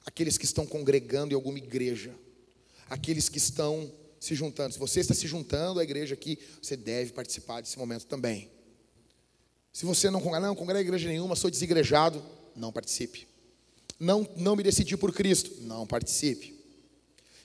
aqueles 0.05 0.37
que 0.37 0.45
estão 0.45 0.65
congregando 0.65 1.33
em 1.33 1.35
alguma 1.35 1.57
igreja, 1.57 2.13
aqueles 2.89 3.29
que 3.29 3.37
estão 3.37 3.91
se 4.19 4.35
juntando. 4.35 4.73
Se 4.73 4.79
você 4.79 4.99
está 4.99 5.13
se 5.13 5.27
juntando 5.27 5.79
à 5.79 5.83
igreja 5.83 6.13
aqui, 6.13 6.37
você 6.61 6.75
deve 6.75 7.11
participar 7.11 7.61
desse 7.61 7.77
momento 7.77 8.05
também. 8.05 8.49
Se 9.71 9.85
você 9.85 10.09
não 10.09 10.19
congrega, 10.19 10.47
não 10.47 10.55
congrega 10.55 10.81
igreja 10.81 11.07
nenhuma, 11.07 11.35
sou 11.35 11.49
desigrejado, 11.49 12.23
não 12.55 12.71
participe. 12.71 13.27
Não, 13.99 14.27
não 14.35 14.55
me 14.55 14.63
decidi 14.63 14.97
por 14.97 15.13
Cristo, 15.13 15.61
não 15.61 15.85
participe. 15.85 16.59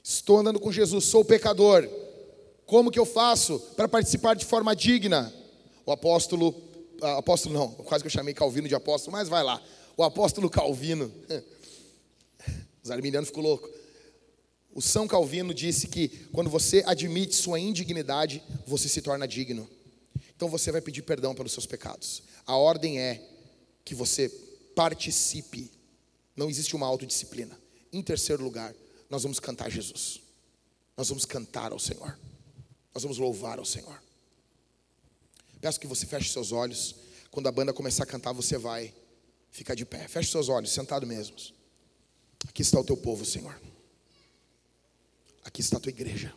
Estou 0.02 0.38
andando 0.38 0.58
com 0.58 0.72
Jesus, 0.72 1.04
sou 1.04 1.24
pecador. 1.24 1.88
Como 2.66 2.90
que 2.90 2.98
eu 2.98 3.06
faço 3.06 3.59
para 3.76 3.88
participar 3.88 4.34
de 4.34 4.44
forma 4.44 4.74
digna? 4.74 5.32
O 5.84 5.93
apóstolo, 5.93 6.55
ah, 7.01 7.18
apóstolo 7.18 7.55
não, 7.55 7.70
quase 7.72 8.02
que 8.02 8.09
eu 8.09 8.12
chamei 8.12 8.34
Calvino 8.34 8.68
de 8.68 8.74
apóstolo, 8.74 9.16
mas 9.16 9.28
vai 9.28 9.43
lá. 9.43 9.62
O 9.97 10.02
apóstolo 10.02 10.51
Calvino 10.51 11.10
Os 12.86 12.90
arminianos 12.93 13.30
ficam 13.30 13.43
loucos. 13.43 13.68
O 14.72 14.80
São 14.80 15.09
Calvino 15.09 15.52
disse 15.52 15.88
que 15.88 16.09
quando 16.32 16.48
você 16.48 16.84
admite 16.86 17.34
sua 17.34 17.59
indignidade, 17.59 18.40
você 18.64 18.88
se 18.88 19.02
torna 19.02 19.26
digno. 19.26 19.68
Então 20.36 20.48
você 20.48 20.70
vai 20.70 20.80
pedir 20.80 21.02
perdão 21.02 21.34
pelos 21.34 21.51
seus 21.51 21.66
pecados. 21.66 22.22
A 22.47 22.56
ordem 22.56 23.01
é 23.01 23.20
que 23.84 23.93
você 23.93 24.28
participe. 24.76 25.72
Não 26.36 26.48
existe 26.48 26.76
uma 26.76 26.86
autodisciplina. 26.86 27.59
Em 27.93 28.02
terceiro 28.02 28.44
lugar, 28.44 28.72
nós 29.10 29.24
vamos 29.24 29.40
cantar 29.40 29.68
Jesus. 29.68 30.20
Nós 30.97 31.09
vamos 31.09 31.24
cantar 31.24 31.72
ao 31.72 31.78
Senhor. 31.80 32.16
Nós 32.97 33.02
vamos 33.02 33.18
louvar 33.18 33.59
ao 33.59 33.64
Senhor. 33.66 34.02
Peço 35.60 35.78
que 35.78 35.86
você 35.86 36.06
feche 36.06 36.32
seus 36.32 36.51
olhos. 36.51 36.94
Quando 37.31 37.47
a 37.47 37.52
banda 37.52 37.70
começar 37.70 38.05
a 38.05 38.06
cantar, 38.06 38.32
você 38.32 38.56
vai 38.56 38.90
ficar 39.51 39.74
de 39.74 39.85
pé. 39.85 40.09
Feche 40.09 40.31
seus 40.31 40.48
olhos, 40.48 40.73
sentado 40.73 41.06
mesmo. 41.06 41.36
Aqui 42.48 42.62
está 42.62 42.81
o 42.81 42.85
teu 42.85 42.97
povo, 42.97 43.23
Senhor. 43.23 43.60
Aqui 45.44 45.60
está 45.60 45.77
a 45.77 45.81
tua 45.81 45.90
igreja. 45.90 46.35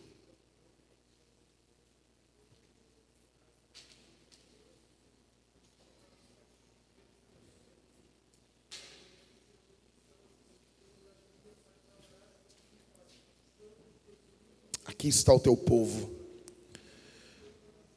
Aqui 14.83 15.07
está 15.07 15.33
o 15.33 15.39
teu 15.39 15.55
povo. 15.55 16.18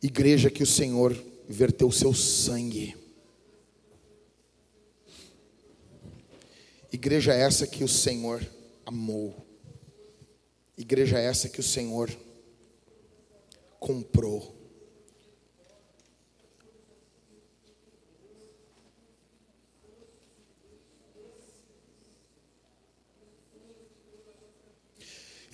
Igreja 0.02 0.50
que 0.50 0.64
o 0.64 0.66
Senhor 0.66 1.12
verteu 1.48 1.86
o 1.86 1.92
seu 1.92 2.12
sangue. 2.12 2.96
Igreja 6.92 7.32
essa 7.32 7.68
que 7.68 7.84
o 7.84 7.88
Senhor 7.88 8.44
amou. 8.84 9.46
Igreja 10.76 11.20
essa 11.20 11.48
que 11.48 11.60
o 11.60 11.62
Senhor 11.62 12.10
comprou. 13.78 14.60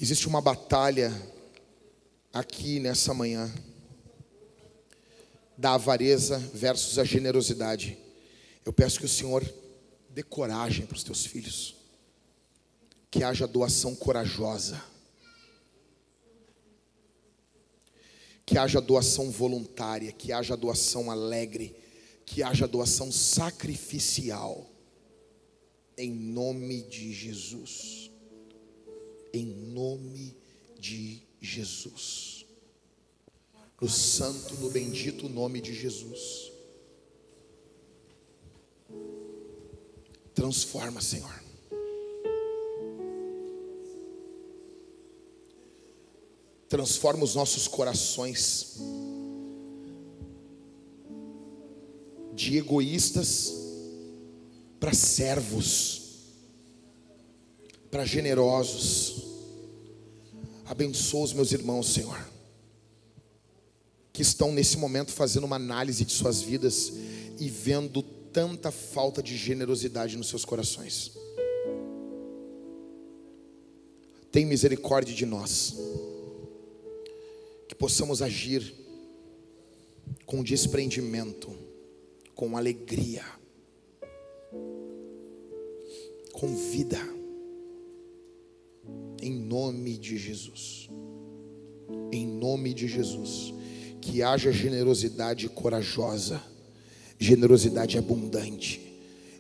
Existe 0.01 0.27
uma 0.27 0.41
batalha 0.41 1.13
aqui 2.33 2.81
nessa 2.81 3.13
manhã 3.13 3.53
da 5.59 5.75
avareza 5.75 6.39
versus 6.55 6.99
a 6.99 7.05
generosidade. 7.05 7.99
Eu 8.65 8.73
peço 8.73 8.99
que 8.99 9.05
o 9.05 9.09
Senhor 9.09 9.45
dê 10.09 10.23
coragem 10.23 10.87
para 10.87 10.97
os 10.97 11.03
teus 11.03 11.27
filhos, 11.27 11.75
que 13.11 13.23
haja 13.25 13.47
doação 13.47 13.95
corajosa, 13.95 14.83
que 18.47 18.57
haja 18.57 18.81
doação 18.81 19.31
voluntária, 19.31 20.13
que 20.13 20.33
haja 20.33 20.57
doação 20.57 21.11
alegre, 21.11 21.77
que 22.25 22.43
haja 22.43 22.67
doação 22.67 23.11
sacrificial, 23.13 24.71
em 25.99 26.11
nome 26.11 26.83
de 26.83 27.13
Jesus 27.13 28.09
em 29.33 29.47
nome 29.47 30.37
de 30.79 31.23
Jesus. 31.41 32.38
No 33.81 33.89
santo, 33.89 34.55
no 34.57 34.71
bendito 34.71 35.29
nome 35.29 35.61
de 35.61 35.75
Jesus. 35.75 36.51
Transforma, 40.35 41.01
Senhor. 41.01 41.43
Transforma 46.69 47.25
os 47.25 47.35
nossos 47.35 47.67
corações 47.67 48.77
de 52.35 52.59
egoístas 52.59 53.53
para 54.79 54.93
servos 54.93 55.99
para 57.91 58.05
generosos. 58.05 59.27
Abençoa 60.67 61.25
os 61.25 61.33
meus 61.33 61.53
irmãos, 61.53 61.89
Senhor, 61.89 62.19
que 64.19 64.23
estão 64.23 64.51
nesse 64.51 64.77
momento 64.77 65.13
fazendo 65.13 65.45
uma 65.45 65.55
análise 65.55 66.05
de 66.05 66.11
suas 66.11 66.43
vidas 66.43 66.93
e 67.39 67.49
vendo 67.49 68.03
tanta 68.03 68.73
falta 68.73 69.23
de 69.23 69.37
generosidade 69.37 70.17
nos 70.17 70.27
seus 70.27 70.45
corações. 70.45 71.13
Tem 74.33 74.45
misericórdia 74.45 75.15
de 75.15 75.25
nós, 75.25 75.77
que 77.69 77.77
possamos 77.77 78.21
agir 78.21 78.75
com 80.27 80.43
desprendimento, 80.43 81.57
com 82.35 82.57
alegria, 82.57 83.25
com 86.33 86.57
vida 86.73 86.99
em 89.23 89.33
nome 89.33 89.97
de 89.97 90.19
Jesus. 90.19 90.91
Em 92.11 92.27
nome 92.27 92.75
de 92.75 92.89
Jesus. 92.89 93.57
Que 94.11 94.23
haja 94.23 94.51
generosidade 94.51 95.51
corajosa, 95.51 96.43
generosidade 97.19 97.99
abundante, 97.99 98.81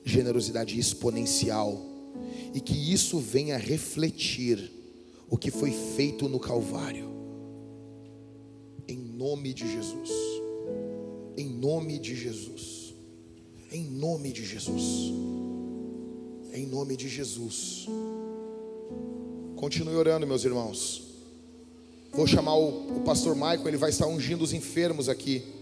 generosidade 0.04 0.78
exponencial. 0.78 1.80
E 2.52 2.60
que 2.60 2.92
isso 2.92 3.18
venha 3.18 3.56
refletir 3.56 4.70
o 5.30 5.38
que 5.38 5.50
foi 5.50 5.70
feito 5.70 6.28
no 6.28 6.38
Calvário. 6.38 7.08
Em 8.86 8.98
nome 8.98 9.54
de 9.54 9.66
Jesus. 9.66 10.10
Em 11.34 11.48
nome 11.48 11.98
de 11.98 12.14
Jesus. 12.14 12.94
Em 13.72 13.84
nome 13.84 14.32
de 14.32 14.44
Jesus. 14.44 15.14
Em 16.52 16.66
nome 16.66 16.94
de 16.94 17.08
Jesus. 17.08 17.86
Continue 19.56 19.94
orando, 19.94 20.26
meus 20.26 20.44
irmãos. 20.44 21.07
Vou 22.12 22.26
chamar 22.26 22.54
o, 22.54 22.98
o 22.98 23.00
pastor 23.00 23.34
Michael, 23.34 23.68
ele 23.68 23.76
vai 23.76 23.90
estar 23.90 24.06
ungindo 24.06 24.42
os 24.42 24.52
enfermos 24.52 25.08
aqui. 25.08 25.57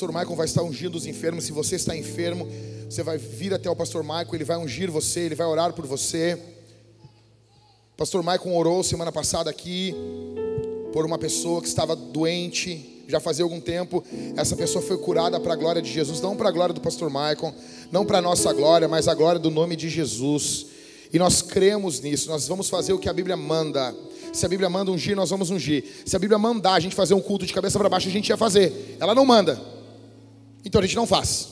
Pastor 0.00 0.14
Michael 0.14 0.34
vai 0.34 0.46
estar 0.46 0.62
ungindo 0.62 0.96
os 0.96 1.04
enfermos. 1.04 1.44
Se 1.44 1.52
você 1.52 1.76
está 1.76 1.94
enfermo, 1.94 2.48
você 2.88 3.02
vai 3.02 3.18
vir 3.18 3.52
até 3.52 3.68
o 3.68 3.76
Pastor 3.76 4.02
Michael, 4.02 4.30
ele 4.32 4.44
vai 4.44 4.56
ungir 4.56 4.90
você, 4.90 5.20
ele 5.20 5.34
vai 5.34 5.46
orar 5.46 5.74
por 5.74 5.86
você. 5.86 6.40
Pastor 7.98 8.22
Michael 8.22 8.56
orou 8.56 8.82
semana 8.82 9.12
passada 9.12 9.50
aqui 9.50 9.94
por 10.90 11.04
uma 11.04 11.18
pessoa 11.18 11.60
que 11.60 11.68
estava 11.68 11.94
doente, 11.94 13.04
já 13.08 13.20
fazia 13.20 13.44
algum 13.44 13.60
tempo. 13.60 14.02
Essa 14.38 14.56
pessoa 14.56 14.82
foi 14.82 14.96
curada 14.96 15.38
para 15.38 15.52
a 15.52 15.56
glória 15.56 15.82
de 15.82 15.92
Jesus, 15.92 16.18
não 16.18 16.34
para 16.34 16.48
a 16.48 16.52
glória 16.52 16.74
do 16.74 16.80
Pastor 16.80 17.10
Michael, 17.10 17.54
não 17.92 18.06
para 18.06 18.20
a 18.20 18.22
nossa 18.22 18.50
glória, 18.54 18.88
mas 18.88 19.06
a 19.06 19.12
glória 19.12 19.38
do 19.38 19.50
nome 19.50 19.76
de 19.76 19.90
Jesus. 19.90 20.64
E 21.12 21.18
nós 21.18 21.42
cremos 21.42 22.00
nisso, 22.00 22.30
nós 22.30 22.48
vamos 22.48 22.70
fazer 22.70 22.94
o 22.94 22.98
que 22.98 23.10
a 23.10 23.12
Bíblia 23.12 23.36
manda. 23.36 23.94
Se 24.32 24.46
a 24.46 24.48
Bíblia 24.48 24.70
manda 24.70 24.90
ungir, 24.90 25.14
nós 25.14 25.28
vamos 25.28 25.50
ungir. 25.50 25.84
Se 26.06 26.16
a 26.16 26.18
Bíblia 26.18 26.38
mandar 26.38 26.72
a 26.72 26.80
gente 26.80 26.94
fazer 26.94 27.12
um 27.12 27.20
culto 27.20 27.44
de 27.44 27.52
cabeça 27.52 27.78
para 27.78 27.90
baixo, 27.90 28.08
a 28.08 28.10
gente 28.10 28.30
ia 28.30 28.36
fazer. 28.38 28.96
Ela 28.98 29.14
não 29.14 29.26
manda. 29.26 29.78
Então 30.64 30.80
a 30.80 30.84
gente 30.84 30.96
não 30.96 31.06
faz. 31.06 31.48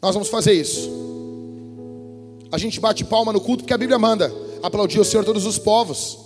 Nós 0.00 0.14
vamos 0.14 0.28
fazer 0.28 0.52
isso. 0.52 0.90
A 2.52 2.58
gente 2.58 2.78
bate 2.78 3.04
palma 3.04 3.32
no 3.32 3.40
culto 3.40 3.64
porque 3.64 3.74
a 3.74 3.78
Bíblia 3.78 3.98
manda. 3.98 4.32
Aplaudir 4.62 5.00
o 5.00 5.04
Senhor 5.04 5.24
todos 5.24 5.44
os 5.44 5.58
povos. 5.58 6.18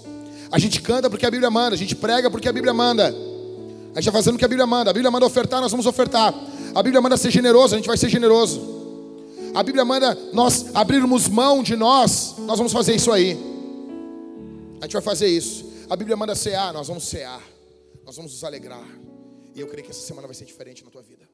A 0.51 0.59
gente 0.59 0.81
canta 0.81 1.09
porque 1.09 1.27
a 1.27 1.31
Bíblia 1.31 1.51
manda. 1.51 1.75
A 1.75 1.79
gente 1.79 1.95
prega 1.95 2.31
porque 2.31 2.49
a 2.49 2.53
Bíblia 2.53 2.75
manda. 2.75 3.09
A 3.09 4.01
gente 4.01 4.09
está 4.09 4.13
fazendo 4.13 4.35
o 4.35 4.39
que 4.39 4.45
a 4.45 4.49
Bíblia 4.49 4.67
manda. 4.67 4.91
A 4.91 4.93
Bíblia 4.93 5.11
manda 5.11 5.27
ofertar, 5.27 5.61
nós 5.61 5.71
vamos 5.71 5.87
ofertar. 5.87 6.35
A 6.75 6.83
Bíblia 6.83 7.01
manda 7.01 7.17
ser 7.17 7.31
generoso, 7.31 7.75
a 7.75 7.79
gente 7.79 7.87
vai 7.87 7.97
ser 7.97 8.09
generoso. 8.09 8.61
A 9.55 9.63
Bíblia 9.63 9.85
manda 9.85 10.17
nós 10.33 10.75
abrirmos 10.75 11.29
mão 11.29 11.63
de 11.63 11.75
nós, 11.75 12.35
nós 12.41 12.59
vamos 12.59 12.73
fazer 12.73 12.95
isso 12.95 13.11
aí. 13.11 13.39
A 14.81 14.85
gente 14.85 14.93
vai 14.93 15.03
fazer 15.03 15.29
isso. 15.29 15.65
A 15.89 15.97
Bíblia 15.97 16.17
manda 16.17 16.35
cear, 16.35 16.73
nós 16.73 16.87
vamos 16.89 17.05
cear. 17.05 17.43
Nós 18.05 18.17
vamos 18.17 18.33
nos 18.33 18.45
alegrar. 18.45 18.87
E 19.55 19.61
eu 19.61 19.67
creio 19.67 19.85
que 19.85 19.91
essa 19.91 20.07
semana 20.07 20.27
vai 20.27 20.35
ser 20.35 20.45
diferente 20.45 20.85
na 20.85 20.91
tua 20.91 21.03
vida. 21.03 21.29